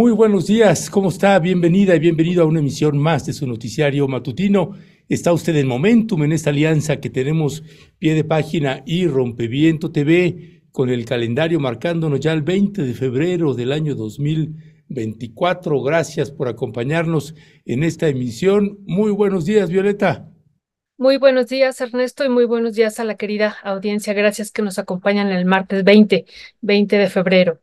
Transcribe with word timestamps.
Muy 0.00 0.12
buenos 0.12 0.46
días, 0.46 0.88
¿cómo 0.88 1.10
está? 1.10 1.38
Bienvenida 1.38 1.94
y 1.94 1.98
bienvenido 1.98 2.42
a 2.42 2.46
una 2.46 2.60
emisión 2.60 2.96
más 2.96 3.26
de 3.26 3.34
su 3.34 3.46
noticiario 3.46 4.08
matutino. 4.08 4.70
Está 5.10 5.30
usted 5.30 5.54
en 5.56 5.66
Momentum, 5.66 6.22
en 6.22 6.32
esta 6.32 6.48
alianza 6.48 7.00
que 7.00 7.10
tenemos 7.10 7.62
pie 7.98 8.14
de 8.14 8.24
página 8.24 8.82
y 8.86 9.06
Rompeviento 9.06 9.92
TV, 9.92 10.62
con 10.72 10.88
el 10.88 11.04
calendario 11.04 11.60
marcándonos 11.60 12.18
ya 12.18 12.32
el 12.32 12.40
20 12.40 12.82
de 12.82 12.94
febrero 12.94 13.52
del 13.52 13.72
año 13.72 13.94
2024. 13.94 15.82
Gracias 15.82 16.30
por 16.30 16.48
acompañarnos 16.48 17.34
en 17.66 17.84
esta 17.84 18.08
emisión. 18.08 18.78
Muy 18.86 19.10
buenos 19.10 19.44
días, 19.44 19.68
Violeta. 19.68 20.30
Muy 20.96 21.18
buenos 21.18 21.48
días, 21.48 21.78
Ernesto, 21.78 22.24
y 22.24 22.30
muy 22.30 22.46
buenos 22.46 22.74
días 22.74 23.00
a 23.00 23.04
la 23.04 23.16
querida 23.16 23.54
audiencia. 23.62 24.14
Gracias 24.14 24.50
que 24.50 24.62
nos 24.62 24.78
acompañan 24.78 25.30
el 25.30 25.44
martes 25.44 25.84
20, 25.84 26.24
20 26.62 26.96
de 26.96 27.10
febrero. 27.10 27.60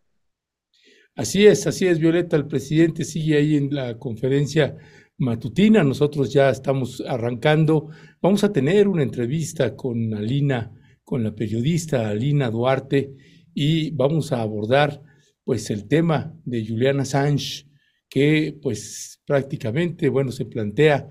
Así 1.17 1.47
es, 1.47 1.65
así 1.65 1.87
es, 1.87 1.97
Violeta. 1.97 2.37
El 2.37 2.45
presidente 2.45 3.03
sigue 3.03 3.37
ahí 3.37 3.55
en 3.55 3.73
la 3.73 3.97
conferencia 3.97 4.77
matutina. 5.17 5.83
Nosotros 5.83 6.31
ya 6.31 6.51
estamos 6.51 7.03
arrancando. 7.07 7.89
Vamos 8.21 8.43
a 8.43 8.53
tener 8.53 8.87
una 8.87 9.01
entrevista 9.01 9.75
con 9.75 10.13
Alina, 10.13 10.71
con 11.03 11.23
la 11.23 11.33
periodista 11.33 12.07
Alina 12.07 12.51
Duarte, 12.51 13.15
y 13.55 13.89
vamos 13.95 14.31
a 14.31 14.43
abordar 14.43 15.01
pues 15.43 15.71
el 15.71 15.87
tema 15.87 16.39
de 16.45 16.63
Juliana 16.67 17.01
Assange, 17.01 17.65
que 18.07 18.55
pues 18.61 19.19
prácticamente, 19.25 20.09
bueno, 20.09 20.31
se 20.31 20.45
plantea 20.45 21.09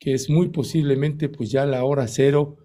que 0.00 0.14
es 0.14 0.28
muy 0.28 0.48
posiblemente 0.48 1.28
pues 1.28 1.52
ya 1.52 1.64
la 1.64 1.84
hora 1.84 2.08
cero 2.08 2.56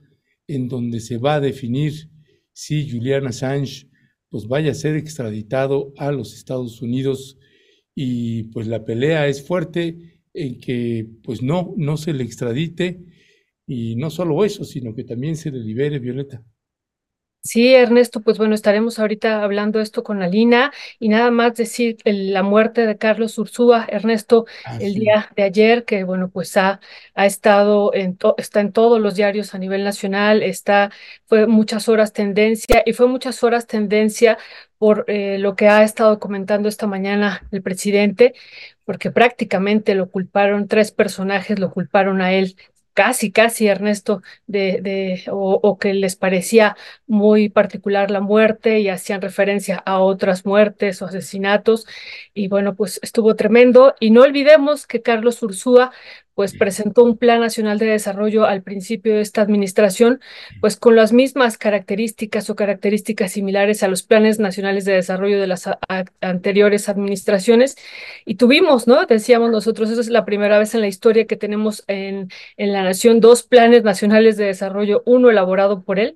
en 0.48 0.68
donde 0.68 1.02
se 1.02 1.20
va 1.20 1.36
a 1.36 1.40
definir 1.40 2.10
si 2.52 2.90
Julian 2.90 3.28
Assange 3.28 3.89
pues 4.30 4.48
vaya 4.48 4.72
a 4.72 4.76
ser 4.76 4.96
extraditado 4.96 5.94
a 5.98 6.12
los 6.12 6.34
Estados 6.34 6.82
Unidos 6.82 7.38
y 7.96 8.44
pues 8.44 8.68
la 8.68 8.86
pelea 8.86 9.28
es 9.28 9.46
fuerte 9.46 10.22
en 10.34 10.60
que 10.60 11.08
pues 11.24 11.42
no, 11.42 11.74
no 11.78 11.98
se 11.98 12.14
le 12.14 12.24
extradite 12.24 13.04
y 13.68 13.96
no 13.96 14.10
solo 14.10 14.44
eso, 14.46 14.64
sino 14.64 14.96
que 14.96 15.04
también 15.04 15.36
se 15.36 15.52
le 15.52 15.60
libere 15.60 16.00
Violeta. 16.00 16.44
Sí, 17.42 17.74
Ernesto, 17.74 18.20
pues 18.22 18.38
bueno, 18.38 18.54
estaremos 18.54 19.00
ahorita 19.00 19.44
hablando 19.44 19.80
esto 19.80 20.04
con 20.04 20.22
Alina 20.22 20.72
y 21.00 21.08
nada 21.08 21.32
más 21.32 21.56
decir 21.56 21.98
la 22.04 22.44
muerte 22.44 22.86
de 22.86 22.98
Carlos 22.98 23.38
Ursúa, 23.38 23.88
Ernesto, 23.90 24.46
ah, 24.66 24.78
el 24.82 24.94
día 24.94 25.32
de 25.36 25.44
ayer, 25.44 25.86
que 25.86 26.04
bueno, 26.04 26.30
pues 26.30 26.58
ha, 26.58 26.82
ha 27.16 27.26
estado 27.26 27.94
en 27.94 28.18
está 28.38 28.60
en 28.60 28.74
todos 28.74 29.00
los 29.00 29.16
diarios 29.16 29.56
a 29.56 29.58
nivel 29.58 29.84
nacional, 29.86 30.44
está, 30.44 30.92
fue 31.28 31.48
muchas 31.48 31.88
horas 31.88 32.12
tendencia 32.14 32.84
y 32.86 32.92
fue 32.94 33.08
muchas 33.08 33.42
horas 33.44 33.68
tendencia 33.68 34.38
por 34.78 35.06
eh, 35.08 35.38
lo 35.40 35.56
que 35.56 35.70
ha 35.70 35.84
estado 35.84 36.20
comentando 36.20 36.68
esta 36.68 36.88
mañana 36.88 37.48
el 37.52 37.62
presidente, 37.64 38.34
porque 38.86 39.12
prácticamente 39.12 39.96
lo 39.96 40.10
culparon, 40.10 40.68
tres 40.68 40.92
personajes 40.92 41.58
lo 41.58 41.72
culparon 41.72 42.22
a 42.22 42.34
él 42.34 42.56
casi, 43.00 43.32
casi, 43.32 43.66
Ernesto, 43.68 44.22
de, 44.46 44.82
de 44.82 45.24
o, 45.32 45.78
que 45.80 45.94
les 45.94 46.18
parecía 46.18 46.76
muy 47.08 47.48
particular 47.48 48.12
la 48.12 48.20
muerte 48.20 48.82
y 48.82 48.90
hacían 48.90 49.22
referencia 49.22 49.78
a 49.78 50.00
otras 50.00 50.46
muertes 50.46 51.02
o 51.02 51.06
asesinatos. 51.06 51.88
Y 52.34 52.50
bueno, 52.50 52.76
pues 52.76 53.00
estuvo 53.02 53.38
tremendo. 53.38 53.96
Y 54.02 54.12
no 54.12 54.24
olvidemos 54.24 54.86
que 54.86 55.02
Carlos 55.02 55.42
Ursúa 55.42 55.94
pues 56.40 56.56
presentó 56.56 57.04
un 57.04 57.18
Plan 57.18 57.42
Nacional 57.42 57.80
de 57.80 57.88
Desarrollo 57.88 58.46
al 58.46 58.64
principio 58.64 59.14
de 59.14 59.20
esta 59.20 59.42
administración, 59.42 60.22
pues 60.62 60.78
con 60.78 60.96
las 60.96 61.12
mismas 61.12 61.58
características 61.58 62.50
o 62.50 62.56
características 62.56 63.34
similares 63.34 63.84
a 63.84 63.90
los 63.90 64.04
planes 64.04 64.40
nacionales 64.40 64.86
de 64.86 64.94
desarrollo 64.94 65.38
de 65.42 65.48
las 65.48 65.70
anteriores 66.22 66.88
administraciones. 66.88 67.76
Y 68.24 68.36
tuvimos, 68.36 68.88
¿no? 68.88 69.06
Decíamos 69.06 69.52
nosotros, 69.52 69.90
esa 69.90 70.00
es 70.00 70.08
la 70.08 70.24
primera 70.24 70.58
vez 70.60 70.74
en 70.76 70.80
la 70.80 70.88
historia 70.88 71.28
que 71.28 71.36
tenemos 71.36 71.84
en, 71.88 72.30
en 72.56 72.72
la 72.72 72.84
nación 72.84 73.20
dos 73.20 73.44
planes 73.44 73.84
nacionales 73.84 74.38
de 74.38 74.46
desarrollo, 74.46 75.04
uno 75.06 75.30
elaborado 75.30 75.84
por 75.84 76.00
él 76.00 76.16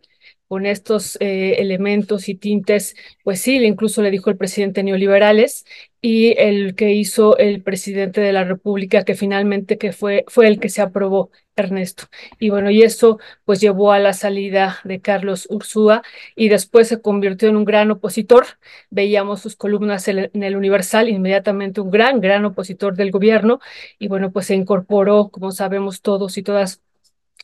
con 0.53 0.68
estos 0.68 1.18
eh, 1.19 1.56
elementos 1.58 2.30
y 2.30 2.36
tintes, 2.36 2.96
pues 3.24 3.41
sí, 3.41 3.56
incluso 3.66 4.03
le 4.03 4.12
dijo 4.12 4.30
el 4.30 4.38
presidente 4.38 4.84
neoliberales, 4.84 5.66
y 6.00 6.36
el 6.38 6.75
que 6.75 6.91
hizo 6.94 7.38
el 7.40 7.64
presidente 7.64 8.22
de 8.22 8.34
la 8.34 8.44
República, 8.44 9.03
que 9.03 9.16
finalmente 9.16 9.80
que 9.80 9.94
fue, 9.94 10.25
fue 10.28 10.47
el 10.47 10.59
que 10.59 10.69
se 10.69 10.84
aprobó, 10.84 11.31
Ernesto. 11.56 12.03
Y 12.40 12.52
bueno, 12.52 12.69
y 12.69 12.84
eso 12.84 13.18
pues 13.46 13.59
llevó 13.62 13.91
a 13.94 13.97
la 14.00 14.14
salida 14.14 14.80
de 14.84 15.02
Carlos 15.02 15.47
Ursúa 15.50 16.03
y 16.36 16.50
después 16.50 16.88
se 16.88 17.02
convirtió 17.02 17.50
en 17.50 17.56
un 17.58 17.66
gran 17.66 17.90
opositor. 17.90 18.46
Veíamos 18.91 19.41
sus 19.41 19.56
columnas 19.56 20.08
en 20.08 20.44
el 20.44 20.56
Universal, 20.56 21.09
inmediatamente 21.09 21.81
un 21.81 21.90
gran, 21.90 22.22
gran 22.22 22.46
opositor 22.46 22.96
del 22.96 23.09
gobierno 23.09 23.59
y 23.97 24.08
bueno, 24.08 24.31
pues 24.31 24.46
se 24.46 24.53
incorporó, 24.56 25.30
como 25.30 25.52
sabemos 25.52 26.02
todos 26.02 26.38
y 26.38 26.44
todas, 26.44 26.84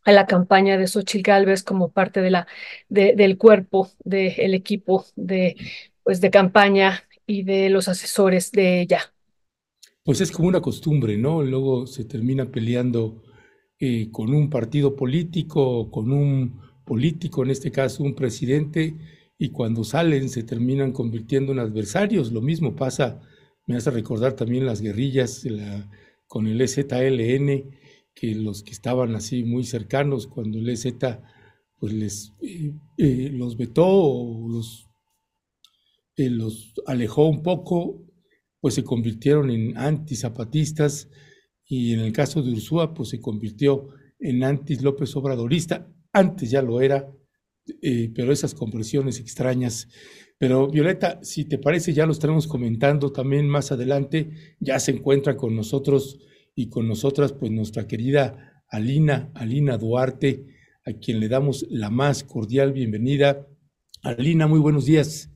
a 0.05 0.11
la 0.11 0.25
campaña 0.25 0.77
de 0.77 0.87
Xochitl 0.87 1.23
Gálvez 1.23 1.63
como 1.63 1.91
parte 1.91 2.21
de 2.21 2.31
la, 2.31 2.47
de, 2.87 3.15
del 3.15 3.37
cuerpo 3.37 3.89
del 4.03 4.53
equipo 4.53 5.05
de, 5.15 5.55
pues, 6.03 6.21
de 6.21 6.29
campaña 6.31 7.03
y 7.25 7.43
de 7.43 7.69
los 7.69 7.87
asesores 7.87 8.51
de 8.51 8.81
ella. 8.81 9.13
Pues 10.03 10.21
es 10.21 10.31
como 10.31 10.47
una 10.47 10.61
costumbre, 10.61 11.17
¿no? 11.17 11.43
Luego 11.43 11.85
se 11.85 12.05
termina 12.05 12.45
peleando 12.45 13.21
eh, 13.79 14.09
con 14.11 14.33
un 14.33 14.49
partido 14.49 14.95
político, 14.95 15.91
con 15.91 16.11
un 16.11 16.59
político, 16.85 17.43
en 17.43 17.51
este 17.51 17.71
caso 17.71 18.03
un 18.03 18.15
presidente, 18.15 18.95
y 19.37 19.49
cuando 19.49 19.83
salen 19.83 20.27
se 20.27 20.43
terminan 20.43 20.91
convirtiendo 20.91 21.51
en 21.51 21.59
adversarios. 21.59 22.31
Lo 22.31 22.41
mismo 22.41 22.75
pasa, 22.75 23.21
me 23.67 23.77
hace 23.77 23.91
recordar 23.91 24.33
también 24.33 24.65
las 24.65 24.81
guerrillas 24.81 25.45
con 26.27 26.47
el 26.47 26.59
EZLN, 26.59 27.78
que 28.19 28.35
los 28.35 28.63
que 28.63 28.71
estaban 28.71 29.15
así 29.15 29.43
muy 29.43 29.63
cercanos 29.63 30.27
cuando 30.27 30.59
el 30.59 30.67
EZ 30.67 30.87
pues 31.77 31.93
les 31.93 32.33
eh, 32.41 32.73
eh, 32.97 33.29
los 33.31 33.55
vetó 33.55 33.87
o 33.87 34.49
los, 34.49 34.89
eh, 36.17 36.29
los 36.29 36.73
alejó 36.85 37.29
un 37.29 37.41
poco, 37.41 38.03
pues 38.59 38.73
se 38.73 38.83
convirtieron 38.83 39.49
en 39.49 39.77
antizapatistas 39.77 41.07
y 41.65 41.93
en 41.93 42.01
el 42.01 42.11
caso 42.11 42.41
de 42.41 42.51
Ursúa 42.51 42.93
pues 42.93 43.09
se 43.09 43.21
convirtió 43.21 43.87
en 44.19 44.43
anti 44.43 44.75
López 44.75 45.15
Obradorista. 45.15 45.87
Antes 46.11 46.51
ya 46.51 46.61
lo 46.61 46.81
era, 46.81 47.09
pero 48.15 48.33
esas 48.33 48.53
compresiones 48.53 49.19
extrañas. 49.19 49.87
Pero 50.37 50.67
Violeta, 50.67 51.19
si 51.21 51.45
te 51.45 51.59
parece, 51.59 51.93
ya 51.93 52.05
lo 52.05 52.11
estaremos 52.11 52.47
comentando 52.47 53.13
también 53.13 53.47
más 53.47 53.71
adelante. 53.71 54.31
Ya 54.59 54.79
se 54.79 54.91
encuentra 54.91 55.37
con 55.37 55.55
nosotros 55.55 56.19
y 56.59 56.69
con 56.69 56.89
nosotras 56.89 57.31
pues 57.31 57.53
nuestra 57.53 57.87
querida 57.87 58.63
Alina, 58.67 59.29
Alina 59.33 59.77
Duarte, 59.77 60.43
a 60.85 60.91
quien 60.91 61.21
le 61.21 61.29
damos 61.29 61.65
la 61.69 61.89
más 61.89 62.25
cordial 62.25 62.73
bienvenida. 62.73 63.47
Alina, 64.03 64.45
muy 64.45 64.59
buenos 64.59 64.85
días. 64.85 65.29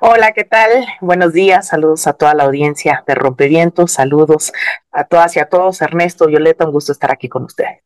Hola, 0.00 0.30
¿qué 0.32 0.44
tal? 0.44 0.86
Buenos 1.00 1.32
días, 1.32 1.66
saludos 1.66 2.06
a 2.06 2.12
toda 2.12 2.34
la 2.34 2.44
audiencia 2.44 3.02
de 3.08 3.16
Rompevientos, 3.16 3.90
saludos 3.90 4.52
a 4.92 5.02
todas 5.02 5.34
y 5.34 5.40
a 5.40 5.48
todos. 5.48 5.82
Ernesto, 5.82 6.28
Violeta, 6.28 6.64
un 6.64 6.70
gusto 6.70 6.92
estar 6.92 7.10
aquí 7.10 7.28
con 7.28 7.42
ustedes. 7.42 7.82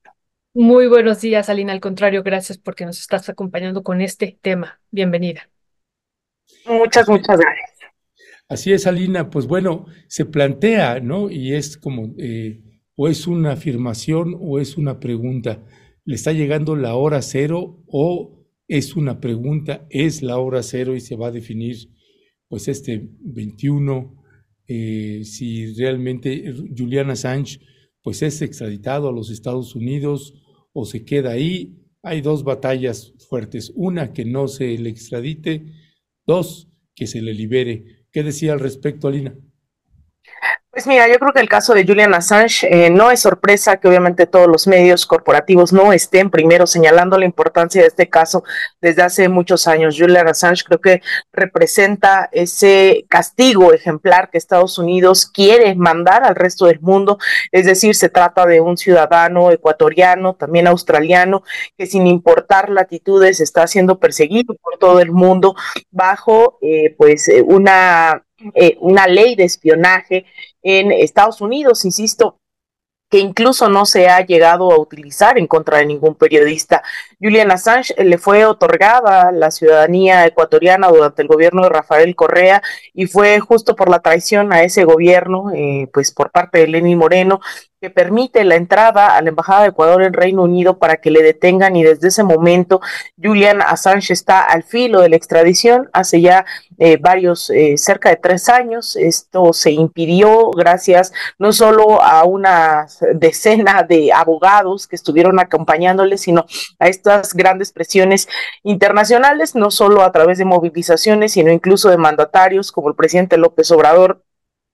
Muy 0.53 0.87
buenos 0.87 1.22
días, 1.22 1.49
Alina. 1.49 1.72
Al 1.72 1.81
contrario, 1.81 2.22
gracias 2.22 2.59
porque 2.59 2.84
nos 2.84 3.00
estás 3.00 3.26
acompañando 3.31 3.82
con 3.82 4.03
este 4.03 4.38
tema. 4.43 4.82
Bienvenida. 4.91 5.49
Muchas, 6.66 7.09
muchas 7.09 7.38
gracias. 7.38 7.74
Así 8.49 8.72
es, 8.72 8.87
Alina, 8.87 9.31
pues 9.31 9.47
bueno, 9.47 9.87
se 10.06 10.27
plantea, 10.27 11.00
¿no? 11.00 11.31
Y 11.31 11.55
es 11.55 11.78
como, 11.78 12.15
eh, 12.19 12.62
o 12.94 13.08
es 13.08 13.26
una 13.26 13.52
afirmación 13.52 14.37
o 14.38 14.61
es 14.61 14.76
una 14.76 15.00
pregunta. 15.00 15.64
¿Le 16.05 16.14
está 16.14 16.32
llegando 16.32 16.76
la 16.76 16.94
hora 16.94 17.23
cero 17.23 17.82
o 17.87 18.46
es 18.69 18.96
una 18.96 19.20
pregunta? 19.20 19.87
¿Es 19.88 20.23
la 20.23 20.38
hora 20.38 20.62
cero 20.62 20.94
y 20.94 21.00
se 21.00 21.17
va 21.17 21.29
a 21.29 21.32
definir, 21.32 21.76
pues, 22.49 22.69
este 22.69 23.08
21, 23.20 24.23
eh, 24.67 25.23
si 25.25 25.75
realmente 25.75 26.55
Julian 26.76 27.11
Assange, 27.11 27.61
pues, 28.02 28.23
es 28.23 28.43
extraditado 28.43 29.08
a 29.08 29.12
los 29.12 29.31
Estados 29.31 29.75
Unidos 29.75 30.35
o 30.75 30.85
se 30.85 31.05
queda 31.05 31.31
ahí? 31.32 31.79
Hay 32.02 32.20
dos 32.20 32.44
batallas 32.44 33.14
fuertes. 33.31 33.73
Una, 33.75 34.12
que 34.12 34.26
no 34.26 34.49
se 34.49 34.76
le 34.76 34.91
extradite. 34.91 35.64
Dos, 36.26 36.69
que 36.94 37.06
se 37.06 37.23
le 37.23 37.32
libere. 37.32 38.04
¿Qué 38.14 38.22
decía 38.22 38.52
al 38.52 38.61
respecto, 38.61 39.08
Alina? 39.08 39.34
Pues 40.75 40.88
mira, 40.88 41.06
yo 41.06 41.21
creo 41.21 41.32
que 41.32 41.38
el 41.38 41.49
caso 41.49 41.73
de 41.73 41.87
Julian 41.87 42.15
Assange 42.15 42.67
eh, 42.69 42.91
no 42.91 43.12
es 43.12 43.21
sorpresa 43.21 43.76
que 43.76 43.87
obviamente 43.87 44.26
todos 44.26 44.49
los 44.49 44.67
medios 44.67 45.06
corporativos 45.06 45.73
no 45.73 45.93
estén 45.93 46.31
primero 46.31 46.67
señalando 46.67 47.17
la 47.17 47.26
importancia 47.26 47.81
de 47.81 47.87
este 47.87 48.09
caso 48.09 48.43
desde 48.81 49.03
hace 49.03 49.29
muchos 49.29 49.69
años. 49.69 49.94
Julian 49.97 50.26
Assange 50.26 50.65
creo 50.65 50.81
que 50.81 51.00
representa 51.32 52.29
ese 52.32 53.06
castigo 53.09 53.73
ejemplar 53.73 54.31
que 54.31 54.38
Estados 54.38 54.76
Unidos 54.76 55.26
quiere 55.26 55.76
mandar 55.76 56.25
al 56.25 56.35
resto 56.35 56.67
del 56.67 56.81
mundo, 56.81 57.19
es 57.53 57.67
decir, 57.67 57.94
se 57.94 58.09
trata 58.09 58.44
de 58.44 58.61
un 58.61 58.77
ciudadano 58.77 59.53
ecuatoriano, 59.53 60.35
también 60.35 60.67
australiano, 60.67 61.44
que 61.79 61.87
sin 61.87 62.09
importar 62.09 62.69
latitudes 62.69 63.38
está 63.38 63.69
siendo 63.69 64.00
perseguido 64.00 64.56
por 64.56 64.77
todo 64.79 64.99
el 64.99 65.12
mundo 65.12 65.55
bajo 65.93 66.59
eh, 66.62 66.97
pues 66.99 67.29
eh, 67.29 67.43
una 67.43 68.24
eh, 68.55 68.76
una 68.81 69.06
ley 69.06 69.35
de 69.37 69.44
espionaje 69.44 70.26
en 70.62 70.93
Estados 70.93 71.41
Unidos, 71.41 71.85
insisto, 71.85 72.38
que 73.14 73.20
incluso 73.20 73.69
no 73.69 73.87
se 73.87 74.08
ha 74.08 74.26
llegado 74.26 74.73
a 74.73 74.81
utilizar 74.81 75.38
en 75.38 75.46
contra 75.46 75.79
de 75.79 75.87
ningún 75.87 76.17
periodista. 76.17 76.82
Julian 77.20 77.52
Assange 77.52 77.94
le 78.02 78.19
fue 78.19 78.44
otorgada 78.44 79.31
la 79.31 79.52
ciudadanía 79.52 80.26
ecuatoriana 80.26 80.88
durante 80.88 81.23
el 81.23 81.29
gobierno 81.29 81.62
de 81.62 81.69
Rafael 81.69 82.17
Correa 82.17 82.61
y 82.93 83.06
fue 83.06 83.38
justo 83.38 83.76
por 83.76 83.88
la 83.88 84.00
traición 84.00 84.52
a 84.52 84.64
ese 84.64 84.85
gobierno, 84.85 85.52
eh, 85.55 85.88
pues 85.93 86.11
por 86.11 86.32
parte 86.32 86.58
de 86.61 86.67
Lenín 86.67 86.99
Moreno, 86.99 87.41
que 87.84 87.90
permite 87.90 88.44
la 88.44 88.54
entrada 88.54 89.14
a 89.14 89.20
la 89.20 89.28
Embajada 89.28 89.60
de 89.60 89.69
Ecuador 89.69 90.02
en 90.02 90.14
Reino 90.14 90.42
Unido 90.42 90.78
para 90.78 90.96
que 91.02 91.10
le 91.10 91.22
detengan 91.22 91.76
y 91.76 91.82
desde 91.82 92.08
ese 92.08 92.22
momento 92.22 92.81
Julian 93.22 93.60
Assange 93.60 94.14
está 94.14 94.40
al 94.40 94.62
filo 94.62 95.02
de 95.02 95.10
la 95.10 95.16
extradición 95.16 95.90
hace 95.92 96.22
ya 96.22 96.46
eh, 96.78 96.96
varios, 96.96 97.50
eh, 97.50 97.76
cerca 97.76 98.08
de 98.08 98.16
tres 98.16 98.48
años. 98.48 98.96
Esto 98.96 99.52
se 99.52 99.72
impidió 99.72 100.50
gracias 100.52 101.12
no 101.38 101.52
solo 101.52 102.02
a 102.02 102.25
una 102.25 102.86
decena 103.12 103.82
de 103.82 104.14
abogados 104.14 104.86
que 104.86 104.96
estuvieron 104.96 105.38
acompañándole, 105.38 106.16
sino 106.16 106.46
a 106.78 106.88
estas 106.88 107.34
grandes 107.34 107.70
presiones 107.70 108.28
internacionales, 108.62 109.54
no 109.54 109.70
solo 109.70 110.04
a 110.04 110.10
través 110.10 110.38
de 110.38 110.46
movilizaciones, 110.46 111.32
sino 111.32 111.52
incluso 111.52 111.90
de 111.90 111.98
mandatarios 111.98 112.72
como 112.72 112.88
el 112.88 112.94
presidente 112.94 113.36
López 113.36 113.70
Obrador 113.72 114.22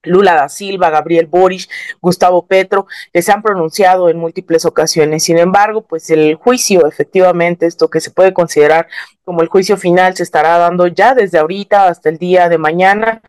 Lula 0.03 0.35
da 0.35 0.49
Silva, 0.49 0.91
Gabriel 0.91 1.27
Boric, 1.27 1.69
Gustavo 2.01 2.47
Petro, 2.47 2.87
que 3.13 3.23
se 3.23 3.33
han 3.33 3.43
pronunciado 3.43 4.09
en 4.09 4.19
múltiples 4.19 4.65
ocasiones. 4.65 5.25
Sin 5.25 5.39
embargo, 5.39 5.83
pues 5.83 6.11
el 6.11 6.35
juicio, 6.37 6.87
efectivamente, 6.87 7.67
esto 7.67 7.89
que 7.89 8.01
se 8.01 8.11
puede 8.11 8.33
considerar 8.33 8.89
como 9.31 9.43
el 9.43 9.49
juicio 9.49 9.77
final 9.77 10.17
se 10.17 10.25
estará 10.25 10.59
dando 10.59 10.89
ya 10.89 11.15
desde 11.15 11.39
ahorita 11.39 11.87
hasta 11.87 12.09
el 12.09 12.19
día 12.19 12.49
de 12.49 12.59
mañana. 12.59 13.23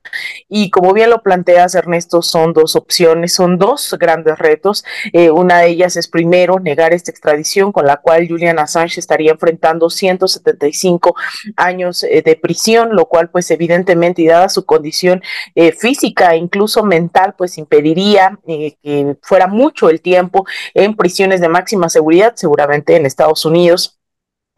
Y 0.50 0.72
como 0.72 0.94
bien 0.94 1.12
lo 1.12 1.22
planteas, 1.22 1.76
Ernesto, 1.76 2.24
son 2.24 2.54
dos 2.54 2.76
opciones, 2.76 3.36
son 3.36 3.60
dos 3.60 3.96
grandes 4.00 4.40
retos. 4.40 4.84
Eh, 5.14 5.30
una 5.30 5.60
de 5.60 5.68
ellas 5.68 5.98
es 5.98 6.08
primero 6.08 6.60
negar 6.60 6.92
esta 6.92 7.12
extradición 7.12 7.72
con 7.72 7.86
la 7.86 7.98
cual 7.98 8.28
Julian 8.28 8.58
Assange 8.58 9.00
estaría 9.00 9.34
enfrentando 9.34 9.92
175 9.92 11.16
años 11.56 12.02
eh, 12.02 12.24
de 12.26 12.36
prisión, 12.36 12.96
lo 12.96 13.06
cual 13.06 13.30
pues 13.30 13.52
evidentemente 13.52 14.24
y 14.24 14.26
dada 14.26 14.50
su 14.50 14.66
condición 14.66 15.22
eh, 15.54 15.72
física 15.72 16.34
e 16.34 16.38
incluso 16.38 16.84
mental, 16.84 17.36
pues 17.38 17.60
impediría 17.60 18.40
que 18.48 19.18
fuera 19.22 19.46
mucho 19.46 19.88
el 19.92 20.02
tiempo 20.02 20.48
en 20.74 20.96
prisiones 20.96 21.42
de 21.42 21.48
máxima 21.48 21.90
seguridad, 21.90 22.34
seguramente 22.36 22.96
en 22.96 23.06
Estados 23.06 23.46
Unidos 23.46 24.01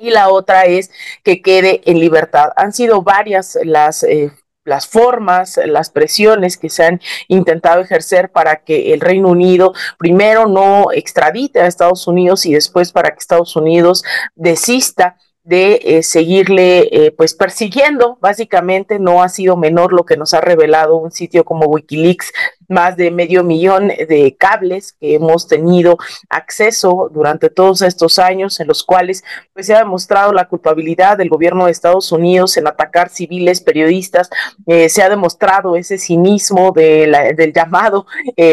y 0.03 0.11
la 0.11 0.29
otra 0.29 0.65
es 0.65 0.91
que 1.23 1.41
quede 1.41 1.81
en 1.85 2.00
libertad. 2.00 2.50
Han 2.55 2.73
sido 2.73 3.01
varias 3.01 3.57
las... 3.63 4.03
Eh, 4.03 4.31
las 4.65 4.88
formas, 4.88 5.59
las 5.65 5.89
presiones 5.89 6.55
que 6.55 6.69
se 6.69 6.85
han 6.85 7.01
intentado 7.27 7.81
ejercer 7.81 8.31
para 8.31 8.63
que 8.63 8.94
el 8.94 9.01
Reino 9.01 9.27
Unido 9.27 9.73
primero 9.97 10.47
no 10.47 10.85
extradite 10.94 11.59
a 11.59 11.67
Estados 11.67 12.07
Unidos 12.07 12.45
y 12.45 12.53
después 12.53 12.94
para 12.94 13.09
que 13.09 13.19
Estados 13.19 13.57
Unidos 13.57 14.05
desista 14.35 15.17
de 15.44 15.81
eh, 15.84 16.04
seguirle 16.04 16.88
eh, 16.92 17.12
pues 17.12 17.34
persiguiendo. 17.34 18.18
Básicamente 18.22 18.98
no 18.98 19.22
ha 19.22 19.30
sido 19.30 19.57
menor 19.57 19.92
lo 19.92 20.06
que 20.06 20.16
nos 20.16 20.34
ha 20.34 20.42
revelado 20.42 20.95
un 20.95 21.12
sitio 21.12 21.44
como 21.44 21.66
Wikileaks 21.68 22.31
más 22.69 22.95
de 22.95 23.12
medio 23.12 23.44
millón 23.44 23.90
de 23.90 24.36
cables 24.40 24.94
que 24.94 25.16
hemos 25.16 25.48
tenido 25.48 25.98
acceso 26.30 27.10
durante 27.13 27.50
todos 27.50 27.81
estos 27.81 28.19
años 28.19 28.60
en 28.62 28.68
los 28.68 28.84
cuales 28.84 29.24
pues 29.54 29.68
se 29.68 29.75
ha 29.75 29.80
demostrado 29.80 30.31
la 30.31 30.48
culpabilidad 30.48 31.18
del 31.18 31.30
gobierno 31.30 31.66
de 31.66 31.72
Estados 31.72 32.12
Unidos 32.13 32.56
en 32.56 32.68
atacar 32.68 33.10
civiles 33.10 33.62
periodistas. 33.62 34.30
Eh, 34.66 34.88
se 34.88 35.04
ha 35.04 35.10
demostrado 35.10 35.75
ese 35.75 35.98
cinismo 35.98 36.72
de 36.72 37.34
del 37.36 37.54
llamado 37.54 38.06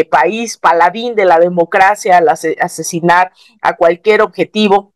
país 0.09 0.57
paladín 0.57 1.15
de 1.15 1.25
la 1.25 1.39
democracia 1.39 2.17
al 2.17 2.29
asesinar 2.29 3.31
a 3.61 3.75
cualquier 3.77 4.21
objetivo 4.21 4.90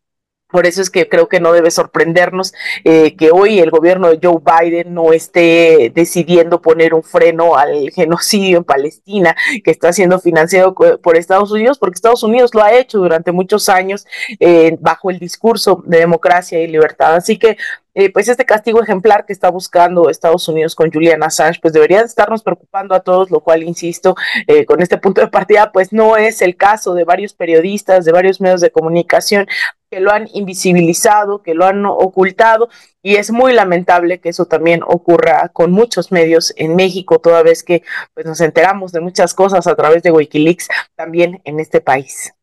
por 0.55 0.65
eso 0.65 0.81
es 0.81 0.89
que 0.89 1.09
creo 1.09 1.27
que 1.27 1.41
no 1.41 1.51
debe 1.51 1.69
sorprendernos 1.69 2.53
eh, 2.85 3.17
que 3.17 3.29
hoy 3.29 3.59
el 3.59 3.71
gobierno 3.71 4.07
de 4.07 4.21
Joe 4.23 4.39
Biden 4.39 4.93
no 4.93 5.11
esté 5.11 5.91
decidiendo 5.93 6.61
poner 6.61 6.93
un 6.93 7.03
freno 7.03 7.57
al 7.57 7.91
genocidio 7.91 8.59
en 8.59 8.63
Palestina 8.63 9.35
que 9.65 9.71
está 9.71 9.91
siendo 9.91 10.17
financiado 10.17 10.73
por 10.73 11.17
Estados 11.17 11.51
Unidos, 11.51 11.77
porque 11.77 11.95
Estados 11.95 12.23
Unidos 12.23 12.51
lo 12.53 12.63
ha 12.63 12.71
hecho 12.71 12.99
durante 12.99 13.33
muchos 13.33 13.67
años 13.67 14.07
eh, 14.39 14.77
bajo 14.79 15.11
el 15.11 15.19
discurso 15.19 15.83
de 15.85 15.97
democracia 15.97 16.61
y 16.61 16.67
libertad. 16.67 17.15
Así 17.15 17.37
que 17.37 17.57
eh, 17.95 18.11
pues 18.11 18.27
este 18.27 18.45
castigo 18.45 18.83
ejemplar 18.83 19.25
que 19.25 19.31
está 19.31 19.49
buscando 19.49 20.09
Estados 20.09 20.47
Unidos 20.49 20.75
con 20.75 20.91
Julian 20.91 21.23
Assange, 21.23 21.59
pues 21.61 21.73
debería 21.73 22.01
estarnos 22.01 22.43
preocupando 22.43 22.93
a 22.93 22.99
todos, 22.99 23.31
lo 23.31 23.39
cual, 23.39 23.63
insisto, 23.63 24.15
eh, 24.47 24.65
con 24.65 24.81
este 24.81 24.97
punto 24.97 25.21
de 25.21 25.27
partida, 25.27 25.71
pues 25.71 25.93
no 25.93 26.17
es 26.17 26.41
el 26.41 26.57
caso 26.57 26.93
de 26.93 27.05
varios 27.05 27.33
periodistas, 27.33 28.03
de 28.03 28.11
varios 28.11 28.41
medios 28.41 28.59
de 28.59 28.69
comunicación 28.69 29.47
que 29.89 30.01
lo 30.01 30.11
han 30.11 30.27
invisibilizado, 30.33 31.41
que 31.41 31.53
lo 31.53 31.65
han 31.65 31.85
ocultado, 31.85 32.67
y 33.01 33.15
es 33.15 33.31
muy 33.31 33.53
lamentable 33.53 34.19
que 34.19 34.29
eso 34.29 34.45
también 34.45 34.81
ocurra 34.85 35.49
con 35.53 35.71
muchos 35.71 36.11
medios 36.11 36.53
en 36.57 36.75
México, 36.75 37.19
toda 37.19 37.43
vez 37.43 37.63
que 37.63 37.81
pues, 38.13 38.25
nos 38.25 38.41
enteramos 38.41 38.91
de 38.91 38.99
muchas 38.99 39.33
cosas 39.33 39.67
a 39.67 39.75
través 39.75 40.03
de 40.03 40.11
Wikileaks 40.11 40.67
también 40.95 41.41
en 41.45 41.61
este 41.61 41.79
país. 41.79 42.34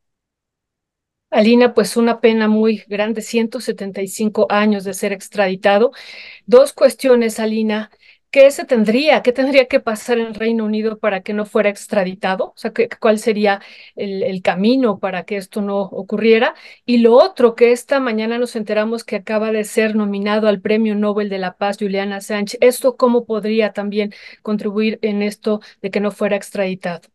Alina, 1.32 1.72
pues 1.74 1.96
una 1.96 2.20
pena 2.20 2.46
muy 2.46 2.84
grande, 2.88 3.22
175 3.22 4.46
años 4.50 4.84
de 4.84 4.92
ser 4.94 5.12
extraditado. 5.12 5.92
Dos 6.46 6.72
cuestiones, 6.74 7.40
Alina. 7.40 7.90
¿Qué 8.30 8.50
se 8.50 8.64
tendría, 8.64 9.22
qué 9.22 9.32
tendría 9.32 9.66
que 9.68 9.80
pasar 9.80 10.18
en 10.18 10.34
Reino 10.34 10.64
Unido 10.64 10.98
para 10.98 11.22
que 11.22 11.32
no 11.34 11.46
fuera 11.46 11.70
extraditado? 11.70 12.46
O 12.50 12.54
sea, 12.56 12.72
¿cuál 13.00 13.18
sería 13.18 13.60
el, 13.96 14.22
el, 14.22 14.42
camino 14.42 14.98
para 14.98 15.24
que 15.24 15.36
esto 15.36 15.62
no 15.62 15.80
ocurriera? 15.80 16.54
Y 16.86 16.98
lo 16.98 17.14
otro, 17.14 17.54
que 17.54 17.72
esta 17.72 18.00
mañana 18.00 18.38
nos 18.38 18.56
enteramos 18.56 19.04
que 19.04 19.16
acaba 19.16 19.52
de 19.52 19.64
ser 19.64 19.96
nominado 19.96 20.48
al 20.48 20.60
Premio 20.62 20.94
Nobel 20.94 21.28
de 21.28 21.38
la 21.38 21.56
Paz, 21.56 21.78
Juliana 21.78 22.20
Sánchez. 22.20 22.58
¿Esto 22.62 22.96
cómo 22.96 23.26
podría 23.26 23.72
también 23.72 24.14
contribuir 24.42 24.98
en 25.02 25.22
esto 25.22 25.60
de 25.82 25.90
que 25.90 26.00
no 26.00 26.10
fuera 26.10 26.36
extraditado? 26.36 27.11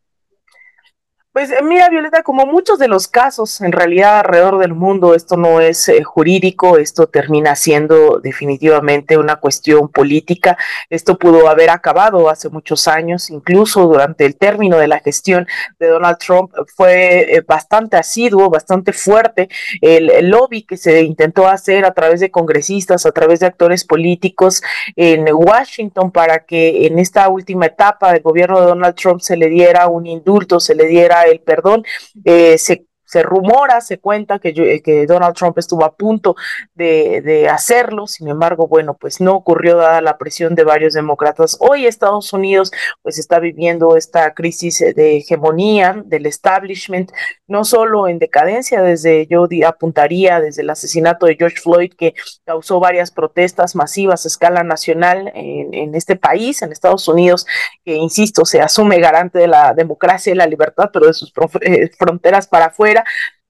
Pues 1.38 1.51
eh, 1.51 1.62
mira, 1.62 1.88
Violeta, 1.88 2.24
como 2.24 2.48
muchos 2.48 2.79
de 2.79 2.88
los 2.88 3.08
casos 3.08 3.62
en 3.62 3.72
realidad 3.72 4.22
alrededor 4.22 4.58
del 4.58 4.74
mundo, 4.74 5.13
esto 5.13 5.38
no 5.38 5.62
es 5.62 5.88
eh, 5.88 6.01
jurídico, 6.01 6.79
esto 6.79 7.06
termina 7.06 7.56
siendo 7.56 8.20
definitivamente 8.20 9.20
una 9.20 9.36
cuestión 9.36 9.88
política. 9.89 10.58
Esto 10.89 11.15
pudo 11.20 11.48
haber 11.48 11.70
acabado 11.70 12.27
hace 12.32 12.50
muchos 12.50 12.88
años, 12.88 13.29
incluso 13.29 13.86
durante 13.86 14.25
el 14.25 14.36
término 14.36 14.79
de 14.79 14.88
la 14.88 15.00
gestión 15.00 15.46
de 15.77 15.89
Donald 15.89 16.17
Trump 16.17 16.53
fue 16.75 17.36
eh, 17.36 17.44
bastante 17.48 17.98
asiduo, 17.98 18.50
bastante 18.50 18.91
fuerte 18.91 19.48
el, 19.82 20.10
el 20.10 20.29
lobby 20.29 20.63
que 20.63 20.75
se 20.75 21.03
intentó 21.03 21.48
hacer 21.48 21.86
a 21.86 21.94
través 21.94 22.20
de 22.20 22.32
congresistas, 22.32 23.06
a 23.06 23.12
través 23.12 23.41
de 23.41 23.46
actores 23.46 23.86
políticos 23.86 24.63
en 24.96 25.27
Washington 25.32 26.10
para 26.10 26.39
que 26.39 26.88
en 26.88 26.98
esta 26.98 27.29
última 27.29 27.67
etapa 27.67 28.13
del 28.13 28.24
gobierno 28.24 28.60
de 28.60 28.65
Donald 28.65 28.96
Trump 28.96 29.22
se 29.22 29.38
le 29.38 29.50
diera 29.50 29.88
un 29.88 30.08
indulto, 30.08 30.60
se 30.60 30.74
le 30.74 30.88
diera 30.88 31.26
el 31.29 31.39
perdón, 31.39 31.84
eh, 32.24 32.57
se 32.57 32.86
se 33.07 33.23
rumora, 33.23 33.79
se 33.81 33.99
cuenta 33.99 34.37
que, 34.39 34.49
eh, 34.49 34.81
que 34.83 35.07
Donald 35.07 35.35
Trump 35.35 35.57
estuvo 35.57 35.85
a 35.85 35.95
punto 35.95 36.35
de, 36.75 37.21
de, 37.21 37.47
hacerlo, 37.47 38.05
sin 38.05 38.27
embargo, 38.27 38.67
bueno, 38.67 38.95
pues 38.95 39.21
no 39.21 39.33
ocurrió 39.33 39.77
dada 39.77 40.01
la 40.01 40.17
presión 40.17 40.55
de 40.55 40.65
varios 40.65 40.93
demócratas. 40.93 41.57
Hoy 41.61 41.85
Estados 41.85 42.33
Unidos 42.33 42.71
pues 43.01 43.17
está 43.17 43.39
viviendo 43.39 43.95
esta 43.95 44.33
crisis 44.33 44.79
de 44.79 45.17
hegemonía 45.17 46.03
del 46.05 46.25
establishment, 46.25 47.11
no 47.47 47.63
solo 47.63 48.09
en 48.09 48.19
decadencia, 48.19 48.81
desde 48.81 49.25
yo 49.27 49.47
apuntaría 49.65 50.41
desde 50.41 50.61
el 50.61 50.69
asesinato 50.69 51.25
de 51.25 51.35
George 51.35 51.57
Floyd 51.57 51.93
que 51.97 52.13
causó 52.45 52.81
varias 52.81 53.11
protestas 53.11 53.75
masivas 53.75 54.25
a 54.25 54.27
escala 54.27 54.63
nacional 54.63 55.31
en, 55.33 55.73
en 55.73 55.95
este 55.95 56.17
país, 56.17 56.61
en 56.61 56.73
Estados 56.73 57.07
Unidos, 57.07 57.45
que 57.85 57.95
insisto, 57.95 58.43
se 58.43 58.59
asume 58.59 58.99
garante 58.99 59.39
de 59.39 59.47
la 59.47 59.73
democracia 59.73 60.33
y 60.33 60.35
la 60.35 60.45
libertad, 60.45 60.89
pero 60.91 61.07
de 61.07 61.13
sus 61.13 61.31
eh, 61.61 61.89
fronteras 61.97 62.47
para 62.47 62.65
afuera 62.65 62.97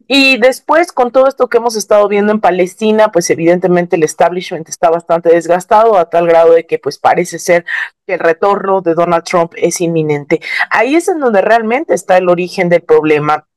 y 0.08 0.38
después, 0.38 0.94
con 0.94 1.12
todo 1.12 1.27
esto 1.27 1.50
que 1.50 1.58
hemos 1.58 1.75
estado 1.75 2.08
viendo 2.08 2.32
en 2.32 2.39
Palestina, 2.39 3.12
pues 3.12 3.30
evidentemente 3.30 3.98
el 3.98 4.04
establishment 4.04 4.70
está 4.70 4.89
bastante 4.89 5.30
desgastado 5.30 5.98
a 5.98 6.10
tal 6.10 6.27
grado 6.27 6.54
de 6.54 6.66
que 6.66 6.80
pues 6.80 6.98
parece 6.98 7.39
ser 7.39 7.66
que 8.06 8.13
el 8.13 8.20
retorno 8.20 8.82
de 8.82 8.94
Donald 8.94 9.25
Trump 9.25 9.54
es 9.58 9.82
inminente. 9.82 10.39
Ahí 10.70 10.96
es 10.96 11.10
en 11.10 11.20
donde 11.20 11.42
realmente 11.42 11.94
está 11.94 12.18
el 12.18 12.30
origen 12.30 12.70
del 12.70 12.84
problema 12.84 13.48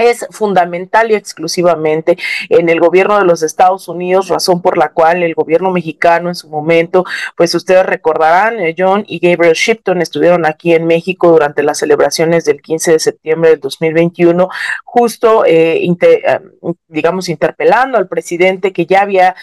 es 0.00 0.26
fundamental 0.30 1.10
y 1.10 1.14
exclusivamente 1.14 2.16
en 2.48 2.68
el 2.68 2.80
gobierno 2.80 3.18
de 3.18 3.24
los 3.24 3.42
Estados 3.42 3.88
Unidos, 3.88 4.28
razón 4.28 4.62
por 4.62 4.78
la 4.78 4.92
cual 4.92 5.22
el 5.22 5.34
gobierno 5.34 5.70
mexicano 5.70 6.28
en 6.28 6.34
su 6.34 6.48
momento, 6.48 7.04
pues 7.36 7.54
ustedes 7.54 7.86
recordarán, 7.86 8.60
eh, 8.60 8.74
John 8.76 9.04
y 9.06 9.18
Gabriel 9.18 9.54
Shipton 9.54 10.00
estuvieron 10.00 10.46
aquí 10.46 10.74
en 10.74 10.86
México 10.86 11.30
durante 11.30 11.62
las 11.62 11.78
celebraciones 11.78 12.44
del 12.44 12.60
15 12.60 12.92
de 12.92 12.98
septiembre 12.98 13.50
del 13.50 13.60
2021, 13.60 14.48
justo, 14.84 15.44
eh, 15.44 15.82
eh, 15.84 16.40
digamos, 16.88 17.28
interpelando 17.28 17.98
al 17.98 18.08
presidente 18.08 18.72
que 18.72 18.86
ya 18.86 19.02
había, 19.02 19.34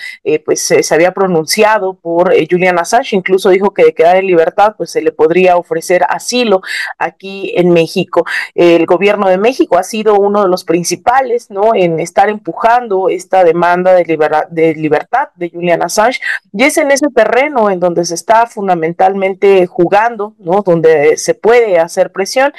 pues 0.46 0.62
se 0.62 0.94
había 0.94 1.14
pronunciado 1.14 1.94
por 1.96 2.34
Julian 2.50 2.80
Assange, 2.80 3.16
incluso 3.16 3.50
dijo 3.50 3.72
que 3.72 3.84
de 3.86 3.94
quedar 3.94 4.18
en 4.18 4.28
libertad, 4.28 4.76
pues 4.78 4.92
se 4.92 5.02
le 5.02 5.12
podría 5.12 5.58
ofrecer 5.58 6.04
asilo 6.10 6.62
aquí 6.98 7.54
en 7.56 7.72
México. 7.72 8.26
El 8.56 8.86
gobierno 8.86 9.30
de 9.30 9.38
México 9.38 9.78
ha 9.78 9.84
sido 9.84 10.16
uno 10.16 10.44
de 10.44 10.47
los 10.48 10.64
principales, 10.64 11.50
¿no? 11.50 11.76
En 11.76 12.00
estar 12.00 12.30
empujando 12.30 13.10
esta 13.10 13.44
demanda 13.44 13.94
de, 13.94 14.76
libertad 14.76 15.30
de 15.36 15.50
Julian 15.50 15.84
Assange. 15.84 16.20
Y 16.54 16.64
es 16.64 16.78
en 16.78 16.92
ese 16.92 17.08
terreno 17.14 17.70
en 17.70 17.80
donde 17.80 18.06
se 18.06 18.16
está 18.16 18.48
fundamentalmente 18.48 19.66
jugando, 19.68 20.36
¿no? 20.40 20.62
Donde 20.62 21.18
se 21.18 21.34
puede 21.34 21.80
hacer 21.80 22.12
presión. 22.12 22.54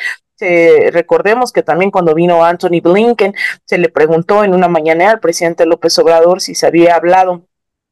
recordemos 0.92 1.52
que 1.52 1.64
también 1.64 1.90
cuando 1.90 2.14
vino 2.14 2.44
Anthony 2.44 2.80
Blinken, 2.82 3.34
se 3.64 3.78
le 3.78 3.88
preguntó 3.88 4.44
en 4.44 4.54
una 4.54 4.68
mañana 4.68 5.10
al 5.10 5.20
presidente 5.20 5.66
López 5.66 5.98
Obrador 5.98 6.40
si 6.40 6.54
se 6.54 6.66
había 6.66 6.94
hablado 6.94 7.42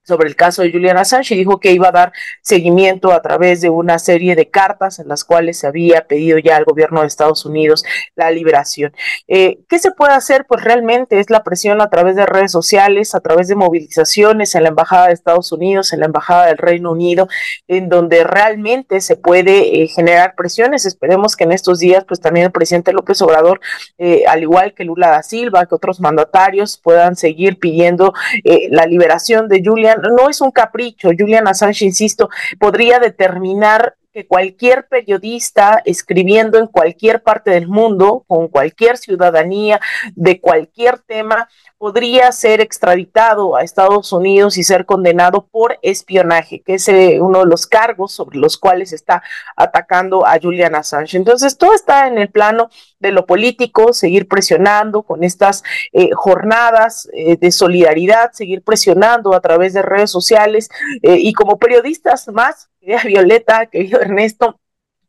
sobre 0.06 0.28
el 0.28 0.36
caso 0.36 0.62
de 0.62 0.70
Julian 0.70 0.96
Assange 0.96 1.34
y 1.34 1.38
dijo 1.38 1.58
que 1.58 1.72
iba 1.72 1.88
a 1.88 1.92
dar 1.92 2.12
seguimiento 2.40 3.12
a 3.12 3.20
través 3.22 3.60
de 3.60 3.70
una 3.70 3.98
serie 3.98 4.36
de 4.36 4.48
cartas 4.48 5.00
en 5.00 5.08
las 5.08 5.24
cuales 5.24 5.58
se 5.58 5.66
había 5.66 6.06
pedido 6.06 6.38
ya 6.38 6.56
al 6.56 6.64
gobierno 6.64 7.00
de 7.00 7.08
Estados 7.08 7.44
Unidos 7.44 7.84
la 8.14 8.30
liberación. 8.30 8.92
Eh, 9.26 9.58
¿Qué 9.68 9.78
se 9.78 9.90
puede 9.90 10.12
hacer? 10.12 10.46
Pues 10.46 10.62
realmente 10.62 11.18
es 11.18 11.28
la 11.28 11.42
presión 11.42 11.80
a 11.80 11.90
través 11.90 12.14
de 12.14 12.24
redes 12.24 12.52
sociales, 12.52 13.14
a 13.14 13.20
través 13.20 13.48
de 13.48 13.56
movilizaciones 13.56 14.54
en 14.54 14.62
la 14.62 14.68
Embajada 14.68 15.08
de 15.08 15.14
Estados 15.14 15.50
Unidos, 15.50 15.92
en 15.92 16.00
la 16.00 16.06
Embajada 16.06 16.46
del 16.46 16.58
Reino 16.58 16.92
Unido, 16.92 17.28
en 17.66 17.88
donde 17.88 18.22
realmente 18.22 19.00
se 19.00 19.16
puede 19.16 19.82
eh, 19.82 19.88
generar 19.88 20.34
presiones. 20.36 20.86
Esperemos 20.86 21.34
que 21.34 21.44
en 21.44 21.52
estos 21.52 21.80
días, 21.80 22.04
pues 22.04 22.20
también 22.20 22.46
el 22.46 22.52
presidente 22.52 22.92
López 22.92 23.20
Obrador, 23.22 23.60
eh, 23.98 24.22
al 24.28 24.42
igual 24.42 24.72
que 24.74 24.84
Lula 24.84 25.08
da 25.08 25.22
Silva, 25.24 25.66
que 25.66 25.74
otros 25.74 26.00
mandatarios 26.00 26.78
puedan 26.78 27.16
seguir 27.16 27.58
pidiendo 27.58 28.12
la 28.70 28.86
liberación 28.86 29.48
de 29.48 29.62
Julian 29.64 29.95
no 29.96 30.28
es 30.28 30.40
un 30.40 30.50
capricho. 30.50 31.10
Julian 31.16 31.48
Assange, 31.48 31.84
insisto, 31.84 32.28
podría 32.58 32.98
determinar 32.98 33.96
que 34.16 34.26
cualquier 34.26 34.88
periodista 34.88 35.82
escribiendo 35.84 36.56
en 36.56 36.68
cualquier 36.68 37.22
parte 37.22 37.50
del 37.50 37.68
mundo, 37.68 38.24
con 38.26 38.48
cualquier 38.48 38.96
ciudadanía, 38.96 39.78
de 40.14 40.40
cualquier 40.40 41.00
tema, 41.00 41.50
podría 41.76 42.32
ser 42.32 42.62
extraditado 42.62 43.56
a 43.56 43.62
Estados 43.62 44.14
Unidos 44.14 44.56
y 44.56 44.62
ser 44.62 44.86
condenado 44.86 45.46
por 45.46 45.78
espionaje, 45.82 46.62
que 46.62 46.76
es 46.76 46.88
eh, 46.88 47.18
uno 47.20 47.40
de 47.40 47.44
los 47.44 47.66
cargos 47.66 48.12
sobre 48.12 48.38
los 48.38 48.56
cuales 48.56 48.94
está 48.94 49.22
atacando 49.54 50.26
a 50.26 50.38
Julian 50.40 50.76
Assange. 50.76 51.18
Entonces, 51.18 51.58
todo 51.58 51.74
está 51.74 52.08
en 52.08 52.16
el 52.16 52.30
plano 52.30 52.70
de 52.98 53.12
lo 53.12 53.26
político, 53.26 53.92
seguir 53.92 54.28
presionando 54.28 55.02
con 55.02 55.24
estas 55.24 55.62
eh, 55.92 56.08
jornadas 56.14 57.06
eh, 57.12 57.36
de 57.36 57.52
solidaridad, 57.52 58.32
seguir 58.32 58.62
presionando 58.62 59.34
a 59.34 59.40
través 59.42 59.74
de 59.74 59.82
redes 59.82 60.10
sociales 60.10 60.70
y 61.02 61.34
como 61.34 61.58
periodistas 61.58 62.28
más, 62.28 62.70
querida 62.86 63.02
Violeta, 63.02 63.66
querido 63.66 64.00
Ernesto, 64.00 64.60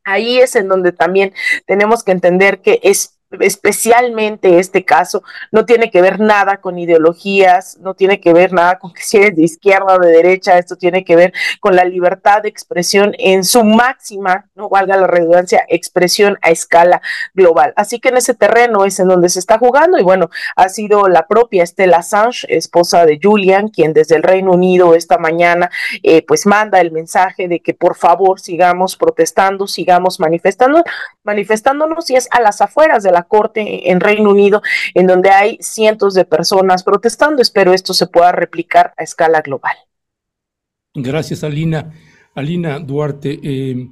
ahí 0.03 0.39
es 0.39 0.55
en 0.55 0.67
donde 0.67 0.91
también 0.91 1.33
tenemos 1.65 2.03
que 2.03 2.11
entender 2.11 2.61
que 2.61 2.79
es 2.81 3.16
especialmente 3.39 4.59
este 4.59 4.85
caso, 4.85 5.23
no 5.51 5.65
tiene 5.65 5.91
que 5.91 6.01
ver 6.01 6.19
nada 6.19 6.57
con 6.57 6.79
ideologías, 6.79 7.77
no 7.79 7.93
tiene 7.93 8.21
que 8.21 8.33
ver 8.33 8.53
nada 8.53 8.79
con 8.79 8.93
que 8.93 9.01
si 9.01 9.17
eres 9.17 9.35
de 9.35 9.43
izquierda 9.43 9.95
o 9.95 9.99
de 9.99 10.11
derecha, 10.11 10.57
esto 10.57 10.75
tiene 10.75 11.03
que 11.03 11.15
ver 11.15 11.33
con 11.59 11.75
la 11.75 11.83
libertad 11.83 12.41
de 12.43 12.49
expresión 12.49 13.13
en 13.17 13.43
su 13.43 13.63
máxima, 13.63 14.45
no 14.55 14.69
valga 14.69 14.95
la 14.95 15.07
redundancia, 15.07 15.65
expresión 15.67 16.37
a 16.41 16.51
escala 16.51 17.01
global. 17.33 17.73
Así 17.75 17.99
que 17.99 18.09
en 18.09 18.17
ese 18.17 18.33
terreno 18.33 18.85
es 18.85 18.99
en 18.99 19.07
donde 19.09 19.29
se 19.29 19.39
está 19.39 19.57
jugando 19.57 19.99
y 19.99 20.03
bueno, 20.03 20.29
ha 20.55 20.69
sido 20.69 21.07
la 21.09 21.27
propia 21.27 21.65
Stella 21.65 21.97
Assange, 21.97 22.47
esposa 22.49 23.05
de 23.05 23.19
Julian, 23.21 23.67
quien 23.67 23.93
desde 23.93 24.15
el 24.15 24.23
Reino 24.23 24.51
Unido 24.51 24.95
esta 24.95 25.17
mañana 25.17 25.69
eh, 26.03 26.23
pues 26.25 26.45
manda 26.45 26.79
el 26.79 26.91
mensaje 26.91 27.47
de 27.47 27.59
que 27.59 27.73
por 27.73 27.95
favor 27.95 28.39
sigamos 28.39 28.95
protestando, 28.95 29.67
sigamos 29.67 30.19
manifestando, 30.19 30.83
manifestándonos 31.23 32.09
y 32.09 32.15
es 32.15 32.27
a 32.31 32.41
las 32.41 32.61
afueras 32.61 33.03
de 33.03 33.11
la 33.11 33.16
corte 33.23 33.91
en 33.91 33.99
Reino 33.99 34.29
Unido, 34.29 34.61
en 34.93 35.07
donde 35.07 35.29
hay 35.29 35.57
cientos 35.61 36.13
de 36.13 36.25
personas 36.25 36.83
protestando. 36.83 37.41
Espero 37.41 37.73
esto 37.73 37.93
se 37.93 38.07
pueda 38.07 38.31
replicar 38.31 38.93
a 38.97 39.03
escala 39.03 39.41
global. 39.41 39.75
Gracias, 40.93 41.43
Alina. 41.43 41.93
Alina 42.35 42.79
Duarte, 42.79 43.39
eh, 43.41 43.89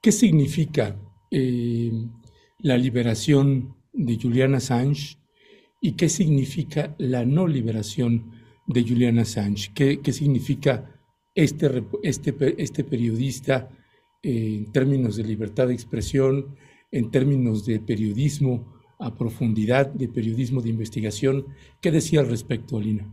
¿qué 0.00 0.12
significa 0.12 0.96
eh, 1.30 1.92
la 2.58 2.76
liberación 2.76 3.76
de 3.92 4.18
Julian 4.20 4.54
Assange 4.54 5.18
y 5.80 5.92
qué 5.92 6.08
significa 6.08 6.94
la 6.98 7.24
no 7.24 7.46
liberación 7.46 8.32
de 8.66 8.82
Julian 8.82 9.18
Assange? 9.18 9.72
¿Qué, 9.74 10.00
qué 10.00 10.12
significa 10.12 10.94
este, 11.34 11.84
este, 12.02 12.54
este 12.62 12.84
periodista 12.84 13.68
eh, 14.22 14.54
en 14.56 14.72
términos 14.72 15.16
de 15.16 15.24
libertad 15.24 15.68
de 15.68 15.74
expresión, 15.74 16.56
en 16.94 17.10
términos 17.10 17.66
de 17.66 17.80
periodismo 17.80 18.72
a 19.00 19.12
profundidad, 19.12 19.86
de 19.86 20.08
periodismo 20.08 20.62
de 20.62 20.70
investigación. 20.70 21.44
¿Qué 21.80 21.90
decía 21.90 22.20
al 22.20 22.28
respecto, 22.28 22.78
Alina? 22.78 23.04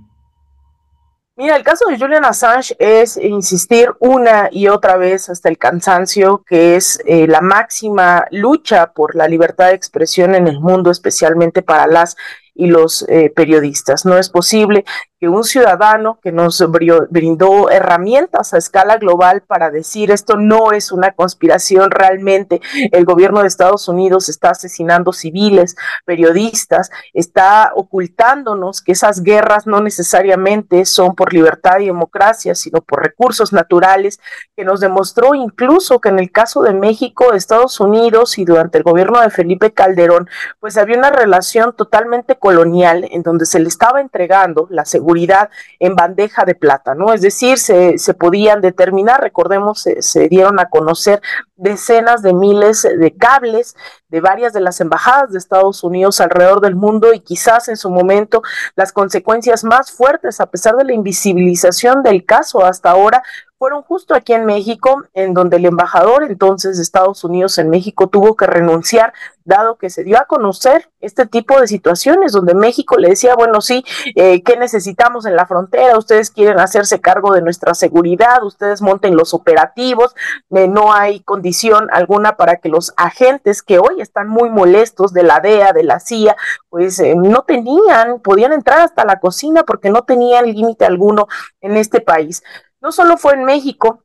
Mira, 1.35 1.55
el 1.55 1.63
caso 1.63 1.85
de 1.89 1.97
Julian 1.97 2.23
Assange 2.23 2.75
es 2.77 3.17
insistir 3.17 3.89
una 3.99 4.49
y 4.51 4.67
otra 4.67 4.97
vez 4.97 5.29
hasta 5.29 5.49
el 5.49 5.57
cansancio 5.57 6.43
que 6.45 6.75
es 6.75 7.01
eh, 7.07 7.25
la 7.25 7.41
máxima 7.41 8.25
lucha 8.29 8.93
por 8.93 9.15
la 9.15 9.27
libertad 9.27 9.69
de 9.69 9.73
expresión 9.73 10.35
en 10.35 10.47
el 10.47 10.59
mundo, 10.59 10.91
especialmente 10.91 11.63
para 11.63 11.87
las 11.87 12.15
y 12.53 12.67
los 12.67 13.05
eh, 13.09 13.31
periodistas. 13.35 14.05
No 14.05 14.17
es 14.17 14.29
posible 14.29 14.85
que 15.21 15.29
un 15.29 15.43
ciudadano 15.43 16.19
que 16.19 16.31
nos 16.31 16.63
brindó 17.11 17.69
herramientas 17.69 18.55
a 18.55 18.57
escala 18.57 18.97
global 18.97 19.41
para 19.41 19.69
decir 19.69 20.09
esto 20.09 20.35
no 20.35 20.71
es 20.71 20.91
una 20.91 21.11
conspiración 21.11 21.91
realmente, 21.91 22.59
el 22.91 23.05
gobierno 23.05 23.41
de 23.41 23.47
Estados 23.47 23.87
Unidos 23.87 24.29
está 24.29 24.49
asesinando 24.49 25.13
civiles, 25.13 25.75
periodistas, 26.05 26.89
está 27.13 27.71
ocultándonos 27.75 28.81
que 28.81 28.93
esas 28.93 29.21
guerras 29.21 29.67
no 29.67 29.79
necesariamente 29.81 30.85
son 30.85 31.13
por 31.13 31.33
libertad 31.33 31.79
y 31.81 31.85
democracia, 31.85 32.55
sino 32.55 32.81
por 32.81 33.03
recursos 33.03 33.53
naturales, 33.53 34.19
que 34.55 34.65
nos 34.65 34.79
demostró 34.79 35.35
incluso 35.35 36.01
que 36.01 36.09
en 36.09 36.17
el 36.17 36.31
caso 36.31 36.63
de 36.63 36.73
México, 36.73 37.33
Estados 37.33 37.79
Unidos 37.79 38.39
y 38.39 38.45
durante 38.45 38.79
el 38.79 38.83
gobierno 38.83 39.21
de 39.21 39.29
Felipe 39.29 39.71
Calderón, 39.71 40.27
pues 40.59 40.77
había 40.77 40.97
una 40.97 41.11
relación 41.11 41.75
totalmente 41.75 42.37
colonial 42.51 43.07
en 43.11 43.23
donde 43.23 43.45
se 43.45 43.59
le 43.59 43.69
estaba 43.69 44.01
entregando 44.01 44.67
la 44.69 44.83
seguridad 44.83 45.49
en 45.79 45.95
bandeja 45.95 46.43
de 46.43 46.53
plata, 46.53 46.95
¿no? 46.95 47.13
Es 47.13 47.21
decir, 47.21 47.57
se, 47.57 47.97
se 47.97 48.13
podían 48.13 48.59
determinar, 48.59 49.21
recordemos, 49.21 49.81
se, 49.81 50.01
se 50.01 50.27
dieron 50.27 50.59
a 50.59 50.69
conocer 50.69 51.21
decenas 51.55 52.21
de 52.21 52.33
miles 52.33 52.81
de 52.81 53.15
cables 53.15 53.75
de 54.09 54.19
varias 54.19 54.51
de 54.51 54.59
las 54.59 54.81
embajadas 54.81 55.31
de 55.31 55.37
Estados 55.37 55.83
Unidos 55.83 56.19
alrededor 56.19 56.59
del 56.59 56.75
mundo 56.75 57.13
y 57.13 57.21
quizás 57.21 57.69
en 57.69 57.77
su 57.77 57.89
momento 57.89 58.41
las 58.75 58.91
consecuencias 58.91 59.63
más 59.63 59.91
fuertes, 59.91 60.41
a 60.41 60.47
pesar 60.47 60.75
de 60.75 60.83
la 60.83 60.93
invisibilización 60.93 62.03
del 62.03 62.25
caso 62.25 62.65
hasta 62.65 62.91
ahora, 62.91 63.23
fueron 63.61 63.83
justo 63.83 64.15
aquí 64.15 64.33
en 64.33 64.47
México, 64.47 65.03
en 65.13 65.35
donde 65.35 65.57
el 65.57 65.65
embajador 65.67 66.23
entonces 66.23 66.77
de 66.77 66.81
Estados 66.81 67.23
Unidos 67.23 67.59
en 67.59 67.69
México 67.69 68.07
tuvo 68.07 68.35
que 68.35 68.47
renunciar, 68.47 69.13
dado 69.45 69.75
que 69.75 69.91
se 69.91 70.03
dio 70.03 70.17
a 70.17 70.25
conocer 70.25 70.89
este 70.99 71.27
tipo 71.27 71.61
de 71.61 71.67
situaciones, 71.67 72.31
donde 72.31 72.55
México 72.55 72.97
le 72.97 73.09
decía, 73.09 73.35
bueno, 73.35 73.61
sí, 73.61 73.85
eh, 74.15 74.41
¿qué 74.41 74.57
necesitamos 74.57 75.27
en 75.27 75.35
la 75.35 75.45
frontera? 75.45 75.95
Ustedes 75.95 76.31
quieren 76.31 76.59
hacerse 76.59 77.01
cargo 77.01 77.35
de 77.35 77.43
nuestra 77.43 77.75
seguridad, 77.75 78.43
ustedes 78.43 78.81
monten 78.81 79.15
los 79.15 79.31
operativos, 79.35 80.15
eh, 80.49 80.67
no 80.67 80.91
hay 80.91 81.19
condición 81.19 81.87
alguna 81.91 82.37
para 82.37 82.55
que 82.55 82.69
los 82.69 82.93
agentes 82.97 83.61
que 83.61 83.77
hoy 83.77 84.01
están 84.01 84.27
muy 84.27 84.49
molestos 84.49 85.13
de 85.13 85.21
la 85.21 85.39
DEA, 85.39 85.71
de 85.71 85.83
la 85.83 85.99
CIA, 85.99 86.35
pues 86.69 86.97
eh, 86.97 87.13
no 87.15 87.43
tenían, 87.43 88.21
podían 88.21 88.53
entrar 88.53 88.79
hasta 88.79 89.05
la 89.05 89.19
cocina 89.19 89.61
porque 89.61 89.91
no 89.91 90.01
tenían 90.01 90.51
límite 90.51 90.83
alguno 90.83 91.27
en 91.61 91.77
este 91.77 92.01
país. 92.01 92.41
No 92.81 92.91
solo 92.91 93.17
fue 93.17 93.33
en 93.33 93.45
México, 93.45 94.03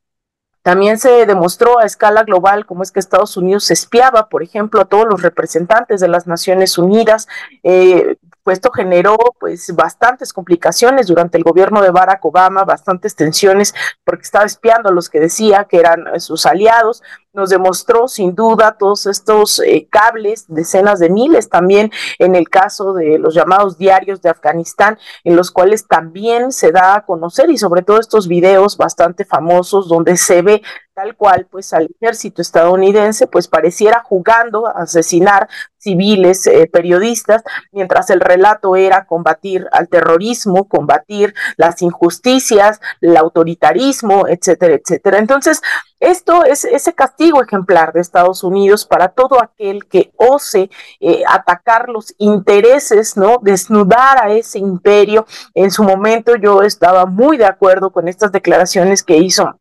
también 0.66 0.98
se 0.98 1.26
demostró 1.26 1.78
a 1.78 1.84
escala 1.84 2.24
global 2.24 2.66
cómo 2.66 2.82
es 2.82 2.90
que 2.90 2.98
Estados 2.98 3.36
Unidos 3.36 3.70
espiaba, 3.70 4.28
por 4.28 4.42
ejemplo, 4.42 4.80
a 4.80 4.84
todos 4.86 5.06
los 5.08 5.22
representantes 5.22 6.00
de 6.00 6.08
las 6.08 6.26
Naciones 6.26 6.76
Unidas. 6.76 7.28
Eh, 7.62 8.16
pues 8.42 8.58
esto 8.58 8.72
generó 8.72 9.16
pues 9.38 9.74
bastantes 9.74 10.32
complicaciones 10.32 11.06
durante 11.06 11.38
el 11.38 11.44
gobierno 11.44 11.82
de 11.82 11.90
Barack 11.90 12.24
Obama, 12.24 12.64
bastantes 12.64 13.14
tensiones 13.14 13.74
porque 14.04 14.22
estaba 14.22 14.44
espiando 14.44 14.88
a 14.88 14.92
los 14.92 15.08
que 15.08 15.20
decía 15.20 15.66
que 15.70 15.78
eran 15.78 16.20
sus 16.20 16.46
aliados 16.46 17.02
nos 17.36 17.50
demostró 17.50 18.08
sin 18.08 18.34
duda 18.34 18.76
todos 18.78 19.06
estos 19.06 19.60
eh, 19.60 19.86
cables, 19.90 20.46
decenas 20.48 20.98
de 20.98 21.10
miles 21.10 21.48
también 21.48 21.92
en 22.18 22.34
el 22.34 22.48
caso 22.48 22.94
de 22.94 23.18
los 23.18 23.34
llamados 23.34 23.78
diarios 23.78 24.22
de 24.22 24.30
Afganistán, 24.30 24.98
en 25.22 25.36
los 25.36 25.50
cuales 25.50 25.86
también 25.86 26.50
se 26.50 26.72
da 26.72 26.96
a 26.96 27.04
conocer 27.04 27.50
y 27.50 27.58
sobre 27.58 27.82
todo 27.82 28.00
estos 28.00 28.26
videos 28.26 28.76
bastante 28.76 29.24
famosos 29.24 29.88
donde 29.88 30.16
se 30.16 30.42
ve 30.42 30.62
tal 30.94 31.14
cual 31.14 31.46
pues 31.50 31.74
al 31.74 31.88
ejército 32.00 32.40
estadounidense 32.40 33.26
pues 33.26 33.48
pareciera 33.48 34.02
jugando 34.02 34.66
a 34.66 34.82
asesinar 34.82 35.46
civiles, 35.76 36.46
eh, 36.46 36.68
periodistas, 36.72 37.42
mientras 37.70 38.10
el 38.10 38.20
relato 38.20 38.74
era 38.74 39.04
combatir 39.04 39.68
al 39.70 39.88
terrorismo, 39.88 40.68
combatir 40.68 41.34
las 41.56 41.82
injusticias, 41.82 42.80
el 43.00 43.16
autoritarismo, 43.16 44.26
etcétera, 44.26 44.74
etcétera. 44.74 45.18
Entonces, 45.18 45.60
esto 46.00 46.44
es 46.44 46.64
ese 46.64 46.94
castigo 46.94 47.42
ejemplar 47.42 47.92
de 47.92 48.00
Estados 48.00 48.44
Unidos 48.44 48.84
para 48.84 49.08
todo 49.08 49.42
aquel 49.42 49.86
que 49.86 50.12
ose 50.16 50.70
eh, 51.00 51.22
atacar 51.26 51.88
los 51.88 52.14
intereses, 52.18 53.16
¿no? 53.16 53.38
Desnudar 53.42 54.22
a 54.22 54.30
ese 54.30 54.58
imperio. 54.58 55.26
En 55.54 55.70
su 55.70 55.82
momento 55.82 56.36
yo 56.36 56.62
estaba 56.62 57.06
muy 57.06 57.36
de 57.36 57.46
acuerdo 57.46 57.90
con 57.90 58.08
estas 58.08 58.32
declaraciones 58.32 59.02
que 59.02 59.16
hizo 59.16 59.58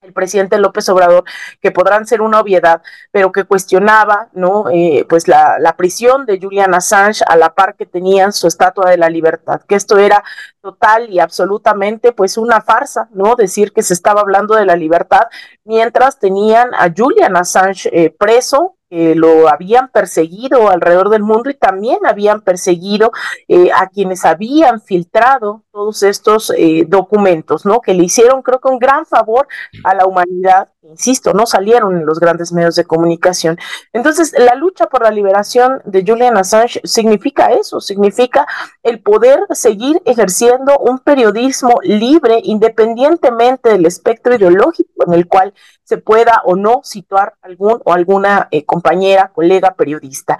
el 0.00 0.12
presidente 0.12 0.58
López 0.58 0.88
Obrador, 0.88 1.24
que 1.60 1.72
podrán 1.72 2.06
ser 2.06 2.22
una 2.22 2.40
obviedad, 2.40 2.82
pero 3.10 3.32
que 3.32 3.44
cuestionaba, 3.44 4.28
¿no? 4.32 4.70
Eh, 4.70 5.04
pues 5.08 5.26
la, 5.26 5.58
la, 5.58 5.76
prisión 5.76 6.24
de 6.24 6.38
Julian 6.40 6.72
Assange 6.74 7.24
a 7.26 7.36
la 7.36 7.52
par 7.54 7.74
que 7.74 7.84
tenían 7.84 8.32
su 8.32 8.46
estatua 8.46 8.90
de 8.90 8.96
la 8.96 9.10
libertad, 9.10 9.60
que 9.66 9.74
esto 9.74 9.98
era 9.98 10.22
total 10.60 11.10
y 11.10 11.18
absolutamente, 11.18 12.12
pues 12.12 12.38
una 12.38 12.60
farsa, 12.60 13.08
¿no? 13.12 13.34
Decir 13.34 13.72
que 13.72 13.82
se 13.82 13.94
estaba 13.94 14.20
hablando 14.20 14.54
de 14.54 14.66
la 14.66 14.76
libertad 14.76 15.22
mientras 15.64 16.18
tenían 16.20 16.72
a 16.74 16.92
Julian 16.96 17.36
Assange 17.36 17.90
eh, 17.92 18.14
preso 18.16 18.77
que 18.88 19.14
lo 19.14 19.48
habían 19.48 19.88
perseguido 19.88 20.68
alrededor 20.68 21.10
del 21.10 21.22
mundo 21.22 21.50
y 21.50 21.54
también 21.54 21.98
habían 22.06 22.40
perseguido 22.40 23.12
eh, 23.46 23.70
a 23.74 23.88
quienes 23.88 24.24
habían 24.24 24.80
filtrado 24.80 25.64
todos 25.72 26.02
estos 26.02 26.52
eh, 26.56 26.84
documentos, 26.88 27.64
¿no? 27.64 27.80
Que 27.80 27.94
le 27.94 28.04
hicieron, 28.04 28.42
creo 28.42 28.60
que 28.60 28.68
un 28.68 28.78
gran 28.78 29.06
favor 29.06 29.46
a 29.84 29.94
la 29.94 30.06
humanidad, 30.06 30.68
insisto, 30.82 31.34
no 31.34 31.46
salieron 31.46 31.96
en 31.96 32.06
los 32.06 32.18
grandes 32.18 32.52
medios 32.52 32.74
de 32.74 32.84
comunicación. 32.84 33.58
Entonces, 33.92 34.34
la 34.36 34.54
lucha 34.54 34.86
por 34.86 35.02
la 35.02 35.10
liberación 35.10 35.80
de 35.84 36.04
Julian 36.06 36.36
Assange 36.36 36.80
significa 36.82 37.52
eso, 37.52 37.80
significa 37.80 38.46
el 38.82 39.00
poder 39.00 39.40
seguir 39.50 40.02
ejerciendo 40.04 40.78
un 40.78 40.98
periodismo 40.98 41.74
libre, 41.82 42.40
independientemente 42.42 43.70
del 43.70 43.86
espectro 43.86 44.34
ideológico 44.34 45.04
en 45.06 45.14
el 45.14 45.28
cual 45.28 45.54
se 45.84 45.96
pueda 45.96 46.42
o 46.44 46.54
no 46.54 46.80
situar 46.82 47.34
algún 47.40 47.80
o 47.84 47.92
alguna 47.92 48.48
eh, 48.50 48.66
compañera, 48.78 49.32
colega 49.34 49.74
periodista. 49.74 50.38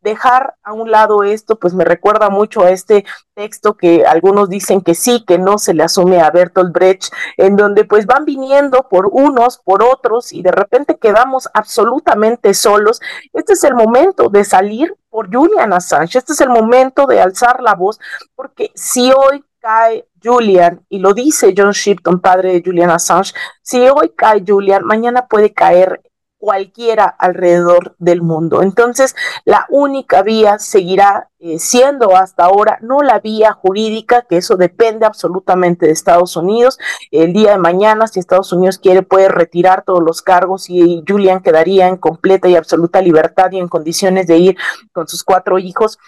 Dejar 0.00 0.54
a 0.62 0.72
un 0.72 0.90
lado 0.90 1.22
esto, 1.22 1.56
pues 1.56 1.74
me 1.74 1.84
recuerda 1.84 2.30
mucho 2.30 2.62
a 2.62 2.70
este 2.70 3.04
texto 3.34 3.76
que 3.76 4.04
algunos 4.06 4.48
dicen 4.48 4.80
que 4.80 4.94
sí, 4.94 5.24
que 5.26 5.38
no 5.38 5.58
se 5.58 5.74
le 5.74 5.84
asume 5.84 6.20
a 6.20 6.30
Bertolt 6.30 6.72
Brecht, 6.72 7.12
en 7.36 7.56
donde 7.56 7.84
pues 7.84 8.06
van 8.06 8.24
viniendo 8.24 8.88
por 8.88 9.08
unos, 9.12 9.58
por 9.58 9.82
otros, 9.82 10.32
y 10.32 10.42
de 10.42 10.50
repente 10.50 10.98
quedamos 10.98 11.48
absolutamente 11.54 12.54
solos. 12.54 13.00
Este 13.32 13.52
es 13.52 13.64
el 13.64 13.74
momento 13.74 14.28
de 14.30 14.44
salir 14.44 14.96
por 15.10 15.32
Julian 15.32 15.72
Assange, 15.72 16.18
este 16.18 16.32
es 16.32 16.40
el 16.40 16.50
momento 16.50 17.06
de 17.06 17.20
alzar 17.20 17.62
la 17.62 17.74
voz, 17.74 17.98
porque 18.34 18.70
si 18.74 19.12
hoy 19.12 19.44
cae 19.60 20.06
Julian, 20.22 20.84
y 20.88 20.98
lo 20.98 21.12
dice 21.14 21.54
John 21.56 21.72
Shipton, 21.72 22.20
padre 22.20 22.52
de 22.52 22.62
Julian 22.64 22.90
Assange, 22.90 23.32
si 23.62 23.88
hoy 23.88 24.12
cae 24.16 24.42
Julian, 24.46 24.84
mañana 24.84 25.26
puede 25.26 25.52
caer 25.52 26.00
cualquiera 26.38 27.04
alrededor 27.04 27.94
del 27.98 28.22
mundo. 28.22 28.62
Entonces, 28.62 29.14
la 29.44 29.66
única 29.68 30.22
vía 30.22 30.58
seguirá 30.58 31.30
eh, 31.40 31.58
siendo 31.58 32.16
hasta 32.16 32.44
ahora 32.44 32.78
no 32.80 33.02
la 33.02 33.18
vía 33.20 33.52
jurídica, 33.52 34.22
que 34.22 34.38
eso 34.38 34.56
depende 34.56 35.04
absolutamente 35.04 35.86
de 35.86 35.92
Estados 35.92 36.36
Unidos. 36.36 36.78
El 37.10 37.32
día 37.32 37.52
de 37.52 37.58
mañana, 37.58 38.06
si 38.06 38.20
Estados 38.20 38.52
Unidos 38.52 38.78
quiere, 38.78 39.02
puede 39.02 39.28
retirar 39.28 39.84
todos 39.84 40.02
los 40.02 40.22
cargos 40.22 40.70
y 40.70 41.02
Julian 41.06 41.42
quedaría 41.42 41.88
en 41.88 41.96
completa 41.96 42.48
y 42.48 42.56
absoluta 42.56 43.02
libertad 43.02 43.50
y 43.52 43.58
en 43.58 43.68
condiciones 43.68 44.26
de 44.26 44.38
ir 44.38 44.56
con 44.92 45.08
sus 45.08 45.24
cuatro 45.24 45.58
hijos 45.58 45.98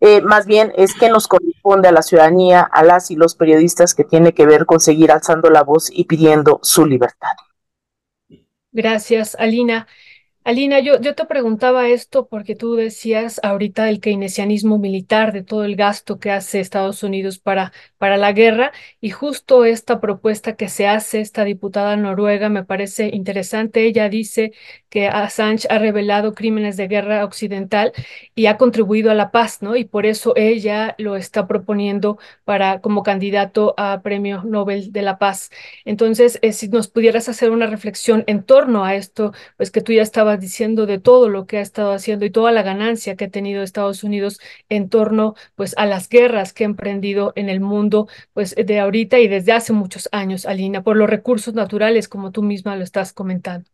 eh, 0.00 0.20
más 0.22 0.46
bien 0.46 0.72
es 0.76 0.94
que 0.94 1.08
nos 1.08 1.26
corresponde 1.26 1.88
a 1.88 1.92
la 1.92 2.02
ciudadanía, 2.02 2.60
a 2.60 2.84
las 2.84 3.10
y 3.10 3.16
los 3.16 3.34
periodistas 3.34 3.94
que 3.94 4.04
tiene 4.04 4.32
que 4.32 4.46
ver 4.46 4.64
con 4.64 4.78
seguir 4.78 5.10
alzando 5.10 5.50
la 5.50 5.64
voz 5.64 5.90
y 5.92 6.04
pidiendo 6.04 6.60
su 6.62 6.86
libertad. 6.86 7.32
Gracias, 8.78 9.34
Alina. 9.40 9.88
Alina, 10.48 10.80
yo, 10.80 10.98
yo 10.98 11.14
te 11.14 11.26
preguntaba 11.26 11.88
esto 11.88 12.26
porque 12.26 12.56
tú 12.56 12.74
decías 12.74 13.38
ahorita 13.42 13.90
el 13.90 14.00
keynesianismo 14.00 14.78
militar, 14.78 15.34
de 15.34 15.42
todo 15.42 15.64
el 15.64 15.76
gasto 15.76 16.18
que 16.18 16.30
hace 16.30 16.60
Estados 16.60 17.02
Unidos 17.02 17.38
para, 17.38 17.70
para 17.98 18.16
la 18.16 18.32
guerra, 18.32 18.72
y 18.98 19.10
justo 19.10 19.66
esta 19.66 20.00
propuesta 20.00 20.56
que 20.56 20.70
se 20.70 20.86
hace, 20.86 21.20
esta 21.20 21.44
diputada 21.44 21.96
noruega, 21.96 22.48
me 22.48 22.64
parece 22.64 23.10
interesante. 23.12 23.84
Ella 23.84 24.08
dice 24.08 24.52
que 24.88 25.08
Assange 25.08 25.68
ha 25.68 25.78
revelado 25.78 26.32
crímenes 26.34 26.78
de 26.78 26.88
guerra 26.88 27.26
occidental 27.26 27.92
y 28.34 28.46
ha 28.46 28.56
contribuido 28.56 29.10
a 29.10 29.14
la 29.14 29.30
paz, 29.30 29.60
¿no? 29.60 29.76
Y 29.76 29.84
por 29.84 30.06
eso 30.06 30.32
ella 30.34 30.94
lo 30.96 31.16
está 31.16 31.46
proponiendo 31.46 32.18
para 32.44 32.80
como 32.80 33.02
candidato 33.02 33.74
a 33.76 34.00
Premio 34.02 34.42
Nobel 34.44 34.92
de 34.92 35.02
la 35.02 35.18
Paz. 35.18 35.50
Entonces, 35.84 36.38
eh, 36.40 36.54
si 36.54 36.68
nos 36.68 36.88
pudieras 36.88 37.28
hacer 37.28 37.50
una 37.50 37.66
reflexión 37.66 38.24
en 38.26 38.42
torno 38.44 38.84
a 38.86 38.94
esto, 38.94 39.32
pues 39.58 39.70
que 39.70 39.82
tú 39.82 39.92
ya 39.92 40.02
estabas 40.02 40.37
diciendo 40.38 40.86
de 40.86 40.98
todo 40.98 41.28
lo 41.28 41.46
que 41.46 41.58
ha 41.58 41.60
estado 41.60 41.92
haciendo 41.92 42.24
y 42.24 42.30
toda 42.30 42.52
la 42.52 42.62
ganancia 42.62 43.16
que 43.16 43.26
ha 43.26 43.30
tenido 43.30 43.62
Estados 43.62 44.04
Unidos 44.04 44.40
en 44.68 44.88
torno 44.88 45.34
pues 45.54 45.74
a 45.76 45.86
las 45.86 46.08
guerras 46.08 46.52
que 46.52 46.64
ha 46.64 46.66
emprendido 46.66 47.32
en 47.36 47.48
el 47.48 47.60
mundo 47.60 48.08
pues 48.32 48.54
de 48.54 48.80
ahorita 48.80 49.18
y 49.18 49.28
desde 49.28 49.52
hace 49.52 49.72
muchos 49.72 50.08
años, 50.12 50.46
Alina, 50.46 50.82
por 50.82 50.96
los 50.96 51.10
recursos 51.10 51.54
naturales 51.54 52.08
como 52.08 52.30
tú 52.32 52.42
misma 52.42 52.76
lo 52.76 52.84
estás 52.84 53.12
comentando. 53.12 53.68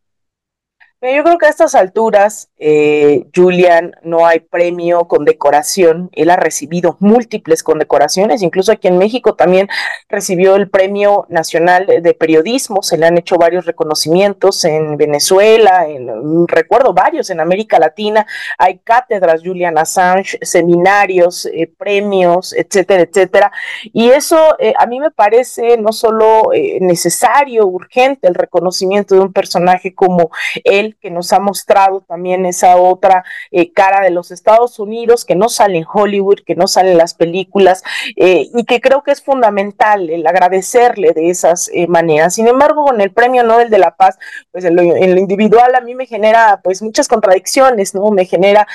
Yo 1.12 1.22
creo 1.22 1.36
que 1.36 1.44
a 1.44 1.50
estas 1.50 1.74
alturas, 1.74 2.48
eh, 2.56 3.26
Julian, 3.34 3.94
no 4.02 4.24
hay 4.26 4.40
premio, 4.40 5.04
condecoración. 5.04 6.08
Él 6.12 6.30
ha 6.30 6.36
recibido 6.36 6.96
múltiples 6.98 7.62
condecoraciones, 7.62 8.40
incluso 8.40 8.72
aquí 8.72 8.88
en 8.88 8.96
México 8.96 9.34
también 9.34 9.68
recibió 10.08 10.56
el 10.56 10.70
Premio 10.70 11.26
Nacional 11.28 11.86
de 11.86 12.14
Periodismo. 12.14 12.82
Se 12.82 12.96
le 12.96 13.04
han 13.04 13.18
hecho 13.18 13.36
varios 13.36 13.66
reconocimientos 13.66 14.64
en 14.64 14.96
Venezuela, 14.96 15.86
en, 15.86 16.48
recuerdo 16.48 16.94
varios 16.94 17.28
en 17.28 17.40
América 17.40 17.78
Latina. 17.78 18.26
Hay 18.56 18.78
cátedras, 18.78 19.42
Julian 19.44 19.76
Assange, 19.76 20.38
seminarios, 20.40 21.44
eh, 21.44 21.70
premios, 21.76 22.54
etcétera, 22.54 23.02
etcétera. 23.02 23.52
Y 23.92 24.08
eso 24.08 24.56
eh, 24.58 24.72
a 24.78 24.86
mí 24.86 25.00
me 25.00 25.10
parece 25.10 25.76
no 25.76 25.92
solo 25.92 26.44
necesario, 26.80 27.66
urgente, 27.66 28.26
el 28.26 28.34
reconocimiento 28.34 29.14
de 29.14 29.20
un 29.20 29.32
personaje 29.34 29.94
como 29.94 30.30
él, 30.64 30.93
que 31.00 31.11
nos 31.11 31.33
ha 31.33 31.40
mostrado 31.40 32.00
también 32.00 32.46
esa 32.46 32.76
otra 32.76 33.24
eh, 33.50 33.72
cara 33.72 34.00
de 34.02 34.11
los 34.11 34.30
Estados 34.30 34.78
Unidos, 34.78 35.24
que 35.24 35.35
no 35.35 35.48
sale 35.48 35.78
en 35.78 35.87
Hollywood, 35.92 36.40
que 36.46 36.54
no 36.54 36.66
sale 36.66 36.92
en 36.92 36.98
las 36.98 37.14
películas, 37.14 37.83
eh, 38.16 38.48
y 38.54 38.64
que 38.64 38.80
creo 38.80 39.02
que 39.02 39.12
es 39.12 39.22
fundamental 39.22 40.11
el 40.11 40.26
agradecerle 40.26 41.12
de 41.12 41.30
esas 41.30 41.70
eh, 41.72 41.87
maneras. 41.87 42.35
Sin 42.35 42.48
embargo, 42.48 42.85
con 42.85 43.00
el 43.00 43.12
Premio 43.12 43.42
Nobel 43.42 43.70
de 43.70 43.78
la 43.78 43.96
Paz, 43.96 44.18
pues 44.50 44.64
en 44.64 44.76
lo, 44.76 44.83
individual 44.83 45.74
a 45.74 45.80
mí 45.80 45.94
me 45.94 46.07
genera 46.07 46.61
pues 46.62 46.83
muchas 46.83 47.09
contradicciones, 47.09 47.94
¿no? 47.94 48.11
Me 48.11 48.24
genera 48.24 48.66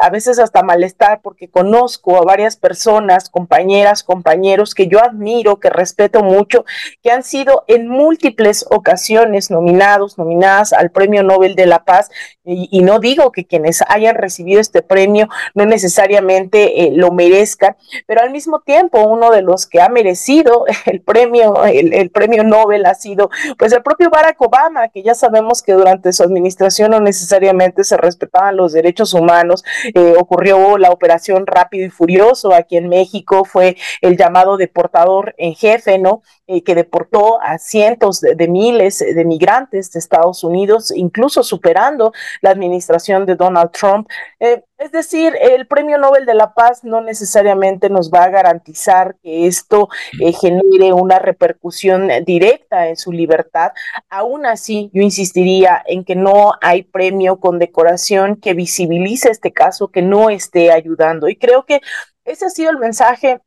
a 0.00 0.10
veces 0.10 0.38
hasta 0.38 0.62
malestar 0.62 1.20
porque 1.22 1.48
conozco 1.48 2.16
a 2.16 2.22
varias 2.22 2.56
personas, 2.56 3.28
compañeras, 3.28 4.02
compañeros 4.02 4.74
que 4.74 4.86
yo 4.86 5.02
admiro, 5.02 5.60
que 5.60 5.70
respeto 5.70 6.22
mucho, 6.22 6.64
que 7.02 7.10
han 7.10 7.22
sido 7.22 7.64
en 7.66 7.88
múltiples 7.88 8.66
ocasiones 8.70 9.50
nominados, 9.50 10.18
nominadas 10.18 10.72
al 10.72 10.90
Premio 10.90 11.22
Nobel 11.22 11.54
de 11.54 11.66
la 11.68 11.84
Paz, 11.84 12.10
y, 12.48 12.80
no 12.80 12.98
digo 12.98 13.30
que 13.30 13.44
quienes 13.44 13.82
hayan 13.88 14.14
recibido 14.14 14.60
este 14.60 14.80
premio 14.80 15.28
no 15.54 15.66
necesariamente 15.66 16.84
eh, 16.84 16.92
lo 16.94 17.12
merezcan, 17.12 17.76
pero 18.06 18.22
al 18.22 18.30
mismo 18.30 18.60
tiempo 18.60 19.02
uno 19.02 19.30
de 19.30 19.42
los 19.42 19.66
que 19.66 19.82
ha 19.82 19.88
merecido 19.88 20.64
el 20.86 21.02
premio, 21.02 21.64
el, 21.66 22.10
premio 22.10 22.44
Nobel 22.44 22.86
ha 22.86 22.94
sido 22.94 23.30
pues 23.58 23.72
el 23.72 23.82
propio 23.82 24.08
Barack 24.10 24.40
Obama, 24.40 24.88
que 24.88 25.02
ya 25.02 25.14
sabemos 25.14 25.62
que 25.62 25.72
durante 25.72 26.12
su 26.12 26.22
administración 26.22 26.92
no 26.92 27.00
necesariamente 27.00 27.84
se 27.84 27.96
respetaban 27.96 28.56
los 28.56 28.72
derechos 28.72 29.12
humanos, 29.12 29.62
eh, 29.94 30.14
ocurrió 30.18 30.78
la 30.78 30.90
operación 30.90 31.46
Rápido 31.46 31.86
y 31.86 31.90
Furioso 31.90 32.54
aquí 32.54 32.76
en 32.76 32.88
México, 32.88 33.44
fue 33.44 33.76
el 34.00 34.16
llamado 34.16 34.56
deportador 34.56 35.34
en 35.36 35.54
jefe, 35.54 35.98
¿no? 35.98 36.22
Eh, 36.46 36.62
que 36.62 36.74
deportó 36.74 37.42
a 37.42 37.58
cientos 37.58 38.22
de, 38.22 38.34
de 38.34 38.48
miles 38.48 39.00
de 39.00 39.24
migrantes 39.26 39.92
de 39.92 39.98
Estados 39.98 40.42
Unidos, 40.44 40.90
incluso 40.96 41.42
superando 41.42 42.12
la 42.40 42.50
administración 42.50 43.26
de 43.26 43.36
Donald 43.36 43.70
Trump. 43.70 44.08
Eh, 44.40 44.62
es 44.78 44.92
decir, 44.92 45.34
el 45.40 45.66
Premio 45.66 45.98
Nobel 45.98 46.24
de 46.24 46.34
la 46.34 46.54
Paz 46.54 46.84
no 46.84 47.00
necesariamente 47.00 47.90
nos 47.90 48.10
va 48.12 48.24
a 48.24 48.30
garantizar 48.30 49.16
que 49.22 49.46
esto 49.46 49.88
eh, 50.20 50.32
genere 50.32 50.92
una 50.92 51.18
repercusión 51.18 52.08
directa 52.24 52.88
en 52.88 52.96
su 52.96 53.10
libertad. 53.10 53.72
Aún 54.08 54.46
así, 54.46 54.90
yo 54.94 55.02
insistiría 55.02 55.82
en 55.86 56.04
que 56.04 56.14
no 56.14 56.52
hay 56.60 56.82
premio 56.84 57.40
con 57.40 57.58
decoración 57.58 58.36
que 58.36 58.54
visibilice 58.54 59.30
este 59.30 59.52
caso, 59.52 59.88
que 59.88 60.02
no 60.02 60.30
esté 60.30 60.70
ayudando. 60.70 61.28
Y 61.28 61.36
creo 61.36 61.64
que 61.64 61.80
ese 62.24 62.46
ha 62.46 62.50
sido 62.50 62.70
el 62.70 62.78
mensaje 62.78 63.40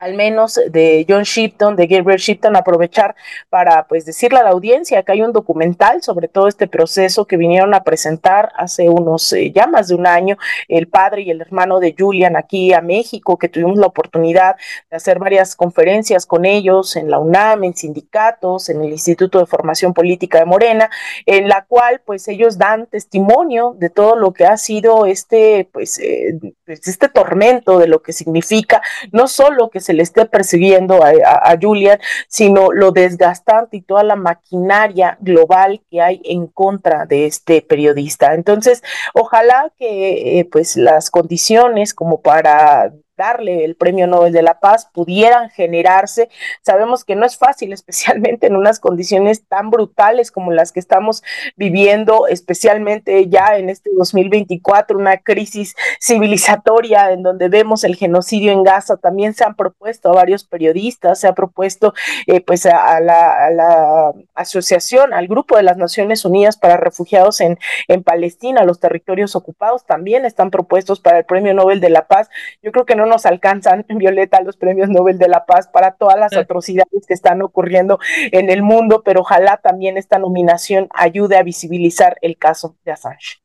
al 0.00 0.14
menos 0.14 0.58
de 0.70 1.06
John 1.08 1.22
Shipton, 1.22 1.76
de 1.76 1.86
Gabriel 1.86 2.18
Shipton, 2.18 2.56
aprovechar 2.56 3.14
para 3.50 3.86
pues 3.86 4.06
decirle 4.06 4.38
a 4.38 4.42
la 4.42 4.50
audiencia 4.50 5.02
que 5.02 5.12
hay 5.12 5.22
un 5.22 5.32
documental 5.32 6.02
sobre 6.02 6.26
todo 6.26 6.48
este 6.48 6.66
proceso 6.66 7.26
que 7.26 7.36
vinieron 7.36 7.74
a 7.74 7.84
presentar 7.84 8.50
hace 8.56 8.88
unos 8.88 9.32
eh, 9.34 9.52
ya 9.52 9.66
más 9.66 9.88
de 9.88 9.94
un 9.94 10.06
año 10.06 10.38
el 10.68 10.88
padre 10.88 11.22
y 11.22 11.30
el 11.30 11.40
hermano 11.40 11.80
de 11.80 11.94
Julian 11.96 12.36
aquí 12.36 12.72
a 12.72 12.80
México, 12.80 13.36
que 13.36 13.48
tuvimos 13.48 13.78
la 13.78 13.86
oportunidad 13.86 14.56
de 14.90 14.96
hacer 14.96 15.18
varias 15.18 15.54
conferencias 15.54 16.24
con 16.24 16.46
ellos 16.46 16.96
en 16.96 17.10
la 17.10 17.18
UNAM, 17.18 17.64
en 17.64 17.74
sindicatos, 17.74 18.70
en 18.70 18.82
el 18.82 18.90
Instituto 18.90 19.38
de 19.38 19.46
Formación 19.46 19.92
Política 19.92 20.38
de 20.38 20.46
Morena, 20.46 20.90
en 21.26 21.48
la 21.48 21.66
cual 21.66 22.00
pues 22.04 22.26
ellos 22.28 22.56
dan 22.56 22.86
testimonio 22.86 23.74
de 23.78 23.90
todo 23.90 24.16
lo 24.16 24.32
que 24.32 24.46
ha 24.46 24.56
sido 24.56 25.04
este 25.04 25.68
pues, 25.70 25.98
eh, 25.98 26.38
este 26.72 27.08
tormento 27.08 27.78
de 27.78 27.88
lo 27.88 28.02
que 28.02 28.12
significa 28.12 28.82
no 29.12 29.28
solo 29.28 29.70
que 29.70 29.80
se 29.80 29.92
le 29.92 30.02
esté 30.02 30.26
persiguiendo 30.26 31.00
a, 31.02 31.56
Julian, 31.60 31.98
sino 32.28 32.72
lo 32.72 32.92
desgastante 32.92 33.78
y 33.78 33.82
toda 33.82 34.02
la 34.02 34.16
maquinaria 34.16 35.18
global 35.20 35.82
que 35.90 36.00
hay 36.00 36.20
en 36.24 36.46
contra 36.46 37.06
de 37.06 37.26
este 37.26 37.62
periodista. 37.62 38.34
Entonces, 38.34 38.82
ojalá 39.14 39.72
que 39.76 40.40
eh, 40.40 40.44
pues 40.44 40.76
las 40.76 41.10
condiciones 41.10 41.94
como 41.94 42.20
para 42.20 42.92
darle 43.20 43.66
el 43.66 43.76
Premio 43.76 44.06
Nobel 44.06 44.32
de 44.32 44.40
la 44.40 44.60
Paz 44.60 44.88
pudieran 44.90 45.50
generarse. 45.50 46.30
Sabemos 46.62 47.04
que 47.04 47.16
no 47.16 47.26
es 47.26 47.36
fácil, 47.36 47.72
especialmente 47.78 48.46
en 48.46 48.56
unas 48.56 48.80
condiciones 48.80 49.44
tan 49.46 49.70
brutales 49.70 50.32
como 50.32 50.52
las 50.52 50.72
que 50.72 50.80
estamos 50.80 51.22
viviendo, 51.56 52.26
especialmente 52.28 53.28
ya 53.28 53.58
en 53.58 53.68
este 53.68 53.90
2024, 53.94 54.96
una 54.98 55.18
crisis 55.18 55.76
civilizatoria 56.00 57.12
en 57.12 57.22
donde 57.22 57.48
vemos 57.50 57.84
el 57.84 57.96
genocidio 57.96 58.52
en 58.52 58.62
Gaza. 58.62 58.96
También 58.96 59.34
se 59.34 59.44
han 59.44 59.54
propuesto 59.54 60.08
a 60.08 60.14
varios 60.14 60.44
periodistas, 60.44 61.20
se 61.20 61.28
ha 61.28 61.34
propuesto 61.34 61.92
eh, 62.26 62.40
pues 62.40 62.64
a, 62.64 63.00
la, 63.00 64.12
asociación, 64.34 65.12
al 65.12 65.28
grupo 65.28 65.58
de 65.58 65.62
las 65.62 65.76
Naciones 65.76 66.24
Unidas 66.24 66.56
para 66.56 66.78
Refugiados 66.78 67.42
en, 67.42 67.58
en 67.88 68.02
Palestina, 68.02 68.64
los 68.64 68.80
territorios 68.80 69.36
ocupados, 69.36 69.84
también 69.84 70.24
están 70.24 70.50
propuestos 70.50 71.00
para 71.00 71.18
el 71.18 71.24
Premio 71.26 71.52
Nobel 71.52 71.80
de 71.80 71.90
la 71.90 72.06
Paz. 72.06 72.30
Yo 72.62 72.72
creo 72.72 72.86
que 72.86 72.96
no 72.96 73.09
nos 73.10 73.26
alcanzan, 73.26 73.84
Violeta, 73.90 74.40
los 74.40 74.56
premios 74.56 74.88
Nobel 74.88 75.18
de 75.18 75.28
la 75.28 75.44
Paz 75.44 75.68
para 75.68 75.92
todas 75.92 76.18
las 76.18 76.32
atrocidades 76.32 77.06
que 77.06 77.12
están 77.12 77.42
ocurriendo 77.42 77.98
en 78.32 78.48
el 78.48 78.62
mundo, 78.62 79.02
pero 79.04 79.20
ojalá 79.20 79.58
también 79.58 79.98
esta 79.98 80.18
nominación 80.18 80.88
ayude 80.94 81.36
a 81.36 81.42
visibilizar 81.42 82.16
el 82.22 82.38
caso 82.38 82.76
de 82.84 82.92
Assange. 82.92 83.42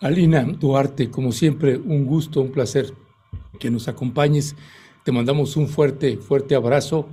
Alina 0.00 0.42
Duarte, 0.42 1.10
como 1.10 1.30
siempre, 1.30 1.76
un 1.76 2.04
gusto, 2.06 2.40
un 2.40 2.50
placer 2.50 2.86
que 3.60 3.70
nos 3.70 3.86
acompañes. 3.86 4.56
Te 5.04 5.12
mandamos 5.12 5.56
un 5.56 5.68
fuerte, 5.68 6.16
fuerte 6.16 6.56
abrazo. 6.56 7.08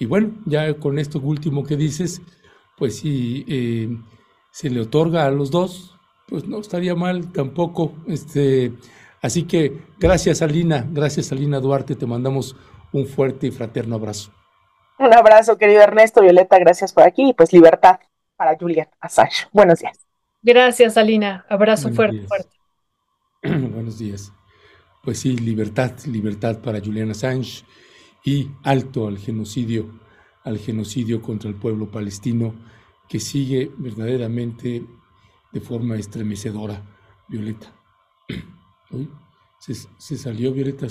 Y 0.00 0.06
bueno, 0.06 0.32
ya 0.44 0.74
con 0.74 0.98
esto 0.98 1.20
último 1.20 1.62
que 1.62 1.76
dices, 1.76 2.20
pues 2.76 2.96
si 2.96 3.44
eh, 3.46 3.96
se 4.50 4.70
le 4.70 4.80
otorga 4.80 5.26
a 5.26 5.30
los 5.30 5.52
dos, 5.52 5.96
pues 6.26 6.46
no 6.46 6.58
estaría 6.58 6.96
mal 6.96 7.30
tampoco. 7.30 7.92
Este, 8.08 8.72
Así 9.22 9.44
que 9.44 9.80
gracias 9.98 10.42
Alina, 10.42 10.84
gracias 10.90 11.30
Alina 11.30 11.60
Duarte, 11.60 11.94
te 11.94 12.06
mandamos 12.06 12.56
un 12.92 13.06
fuerte 13.06 13.46
y 13.46 13.50
fraterno 13.52 13.94
abrazo. 13.94 14.32
Un 14.98 15.14
abrazo, 15.14 15.56
querido 15.56 15.80
Ernesto, 15.80 16.20
Violeta, 16.20 16.58
gracias 16.58 16.92
por 16.92 17.04
aquí 17.04 17.30
y 17.30 17.32
pues 17.32 17.52
libertad 17.52 18.00
para 18.36 18.56
Julian 18.58 18.88
Assange. 19.00 19.46
Buenos 19.52 19.78
días. 19.78 19.98
Gracias, 20.42 20.96
Alina. 20.96 21.46
Abrazo 21.48 21.90
fuerte, 21.92 22.26
fuerte. 22.26 22.56
Buenos 23.42 23.98
días. 23.98 24.32
Pues 25.04 25.20
sí, 25.20 25.36
libertad, 25.36 25.92
libertad 26.06 26.60
para 26.60 26.80
Julian 26.80 27.10
Assange 27.10 27.64
y 28.24 28.50
alto 28.64 29.06
al 29.06 29.18
genocidio, 29.18 30.00
al 30.44 30.58
genocidio 30.58 31.22
contra 31.22 31.48
el 31.48 31.56
pueblo 31.56 31.90
palestino 31.90 32.54
que 33.08 33.20
sigue 33.20 33.70
verdaderamente 33.76 34.84
de 35.52 35.60
forma 35.60 35.96
estremecedora, 35.96 36.82
Violeta. 37.28 37.72
se, 39.58 40.16
salió 40.16 40.52
Violeta, 40.52 40.86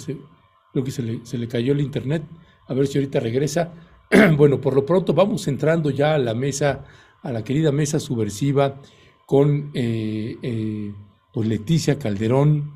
creo 0.72 0.84
que 0.84 0.92
se 0.92 1.02
le, 1.02 1.26
se 1.26 1.38
le 1.38 1.48
cayó 1.48 1.74
el 1.74 1.82
internet, 1.82 2.24
a 2.68 2.74
ver 2.74 2.88
si 2.88 2.98
ahorita 2.98 3.20
regresa. 3.20 3.74
bueno, 4.38 4.62
por 4.62 4.76
lo 4.76 4.86
pronto 4.86 5.14
vamos 5.14 5.48
entrando 5.48 5.90
ya 5.90 6.16
a 6.16 6.18
la 6.18 6.34
mesa, 6.34 6.86
a 7.22 7.32
la 7.32 7.44
querida 7.44 7.72
mesa 7.72 8.00
subversiva 8.00 8.82
con 9.26 9.72
eh, 9.74 10.38
eh, 10.42 10.94
pues 11.34 11.48
Leticia 11.48 11.98
Calderón, 11.98 12.74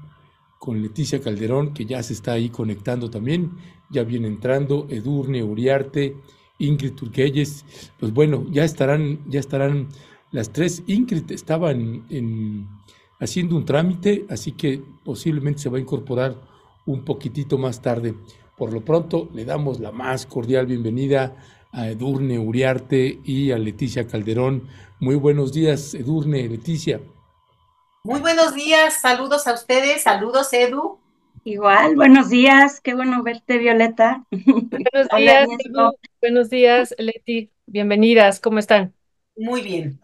con 0.59 0.81
Leticia 0.81 1.21
Calderón, 1.21 1.73
que 1.73 1.85
ya 1.85 2.01
se 2.03 2.13
está 2.13 2.33
ahí 2.33 2.49
conectando 2.49 3.09
también, 3.09 3.51
ya 3.89 4.03
viene 4.03 4.27
entrando, 4.27 4.87
Edurne 4.89 5.43
Uriarte, 5.43 6.15
Ingrid 6.59 6.93
Turquelles, 6.93 7.65
pues 7.99 8.13
bueno, 8.13 8.45
ya 8.49 8.63
estarán, 8.63 9.19
ya 9.27 9.39
estarán 9.39 9.89
las 10.31 10.51
tres. 10.51 10.83
Ingrid 10.87 11.29
estaba 11.31 11.71
en 11.71 12.67
haciendo 13.19 13.55
un 13.55 13.65
trámite, 13.65 14.25
así 14.29 14.51
que 14.53 14.81
posiblemente 15.03 15.61
se 15.61 15.69
va 15.69 15.77
a 15.77 15.81
incorporar 15.81 16.35
un 16.85 17.03
poquitito 17.03 17.57
más 17.57 17.81
tarde. 17.81 18.15
Por 18.57 18.71
lo 18.73 18.83
pronto, 18.83 19.29
le 19.33 19.45
damos 19.45 19.79
la 19.79 19.91
más 19.91 20.25
cordial 20.25 20.65
bienvenida 20.65 21.35
a 21.71 21.89
Edurne 21.89 22.39
Uriarte 22.39 23.19
y 23.23 23.51
a 23.51 23.57
Leticia 23.57 24.07
Calderón. 24.07 24.67
Muy 24.99 25.15
buenos 25.15 25.51
días, 25.51 25.93
Edurne, 25.93 26.47
Leticia. 26.47 27.01
Muy 28.03 28.21
buenos 28.21 28.53
días, 28.53 29.01
saludos 29.01 29.47
a 29.47 29.53
ustedes, 29.53 30.03
saludos, 30.03 30.53
Edu. 30.53 30.99
Igual, 31.43 31.95
buenos 31.95 32.29
días, 32.29 32.79
qué 32.79 32.93
bueno 32.93 33.23
verte, 33.23 33.57
Violeta. 33.57 34.23
Buenos 34.31 35.09
días, 35.17 35.47
Edu. 35.65 35.91
buenos 36.21 36.49
días, 36.49 36.95
Leti, 36.97 37.51
bienvenidas, 37.65 38.39
¿cómo 38.39 38.59
están? 38.59 38.93
Muy 39.35 39.61
bien. 39.61 39.99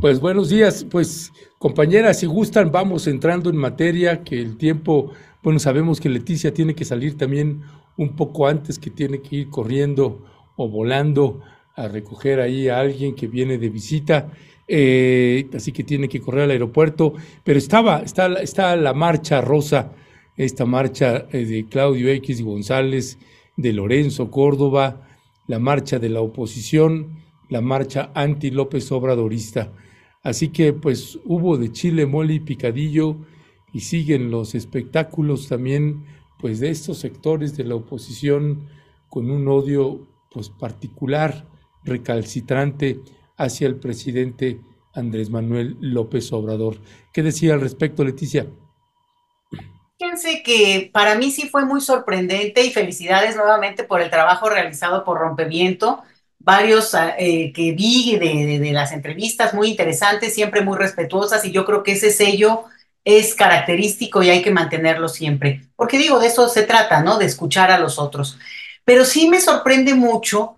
Pues 0.00 0.20
buenos 0.20 0.48
días, 0.48 0.86
pues 0.88 1.32
compañeras, 1.58 2.20
si 2.20 2.26
gustan, 2.26 2.70
vamos 2.70 3.08
entrando 3.08 3.50
en 3.50 3.56
materia, 3.56 4.22
que 4.22 4.40
el 4.40 4.56
tiempo, 4.56 5.10
bueno, 5.42 5.58
sabemos 5.58 6.00
que 6.00 6.08
Leticia 6.08 6.54
tiene 6.54 6.76
que 6.76 6.84
salir 6.84 7.18
también 7.18 7.62
un 7.96 8.14
poco 8.14 8.46
antes, 8.46 8.78
que 8.78 8.90
tiene 8.90 9.20
que 9.20 9.34
ir 9.34 9.50
corriendo 9.50 10.24
o 10.54 10.68
volando 10.68 11.40
a 11.74 11.88
recoger 11.88 12.38
ahí 12.38 12.68
a 12.68 12.78
alguien 12.78 13.16
que 13.16 13.26
viene 13.26 13.58
de 13.58 13.70
visita, 13.70 14.30
eh, 14.68 15.48
así 15.52 15.72
que 15.72 15.82
tiene 15.82 16.08
que 16.08 16.20
correr 16.20 16.44
al 16.44 16.52
aeropuerto, 16.52 17.14
pero 17.42 17.58
estaba, 17.58 17.98
está, 17.98 18.32
está 18.34 18.76
la 18.76 18.94
marcha 18.94 19.40
rosa, 19.40 19.94
esta 20.36 20.64
marcha 20.64 21.26
eh, 21.32 21.44
de 21.44 21.66
Claudio 21.66 22.08
X 22.10 22.40
González, 22.42 23.18
de 23.56 23.72
Lorenzo 23.72 24.30
Córdoba, 24.30 25.08
la 25.48 25.58
marcha 25.58 25.98
de 25.98 26.08
la 26.08 26.20
oposición, 26.20 27.18
la 27.48 27.62
marcha 27.62 28.12
anti 28.14 28.52
López 28.52 28.92
Obradorista. 28.92 29.72
Así 30.22 30.48
que 30.48 30.72
pues 30.72 31.18
hubo 31.24 31.56
de 31.56 31.72
chile, 31.72 32.06
mole 32.06 32.34
y 32.34 32.40
picadillo 32.40 33.16
y 33.72 33.80
siguen 33.80 34.30
los 34.30 34.54
espectáculos 34.54 35.48
también 35.48 36.06
pues 36.38 36.60
de 36.60 36.70
estos 36.70 36.98
sectores 36.98 37.56
de 37.56 37.64
la 37.64 37.74
oposición 37.74 38.68
con 39.08 39.30
un 39.30 39.48
odio 39.48 40.06
pues 40.30 40.50
particular, 40.50 41.46
recalcitrante 41.84 43.00
hacia 43.36 43.66
el 43.66 43.76
presidente 43.76 44.60
Andrés 44.94 45.30
Manuel 45.30 45.76
López 45.80 46.32
Obrador. 46.32 46.78
¿Qué 47.12 47.22
decía 47.22 47.54
al 47.54 47.60
respecto, 47.60 48.04
Leticia? 48.04 48.46
Fíjense 49.98 50.42
que 50.44 50.90
para 50.92 51.16
mí 51.16 51.30
sí 51.30 51.48
fue 51.48 51.64
muy 51.64 51.80
sorprendente 51.80 52.64
y 52.64 52.70
felicidades 52.70 53.34
nuevamente 53.36 53.82
por 53.82 54.00
el 54.00 54.10
trabajo 54.10 54.48
realizado 54.48 55.04
por 55.04 55.18
Rompeviento 55.18 56.02
varios 56.48 56.94
ah, 56.94 57.14
eh, 57.18 57.52
que 57.52 57.72
vi 57.72 58.16
de, 58.16 58.72
las 58.72 58.92
entrevistas 58.92 59.52
muy 59.52 59.68
interesantes, 59.68 60.32
siempre 60.32 60.62
muy 60.62 60.78
respetuosas, 60.78 61.44
y 61.44 61.52
yo 61.52 61.66
creo 61.66 61.82
que 61.82 61.92
ese 61.92 62.10
sello 62.10 62.64
es 63.04 63.34
característico 63.34 64.22
y 64.22 64.30
hay 64.30 64.40
que 64.40 64.50
mantenerlo 64.50 65.10
siempre. 65.10 65.68
Porque 65.76 65.98
digo, 65.98 66.18
de 66.18 66.28
eso 66.28 66.48
se 66.48 66.62
trata, 66.62 67.02
¿no? 67.02 67.18
De 67.18 67.26
escuchar 67.26 67.70
a 67.70 67.78
los 67.78 67.98
otros. 67.98 68.38
Pero 68.86 69.04
sí 69.04 69.28
me 69.28 69.42
sorprende 69.42 69.92
mucho, 69.92 70.56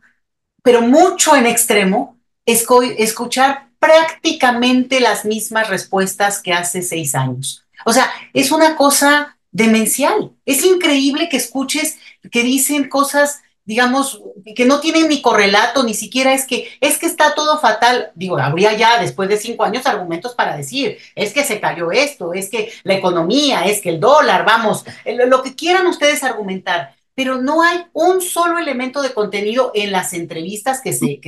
pero 0.63 0.81
mucho 0.81 1.35
en 1.35 1.47
extremo, 1.47 2.17
escuchar 2.47 3.67
prácticamente 3.81 5.01
las 5.01 5.25
mismas 5.25 5.69
respuestas 5.69 6.41
que 6.41 6.53
hace 6.53 6.83
seis 6.83 7.17
años. 7.17 7.65
O 7.85 7.93
sea, 7.93 8.09
es 8.33 8.53
una 8.53 8.77
cosa 8.77 9.37
demencial. 9.51 10.31
Es 10.47 10.65
increíble 10.65 11.29
que 11.29 11.37
escuches 11.37 11.99
que 12.31 12.45
dicen 12.45 12.89
cosas 12.89 13.41
digamos, 13.71 14.21
que 14.57 14.65
no 14.65 14.81
tienen 14.81 15.07
ni 15.07 15.23
correlato, 15.23 15.85
ni 15.85 15.95
siquiera 15.95 16.35
es 16.35 16.45
que, 16.45 16.69
es 16.81 16.99
que 16.99 17.07
está 17.07 17.37
todo 17.37 17.61
fatal. 17.61 18.11
Digo, 18.17 18.37
habría 18.37 18.73
ya 18.73 19.01
después 19.01 19.29
de 19.29 19.37
cinco 19.37 19.63
años 19.63 19.87
argumentos 19.87 20.35
para 20.35 20.57
decir, 20.57 20.99
es 21.15 21.33
que 21.33 21.45
se 21.45 21.61
cayó 21.61 21.93
esto, 21.93 22.35
es 22.35 22.51
que 22.51 22.73
la 22.83 22.95
economía, 22.95 23.67
es 23.67 23.81
que 23.81 23.91
el 23.91 24.01
dólar, 24.01 24.45
vamos, 24.45 24.85
lo 25.07 25.41
que 25.45 25.55
quieran 25.55 25.87
ustedes 25.87 26.25
argumentar 26.25 26.97
pero 27.21 27.37
no 27.43 27.61
hay 27.61 27.85
un 27.93 28.23
solo 28.23 28.57
elemento 28.57 29.03
de 29.03 29.13
contenido 29.13 29.73
en 29.75 29.93
las 29.93 30.15
entrevistas 30.15 30.81
que 30.81 30.95
se, 30.95 31.21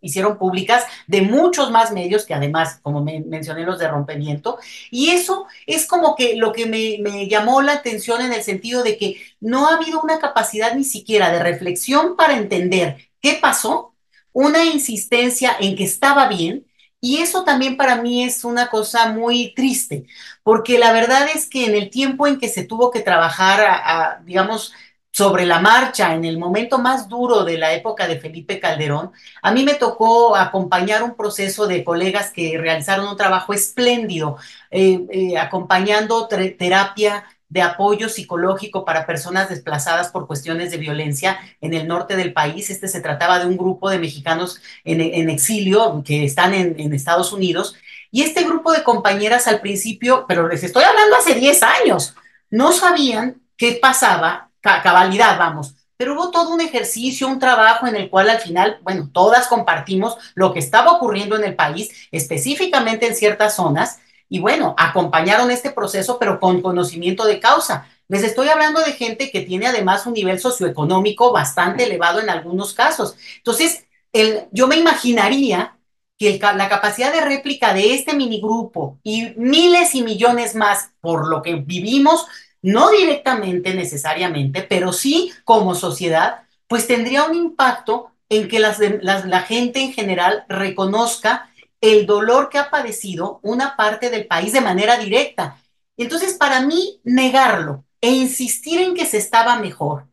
hicieron 0.00 0.38
públicas 0.38 0.84
de 1.08 1.22
muchos 1.22 1.72
más 1.72 1.90
medios 1.90 2.24
que 2.24 2.34
además, 2.34 2.78
como 2.82 3.02
mencioné, 3.02 3.64
los 3.64 3.80
de 3.80 3.88
rompimiento. 3.88 4.60
Y 4.92 5.10
eso 5.10 5.46
es 5.66 5.88
como 5.88 6.14
que 6.14 6.36
lo 6.36 6.52
que 6.52 6.66
me, 6.66 6.98
me 7.00 7.26
llamó 7.26 7.62
la 7.62 7.72
atención 7.72 8.20
en 8.20 8.32
el 8.32 8.44
sentido 8.44 8.84
de 8.84 8.96
que 8.96 9.20
no 9.40 9.66
ha 9.66 9.74
habido 9.74 10.00
una 10.00 10.20
capacidad 10.20 10.72
ni 10.76 10.84
siquiera 10.84 11.32
de 11.32 11.42
reflexión 11.42 12.14
para 12.14 12.36
entender 12.36 13.10
qué 13.20 13.36
pasó, 13.42 13.96
una 14.32 14.64
insistencia 14.64 15.56
en 15.58 15.74
que 15.74 15.82
estaba 15.82 16.28
bien, 16.28 16.64
y 17.00 17.18
eso 17.18 17.42
también 17.42 17.76
para 17.76 17.96
mí 17.96 18.22
es 18.22 18.44
una 18.44 18.68
cosa 18.68 19.10
muy 19.12 19.52
triste, 19.54 20.04
porque 20.44 20.78
la 20.78 20.92
verdad 20.92 21.26
es 21.34 21.48
que 21.48 21.64
en 21.64 21.74
el 21.74 21.90
tiempo 21.90 22.28
en 22.28 22.38
que 22.38 22.48
se 22.48 22.62
tuvo 22.62 22.92
que 22.92 23.00
trabajar, 23.00 23.60
a 23.62 24.20
digamos, 24.24 24.74
sobre 25.20 25.44
la 25.44 25.60
marcha 25.60 26.14
en 26.14 26.24
el 26.24 26.38
momento 26.38 26.78
más 26.78 27.06
duro 27.06 27.44
de 27.44 27.58
la 27.58 27.74
época 27.74 28.08
de 28.08 28.18
Felipe 28.18 28.58
Calderón, 28.58 29.12
a 29.42 29.52
mí 29.52 29.64
me 29.64 29.74
tocó 29.74 30.34
acompañar 30.34 31.02
un 31.02 31.14
proceso 31.14 31.66
de 31.66 31.84
colegas 31.84 32.30
que 32.30 32.56
realizaron 32.56 33.06
un 33.06 33.18
trabajo 33.18 33.52
espléndido, 33.52 34.38
eh, 34.70 35.04
eh, 35.10 35.36
acompañando 35.36 36.26
terapia 36.26 37.24
de 37.50 37.60
apoyo 37.60 38.08
psicológico 38.08 38.86
para 38.86 39.04
personas 39.04 39.50
desplazadas 39.50 40.08
por 40.08 40.26
cuestiones 40.26 40.70
de 40.70 40.78
violencia 40.78 41.38
en 41.60 41.74
el 41.74 41.86
norte 41.86 42.16
del 42.16 42.32
país. 42.32 42.70
Este 42.70 42.88
se 42.88 43.02
trataba 43.02 43.40
de 43.40 43.46
un 43.46 43.58
grupo 43.58 43.90
de 43.90 43.98
mexicanos 43.98 44.62
en, 44.84 45.28
exilio 45.28 46.02
que 46.02 46.24
están 46.24 46.54
en, 46.54 46.94
Estados 46.94 47.34
Unidos. 47.34 47.74
Y 48.10 48.22
este 48.22 48.42
grupo 48.44 48.72
de 48.72 48.84
compañeras 48.84 49.46
al 49.48 49.60
principio, 49.60 50.24
pero 50.26 50.48
les 50.48 50.64
estoy 50.64 50.84
hablando 50.84 51.16
hace 51.16 51.34
10 51.34 51.62
años, 51.62 52.14
no 52.48 52.72
sabían 52.72 53.42
qué 53.58 53.78
pasaba 53.82 54.49
cabalidad, 54.60 55.38
vamos. 55.38 55.74
Pero 55.96 56.14
hubo 56.14 56.30
todo 56.30 56.54
un 56.54 56.60
ejercicio, 56.60 57.28
un 57.28 57.38
trabajo 57.38 57.86
en 57.86 57.94
el 57.94 58.08
cual 58.08 58.30
al 58.30 58.40
final, 58.40 58.78
bueno, 58.82 59.10
todas 59.12 59.48
compartimos 59.48 60.16
lo 60.34 60.52
que 60.52 60.58
estaba 60.58 60.92
ocurriendo 60.92 61.36
en 61.36 61.44
el 61.44 61.54
país, 61.54 62.08
específicamente 62.10 63.06
en 63.06 63.14
ciertas 63.14 63.56
zonas, 63.56 64.00
y 64.28 64.38
bueno, 64.38 64.74
acompañaron 64.78 65.50
este 65.50 65.70
proceso, 65.70 66.18
pero 66.18 66.38
con 66.40 66.62
conocimiento 66.62 67.26
de 67.26 67.40
causa. 67.40 67.86
Les 68.08 68.22
estoy 68.22 68.48
hablando 68.48 68.80
de 68.80 68.92
gente 68.92 69.30
que 69.30 69.42
tiene 69.42 69.66
además 69.66 70.06
un 70.06 70.14
nivel 70.14 70.38
socioeconómico 70.38 71.32
bastante 71.32 71.84
elevado 71.84 72.20
en 72.20 72.30
algunos 72.30 72.72
casos. 72.72 73.16
Entonces, 73.36 73.84
el, 74.12 74.48
yo 74.52 74.68
me 74.68 74.76
imaginaría 74.76 75.76
que 76.20 76.38
la 76.38 76.68
capacidad 76.68 77.12
de 77.12 77.22
réplica 77.22 77.72
de 77.72 77.94
este 77.94 78.14
minigrupo 78.14 78.98
y 79.02 79.32
miles 79.36 79.94
y 79.94 80.02
millones 80.02 80.54
más 80.54 80.90
por 81.00 81.28
lo 81.28 81.40
que 81.40 81.54
vivimos 81.54 82.26
no 82.62 82.90
directamente 82.90 83.74
necesariamente, 83.74 84.62
pero 84.62 84.92
sí 84.92 85.32
como 85.44 85.74
sociedad, 85.74 86.42
pues 86.66 86.86
tendría 86.86 87.24
un 87.24 87.34
impacto 87.34 88.12
en 88.28 88.48
que 88.48 88.60
la 88.60 89.40
gente 89.42 89.80
en 89.80 89.92
general 89.92 90.44
reconozca 90.48 91.50
el 91.80 92.06
dolor 92.06 92.48
que 92.48 92.58
ha 92.58 92.70
padecido 92.70 93.40
una 93.42 93.76
parte 93.76 94.10
del 94.10 94.26
país 94.26 94.52
de 94.52 94.60
manera 94.60 94.96
directa. 94.96 95.56
Entonces, 95.96 96.34
para 96.34 96.60
mí, 96.60 97.00
negarlo 97.04 97.84
e 98.00 98.10
insistir 98.10 98.80
en 98.80 98.94
que 98.94 99.06
se 99.06 99.18
estaba 99.18 99.56
mejor 99.56 100.06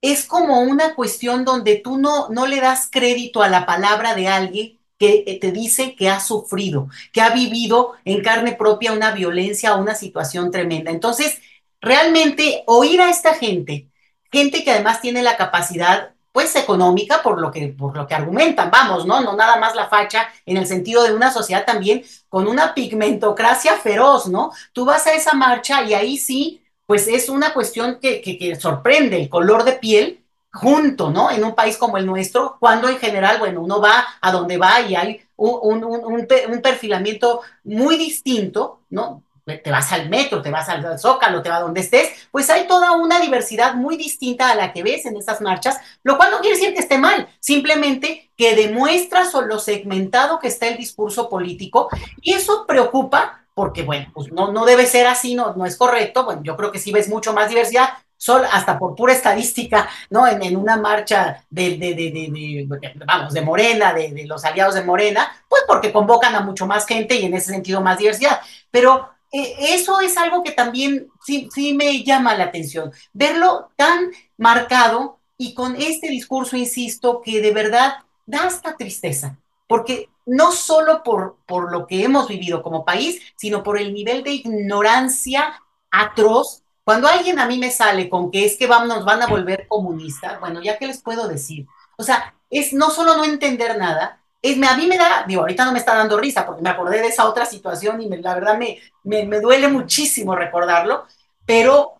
es 0.00 0.24
como 0.26 0.60
una 0.60 0.94
cuestión 0.94 1.44
donde 1.44 1.76
tú 1.76 1.96
no, 1.96 2.28
no 2.28 2.46
le 2.46 2.60
das 2.60 2.88
crédito 2.90 3.42
a 3.42 3.48
la 3.48 3.66
palabra 3.66 4.14
de 4.14 4.26
alguien 4.28 4.80
que 4.98 5.38
te 5.40 5.52
dice 5.52 5.94
que 5.96 6.08
ha 6.08 6.20
sufrido, 6.20 6.88
que 7.12 7.20
ha 7.20 7.30
vivido 7.30 7.92
en 8.04 8.22
carne 8.22 8.52
propia 8.52 8.92
una 8.92 9.12
violencia 9.12 9.74
o 9.74 9.80
una 9.80 9.94
situación 9.94 10.50
tremenda. 10.50 10.90
Entonces, 10.90 11.40
realmente 11.82 12.62
oír 12.66 13.02
a 13.02 13.10
esta 13.10 13.34
gente, 13.34 13.88
gente 14.30 14.64
que 14.64 14.70
además 14.70 15.00
tiene 15.02 15.22
la 15.22 15.36
capacidad 15.36 16.12
pues 16.30 16.56
económica 16.56 17.22
por 17.22 17.38
lo 17.40 17.50
que 17.50 17.68
por 17.68 17.94
lo 17.94 18.06
que 18.06 18.14
argumentan, 18.14 18.70
vamos, 18.70 19.04
¿no? 19.04 19.20
No 19.20 19.36
nada 19.36 19.56
más 19.56 19.74
la 19.74 19.88
facha 19.88 20.28
en 20.46 20.56
el 20.56 20.66
sentido 20.66 21.02
de 21.02 21.12
una 21.12 21.30
sociedad 21.30 21.66
también 21.66 22.02
con 22.30 22.48
una 22.48 22.72
pigmentocracia 22.74 23.76
feroz, 23.76 24.28
¿no? 24.28 24.50
Tú 24.72 24.86
vas 24.86 25.06
a 25.06 25.12
esa 25.12 25.34
marcha 25.34 25.82
y 25.82 25.92
ahí 25.92 26.16
sí, 26.16 26.62
pues 26.86 27.06
es 27.06 27.28
una 27.28 27.52
cuestión 27.52 27.98
que, 28.00 28.22
que, 28.22 28.56
sorprende 28.56 29.20
el 29.20 29.28
color 29.28 29.64
de 29.64 29.74
piel 29.74 30.24
junto, 30.50 31.10
¿no? 31.10 31.30
En 31.30 31.44
un 31.44 31.54
país 31.54 31.76
como 31.76 31.98
el 31.98 32.06
nuestro, 32.06 32.56
cuando 32.58 32.88
en 32.88 32.98
general, 32.98 33.38
bueno, 33.38 33.60
uno 33.60 33.80
va 33.80 34.06
a 34.20 34.32
donde 34.32 34.56
va 34.56 34.80
y 34.80 34.94
hay 34.94 35.20
un, 35.36 35.84
un, 35.84 36.04
un 36.04 36.62
perfilamiento 36.62 37.42
muy 37.64 37.96
distinto, 37.98 38.80
¿no? 38.90 39.22
Te 39.44 39.70
vas 39.70 39.92
al 39.92 40.08
metro, 40.08 40.40
te 40.40 40.50
vas 40.50 40.68
al 40.68 40.98
zócalo, 40.98 41.42
te 41.42 41.48
vas 41.48 41.60
donde 41.60 41.80
estés, 41.80 42.08
pues 42.30 42.48
hay 42.50 42.66
toda 42.66 42.92
una 42.92 43.20
diversidad 43.20 43.74
muy 43.74 43.96
distinta 43.96 44.50
a 44.50 44.54
la 44.54 44.72
que 44.72 44.82
ves 44.82 45.06
en 45.06 45.16
esas 45.16 45.40
marchas, 45.40 45.78
lo 46.02 46.16
cual 46.16 46.30
no 46.30 46.40
quiere 46.40 46.56
decir 46.56 46.74
que 46.74 46.80
esté 46.80 46.98
mal, 46.98 47.28
simplemente 47.40 48.30
que 48.36 48.54
demuestra 48.54 49.24
lo 49.46 49.58
segmentado 49.58 50.38
que 50.38 50.48
está 50.48 50.68
el 50.68 50.76
discurso 50.76 51.28
político 51.28 51.88
y 52.20 52.34
eso 52.34 52.66
preocupa 52.66 53.44
porque, 53.54 53.82
bueno, 53.82 54.10
pues 54.14 54.32
no, 54.32 54.50
no 54.50 54.64
debe 54.64 54.86
ser 54.86 55.06
así, 55.06 55.34
no, 55.34 55.54
no 55.54 55.66
es 55.66 55.76
correcto, 55.76 56.24
bueno, 56.24 56.42
yo 56.42 56.56
creo 56.56 56.72
que 56.72 56.78
sí 56.78 56.90
ves 56.90 57.08
mucho 57.08 57.34
más 57.34 57.48
diversidad, 57.48 57.90
solo 58.22 58.46
hasta 58.52 58.78
por 58.78 58.94
pura 58.94 59.12
estadística, 59.12 59.88
¿no? 60.08 60.28
En, 60.28 60.56
una 60.56 60.76
marcha 60.76 61.44
de, 61.50 61.76
de, 61.76 61.94
de, 61.94 62.68
vamos, 63.04 63.34
de 63.34 63.40
Morena, 63.40 63.92
de, 63.92 64.24
los 64.26 64.44
aliados 64.44 64.76
de 64.76 64.84
Morena, 64.84 65.28
pues 65.48 65.64
porque 65.66 65.92
convocan 65.92 66.32
a 66.36 66.40
mucho 66.40 66.64
más 66.64 66.86
gente 66.86 67.16
y 67.16 67.24
en 67.24 67.34
ese 67.34 67.50
sentido 67.50 67.80
más 67.80 67.98
diversidad. 67.98 68.40
Pero 68.70 69.10
eh, 69.32 69.56
eso 69.74 70.00
es 70.00 70.16
algo 70.18 70.42
que 70.42 70.52
también 70.52 71.10
sí, 71.24 71.48
sí 71.54 71.72
me 71.74 72.04
llama 72.04 72.36
la 72.36 72.44
atención, 72.44 72.92
verlo 73.12 73.70
tan 73.76 74.10
marcado 74.36 75.20
y 75.38 75.54
con 75.54 75.74
este 75.76 76.08
discurso, 76.08 76.56
insisto, 76.56 77.22
que 77.22 77.40
de 77.40 77.52
verdad 77.52 77.94
da 78.26 78.44
hasta 78.44 78.76
tristeza, 78.76 79.38
porque 79.66 80.08
no 80.26 80.52
solo 80.52 81.02
por, 81.02 81.38
por 81.46 81.72
lo 81.72 81.86
que 81.86 82.04
hemos 82.04 82.28
vivido 82.28 82.62
como 82.62 82.84
país, 82.84 83.20
sino 83.36 83.62
por 83.62 83.78
el 83.78 83.92
nivel 83.92 84.22
de 84.22 84.32
ignorancia 84.32 85.62
atroz. 85.90 86.62
Cuando 86.84 87.08
alguien 87.08 87.38
a 87.38 87.46
mí 87.46 87.58
me 87.58 87.70
sale 87.70 88.08
con 88.08 88.30
que 88.30 88.44
es 88.44 88.56
que 88.56 88.66
vamos, 88.66 88.88
nos 88.88 89.04
van 89.04 89.22
a 89.22 89.26
volver 89.26 89.66
comunistas, 89.66 90.38
bueno, 90.40 90.62
ya 90.62 90.78
que 90.78 90.86
les 90.86 91.02
puedo 91.02 91.26
decir, 91.26 91.66
o 91.96 92.02
sea, 92.02 92.34
es 92.50 92.72
no 92.72 92.90
solo 92.90 93.16
no 93.16 93.24
entender 93.24 93.78
nada, 93.78 94.21
es, 94.42 94.60
a 94.60 94.76
mí 94.76 94.86
me 94.88 94.98
da, 94.98 95.24
digo, 95.26 95.42
ahorita 95.42 95.64
no 95.64 95.72
me 95.72 95.78
está 95.78 95.94
dando 95.94 96.18
risa 96.18 96.44
porque 96.44 96.62
me 96.62 96.70
acordé 96.70 97.00
de 97.00 97.06
esa 97.06 97.28
otra 97.28 97.46
situación 97.46 98.02
y 98.02 98.08
la 98.08 98.34
verdad 98.34 98.58
me, 98.58 98.78
me, 99.04 99.40
duele 99.40 99.68
muchísimo 99.68 100.34
recordarlo, 100.34 101.04
pero, 101.46 101.92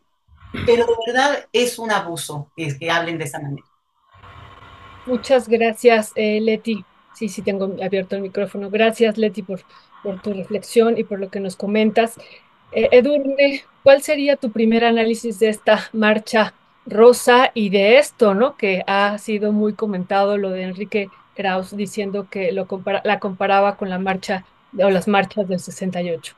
pero 0.67 0.85
de 0.85 0.95
verdad 1.07 1.47
es 1.53 1.79
un 1.79 1.93
abuso 1.93 2.51
que, 2.57 2.77
que 2.77 2.91
hablen 2.91 3.17
de 3.19 3.25
esa 3.25 3.39
manera. 3.39 3.65
Muchas 5.07 5.49
gracias, 5.49 6.13
eh, 6.17 6.41
Leti. 6.41 6.85
Sí, 7.15 7.29
sí, 7.29 7.43
tengo 7.43 7.77
abierto 7.83 8.17
el 8.17 8.23
micrófono. 8.23 8.71
Gracias, 8.71 9.19
Leti, 9.19 9.43
por, 9.43 9.61
por 10.03 10.21
tu 10.21 10.33
reflexión 10.33 10.99
y 10.99 11.05
por 11.05 11.21
lo 11.21 11.31
que 11.31 11.41
nos 11.41 11.57
comentas. 11.57 12.19
Eh, 12.73 12.89
Edurne, 12.91 13.65
¿cuál 13.83 14.03
sería 14.03 14.37
tu 14.37 14.51
primer 14.51 14.85
análisis 14.85 15.39
de 15.39 15.49
esta 15.49 15.89
marcha 15.93 16.55
rosa 16.87 17.51
y 17.55 17.71
de 17.71 17.99
esto, 17.99 18.35
¿no? 18.35 18.57
Que 18.57 18.83
ha 18.87 19.19
sido 19.19 19.53
muy 19.53 19.75
comentado, 19.75 20.39
lo 20.39 20.51
de 20.51 20.63
Enrique 20.63 21.09
Kraus 21.35 21.77
diciendo 21.77 22.27
que 22.31 22.53
lo 22.53 22.67
la 23.05 23.19
comparaba 23.19 23.77
con 23.77 23.91
la 23.91 23.99
marcha 23.99 24.45
o 24.79 24.91
las 24.91 25.09
marchas 25.09 25.49
del 25.49 25.61
68. 25.61 26.35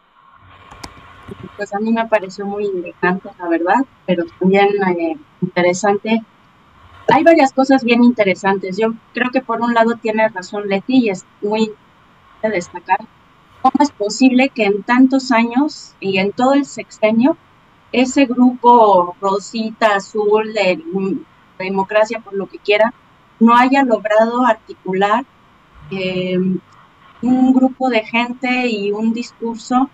Pues 1.57 1.72
a 1.72 1.78
mí 1.78 1.92
me 1.92 2.07
pareció 2.07 2.44
muy 2.46 2.66
indignante, 2.66 3.30
la 3.38 3.48
verdad, 3.48 3.85
pero 4.07 4.24
también 4.38 4.68
eh, 4.98 5.16
interesante. 5.40 6.22
Hay 7.12 7.22
varias 7.22 7.52
cosas 7.52 7.85
bien 7.85 8.02
interesantes. 8.02 8.76
Yo 8.76 8.94
creo 9.12 9.30
que 9.30 9.40
por 9.40 9.61
un 9.61 9.74
lado 9.74 9.96
tiene 9.96 10.28
razón 10.28 10.68
Leti 10.68 11.07
y 11.07 11.11
es 11.11 11.24
muy 11.42 11.72
de 12.42 12.50
destacar 12.50 12.98
cómo 13.62 13.83
es 13.83 13.90
posible 13.90 14.50
que 14.50 14.64
en 14.64 14.83
tantos 14.83 15.33
años 15.33 15.94
y 16.00 16.18
en 16.18 16.33
todo 16.33 16.52
el 16.52 16.66
sexenio 16.66 17.37
ese 17.92 18.26
grupo 18.26 19.16
rosita, 19.20 19.94
azul, 19.96 20.52
de 20.52 20.83
democracia, 21.59 22.20
por 22.20 22.35
lo 22.35 22.46
que 22.46 22.59
quiera, 22.59 22.92
no 23.44 23.57
haya 23.57 23.83
logrado 23.85 24.46
articular 24.46 25.24
eh, 25.90 26.38
un 27.22 27.52
grupo 27.52 27.88
de 27.88 28.02
gente 28.04 28.66
y 28.68 28.90
un 28.92 29.12
discurso 29.12 29.90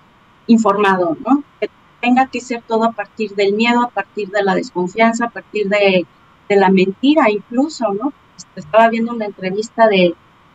informado, 0.47 1.17
¿no? 1.27 1.43
Que 1.61 1.69
tenga 2.01 2.27
que 2.27 2.41
ser 2.41 2.63
todo 2.63 2.85
a 2.85 2.93
partir 2.93 3.35
del 3.35 3.53
miedo, 3.53 3.83
a 3.83 3.91
partir 3.91 4.31
de 4.31 4.43
la 4.43 4.55
desconfianza, 4.55 5.27
a 5.27 5.31
partir 5.31 5.69
de, 5.69 6.07
la 6.49 6.71
mentira 6.71 7.31
incluso, 7.31 7.93
¿no? 7.93 8.13
Este, 8.37 8.61
estaba 8.61 8.89
viendo 8.89 9.13
una 9.13 9.27
entrevista 9.27 9.87
de 9.87 10.15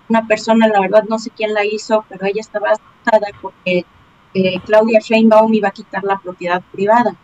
una 0.10 0.27
persona, 0.27 0.67
la 0.67 0.81
verdad 0.81 1.05
no 1.08 1.19
sé 1.19 1.29
quién 1.29 1.53
la 1.53 1.65
hizo, 1.65 2.05
pero 2.10 2.25
ella 2.25 2.41
estaba 2.41 2.71
asustada 2.71 3.27
porque 3.41 3.86
eh, 4.34 4.60
Claudia 4.65 4.99
Sheinbaum 4.99 5.53
iba 5.53 5.69
a 5.69 5.71
quitar 5.71 6.03
la 6.03 6.17
propiedad 6.17 6.62
privada. 6.71 7.15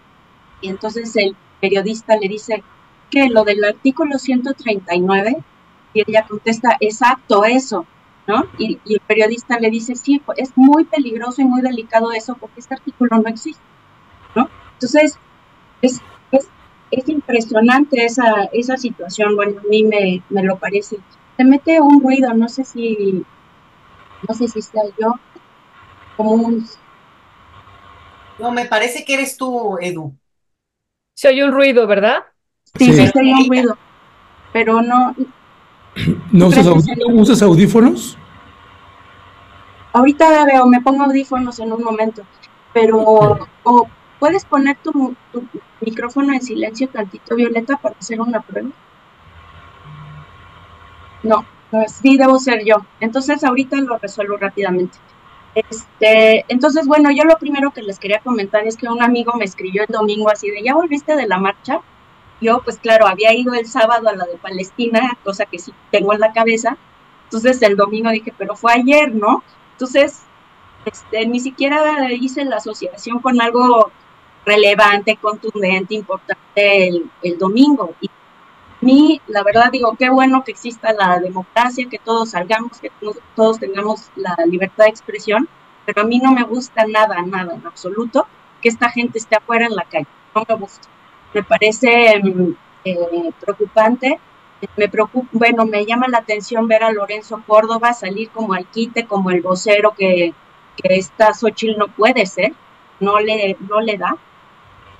Y 0.61 0.69
entonces 0.69 1.13
el 1.17 1.35
periodista 1.59 2.15
le 2.15 2.29
dice, 2.29 2.63
que 3.11 3.29
lo 3.29 3.43
del 3.43 3.63
artículo 3.63 4.17
139, 4.17 5.43
y 5.93 6.03
ella 6.07 6.25
contesta, 6.27 6.77
exacto, 6.79 7.43
eso, 7.45 7.85
¿no? 8.27 8.45
Y, 8.57 8.79
y, 8.85 8.95
el 8.95 8.99
periodista 9.01 9.59
le 9.59 9.69
dice, 9.69 9.95
sí, 9.95 10.21
es 10.37 10.51
muy 10.55 10.85
peligroso 10.85 11.41
y 11.41 11.45
muy 11.45 11.61
delicado 11.61 12.11
eso 12.11 12.35
porque 12.35 12.59
este 12.59 12.75
artículo 12.75 13.17
no 13.17 13.27
existe, 13.27 13.63
¿no? 14.35 14.49
Entonces, 14.73 15.17
es, 15.81 16.01
es, 16.31 16.47
es 16.91 17.09
impresionante 17.09 18.05
esa, 18.05 18.49
esa 18.53 18.77
situación, 18.77 19.35
bueno, 19.35 19.59
a 19.59 19.67
mí 19.67 19.83
me, 19.83 20.21
me 20.29 20.43
lo 20.43 20.57
parece. 20.57 20.97
Se 21.37 21.43
mete 21.43 21.81
un 21.81 22.01
ruido, 22.01 22.33
no 22.33 22.47
sé 22.49 22.63
si, 22.63 23.25
no 24.27 24.35
sé 24.35 24.47
si 24.47 24.61
sea 24.61 24.83
yo, 24.99 25.15
como 26.17 26.31
un... 26.31 26.67
No, 28.39 28.51
me 28.51 28.65
parece 28.65 29.05
que 29.05 29.13
eres 29.13 29.37
tú, 29.37 29.77
Edu. 29.79 30.15
Se 31.13 31.29
oye 31.29 31.43
un 31.43 31.51
ruido, 31.51 31.85
¿verdad? 31.87 32.19
Sí, 32.75 32.93
sí, 32.93 33.07
se 33.07 33.19
oye 33.19 33.33
un 33.33 33.47
ruido, 33.47 33.77
pero 34.53 34.81
no... 34.81 35.15
¿No 36.31 36.47
usas, 36.47 36.67
usas 37.07 37.41
audífonos? 37.41 38.17
Ahorita 39.93 40.45
veo, 40.45 40.65
me 40.67 40.81
pongo 40.81 41.03
audífonos 41.03 41.59
en 41.59 41.73
un 41.73 41.83
momento, 41.83 42.23
pero 42.73 42.99
o 43.63 43.87
puedes 44.19 44.45
poner 44.45 44.77
tu, 44.77 45.15
tu, 45.33 45.43
micrófono 45.81 46.33
en 46.33 46.41
silencio 46.41 46.87
tantito, 46.87 47.35
Violeta, 47.35 47.77
para 47.77 47.95
hacer 47.99 48.21
una 48.21 48.39
prueba. 48.39 48.69
No, 51.23 51.45
sí 51.87 52.17
debo 52.17 52.39
ser 52.39 52.63
yo. 52.63 52.85
Entonces 52.99 53.43
ahorita 53.43 53.77
lo 53.77 53.97
resuelvo 53.97 54.37
rápidamente. 54.37 54.97
Este, 55.55 56.45
entonces, 56.47 56.87
bueno, 56.87 57.11
yo 57.11 57.25
lo 57.25 57.37
primero 57.37 57.71
que 57.71 57.81
les 57.81 57.99
quería 57.99 58.19
comentar 58.19 58.65
es 58.65 58.77
que 58.77 58.87
un 58.87 59.01
amigo 59.01 59.33
me 59.33 59.43
escribió 59.43 59.83
el 59.83 59.93
domingo 59.93 60.29
así 60.29 60.49
de, 60.49 60.63
¿ya 60.63 60.73
volviste 60.73 61.15
de 61.15 61.27
la 61.27 61.37
marcha? 61.37 61.81
Yo, 62.41 62.61
pues 62.63 62.77
claro, 62.79 63.07
había 63.07 63.33
ido 63.33 63.53
el 63.53 63.67
sábado 63.67 64.09
a 64.09 64.15
la 64.15 64.25
de 64.25 64.37
Palestina, 64.37 65.17
cosa 65.23 65.45
que 65.45 65.59
sí 65.59 65.71
tengo 65.91 66.13
en 66.13 66.19
la 66.19 66.33
cabeza. 66.33 66.77
Entonces 67.25 67.61
el 67.61 67.77
domingo 67.77 68.09
dije, 68.09 68.33
pero 68.37 68.55
fue 68.55 68.73
ayer, 68.73 69.13
¿no? 69.13 69.43
Entonces, 69.73 70.23
este, 70.85 71.25
ni 71.27 71.39
siquiera 71.39 72.11
hice 72.11 72.43
la 72.45 72.57
asociación 72.57 73.19
con 73.19 73.39
algo 73.41 73.91
relevante, 74.45 75.17
contundente, 75.17 75.95
importante 75.95 76.87
el, 76.87 77.09
el 77.21 77.37
domingo. 77.37 77.93
Y 78.01 78.07
a 78.07 78.85
mí, 78.85 79.21
la 79.27 79.43
verdad, 79.43 79.71
digo, 79.71 79.95
qué 79.97 80.09
bueno 80.09 80.43
que 80.43 80.51
exista 80.51 80.93
la 80.93 81.19
democracia, 81.19 81.87
que 81.89 81.99
todos 81.99 82.31
salgamos, 82.31 82.79
que 82.79 82.91
todos 83.35 83.59
tengamos 83.59 84.09
la 84.15 84.35
libertad 84.47 84.85
de 84.85 84.89
expresión, 84.89 85.47
pero 85.85 86.01
a 86.01 86.05
mí 86.05 86.19
no 86.19 86.31
me 86.31 86.43
gusta 86.43 86.85
nada, 86.87 87.21
nada 87.21 87.53
en 87.53 87.65
absoluto 87.65 88.27
que 88.61 88.69
esta 88.69 88.89
gente 88.89 89.19
esté 89.19 89.35
afuera 89.35 89.65
en 89.67 89.75
la 89.75 89.85
calle. 89.85 90.07
No 90.35 90.45
me 90.47 90.55
gusta. 90.55 90.90
Me 91.33 91.43
parece 91.43 92.21
eh, 92.83 93.31
preocupante. 93.39 94.19
Me 94.77 94.87
preocupa, 94.87 95.27
bueno, 95.31 95.65
me 95.65 95.85
llama 95.85 96.07
la 96.07 96.19
atención 96.19 96.67
ver 96.67 96.83
a 96.83 96.91
Lorenzo 96.91 97.41
Córdoba 97.47 97.93
salir 97.93 98.29
como 98.29 98.53
al 98.53 98.67
quite, 98.67 99.07
como 99.07 99.31
el 99.31 99.41
vocero 99.41 99.93
que, 99.97 100.33
que 100.77 100.95
esta 100.97 101.33
Xochitl 101.33 101.77
no 101.77 101.87
puede 101.87 102.25
ser, 102.27 102.53
no 102.99 103.19
le, 103.19 103.57
no 103.67 103.81
le 103.81 103.97
da. 103.97 104.17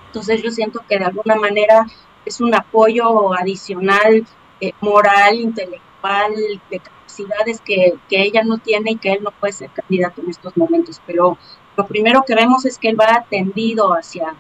Entonces 0.08 0.42
yo 0.42 0.52
siento 0.52 0.82
que 0.90 0.98
de 0.98 1.06
alguna 1.06 1.36
manera 1.36 1.86
es 2.26 2.42
un 2.42 2.54
apoyo 2.56 3.34
adicional, 3.34 4.26
eh, 4.60 4.74
moral, 4.82 5.36
intelectual, 5.36 6.34
de 6.70 6.80
capacidades 6.80 7.62
que, 7.62 7.94
que, 8.10 8.22
ella 8.24 8.44
no 8.44 8.58
tiene 8.58 8.92
y 8.92 8.96
que 8.98 9.14
él 9.14 9.24
no 9.24 9.32
puede 9.32 9.54
ser 9.54 9.70
candidato 9.70 10.22
en 10.22 10.30
estos 10.32 10.58
momentos. 10.58 11.02
Pero 11.06 11.38
lo 11.78 11.88
primero 11.88 12.24
que 12.26 12.36
vemos 12.36 12.66
es 12.66 12.78
que 12.78 12.90
él 12.90 13.00
va 13.00 13.14
atendido 13.16 13.94
hacia, 13.94 14.34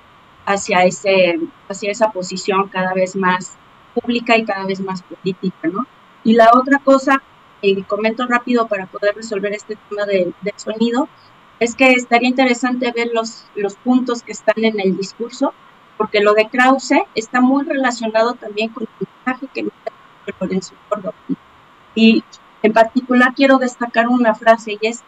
hacia, 0.45 0.83
ese, 0.83 1.39
hacia 1.69 1.91
esa 1.91 2.11
posición 2.11 2.67
cada 2.69 2.93
vez 2.93 3.15
más 3.15 3.57
pública 3.93 4.37
y 4.37 4.45
cada 4.45 4.65
vez 4.65 4.79
más 4.79 5.03
política, 5.03 5.67
¿no? 5.67 5.85
Y 6.23 6.33
la 6.33 6.51
otra 6.53 6.79
cosa, 6.79 7.21
y 7.61 7.81
comento 7.83 8.25
rápido 8.27 8.67
para 8.67 8.85
poder 8.85 9.15
resolver 9.15 9.53
este 9.53 9.77
tema 9.89 10.05
del 10.05 10.33
de 10.41 10.53
sonido, 10.55 11.07
es 11.59 11.75
que 11.75 11.91
estaría 11.91 12.29
interesante 12.29 12.91
ver 12.91 13.09
los, 13.13 13.45
los 13.55 13.75
puntos 13.75 14.23
que 14.23 14.31
están 14.31 14.63
en 14.63 14.79
el 14.79 14.97
discurso, 14.97 15.53
porque 15.97 16.21
lo 16.21 16.33
de 16.33 16.49
Krause 16.49 17.03
está 17.13 17.41
muy 17.41 17.63
relacionado 17.65 18.33
también 18.33 18.69
con 18.69 18.83
el 18.83 19.07
mensaje 19.25 19.47
que 19.53 19.63
me 19.63 19.71
Lorenzo 20.39 20.73
Córdoba. 20.89 21.13
Y 21.95 22.23
en 22.63 22.73
particular 22.73 23.33
quiero 23.35 23.57
destacar 23.57 24.07
una 24.07 24.33
frase 24.35 24.77
y 24.79 24.87
es 24.87 25.01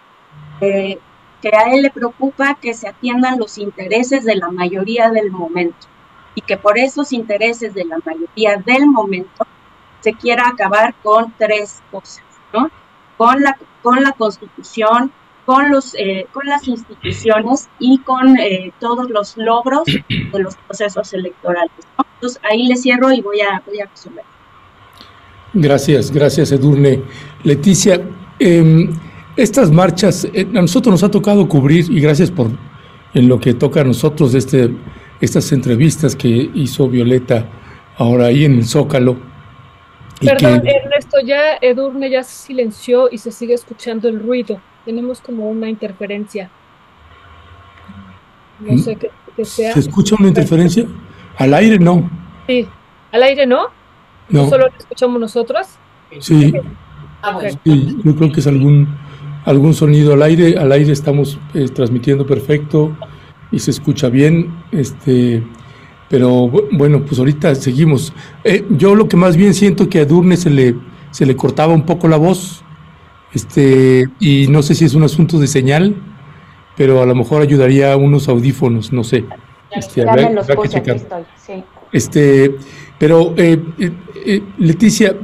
eh, 0.61 0.99
que 1.43 1.49
a 1.49 1.73
él 1.73 1.81
le 1.81 1.91
preocupa 1.91 2.57
que 2.61 2.73
se 2.73 2.87
atiendan 2.87 3.37
los 3.37 3.57
intereses 3.57 4.23
de 4.23 4.37
la 4.37 4.49
mayoría 4.49 5.09
del 5.09 5.29
momento 5.29 5.87
y 6.35 6.41
que 6.41 6.55
por 6.55 6.77
esos 6.77 7.11
intereses 7.11 7.73
de 7.73 7.83
la 7.83 7.97
mayoría 8.05 8.63
del 8.65 8.87
momento 8.87 9.45
se 9.99 10.13
quiera 10.13 10.47
acabar 10.47 10.95
con 11.03 11.33
tres 11.37 11.81
cosas, 11.91 12.23
¿no? 12.53 12.71
Con 13.17 13.43
la, 13.43 13.57
con 13.81 14.01
la 14.01 14.13
constitución, 14.13 15.11
con, 15.45 15.69
los, 15.69 15.93
eh, 15.95 16.27
con 16.31 16.47
las 16.47 16.65
instituciones 16.65 17.67
y 17.77 17.97
con 17.99 18.39
eh, 18.39 18.71
todos 18.79 19.09
los 19.09 19.35
logros 19.35 19.83
de 19.85 20.39
los 20.39 20.55
procesos 20.55 21.13
electorales. 21.13 21.71
Entonces 22.15 22.41
ahí 22.49 22.67
le 22.67 22.77
cierro 22.77 23.11
y 23.11 23.21
voy 23.21 23.41
a, 23.41 23.61
voy 23.65 23.81
a 23.81 23.85
resolver. 23.85 24.23
Gracias, 25.53 26.09
gracias 26.09 26.53
Edurne. 26.53 27.01
Leticia, 27.43 28.01
eh, 28.39 28.89
estas 29.35 29.71
marchas, 29.71 30.27
eh, 30.33 30.47
a 30.49 30.61
nosotros 30.61 30.91
nos 30.91 31.03
ha 31.03 31.11
tocado 31.11 31.47
cubrir, 31.47 31.85
y 31.89 31.99
gracias 31.99 32.31
por 32.31 32.47
en 33.13 33.27
lo 33.27 33.39
que 33.39 33.53
toca 33.53 33.81
a 33.81 33.83
nosotros 33.83 34.33
este, 34.33 34.71
estas 35.21 35.51
entrevistas 35.51 36.15
que 36.15 36.27
hizo 36.27 36.89
Violeta 36.89 37.45
ahora 37.97 38.25
ahí 38.25 38.45
en 38.45 38.55
el 38.55 38.65
Zócalo. 38.65 39.17
Perdón, 40.19 40.61
que, 40.61 40.69
Ernesto, 40.69 41.17
ya 41.25 41.57
Edurne 41.61 42.09
ya 42.09 42.23
se 42.23 42.47
silenció 42.47 43.09
y 43.11 43.17
se 43.17 43.31
sigue 43.31 43.53
escuchando 43.53 44.07
el 44.07 44.19
ruido 44.19 44.59
tenemos 44.85 45.21
como 45.21 45.49
una 45.49 45.69
interferencia. 45.69 46.49
No 48.59 48.77
sé 48.77 48.95
qué, 48.95 49.09
qué 49.35 49.45
sea. 49.45 49.73
¿Se 49.73 49.79
escucha 49.81 50.15
una 50.17 50.27
interferencia? 50.27 50.85
Al 51.37 51.53
aire 51.53 51.79
no. 51.79 52.09
Sí, 52.47 52.67
al 53.11 53.23
aire 53.23 53.45
no. 53.45 53.67
No. 54.29 54.49
¿Solo 54.49 54.67
lo 54.67 54.77
escuchamos 54.77 55.19
nosotros? 55.19 55.67
Sí. 56.19 56.53
Ah, 57.21 57.31
bueno. 57.31 57.59
sí. 57.63 57.97
Yo 58.03 58.15
creo 58.15 58.31
que 58.31 58.39
es 58.39 58.47
algún, 58.47 58.87
algún 59.45 59.73
sonido 59.73 60.13
al 60.13 60.23
aire. 60.23 60.57
Al 60.57 60.71
aire 60.71 60.91
estamos 60.91 61.39
eh, 61.53 61.67
transmitiendo 61.69 62.25
perfecto 62.25 62.95
y 63.51 63.59
se 63.59 63.71
escucha 63.71 64.09
bien. 64.09 64.53
Este, 64.71 65.43
pero 66.09 66.49
bueno, 66.71 67.03
pues 67.05 67.19
ahorita 67.19 67.55
seguimos. 67.55 68.13
Eh, 68.43 68.65
yo 68.71 68.95
lo 68.95 69.07
que 69.07 69.17
más 69.17 69.37
bien 69.37 69.53
siento 69.53 69.89
que 69.89 69.99
a 69.99 70.05
Durne 70.05 70.37
se 70.37 70.49
le, 70.49 70.75
se 71.11 71.25
le 71.25 71.35
cortaba 71.35 71.73
un 71.73 71.85
poco 71.85 72.07
la 72.07 72.17
voz. 72.17 72.63
Este, 73.33 74.07
y 74.19 74.47
no 74.47 74.61
sé 74.61 74.75
si 74.75 74.85
es 74.85 74.93
un 74.93 75.03
asunto 75.03 75.39
de 75.39 75.47
señal, 75.47 75.95
pero 76.77 77.01
a 77.01 77.05
lo 77.05 77.15
mejor 77.15 77.41
ayudaría 77.41 77.93
a 77.93 77.97
unos 77.97 78.29
audífonos, 78.29 78.93
no 78.93 79.03
sé. 79.03 79.25
Este, 79.71 80.07
habrá, 80.07 80.27
habrá 80.27 80.55
que 80.55 80.69
checar. 80.69 80.97
Estoy, 80.97 81.23
sí. 81.35 81.63
Este, 81.91 82.55
pero 82.99 83.33
eh, 83.37 83.59
Leticia, 84.59 85.15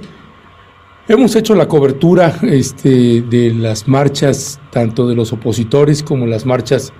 hemos 1.09 1.35
hecho 1.35 1.55
la 1.55 1.67
cobertura 1.67 2.37
este, 2.43 3.21
de 3.21 3.53
las 3.53 3.87
marchas, 3.87 4.59
tanto 4.71 5.07
de 5.07 5.15
los 5.15 5.33
opositores 5.33 6.03
como 6.03 6.25
las 6.25 6.45
marchas 6.45 6.93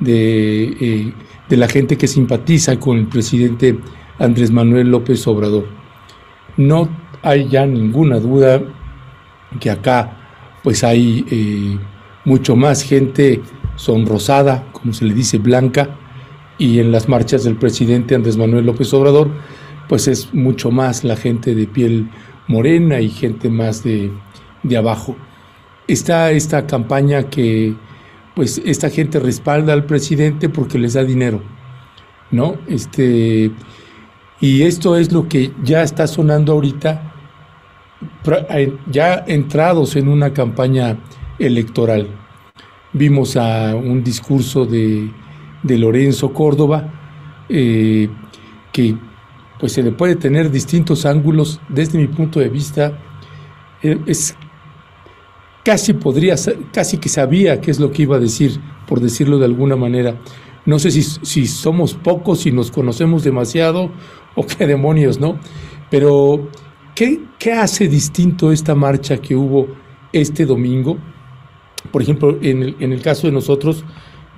de, 0.00 0.64
eh, 0.80 1.12
de 1.48 1.56
la 1.56 1.68
gente 1.68 1.96
que 1.96 2.08
simpatiza 2.08 2.80
con 2.80 2.98
el 2.98 3.06
presidente 3.06 3.78
Andrés 4.18 4.50
Manuel 4.50 4.90
López 4.90 5.26
Obrador. 5.26 5.68
No 6.56 6.88
hay 7.22 7.48
ya 7.48 7.66
ninguna 7.66 8.18
duda 8.18 8.62
que 9.60 9.70
acá 9.70 10.16
pues 10.62 10.82
hay 10.82 11.24
eh, 11.30 11.78
mucho 12.24 12.56
más 12.56 12.82
gente 12.82 13.42
sonrosada, 13.76 14.66
como 14.72 14.92
se 14.92 15.04
le 15.04 15.14
dice, 15.14 15.38
blanca, 15.38 15.96
y 16.58 16.78
en 16.78 16.92
las 16.92 17.08
marchas 17.08 17.44
del 17.44 17.56
presidente 17.56 18.14
Andrés 18.14 18.36
Manuel 18.36 18.66
López 18.66 18.92
Obrador, 18.92 19.30
pues 19.88 20.06
es 20.08 20.32
mucho 20.34 20.70
más 20.70 21.04
la 21.04 21.16
gente 21.16 21.54
de 21.54 21.66
piel 21.66 22.08
morena 22.50 23.00
y 23.00 23.08
gente 23.08 23.48
más 23.48 23.82
de, 23.84 24.10
de 24.62 24.76
abajo. 24.76 25.16
Está 25.86 26.32
esta 26.32 26.66
campaña 26.66 27.30
que, 27.30 27.74
pues, 28.34 28.60
esta 28.64 28.90
gente 28.90 29.20
respalda 29.20 29.72
al 29.72 29.84
presidente 29.84 30.48
porque 30.48 30.78
les 30.78 30.94
da 30.94 31.04
dinero, 31.04 31.40
¿no? 32.30 32.56
Este, 32.66 33.50
y 34.40 34.62
esto 34.62 34.96
es 34.96 35.12
lo 35.12 35.28
que 35.28 35.52
ya 35.62 35.82
está 35.82 36.06
sonando 36.06 36.52
ahorita 36.52 37.06
ya 38.90 39.24
entrados 39.26 39.96
en 39.96 40.08
una 40.08 40.32
campaña 40.32 40.98
electoral. 41.38 42.08
Vimos 42.92 43.36
a 43.36 43.76
un 43.76 44.02
discurso 44.02 44.64
de, 44.66 45.10
de 45.62 45.78
Lorenzo 45.78 46.32
Córdoba 46.32 46.88
eh, 47.48 48.08
que 48.72 48.96
pues 49.60 49.72
se 49.72 49.82
le 49.82 49.92
puede 49.92 50.16
tener 50.16 50.50
distintos 50.50 51.04
ángulos 51.06 51.60
desde 51.68 51.98
mi 51.98 52.08
punto 52.08 52.40
de 52.40 52.48
vista. 52.48 52.98
Eh, 53.82 53.98
es 54.06 54.34
casi 55.64 55.92
podría 55.92 56.34
casi 56.72 56.98
que 56.98 57.08
sabía 57.08 57.60
qué 57.60 57.70
es 57.70 57.78
lo 57.78 57.92
que 57.92 58.02
iba 58.02 58.16
a 58.16 58.20
decir 58.20 58.58
por 58.88 59.00
decirlo 59.00 59.38
de 59.38 59.44
alguna 59.44 59.76
manera. 59.76 60.16
No 60.66 60.78
sé 60.78 60.90
si, 60.90 61.02
si 61.02 61.46
somos 61.46 61.94
pocos 61.94 62.40
si 62.40 62.52
nos 62.52 62.70
conocemos 62.70 63.22
demasiado 63.22 63.90
o 64.34 64.46
qué 64.46 64.66
demonios 64.66 65.18
no 65.18 65.38
Pero, 65.90 66.48
¿qué, 66.94 67.20
¿qué 67.38 67.52
hace 67.52 67.88
distinto 67.88 68.52
esta 68.52 68.74
marcha 68.74 69.18
que 69.18 69.34
hubo 69.34 69.68
este 70.12 70.46
domingo? 70.46 70.98
Por 71.90 72.02
ejemplo, 72.02 72.38
en 72.42 72.62
el, 72.62 72.76
en 72.80 72.92
el 72.92 73.00
caso 73.00 73.26
de 73.26 73.32
nosotros, 73.32 73.84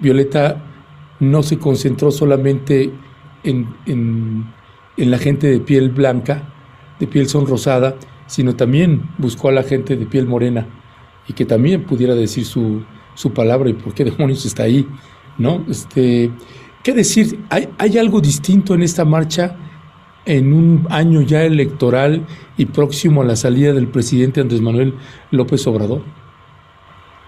Violeta 0.01 0.65
no 1.21 1.43
se 1.43 1.59
concentró 1.59 2.11
solamente 2.11 2.93
en, 3.45 3.69
en, 3.87 4.53
en, 4.97 5.11
la 5.11 5.19
gente 5.19 5.47
de 5.47 5.61
piel 5.61 5.91
blanca, 5.91 6.43
de 6.99 7.07
piel 7.07 7.29
sonrosada, 7.29 7.97
sino 8.27 8.57
también 8.57 9.11
buscó 9.19 9.49
a 9.49 9.53
la 9.53 9.63
gente 9.63 9.97
de 9.97 10.07
piel 10.07 10.27
morena 10.27 10.67
y 11.29 11.33
que 11.33 11.45
también 11.45 11.85
pudiera 11.85 12.15
decir 12.15 12.45
su, 12.45 12.83
su 13.15 13.33
palabra 13.33 13.71
y 13.71 13.75
por 13.75 13.95
qué 13.95 14.05
demonios 14.11 14.45
está 14.47 14.65
ahí, 14.65 14.87
¿no? 15.39 15.65
Este, 15.69 16.31
¿Qué 16.83 16.93
decir? 16.93 17.45
¿Hay, 17.49 17.69
¿Hay 17.79 17.99
algo 17.99 18.21
distinto 18.21 18.75
en 18.75 18.83
esta 18.83 19.05
marcha 19.05 19.57
en 20.25 20.53
un 20.53 20.87
año 20.91 21.21
ya 21.23 21.43
electoral 21.43 22.27
y 22.57 22.67
próximo 22.67 23.23
a 23.23 23.25
la 23.25 23.37
salida 23.37 23.73
del 23.73 23.89
presidente 23.89 24.41
Andrés 24.41 24.61
Manuel 24.61 24.95
López 25.31 25.67
Obrador? 25.67 26.03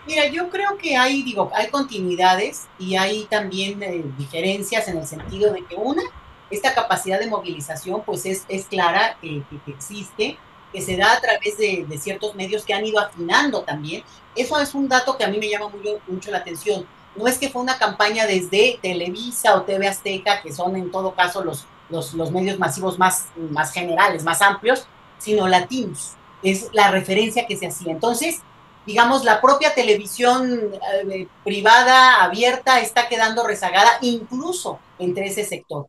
Mira, 0.07 0.29
yo 0.29 0.51
creo 0.51 0.77
que 0.77 0.97
hay, 0.97 1.23
digo, 1.23 1.51
hay 1.55 1.69
continuidades 1.69 2.69
y 2.79 2.97
hay 2.97 3.25
también 3.25 3.83
eh, 3.83 4.05
diferencias 4.19 4.87
en 4.89 4.99
el 4.99 5.07
sentido 5.07 5.53
de 5.53 5.65
que 5.65 5.77
una, 5.77 6.03
esta 6.51 6.75
capacidad 6.75 7.19
de 7.19 7.27
movilización 7.27 8.03
pues 8.05 8.27
es, 8.27 8.45
es 8.49 8.67
clara 8.67 9.17
que, 9.21 9.43
existe, 9.67 10.39
que 10.73 10.81
se 10.81 10.97
da 10.97 11.13
a 11.13 11.21
través 11.21 11.57
de, 11.57 11.85
de, 11.89 11.99
ciertos 11.99 12.35
medios 12.35 12.65
que 12.65 12.75
han 12.75 12.85
ido 12.85 13.01
afinando 13.01 13.63
también. 13.63 14.03
Eso 14.35 14.59
es 14.59 14.75
un 14.75 14.89
dato 14.89 15.17
que 15.17 15.25
a 15.25 15.29
mí 15.29 15.39
me 15.39 15.49
llama 15.49 15.71
mucho 16.07 16.31
la 16.31 16.39
atención. 16.39 16.87
No 17.17 17.29
es 17.29 17.39
que 17.39 17.49
fue 17.49 17.63
una 17.63 17.79
campaña 17.79 18.27
desde 18.27 18.79
Televisa 18.83 19.55
o 19.55 19.63
TV 19.63 19.87
Azteca, 19.87 20.43
que 20.43 20.53
son 20.53 20.75
en 20.77 20.91
todo 20.91 21.15
caso 21.15 21.45
los, 21.45 21.65
los, 21.89 22.13
los 22.15 22.33
medios 22.33 22.59
masivos 22.59 22.99
más, 22.99 23.27
más 23.37 23.73
generales, 23.73 24.25
más 24.25 24.43
amplios, 24.43 24.87
sino 25.19 25.47
latinos. 25.47 26.15
Es 26.43 26.69
la 26.73 26.91
referencia 26.91 27.47
que 27.47 27.57
se 27.57 27.69
hacía. 27.69 27.93
Entonces, 27.93 28.41
digamos, 28.85 29.25
la 29.25 29.41
propia 29.41 29.75
televisión 29.75 30.73
eh, 31.11 31.29
privada, 31.45 32.23
abierta, 32.23 32.81
está 32.81 33.09
quedando 33.09 33.47
rezagada 33.47 33.91
incluso 34.01 34.79
entre 34.99 35.27
ese 35.27 35.45
sector. 35.45 35.87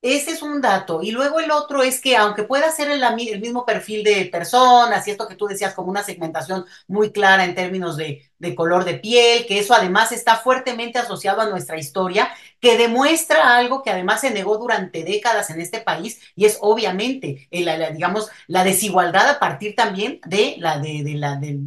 Ese 0.00 0.30
es 0.30 0.42
un 0.42 0.60
dato. 0.60 1.02
Y 1.02 1.10
luego 1.10 1.40
el 1.40 1.50
otro 1.50 1.82
es 1.82 2.00
que 2.00 2.16
aunque 2.16 2.44
pueda 2.44 2.70
ser 2.70 2.88
el, 2.88 3.02
el, 3.02 3.40
mismo 3.40 3.66
perfil 3.66 4.04
de 4.04 4.26
personas 4.26 5.06
y 5.08 5.10
esto 5.10 5.26
que 5.26 5.34
tú 5.34 5.46
decías 5.48 5.74
como 5.74 5.90
una 5.90 6.04
segmentación 6.04 6.64
muy 6.86 7.10
clara 7.10 7.44
en 7.44 7.56
términos 7.56 7.96
de, 7.96 8.30
color 8.54 8.84
de 8.84 8.94
piel, 8.94 9.44
que 9.46 9.58
eso 9.58 9.74
además 9.74 10.12
está 10.12 10.36
fuertemente 10.36 11.00
asociado 11.00 11.40
a 11.40 11.50
nuestra 11.50 11.78
historia, 11.78 12.30
que 12.60 12.78
demuestra 12.78 13.56
algo 13.56 13.82
que 13.82 13.90
además 13.90 14.20
se 14.20 14.30
negó 14.30 14.56
durante 14.58 15.02
décadas 15.02 15.50
en 15.50 15.60
este 15.60 15.80
país 15.80 16.20
y 16.36 16.44
es 16.44 16.58
obviamente, 16.60 17.48
la, 17.50 17.76
la, 17.76 17.90
digamos, 17.90 18.30
la 18.46 18.62
desigualdad 18.62 19.28
a 19.28 19.40
partir 19.40 19.74
también 19.74 20.20
de 20.26 20.54
la, 20.58 20.78
de, 20.78 21.02
la, 21.16 21.34
de, 21.36 21.58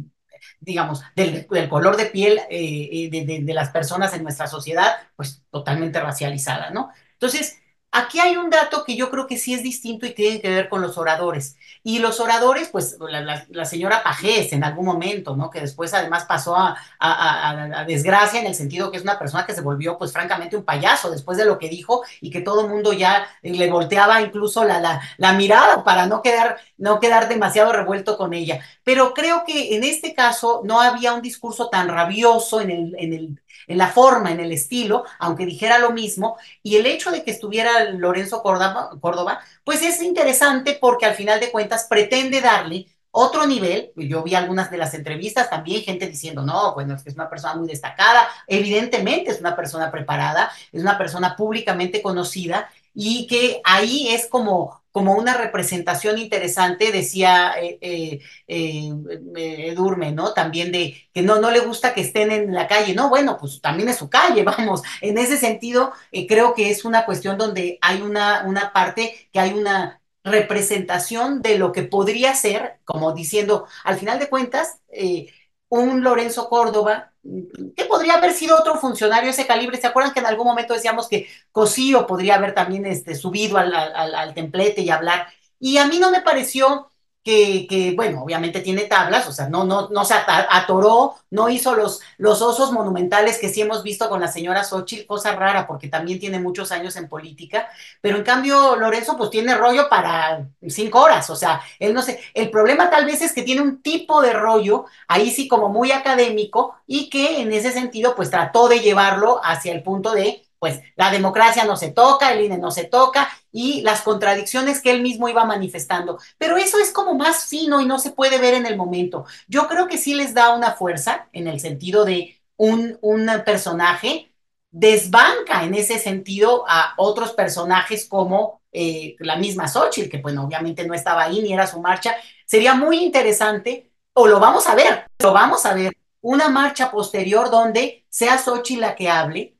digamos, 0.60 1.02
del, 1.14 1.46
del, 1.48 1.68
color 1.68 1.96
de 1.98 2.06
piel 2.06 2.40
eh, 2.48 3.08
de, 3.12 3.26
de, 3.26 3.40
de, 3.42 3.54
las 3.54 3.70
personas 3.70 4.14
en 4.14 4.22
nuestra 4.22 4.46
sociedad, 4.46 4.96
pues 5.16 5.42
totalmente 5.50 6.00
racializada, 6.00 6.70
¿no? 6.70 6.90
Entonces, 7.12 7.61
aquí 7.92 8.18
hay 8.18 8.36
un 8.36 8.50
dato 8.50 8.84
que 8.84 8.96
yo 8.96 9.10
creo 9.10 9.26
que 9.26 9.36
sí 9.36 9.52
es 9.54 9.62
distinto 9.62 10.06
y 10.06 10.14
tiene 10.14 10.40
que 10.40 10.48
ver 10.48 10.68
con 10.68 10.80
los 10.80 10.96
oradores. 10.96 11.56
Y 11.84 11.98
los 11.98 12.20
oradores, 12.20 12.68
pues 12.68 12.96
la, 12.98 13.64
señora 13.66 14.02
Pajés 14.02 14.52
en 14.52 14.64
algún 14.64 14.86
momento, 14.86 15.36
¿no? 15.36 15.50
Que 15.50 15.60
después 15.60 15.92
además 15.92 16.24
pasó 16.24 16.56
a, 16.56 17.84
desgracia 17.86 18.40
en 18.40 18.46
el 18.46 18.54
sentido 18.54 18.90
que 18.90 18.96
es 18.96 19.02
una 19.02 19.18
persona 19.18 19.44
que 19.44 19.54
se 19.54 19.60
volvió, 19.60 19.98
pues 19.98 20.12
francamente, 20.12 20.56
un 20.56 20.64
payaso 20.64 21.10
después 21.10 21.36
de 21.36 21.44
lo 21.44 21.58
que 21.58 21.68
dijo 21.68 22.02
y 22.20 22.30
que 22.30 22.40
todo 22.40 22.62
el 22.62 22.68
mundo 22.68 22.92
ya 22.92 23.26
le 23.42 23.70
volteaba 23.70 24.22
incluso 24.22 24.64
la, 24.64 24.80
la, 24.80 25.00
la 25.18 25.32
mirada 25.34 25.84
para 25.84 26.06
no 26.06 26.22
quedar, 26.22 26.58
no 26.78 26.98
quedar 26.98 27.28
demasiado 27.28 27.72
revuelto 27.72 28.16
con 28.16 28.32
ella. 28.32 28.60
Pero 28.84 29.12
creo 29.12 29.44
que 29.46 29.76
en 29.76 29.84
este 29.84 30.14
caso 30.14 30.62
no 30.64 30.80
había 30.80 31.12
un 31.12 31.22
discurso 31.22 31.68
tan 31.68 31.88
rabioso 31.88 32.60
en 32.60 32.70
el, 32.70 32.96
en 32.98 33.12
el 33.12 33.41
en 33.66 33.78
la 33.78 33.88
forma, 33.88 34.30
en 34.30 34.40
el 34.40 34.52
estilo, 34.52 35.04
aunque 35.18 35.46
dijera 35.46 35.78
lo 35.78 35.90
mismo, 35.90 36.36
y 36.62 36.76
el 36.76 36.86
hecho 36.86 37.10
de 37.10 37.24
que 37.24 37.30
estuviera 37.30 37.90
Lorenzo 37.90 38.42
Córdoba, 38.42 39.40
pues 39.64 39.82
es 39.82 40.02
interesante 40.02 40.78
porque 40.80 41.06
al 41.06 41.14
final 41.14 41.40
de 41.40 41.50
cuentas 41.50 41.86
pretende 41.88 42.40
darle 42.40 42.86
otro 43.14 43.46
nivel, 43.46 43.92
yo 43.94 44.22
vi 44.22 44.34
algunas 44.34 44.70
de 44.70 44.78
las 44.78 44.94
entrevistas 44.94 45.50
también, 45.50 45.82
gente 45.82 46.06
diciendo, 46.06 46.42
no, 46.42 46.72
bueno, 46.72 46.94
es 46.94 47.02
que 47.02 47.10
es 47.10 47.14
una 47.14 47.28
persona 47.28 47.54
muy 47.54 47.68
destacada, 47.68 48.26
evidentemente 48.46 49.30
es 49.30 49.38
una 49.38 49.54
persona 49.54 49.90
preparada, 49.90 50.50
es 50.72 50.80
una 50.80 50.96
persona 50.96 51.36
públicamente 51.36 52.00
conocida 52.00 52.70
y 52.94 53.26
que 53.26 53.60
ahí 53.64 54.08
es 54.08 54.26
como 54.28 54.81
como 54.92 55.14
una 55.14 55.34
representación 55.36 56.18
interesante, 56.18 56.92
decía 56.92 57.54
eh, 57.60 57.78
eh, 57.80 58.20
eh, 58.48 59.68
Edurme, 59.68 60.12
¿no? 60.12 60.32
También 60.34 60.70
de 60.72 60.96
que 61.12 61.22
no, 61.22 61.40
no 61.40 61.50
le 61.50 61.60
gusta 61.60 61.94
que 61.94 62.02
estén 62.02 62.30
en 62.30 62.52
la 62.54 62.66
calle. 62.68 62.94
No, 62.94 63.08
bueno, 63.08 63.36
pues 63.38 63.60
también 63.60 63.88
es 63.88 63.96
su 63.96 64.08
calle, 64.10 64.42
vamos. 64.44 64.82
En 65.00 65.18
ese 65.18 65.36
sentido, 65.38 65.92
eh, 66.12 66.26
creo 66.26 66.54
que 66.54 66.70
es 66.70 66.84
una 66.84 67.04
cuestión 67.04 67.38
donde 67.38 67.78
hay 67.80 68.02
una, 68.02 68.44
una 68.46 68.72
parte 68.72 69.28
que 69.32 69.40
hay 69.40 69.52
una 69.54 70.00
representación 70.24 71.42
de 71.42 71.58
lo 71.58 71.72
que 71.72 71.82
podría 71.82 72.34
ser, 72.34 72.78
como 72.84 73.12
diciendo, 73.12 73.66
al 73.84 73.98
final 73.98 74.18
de 74.18 74.28
cuentas, 74.28 74.78
eh, 74.92 75.32
un 75.68 76.02
Lorenzo 76.04 76.48
Córdoba, 76.48 77.11
que 77.22 77.84
podría 77.84 78.14
haber 78.14 78.32
sido 78.32 78.58
otro 78.58 78.76
funcionario 78.76 79.30
ese 79.30 79.46
calibre. 79.46 79.78
¿Se 79.78 79.86
acuerdan 79.86 80.12
que 80.12 80.20
en 80.20 80.26
algún 80.26 80.46
momento 80.46 80.74
decíamos 80.74 81.08
que 81.08 81.28
Cosío 81.50 82.06
podría 82.06 82.36
haber 82.36 82.54
también 82.54 82.86
este, 82.86 83.14
subido 83.14 83.58
al, 83.58 83.74
al, 83.74 84.14
al 84.14 84.34
templete 84.34 84.82
y 84.82 84.90
hablar? 84.90 85.28
Y 85.58 85.78
a 85.78 85.86
mí 85.86 85.98
no 85.98 86.10
me 86.10 86.20
pareció 86.20 86.91
que, 87.24 87.66
que, 87.68 87.92
bueno, 87.94 88.22
obviamente 88.22 88.60
tiene 88.60 88.82
tablas, 88.84 89.28
o 89.28 89.32
sea, 89.32 89.48
no, 89.48 89.64
no, 89.64 89.88
no 89.90 90.04
se 90.04 90.14
atoró, 90.14 91.14
no 91.30 91.48
hizo 91.48 91.74
los, 91.74 92.00
los 92.18 92.42
osos 92.42 92.72
monumentales 92.72 93.38
que 93.38 93.48
sí 93.48 93.60
hemos 93.60 93.82
visto 93.82 94.08
con 94.08 94.20
la 94.20 94.28
señora 94.28 94.64
Xochitl, 94.64 95.06
cosa 95.06 95.34
rara 95.36 95.66
porque 95.66 95.88
también 95.88 96.18
tiene 96.18 96.40
muchos 96.40 96.72
años 96.72 96.96
en 96.96 97.08
política, 97.08 97.68
pero 98.00 98.16
en 98.16 98.24
cambio 98.24 98.76
Lorenzo 98.76 99.16
pues 99.16 99.30
tiene 99.30 99.54
rollo 99.56 99.88
para 99.88 100.46
cinco 100.68 101.00
horas, 101.00 101.30
o 101.30 101.36
sea, 101.36 101.60
él 101.78 101.94
no 101.94 102.02
sé, 102.02 102.20
el 102.34 102.50
problema 102.50 102.90
tal 102.90 103.06
vez 103.06 103.22
es 103.22 103.32
que 103.32 103.42
tiene 103.42 103.62
un 103.62 103.82
tipo 103.82 104.20
de 104.20 104.32
rollo, 104.32 104.86
ahí 105.08 105.30
sí 105.30 105.48
como 105.48 105.68
muy 105.68 105.92
académico, 105.92 106.74
y 106.86 107.08
que 107.10 107.40
en 107.40 107.52
ese 107.52 107.72
sentido 107.72 108.14
pues 108.14 108.30
trató 108.30 108.68
de 108.68 108.80
llevarlo 108.80 109.40
hacia 109.44 109.72
el 109.72 109.82
punto 109.82 110.12
de 110.12 110.42
pues 110.62 110.80
la 110.94 111.10
democracia 111.10 111.64
no 111.64 111.76
se 111.76 111.90
toca, 111.90 112.32
el 112.32 112.44
INE 112.44 112.56
no 112.56 112.70
se 112.70 112.84
toca 112.84 113.28
y 113.50 113.80
las 113.80 114.02
contradicciones 114.02 114.80
que 114.80 114.92
él 114.92 115.02
mismo 115.02 115.28
iba 115.28 115.44
manifestando. 115.44 116.20
Pero 116.38 116.56
eso 116.56 116.78
es 116.78 116.92
como 116.92 117.14
más 117.14 117.46
fino 117.46 117.80
y 117.80 117.84
no 117.84 117.98
se 117.98 118.12
puede 118.12 118.38
ver 118.38 118.54
en 118.54 118.66
el 118.66 118.76
momento. 118.76 119.24
Yo 119.48 119.66
creo 119.66 119.88
que 119.88 119.98
sí 119.98 120.14
les 120.14 120.34
da 120.34 120.54
una 120.54 120.70
fuerza 120.70 121.28
en 121.32 121.48
el 121.48 121.58
sentido 121.58 122.04
de 122.04 122.40
un, 122.56 122.96
un 123.00 123.28
personaje, 123.44 124.32
desbanca 124.70 125.64
en 125.64 125.74
ese 125.74 125.98
sentido 125.98 126.64
a 126.68 126.94
otros 126.96 127.32
personajes 127.32 128.06
como 128.06 128.62
eh, 128.70 129.16
la 129.18 129.34
misma 129.34 129.66
Xochitl, 129.66 130.08
que 130.08 130.18
bueno, 130.18 130.44
obviamente 130.44 130.86
no 130.86 130.94
estaba 130.94 131.24
ahí 131.24 131.42
ni 131.42 131.52
era 131.52 131.66
su 131.66 131.80
marcha. 131.80 132.14
Sería 132.46 132.74
muy 132.74 132.98
interesante, 132.98 133.90
o 134.12 134.28
lo 134.28 134.38
vamos 134.38 134.68
a 134.68 134.76
ver, 134.76 135.06
lo 135.18 135.32
vamos 135.32 135.66
a 135.66 135.74
ver, 135.74 135.92
una 136.20 136.48
marcha 136.50 136.88
posterior 136.92 137.50
donde 137.50 138.04
sea 138.08 138.38
Xochitl 138.38 138.80
la 138.80 138.94
que 138.94 139.10
hable 139.10 139.51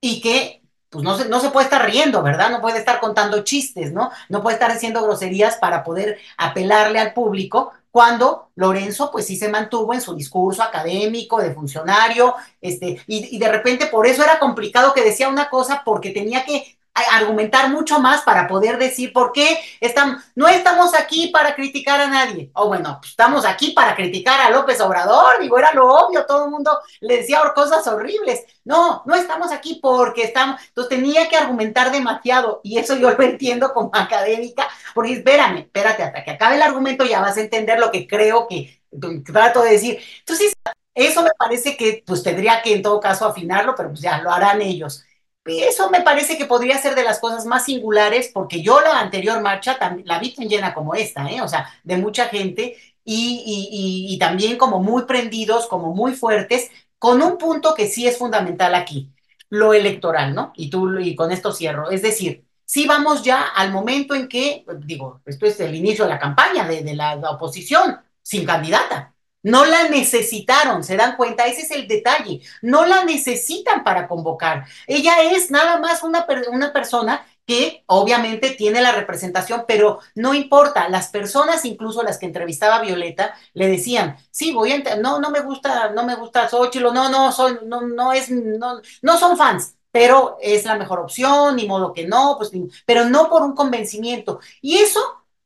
y 0.00 0.20
que 0.20 0.62
pues 0.88 1.04
no 1.04 1.16
se, 1.16 1.28
no 1.28 1.38
se 1.40 1.50
puede 1.50 1.66
estar 1.66 1.84
riendo, 1.88 2.22
¿verdad? 2.22 2.50
No 2.50 2.60
puede 2.60 2.78
estar 2.78 2.98
contando 3.00 3.44
chistes, 3.44 3.92
¿no? 3.92 4.10
No 4.28 4.42
puede 4.42 4.54
estar 4.54 4.70
haciendo 4.72 5.02
groserías 5.02 5.56
para 5.56 5.84
poder 5.84 6.18
apelarle 6.36 6.98
al 6.98 7.12
público, 7.14 7.72
cuando 7.92 8.50
Lorenzo 8.56 9.10
pues 9.10 9.26
sí 9.26 9.36
se 9.36 9.48
mantuvo 9.48 9.94
en 9.94 10.00
su 10.00 10.14
discurso 10.14 10.62
académico 10.62 11.40
de 11.40 11.54
funcionario, 11.54 12.34
este, 12.60 13.00
y, 13.06 13.36
y 13.36 13.38
de 13.38 13.48
repente 13.48 13.86
por 13.86 14.06
eso 14.06 14.22
era 14.24 14.38
complicado 14.38 14.92
que 14.92 15.04
decía 15.04 15.28
una 15.28 15.48
cosa 15.48 15.82
porque 15.84 16.10
tenía 16.10 16.44
que 16.44 16.76
argumentar 17.12 17.70
mucho 17.70 18.00
más 18.00 18.22
para 18.22 18.46
poder 18.46 18.78
decir 18.78 19.12
por 19.12 19.32
qué 19.32 19.58
estamos, 19.80 20.22
no 20.34 20.48
estamos 20.48 20.94
aquí 20.94 21.28
para 21.28 21.54
criticar 21.54 22.00
a 22.00 22.08
nadie. 22.08 22.50
O 22.54 22.68
bueno, 22.68 22.98
pues 23.00 23.10
estamos 23.10 23.44
aquí 23.44 23.72
para 23.72 23.94
criticar 23.94 24.40
a 24.40 24.50
López 24.50 24.80
Obrador, 24.80 25.40
digo, 25.40 25.58
era 25.58 25.72
lo 25.72 25.88
obvio, 25.88 26.26
todo 26.26 26.44
el 26.44 26.50
mundo 26.50 26.78
le 27.00 27.18
decía 27.18 27.40
cosas 27.54 27.86
horribles. 27.86 28.44
No, 28.64 29.02
no 29.06 29.14
estamos 29.14 29.52
aquí 29.52 29.80
porque 29.82 30.22
estamos, 30.22 30.60
entonces 30.68 30.96
tenía 30.96 31.28
que 31.28 31.36
argumentar 31.36 31.90
demasiado 31.90 32.60
y 32.62 32.78
eso 32.78 32.96
yo 32.96 33.10
lo 33.10 33.22
entiendo 33.22 33.72
como 33.72 33.90
académica, 33.94 34.68
porque 34.94 35.14
espérame, 35.14 35.58
espérate, 35.58 36.02
hasta 36.02 36.24
que 36.24 36.30
acabe 36.32 36.56
el 36.56 36.62
argumento 36.62 37.04
ya 37.04 37.20
vas 37.20 37.36
a 37.36 37.40
entender 37.40 37.78
lo 37.78 37.90
que 37.90 38.06
creo 38.06 38.46
que 38.48 38.80
trato 39.24 39.62
de 39.62 39.72
decir. 39.72 39.98
Entonces, 40.20 40.52
eso 40.94 41.22
me 41.22 41.30
parece 41.38 41.76
que 41.76 42.02
pues 42.06 42.22
tendría 42.22 42.62
que 42.62 42.74
en 42.74 42.82
todo 42.82 43.00
caso 43.00 43.26
afinarlo, 43.26 43.74
pero 43.76 43.90
pues 43.90 44.00
ya 44.00 44.18
lo 44.18 44.30
harán 44.30 44.60
ellos 44.60 45.04
eso 45.44 45.90
me 45.90 46.02
parece 46.02 46.36
que 46.36 46.44
podría 46.44 46.78
ser 46.78 46.94
de 46.94 47.02
las 47.02 47.18
cosas 47.18 47.46
más 47.46 47.64
singulares, 47.64 48.30
porque 48.32 48.62
yo 48.62 48.80
la 48.80 49.00
anterior 49.00 49.40
marcha 49.40 49.78
la 50.04 50.18
vi 50.18 50.34
tan 50.34 50.48
llena 50.48 50.74
como 50.74 50.94
esta, 50.94 51.28
¿eh? 51.30 51.40
o 51.40 51.48
sea, 51.48 51.68
de 51.82 51.96
mucha 51.96 52.26
gente 52.26 52.76
y, 53.04 53.42
y, 53.46 53.68
y, 54.10 54.14
y, 54.14 54.18
también 54.18 54.58
como 54.58 54.80
muy 54.80 55.04
prendidos, 55.04 55.66
como 55.66 55.94
muy 55.94 56.12
fuertes, 56.12 56.70
con 56.98 57.22
un 57.22 57.38
punto 57.38 57.74
que 57.74 57.88
sí 57.88 58.06
es 58.06 58.18
fundamental 58.18 58.74
aquí, 58.74 59.10
lo 59.48 59.72
electoral, 59.74 60.34
¿no? 60.34 60.52
Y 60.54 60.70
tú, 60.70 60.98
y 60.98 61.16
con 61.16 61.32
esto 61.32 61.52
cierro, 61.52 61.90
es 61.90 62.02
decir, 62.02 62.44
sí 62.70 62.86
vamos 62.86 63.24
ya 63.24 63.48
al 63.48 63.72
momento 63.72 64.14
en 64.14 64.28
que, 64.28 64.64
digo, 64.84 65.20
esto 65.26 65.46
es 65.46 65.58
el 65.58 65.74
inicio 65.74 66.04
de 66.04 66.10
la 66.10 66.20
campaña 66.20 66.68
de, 66.68 66.82
de 66.82 66.94
la, 66.94 67.16
oposición 67.30 67.98
sin 68.22 68.46
candidata. 68.46 69.14
No 69.42 69.64
la 69.64 69.88
necesitaron, 69.88 70.84
se 70.84 70.96
dan 70.96 71.16
cuenta, 71.16 71.46
ese 71.46 71.62
es 71.62 71.70
el 71.70 71.88
detalle. 71.88 72.42
No 72.62 72.84
la 72.86 73.04
necesitan 73.04 73.84
para 73.84 74.06
convocar. 74.06 74.66
Ella 74.86 75.22
es 75.22 75.50
nada 75.50 75.78
más 75.78 76.02
una, 76.02 76.26
una 76.50 76.72
persona 76.72 77.24
que 77.46 77.82
obviamente 77.86 78.50
tiene 78.50 78.80
la 78.80 78.92
representación, 78.92 79.64
pero 79.66 79.98
no 80.14 80.34
importa, 80.34 80.88
las 80.88 81.08
personas, 81.08 81.64
incluso 81.64 82.02
las 82.02 82.18
que 82.18 82.26
entrevistaba 82.26 82.80
Violeta, 82.80 83.34
le 83.54 83.66
decían, 83.66 84.16
sí, 84.30 84.52
voy 84.52 84.72
a, 84.72 84.96
no, 84.96 85.20
no 85.20 85.30
me 85.30 85.40
gusta, 85.40 85.90
no 85.90 86.04
me 86.04 86.14
gusta 86.14 86.48
Xochitl, 86.48 86.92
no, 86.92 87.08
no, 87.08 87.32
son, 87.32 87.58
no, 87.66 87.80
no 87.82 88.12
es, 88.12 88.30
no, 88.30 88.80
no 89.02 89.18
son 89.18 89.36
fans, 89.36 89.74
pero 89.90 90.38
es 90.40 90.64
la 90.64 90.76
mejor 90.76 91.00
opción, 91.00 91.56
ni 91.56 91.66
modo 91.66 91.92
que 91.92 92.06
no, 92.06 92.36
pues, 92.38 92.52
pero 92.86 93.06
no 93.06 93.28
por 93.28 93.42
un 93.42 93.54
convencimiento. 93.56 94.38
Y 94.60 94.76
eso 94.78 95.00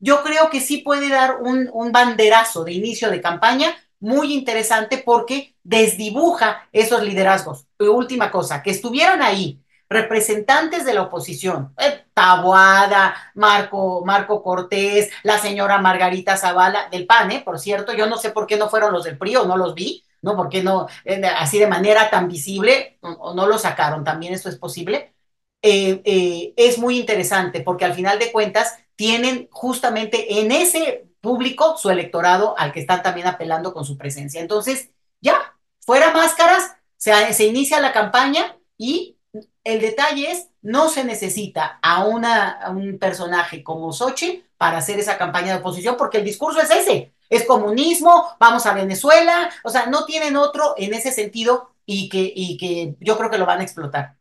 yo 0.05 0.23
creo 0.23 0.51
que 0.51 0.61
sí 0.61 0.79
puede 0.79 1.09
dar 1.09 1.39
un, 1.41 1.71
un 1.73 1.91
banderazo 1.91 2.63
de 2.63 2.73
inicio 2.73 3.11
de 3.11 3.23
campaña 3.23 3.75
muy 4.01 4.35
interesante 4.35 4.99
porque 4.99 5.57
desdibuja 5.63 6.69
esos 6.73 7.03
liderazgos. 7.03 7.67
última 7.79 8.31
cosa, 8.31 8.63
que 8.63 8.71
estuvieran 8.71 9.23
ahí 9.23 9.63
representantes 9.89 10.85
de 10.85 10.93
la 10.93 11.03
oposición, 11.03 11.73
eh, 11.79 12.05
Taboada, 12.13 13.15
Marco, 13.35 14.03
Marco 14.05 14.43
Cortés, 14.43 15.11
la 15.23 15.39
señora 15.39 15.79
Margarita 15.79 16.37
Zavala, 16.37 16.89
del 16.91 17.07
PAN, 17.07 17.31
¿eh? 17.31 17.43
por 17.43 17.59
cierto, 17.59 17.95
yo 17.95 18.07
no 18.07 18.19
sé 18.19 18.31
por 18.31 18.47
qué 18.47 18.59
no 18.59 18.69
fueron 18.69 18.93
los 18.93 19.05
del 19.05 19.17
PRI 19.17 19.37
o 19.37 19.47
no 19.47 19.57
los 19.57 19.75
vi, 19.75 20.05
¿no? 20.21 20.37
¿Por 20.37 20.55
no, 20.63 20.87
eh, 21.07 21.23
así 21.25 21.59
de 21.59 21.67
manera 21.67 22.11
tan 22.11 22.29
visible, 22.29 22.99
o, 23.01 23.33
no 23.35 23.47
lo 23.47 23.57
sacaron, 23.57 24.05
también 24.05 24.35
eso 24.35 24.51
es 24.51 24.57
posible? 24.57 25.15
Eh, 25.63 26.53
es 26.57 26.77
muy 26.79 26.99
interesante 26.99 27.63
porque 27.63 27.87
al 27.87 27.95
final 27.95 28.19
de 28.19 28.31
cuentas 28.33 28.79
tienen 28.97 29.49
justamente 29.51 30.41
en 30.41 30.53
ese 30.53 31.07
público 31.21 31.77
su 31.79 31.91
electorado 31.91 32.55
al 32.59 32.73
que 32.73 32.81
están 32.81 33.03
también 33.03 33.27
apelando 33.27 33.73
con 33.73 33.85
su 33.85 33.97
presencia. 33.97 34.41
Entonces, 34.41 34.91
ya, 35.21 35.57
fuera 35.81 36.13
máscaras, 36.13 36.77
se, 36.97 37.47
inicia 37.47 37.81
la 37.81 37.93
campaña 37.93 38.57
y 38.79 39.17
el 39.65 39.81
detalle 39.81 40.31
es, 40.31 40.49
no 40.63 40.89
se 40.89 41.05
necesita 41.05 41.79
a, 41.83 42.05
una, 42.05 42.67
un 42.71 42.99
personaje 42.99 43.63
como 43.63 43.93
Xochitl 43.93 44.45
para 44.57 44.79
hacer 44.79 44.99
esa 44.99 45.19
campaña 45.19 45.53
de 45.53 45.61
oposición, 45.61 45.97
porque 45.97 46.19
el 46.19 46.25
discurso 46.25 46.61
es 46.61 46.71
ese, 46.71 47.13
es 47.29 47.45
comunismo, 47.45 48.29
vamos 48.39 48.67
a 48.67 48.75
Venezuela, 48.75 49.51
o 49.65 49.71
sea, 49.71 49.87
no 49.87 50.05
tienen 50.05 50.37
otro 50.37 50.75
en 50.77 50.95
ese 50.95 51.11
sentido 51.11 51.75
y 51.85 52.09
que, 52.09 52.33
y 52.35 52.57
que 52.57 52.95
yo 53.01 53.17
creo 53.19 53.31
que 53.31 53.39
lo 53.39 53.47
van 53.47 53.61
a 53.61 53.65
explotar. 53.65 54.17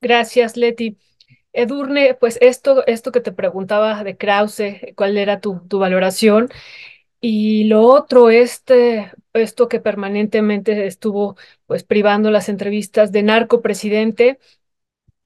Gracias, 0.00 0.56
Leti. 0.56 0.96
Edurne, 1.52 2.14
pues 2.14 2.38
esto, 2.40 2.86
esto 2.86 3.12
que 3.12 3.20
te 3.20 3.32
preguntaba 3.32 4.02
de 4.04 4.16
Krause, 4.16 4.80
cuál 4.96 5.18
era 5.18 5.40
tu, 5.40 5.60
tu 5.68 5.78
valoración, 5.78 6.48
y 7.20 7.64
lo 7.64 7.82
otro, 7.82 8.30
este, 8.30 9.12
esto 9.34 9.68
que 9.68 9.80
permanentemente 9.80 10.86
estuvo 10.86 11.36
pues 11.66 11.84
privando 11.84 12.30
las 12.30 12.48
entrevistas 12.48 13.12
de 13.12 13.22
narco 13.22 13.62
presidente, 13.62 14.38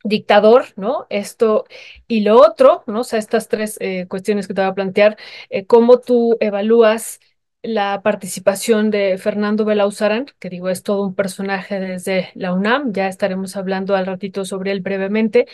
dictador, 0.04 0.66
¿no? 0.76 1.06
Esto 1.10 1.64
y 2.08 2.20
lo 2.20 2.40
otro, 2.40 2.84
¿no? 2.86 3.00
O 3.00 3.04
sea, 3.04 3.18
estas 3.18 3.48
tres 3.48 3.76
eh, 3.80 4.06
cuestiones 4.08 4.46
que 4.46 4.54
te 4.54 4.60
voy 4.62 4.70
a 4.70 4.74
plantear, 4.74 5.16
eh, 5.50 5.66
¿cómo 5.66 6.00
tú 6.00 6.36
evalúas 6.40 7.20
la 7.62 8.00
participación 8.02 8.90
de 8.90 9.18
Fernando 9.18 9.64
Belauzarán, 9.64 10.26
que 10.38 10.50
digo 10.50 10.68
es 10.68 10.82
todo 10.84 11.02
un 11.02 11.14
personaje 11.16 11.80
desde 11.80 12.30
la 12.34 12.52
UNAM, 12.52 12.92
ya 12.92 13.08
estaremos 13.08 13.56
hablando 13.56 13.96
al 13.96 14.06
ratito 14.06 14.44
sobre 14.44 14.70
él 14.70 14.80
brevemente, 14.82 15.46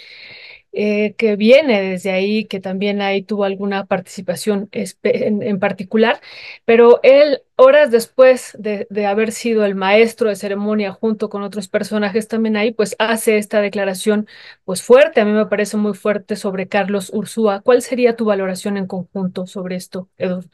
eh, 0.72 1.14
que 1.16 1.36
viene 1.36 1.82
desde 1.82 2.10
ahí, 2.12 2.46
que 2.46 2.58
también 2.60 3.02
ahí 3.02 3.22
tuvo 3.22 3.44
alguna 3.44 3.84
participación 3.84 4.70
en, 4.72 5.58
particular, 5.60 6.20
pero 6.64 7.00
él, 7.02 7.42
horas 7.56 7.90
después 7.90 8.56
de, 8.58 8.86
haber 9.06 9.32
sido 9.32 9.64
el 9.66 9.74
maestro 9.74 10.30
de 10.30 10.36
ceremonia 10.36 10.92
junto 10.92 11.28
con 11.28 11.42
otros 11.42 11.68
personajes 11.68 12.26
también 12.28 12.56
ahí, 12.56 12.72
pues 12.72 12.96
hace 12.98 13.36
esta 13.36 13.60
declaración 13.60 14.26
pues 14.64 14.82
fuerte, 14.82 15.20
a 15.20 15.24
mí 15.26 15.32
me 15.32 15.46
parece 15.46 15.76
muy 15.76 15.94
fuerte 15.94 16.36
sobre 16.36 16.68
Carlos 16.68 17.10
Ursúa. 17.12 17.60
¿Cuál 17.60 17.82
sería 17.82 18.16
tu 18.16 18.24
valoración 18.24 18.76
en 18.78 18.86
conjunto 18.86 19.46
sobre 19.46 19.76
esto, 19.76 20.08
Eduardo? 20.16 20.48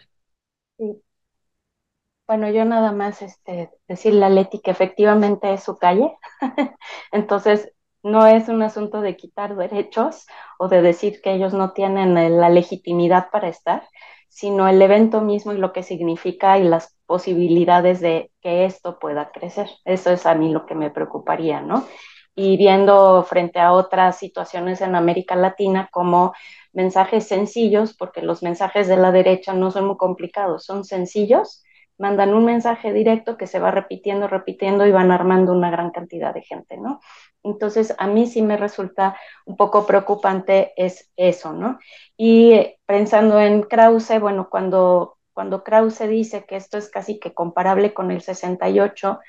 Bueno, 2.27 2.51
yo 2.51 2.65
nada 2.67 2.93
más 2.93 3.23
este, 3.23 3.71
decirle 3.89 4.27
a 4.27 4.29
Leti 4.29 4.61
que 4.61 4.71
efectivamente 4.71 5.53
es 5.53 5.63
su 5.63 5.79
calle. 5.79 6.13
Entonces, 7.13 7.73
no 8.03 8.27
es 8.27 8.49
un 8.49 8.63
asunto 8.63 9.01
de 9.01 9.17
quitar 9.17 9.57
derechos 9.57 10.27
o 10.59 10.69
de 10.69 10.83
decir 10.83 11.21
que 11.23 11.33
ellos 11.33 11.53
no 11.55 11.73
tienen 11.73 12.17
eh, 12.17 12.31
la 12.31 12.49
legitimidad 12.49 13.31
para 13.31 13.49
estar, 13.49 13.89
sino 14.29 14.69
el 14.69 14.81
evento 14.83 15.21
mismo 15.21 15.53
y 15.53 15.59
lo 15.59 15.73
que 15.73 15.83
significa 15.83 16.59
y 16.59 16.65
las 16.65 16.97
posibilidades 17.07 18.01
de 18.01 18.31
que 18.41 18.65
esto 18.65 18.99
pueda 18.99 19.31
crecer. 19.33 19.69
Eso 19.85 20.11
es 20.11 20.27
a 20.27 20.35
mí 20.35 20.53
lo 20.53 20.67
que 20.67 20.75
me 20.75 20.91
preocuparía, 20.91 21.61
¿no? 21.61 21.87
Y 22.35 22.57
viendo 22.57 23.25
frente 23.25 23.59
a 23.59 23.73
otras 23.73 24.19
situaciones 24.19 24.81
en 24.81 24.95
América 24.95 25.35
Latina 25.35 25.89
como 25.91 26.35
mensajes 26.73 27.27
sencillos, 27.27 27.97
porque 27.97 28.23
los 28.23 28.43
mensajes 28.43 28.87
de 28.87 28.97
la 28.97 29.11
derecha 29.11 29.55
no 29.55 29.71
son 29.73 29.87
muy 29.87 29.97
complicados, 29.97 30.65
son 30.65 30.85
sencillos, 30.85 31.65
mandan 31.99 32.33
un 32.35 32.45
mensaje 32.45 32.93
directo 32.93 33.37
que 33.37 33.49
se 33.49 33.59
va 33.59 33.73
repitiendo, 33.73 34.29
repitiendo 34.29 34.87
y 34.87 34.93
van 34.93 35.11
armando 35.11 35.53
una 35.53 35.71
gran 35.71 35.91
cantidad 35.91 36.33
de 36.33 36.43
gente, 36.43 36.77
¿no? 36.77 37.01
Entonces, 37.43 37.95
a 37.99 38.07
mí 38.07 38.27
sí 38.27 38.43
me 38.43 38.57
resulta 38.57 39.17
un 39.47 39.57
poco 39.57 39.87
preocupante 39.87 40.73
es 40.77 41.11
eso, 41.17 41.53
¿no? 41.53 41.79
Y 42.17 42.77
pensando 42.87 43.41
en 43.41 43.63
Krause, 43.63 44.21
bueno, 44.21 44.49
cuando, 44.51 45.19
cuando 45.33 45.63
Krause 45.63 46.09
dice 46.09 46.45
que 46.47 46.57
esto 46.57 46.79
es 46.79 46.91
casi 46.91 47.19
que 47.19 47.35
comparable 47.35 47.95
con 47.95 48.11
el 48.11 48.21
68, 48.23 49.21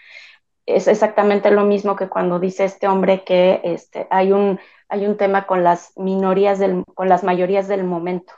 es 0.65 0.87
exactamente 0.87 1.51
lo 1.51 1.65
mismo 1.65 1.95
que 1.95 2.09
cuando 2.09 2.39
dice 2.39 2.65
este 2.65 2.87
hombre 2.87 3.23
que 3.23 3.61
este, 3.63 4.07
hay, 4.11 4.31
un, 4.31 4.59
hay 4.87 5.05
un 5.05 5.17
tema 5.17 5.47
con 5.47 5.63
las 5.63 5.93
minorías, 5.97 6.59
del, 6.59 6.83
con 6.95 7.09
las 7.09 7.23
mayorías 7.23 7.67
del 7.67 7.83
momento, 7.83 8.33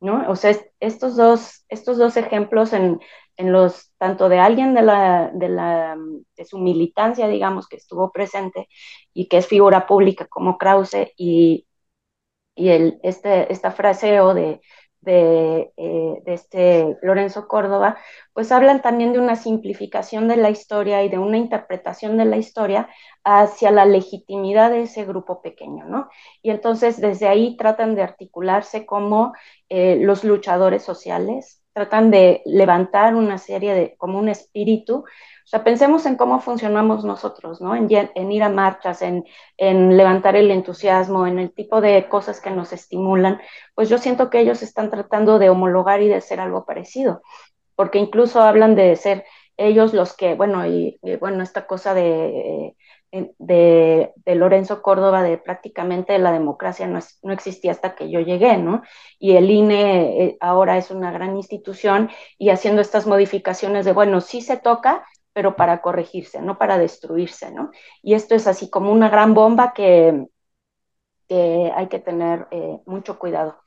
¿no? 0.00 0.28
O 0.30 0.36
sea, 0.36 0.54
estos 0.80 1.16
dos, 1.16 1.64
estos 1.68 1.98
dos 1.98 2.16
ejemplos 2.16 2.72
en, 2.72 3.00
en 3.36 3.52
los, 3.52 3.92
tanto 3.98 4.28
de 4.28 4.38
alguien 4.38 4.74
de, 4.74 4.82
la, 4.82 5.30
de, 5.34 5.48
la, 5.48 5.96
de 6.36 6.44
su 6.44 6.58
militancia, 6.58 7.28
digamos, 7.28 7.68
que 7.68 7.76
estuvo 7.76 8.12
presente 8.12 8.68
y 9.14 9.28
que 9.28 9.38
es 9.38 9.46
figura 9.46 9.86
pública 9.86 10.26
como 10.28 10.58
Krause, 10.58 11.12
y, 11.16 11.66
y 12.54 12.70
el, 12.70 12.98
este, 13.02 13.52
esta 13.52 13.70
fraseo 13.72 14.34
de, 14.34 14.60
de, 15.06 15.72
eh, 15.76 16.22
de, 16.24 16.34
este 16.34 16.98
Lorenzo 17.00 17.46
Córdoba, 17.46 17.96
pues 18.34 18.50
hablan 18.50 18.82
también 18.82 19.12
de 19.12 19.20
una 19.20 19.36
simplificación 19.36 20.26
de 20.28 20.36
la 20.36 20.50
historia 20.50 21.02
y 21.04 21.08
de 21.08 21.18
una 21.18 21.38
interpretación 21.38 22.18
de 22.18 22.24
la 22.24 22.36
historia 22.36 22.88
hacia 23.24 23.70
la 23.70 23.86
legitimidad 23.86 24.70
de 24.70 24.82
ese 24.82 25.04
grupo 25.04 25.40
pequeño, 25.40 25.84
¿no? 25.86 26.10
Y 26.42 26.50
entonces 26.50 27.00
desde 27.00 27.28
ahí 27.28 27.56
tratan 27.56 27.94
de 27.94 28.02
articularse 28.02 28.84
como 28.84 29.32
eh, 29.68 29.96
los 30.00 30.24
luchadores 30.24 30.82
sociales, 30.82 31.62
tratan 31.72 32.10
de 32.10 32.42
levantar 32.44 33.14
una 33.14 33.38
serie 33.38 33.74
de, 33.74 33.96
como 33.96 34.18
un 34.18 34.28
espíritu. 34.28 35.04
O 35.46 35.48
sea, 35.48 35.62
pensemos 35.62 36.06
en 36.06 36.16
cómo 36.16 36.40
funcionamos 36.40 37.04
nosotros, 37.04 37.60
¿no? 37.60 37.76
En, 37.76 38.32
ir 38.32 38.42
a 38.42 38.48
marchas, 38.48 39.00
en, 39.00 39.24
en, 39.56 39.96
levantar 39.96 40.34
el 40.34 40.50
entusiasmo, 40.50 41.24
en 41.24 41.38
el 41.38 41.52
tipo 41.52 41.80
de 41.80 42.08
cosas 42.08 42.40
que 42.40 42.50
nos 42.50 42.72
estimulan. 42.72 43.40
Pues 43.76 43.88
yo 43.88 43.98
siento 43.98 44.28
que 44.28 44.40
ellos 44.40 44.62
están 44.62 44.90
tratando 44.90 45.38
de 45.38 45.48
homologar 45.48 46.02
y 46.02 46.08
de 46.08 46.20
ser 46.20 46.40
algo 46.40 46.64
parecido, 46.66 47.22
porque 47.76 47.98
incluso 47.98 48.40
hablan 48.42 48.74
de 48.74 48.96
ser 48.96 49.24
ellos 49.56 49.94
los 49.94 50.16
que, 50.16 50.34
bueno, 50.34 50.66
y, 50.66 50.98
bueno, 51.20 51.44
esta 51.44 51.66
cosa 51.68 51.94
de 51.94 52.74
de, 53.38 54.12
Lorenzo 54.26 54.82
Córdoba 54.82 55.22
de 55.22 55.38
prácticamente 55.38 56.18
la 56.18 56.32
democracia 56.32 56.86
no, 56.86 56.98
no, 57.22 57.32
existía 57.32 57.70
hasta 57.70 57.94
que 57.94 58.10
yo 58.10 58.20
llegué, 58.20 58.56
¿no? 58.58 58.82
Y 59.18 59.36
el 59.36 59.50
INE 59.50 60.24
eh, 60.24 60.36
ahora 60.40 60.76
es 60.76 60.90
una 60.90 61.10
gran 61.12 61.36
institución 61.36 62.10
y 62.38 62.50
haciendo 62.50 62.82
estas 62.82 63.06
modificaciones 63.06 63.84
de, 63.84 63.92
bueno, 63.92 64.20
sí 64.20 64.42
se 64.42 64.56
toca, 64.56 65.06
pero 65.36 65.54
para 65.54 65.82
corregirse, 65.82 66.40
no 66.40 66.56
para 66.56 66.78
destruirse, 66.78 67.50
¿no? 67.50 67.70
Y 68.02 68.14
esto 68.14 68.34
es 68.34 68.46
así 68.46 68.70
como 68.70 68.90
una 68.90 69.10
gran 69.10 69.34
bomba 69.34 69.74
que, 69.74 70.28
hay 71.28 71.88
que 71.88 71.98
tener 71.98 72.48
eh, 72.50 72.78
mucho 72.86 73.18
cuidado. 73.18 73.58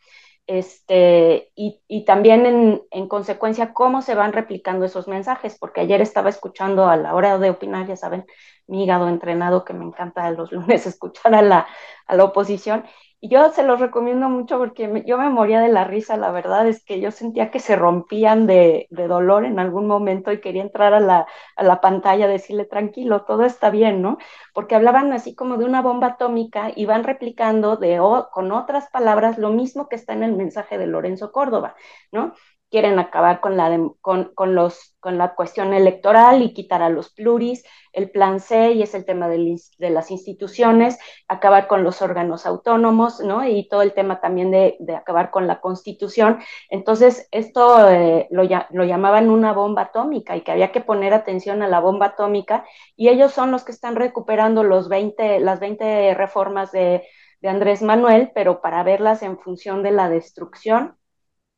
Este, 0.48 1.52
y, 1.54 2.06
también 2.06 2.82
en, 2.90 3.08
consecuencia 3.08 3.72
cómo 3.72 4.02
se 4.02 4.16
van 4.16 4.34
replicando 4.34 4.84
esos 4.84 5.08
mensajes, 5.08 5.60
porque 5.60 5.82
ayer 5.82 6.02
estaba 6.02 6.30
escuchando 6.32 6.88
a 6.88 6.98
la 6.98 7.14
hora 7.14 7.38
de 7.38 7.52
opinar, 7.52 7.86
ya 7.86 7.96
saben, 7.96 8.26
mi 8.70 8.84
hígado 8.84 9.10
entrenado, 9.10 9.66
que 9.66 9.74
me 9.74 9.86
encanta 9.86 10.30
los 10.32 10.52
lunes 10.54 10.86
escuchar 10.86 11.36
a 11.36 11.42
la, 11.42 11.68
a 12.08 12.16
la 12.16 12.24
oposición. 12.26 12.86
Y 13.22 13.28
yo 13.30 13.52
se 13.52 13.64
los 13.64 13.82
recomiendo 13.82 14.30
mucho 14.30 14.58
porque 14.58 15.04
yo 15.06 15.18
me 15.18 15.30
moría 15.30 15.60
de 15.60 15.68
la 15.68 15.84
risa, 15.84 16.16
la 16.16 16.32
verdad 16.32 16.68
es 16.70 16.86
que 16.86 17.02
yo 17.02 17.12
sentía 17.12 17.52
que 17.52 17.60
se 17.60 17.76
rompían 17.76 18.48
de, 18.48 18.88
dolor 18.92 19.44
en 19.44 19.60
algún 19.60 19.88
momento 19.88 20.32
y 20.32 20.40
quería 20.40 20.62
entrar 20.62 20.94
a 20.94 21.02
la, 21.02 21.28
a 21.58 21.64
la 21.64 21.82
pantalla, 21.82 22.28
decirle 22.30 22.64
tranquilo, 22.64 23.26
todo 23.26 23.44
está 23.44 23.72
bien, 23.72 24.02
¿no? 24.02 24.18
Porque 24.54 24.76
hablaban 24.76 25.12
así 25.12 25.36
como 25.36 25.58
de 25.58 25.66
una 25.66 25.82
bomba 25.82 26.08
atómica 26.08 26.72
y 26.74 26.86
van 26.86 27.04
replicando 27.04 27.76
de, 27.76 27.98
con 28.32 28.52
otras 28.54 28.90
palabras 28.90 29.38
lo 29.38 29.50
mismo 29.50 29.90
que 29.90 29.98
está 29.98 30.14
en 30.14 30.24
el 30.24 30.34
mensaje 30.38 30.78
de 30.78 30.88
Lorenzo 30.88 31.32
Córdoba, 31.34 31.76
¿no? 32.14 32.34
Quieren 32.70 33.00
acabar 33.00 33.40
con 33.40 33.58
la, 33.58 33.78
con, 34.02 34.32
con, 34.36 34.56
los, 34.56 34.96
con 35.00 35.18
la 35.18 35.34
cuestión 35.36 35.74
electoral 35.74 36.42
y 36.42 36.54
quitar 36.54 36.82
a 36.82 36.90
los 36.90 37.12
pluris, 37.12 37.64
el 37.94 38.12
plan 38.12 38.40
C, 38.40 38.74
y 38.74 38.84
es 38.84 38.94
el 38.94 39.06
tema 39.06 39.28
de, 39.28 39.58
las 39.80 40.12
instituciones, 40.12 41.00
acabar 41.28 41.68
con 41.68 41.84
los 41.84 42.02
órganos 42.02 42.46
autónomos, 42.46 43.20
¿no? 43.22 43.48
Y 43.48 43.68
todo 43.68 43.82
el 43.82 43.94
tema 43.94 44.22
también 44.22 44.52
de, 44.52 44.78
acabar 44.96 45.32
con 45.32 45.48
la 45.48 45.62
constitución. 45.62 46.40
Entonces, 46.70 47.28
esto 47.32 47.90
eh, 47.90 48.28
lo, 48.30 48.44
llamaban 48.44 49.30
una 49.30 49.54
bomba 49.54 49.84
atómica 49.84 50.38
y 50.38 50.42
que 50.42 50.52
había 50.52 50.72
que 50.72 50.82
poner 50.82 51.14
atención 51.14 51.64
a 51.64 51.68
la 51.68 51.80
bomba 51.80 52.08
atómica, 52.08 52.66
y 52.96 53.10
ellos 53.10 53.32
son 53.32 53.52
los 53.52 53.64
que 53.64 53.72
están 53.72 53.96
recuperando 53.96 54.64
los 54.64 54.90
20, 54.90 55.40
las 55.40 55.60
20 55.60 56.14
reformas 56.14 56.72
de 56.72 57.04
Andrés 57.44 57.82
Manuel, 57.82 58.32
pero 58.36 58.62
para 58.62 58.84
verlas 58.84 59.24
en 59.24 59.40
función 59.40 59.82
de 59.82 59.92
la 59.92 60.10
destrucción 60.10 60.99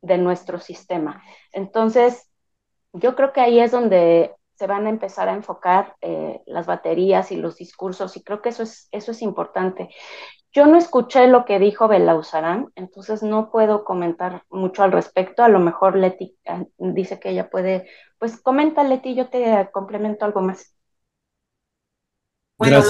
de 0.01 0.17
nuestro 0.17 0.59
sistema. 0.59 1.23
Entonces, 1.51 2.29
yo 2.93 3.15
creo 3.15 3.33
que 3.33 3.41
ahí 3.41 3.59
es 3.59 3.71
donde 3.71 4.35
se 4.55 4.67
van 4.67 4.85
a 4.85 4.89
empezar 4.89 5.27
a 5.27 5.33
enfocar 5.33 5.95
eh, 6.01 6.41
las 6.45 6.67
baterías 6.67 7.31
y 7.31 7.37
los 7.37 7.55
discursos, 7.55 8.15
y 8.15 8.23
creo 8.23 8.41
que 8.41 8.49
eso 8.49 8.63
es, 8.63 8.89
eso 8.91 9.11
es 9.11 9.21
importante. 9.21 9.89
Yo 10.53 10.65
no 10.65 10.77
escuché 10.77 11.27
lo 11.27 11.45
que 11.45 11.59
dijo 11.59 11.87
Belauzarán, 11.87 12.71
entonces 12.75 13.23
no 13.23 13.49
puedo 13.49 13.85
comentar 13.85 14.43
mucho 14.49 14.83
al 14.83 14.91
respecto. 14.91 15.43
A 15.43 15.47
lo 15.47 15.59
mejor 15.59 15.95
Leti 15.95 16.37
ah, 16.45 16.63
dice 16.77 17.19
que 17.19 17.29
ella 17.29 17.49
puede, 17.49 17.89
pues 18.19 18.39
comenta 18.41 18.83
Leti, 18.83 19.15
yo 19.15 19.29
te 19.29 19.69
complemento 19.71 20.25
algo 20.25 20.41
más. 20.41 20.75
Bueno, 22.57 22.83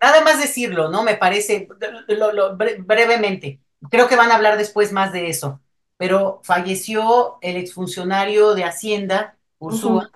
nada 0.00 0.20
más 0.20 0.38
decirlo, 0.38 0.90
¿no? 0.90 1.02
Me 1.02 1.16
parece, 1.16 1.66
brevemente, 2.78 3.60
creo 3.90 4.06
que 4.06 4.14
van 4.14 4.30
a 4.30 4.36
hablar 4.36 4.56
después 4.56 4.92
más 4.92 5.12
de 5.12 5.30
eso 5.30 5.60
pero 5.96 6.40
falleció 6.44 7.38
el 7.40 7.56
exfuncionario 7.56 8.54
de 8.54 8.64
Hacienda, 8.64 9.38
Ursúa, 9.58 10.10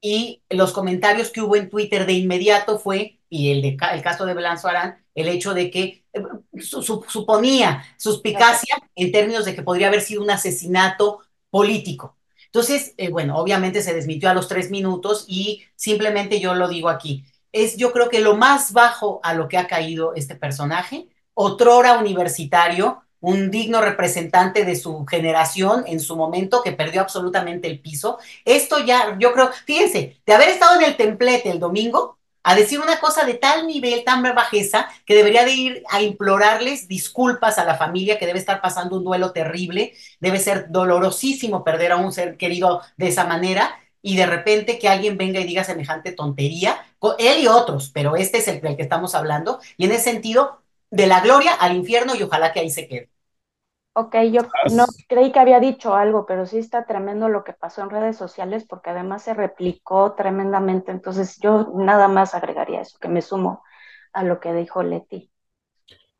y 0.00 0.42
los 0.50 0.72
comentarios 0.72 1.30
que 1.30 1.40
hubo 1.40 1.56
en 1.56 1.70
Twitter 1.70 2.06
de 2.06 2.14
inmediato 2.14 2.78
fue, 2.78 3.20
y 3.28 3.52
el, 3.52 3.62
de, 3.62 3.78
el 3.92 4.02
caso 4.02 4.26
de 4.26 4.34
Belanzo 4.34 4.68
Arán, 4.68 5.02
el 5.14 5.28
hecho 5.28 5.54
de 5.54 5.70
que 5.70 6.04
eh, 6.12 6.22
suponía 6.58 7.84
suspicacia 7.96 8.74
en 8.94 9.12
términos 9.12 9.44
de 9.44 9.54
que 9.54 9.62
podría 9.62 9.88
haber 9.88 10.00
sido 10.00 10.22
un 10.22 10.30
asesinato 10.30 11.20
político. 11.50 12.16
Entonces, 12.46 12.94
eh, 12.98 13.08
bueno, 13.10 13.36
obviamente 13.38 13.80
se 13.82 13.94
desmitió 13.94 14.28
a 14.28 14.34
los 14.34 14.48
tres 14.48 14.70
minutos 14.70 15.24
y 15.26 15.62
simplemente 15.76 16.40
yo 16.40 16.54
lo 16.54 16.68
digo 16.68 16.88
aquí. 16.88 17.24
Es 17.52 17.76
yo 17.76 17.92
creo 17.92 18.10
que 18.10 18.20
lo 18.20 18.36
más 18.36 18.72
bajo 18.72 19.20
a 19.22 19.34
lo 19.34 19.48
que 19.48 19.56
ha 19.56 19.66
caído 19.66 20.14
este 20.14 20.34
personaje, 20.34 21.08
otrora 21.34 21.98
universitario, 21.98 23.01
un 23.22 23.50
digno 23.50 23.80
representante 23.80 24.64
de 24.64 24.76
su 24.76 25.06
generación 25.06 25.84
en 25.86 26.00
su 26.00 26.16
momento 26.16 26.62
que 26.62 26.72
perdió 26.72 27.00
absolutamente 27.00 27.68
el 27.68 27.80
piso. 27.80 28.18
Esto 28.44 28.84
ya, 28.84 29.16
yo 29.18 29.32
creo, 29.32 29.50
fíjense, 29.64 30.20
de 30.26 30.34
haber 30.34 30.50
estado 30.50 30.78
en 30.78 30.86
el 30.86 30.96
templete 30.96 31.50
el 31.50 31.60
domingo, 31.60 32.18
a 32.42 32.56
decir 32.56 32.80
una 32.80 32.98
cosa 32.98 33.24
de 33.24 33.34
tal 33.34 33.68
nivel, 33.68 34.02
tan 34.02 34.22
bajeza, 34.22 34.88
que 35.06 35.14
debería 35.14 35.44
de 35.44 35.52
ir 35.52 35.84
a 35.88 36.02
implorarles 36.02 36.88
disculpas 36.88 37.58
a 37.58 37.64
la 37.64 37.76
familia 37.76 38.18
que 38.18 38.26
debe 38.26 38.40
estar 38.40 38.60
pasando 38.60 38.96
un 38.96 39.04
duelo 39.04 39.32
terrible, 39.32 39.94
debe 40.18 40.40
ser 40.40 40.66
dolorosísimo 40.70 41.62
perder 41.62 41.92
a 41.92 41.98
un 41.98 42.12
ser 42.12 42.36
querido 42.36 42.82
de 42.96 43.08
esa 43.08 43.24
manera, 43.24 43.78
y 44.02 44.16
de 44.16 44.26
repente 44.26 44.80
que 44.80 44.88
alguien 44.88 45.16
venga 45.16 45.38
y 45.38 45.44
diga 45.44 45.62
semejante 45.62 46.10
tontería, 46.10 46.84
él 47.18 47.42
y 47.44 47.46
otros, 47.46 47.90
pero 47.94 48.16
este 48.16 48.38
es 48.38 48.48
el 48.48 48.60
del 48.60 48.76
que 48.76 48.82
estamos 48.82 49.14
hablando, 49.14 49.60
y 49.76 49.84
en 49.84 49.92
ese 49.92 50.10
sentido, 50.10 50.58
de 50.90 51.06
la 51.06 51.20
gloria 51.20 51.54
al 51.54 51.76
infierno 51.76 52.14
y 52.14 52.22
ojalá 52.22 52.52
que 52.52 52.60
ahí 52.60 52.70
se 52.70 52.86
quede. 52.88 53.11
Ok, 53.94 54.16
yo 54.32 54.42
no 54.74 54.86
creí 55.06 55.32
que 55.32 55.38
había 55.38 55.60
dicho 55.60 55.94
algo, 55.94 56.24
pero 56.26 56.46
sí 56.46 56.58
está 56.58 56.86
tremendo 56.86 57.28
lo 57.28 57.44
que 57.44 57.52
pasó 57.52 57.82
en 57.82 57.90
redes 57.90 58.16
sociales 58.16 58.64
porque 58.66 58.90
además 58.90 59.22
se 59.22 59.34
replicó 59.34 60.14
tremendamente. 60.14 60.92
Entonces 60.92 61.38
yo 61.42 61.72
nada 61.76 62.08
más 62.08 62.34
agregaría 62.34 62.80
eso, 62.80 62.98
que 62.98 63.08
me 63.08 63.20
sumo 63.20 63.62
a 64.12 64.24
lo 64.24 64.40
que 64.40 64.54
dijo 64.54 64.82
Leti. 64.82 65.30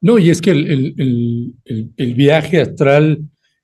No, 0.01 0.19
y 0.19 0.31
es 0.31 0.43
que 0.43 0.51
el, 0.51 1.55
el 1.97 2.15
viaje 2.15 2.61
astral 2.61 3.21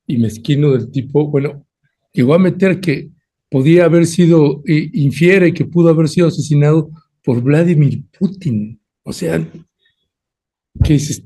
y 0.06 0.16
mezquino 0.16 0.70
del 0.70 0.90
tipo, 0.90 1.26
bueno, 1.28 1.66
llegó 2.12 2.34
a 2.34 2.38
meter 2.38 2.80
que 2.80 3.10
podía 3.50 3.84
haber 3.84 4.06
sido, 4.06 4.62
eh, 4.66 4.90
infiere 4.92 5.52
que 5.52 5.64
pudo 5.64 5.90
haber 5.90 6.08
sido 6.08 6.28
asesinado 6.28 6.90
por 7.22 7.42
Vladimir 7.42 8.02
Putin. 8.18 8.80
O 9.02 9.12
sea, 9.12 9.38
¿qué 10.84 10.92
dices? 10.94 11.24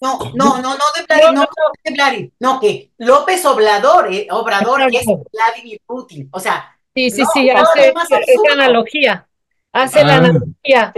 No, 0.00 0.18
no, 0.34 0.60
no, 0.60 0.74
no 0.74 0.84
de 0.94 1.06
Vladimir, 1.08 1.34
no, 1.34 1.46
de 1.84 1.92
Vladimir, 1.92 2.32
no, 2.38 2.60
que 2.60 2.90
López 2.98 3.44
Obrador, 3.46 4.12
eh, 4.12 4.26
Obrador 4.30 4.82
es 4.92 5.06
Vladimir 5.32 5.80
Putin, 5.86 6.28
o 6.30 6.38
sea. 6.38 6.76
Sí, 6.94 7.10
sí, 7.10 7.22
sí, 7.32 7.48
hace 7.50 7.92
esa 7.92 8.52
analogía, 8.52 9.26
hace 9.72 10.04
la 10.04 10.14
ah. 10.14 10.16
analogía. 10.18 10.94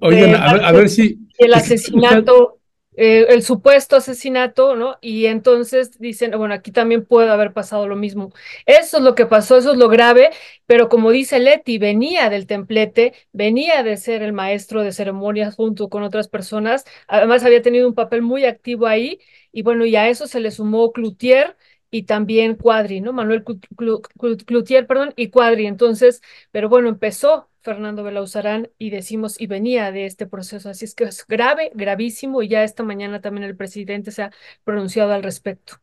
oigan, 0.00 0.34
a 0.34 0.72
ver, 0.72 0.88
si. 0.90 1.18
El 1.38 1.54
asesinato 1.54 2.58
eh, 2.96 3.26
el 3.30 3.42
supuesto 3.42 3.96
asesinato, 3.96 4.76
¿no? 4.76 4.96
Y 5.00 5.26
entonces 5.26 5.98
dicen, 5.98 6.32
bueno, 6.36 6.54
aquí 6.54 6.70
también 6.72 7.04
puede 7.04 7.30
haber 7.30 7.52
pasado 7.52 7.88
lo 7.88 7.96
mismo. 7.96 8.32
Eso 8.66 8.98
es 8.98 9.02
lo 9.02 9.14
que 9.14 9.26
pasó, 9.26 9.56
eso 9.56 9.72
es 9.72 9.78
lo 9.78 9.88
grave, 9.88 10.30
pero 10.66 10.88
como 10.88 11.10
dice 11.10 11.38
Leti, 11.40 11.78
venía 11.78 12.30
del 12.30 12.46
templete, 12.46 13.14
venía 13.32 13.82
de 13.82 13.96
ser 13.96 14.22
el 14.22 14.32
maestro 14.32 14.82
de 14.82 14.92
ceremonias 14.92 15.54
junto 15.56 15.88
con 15.88 16.02
otras 16.02 16.28
personas, 16.28 16.84
además 17.08 17.44
había 17.44 17.62
tenido 17.62 17.88
un 17.88 17.94
papel 17.94 18.22
muy 18.22 18.44
activo 18.44 18.86
ahí, 18.86 19.20
y 19.52 19.62
bueno, 19.62 19.84
y 19.86 19.96
a 19.96 20.08
eso 20.08 20.26
se 20.26 20.40
le 20.40 20.50
sumó 20.50 20.92
Cloutier, 20.92 21.56
y 21.94 22.02
también 22.02 22.56
Cuadri, 22.56 23.00
¿no? 23.00 23.12
Manuel 23.12 23.44
Cloutier, 23.44 24.84
perdón, 24.84 25.12
y 25.14 25.28
Cuadri. 25.28 25.66
Entonces, 25.66 26.22
pero 26.50 26.68
bueno, 26.68 26.88
empezó 26.88 27.48
Fernando 27.60 28.02
Belauzarán 28.02 28.68
y 28.78 28.90
decimos, 28.90 29.40
y 29.40 29.46
venía 29.46 29.92
de 29.92 30.04
este 30.04 30.26
proceso. 30.26 30.68
Así 30.70 30.86
es 30.86 30.96
que 30.96 31.04
es 31.04 31.24
grave, 31.24 31.70
gravísimo, 31.72 32.42
y 32.42 32.48
ya 32.48 32.64
esta 32.64 32.82
mañana 32.82 33.20
también 33.20 33.44
el 33.44 33.54
presidente 33.54 34.10
se 34.10 34.24
ha 34.24 34.32
pronunciado 34.64 35.12
al 35.12 35.22
respecto. 35.22 35.74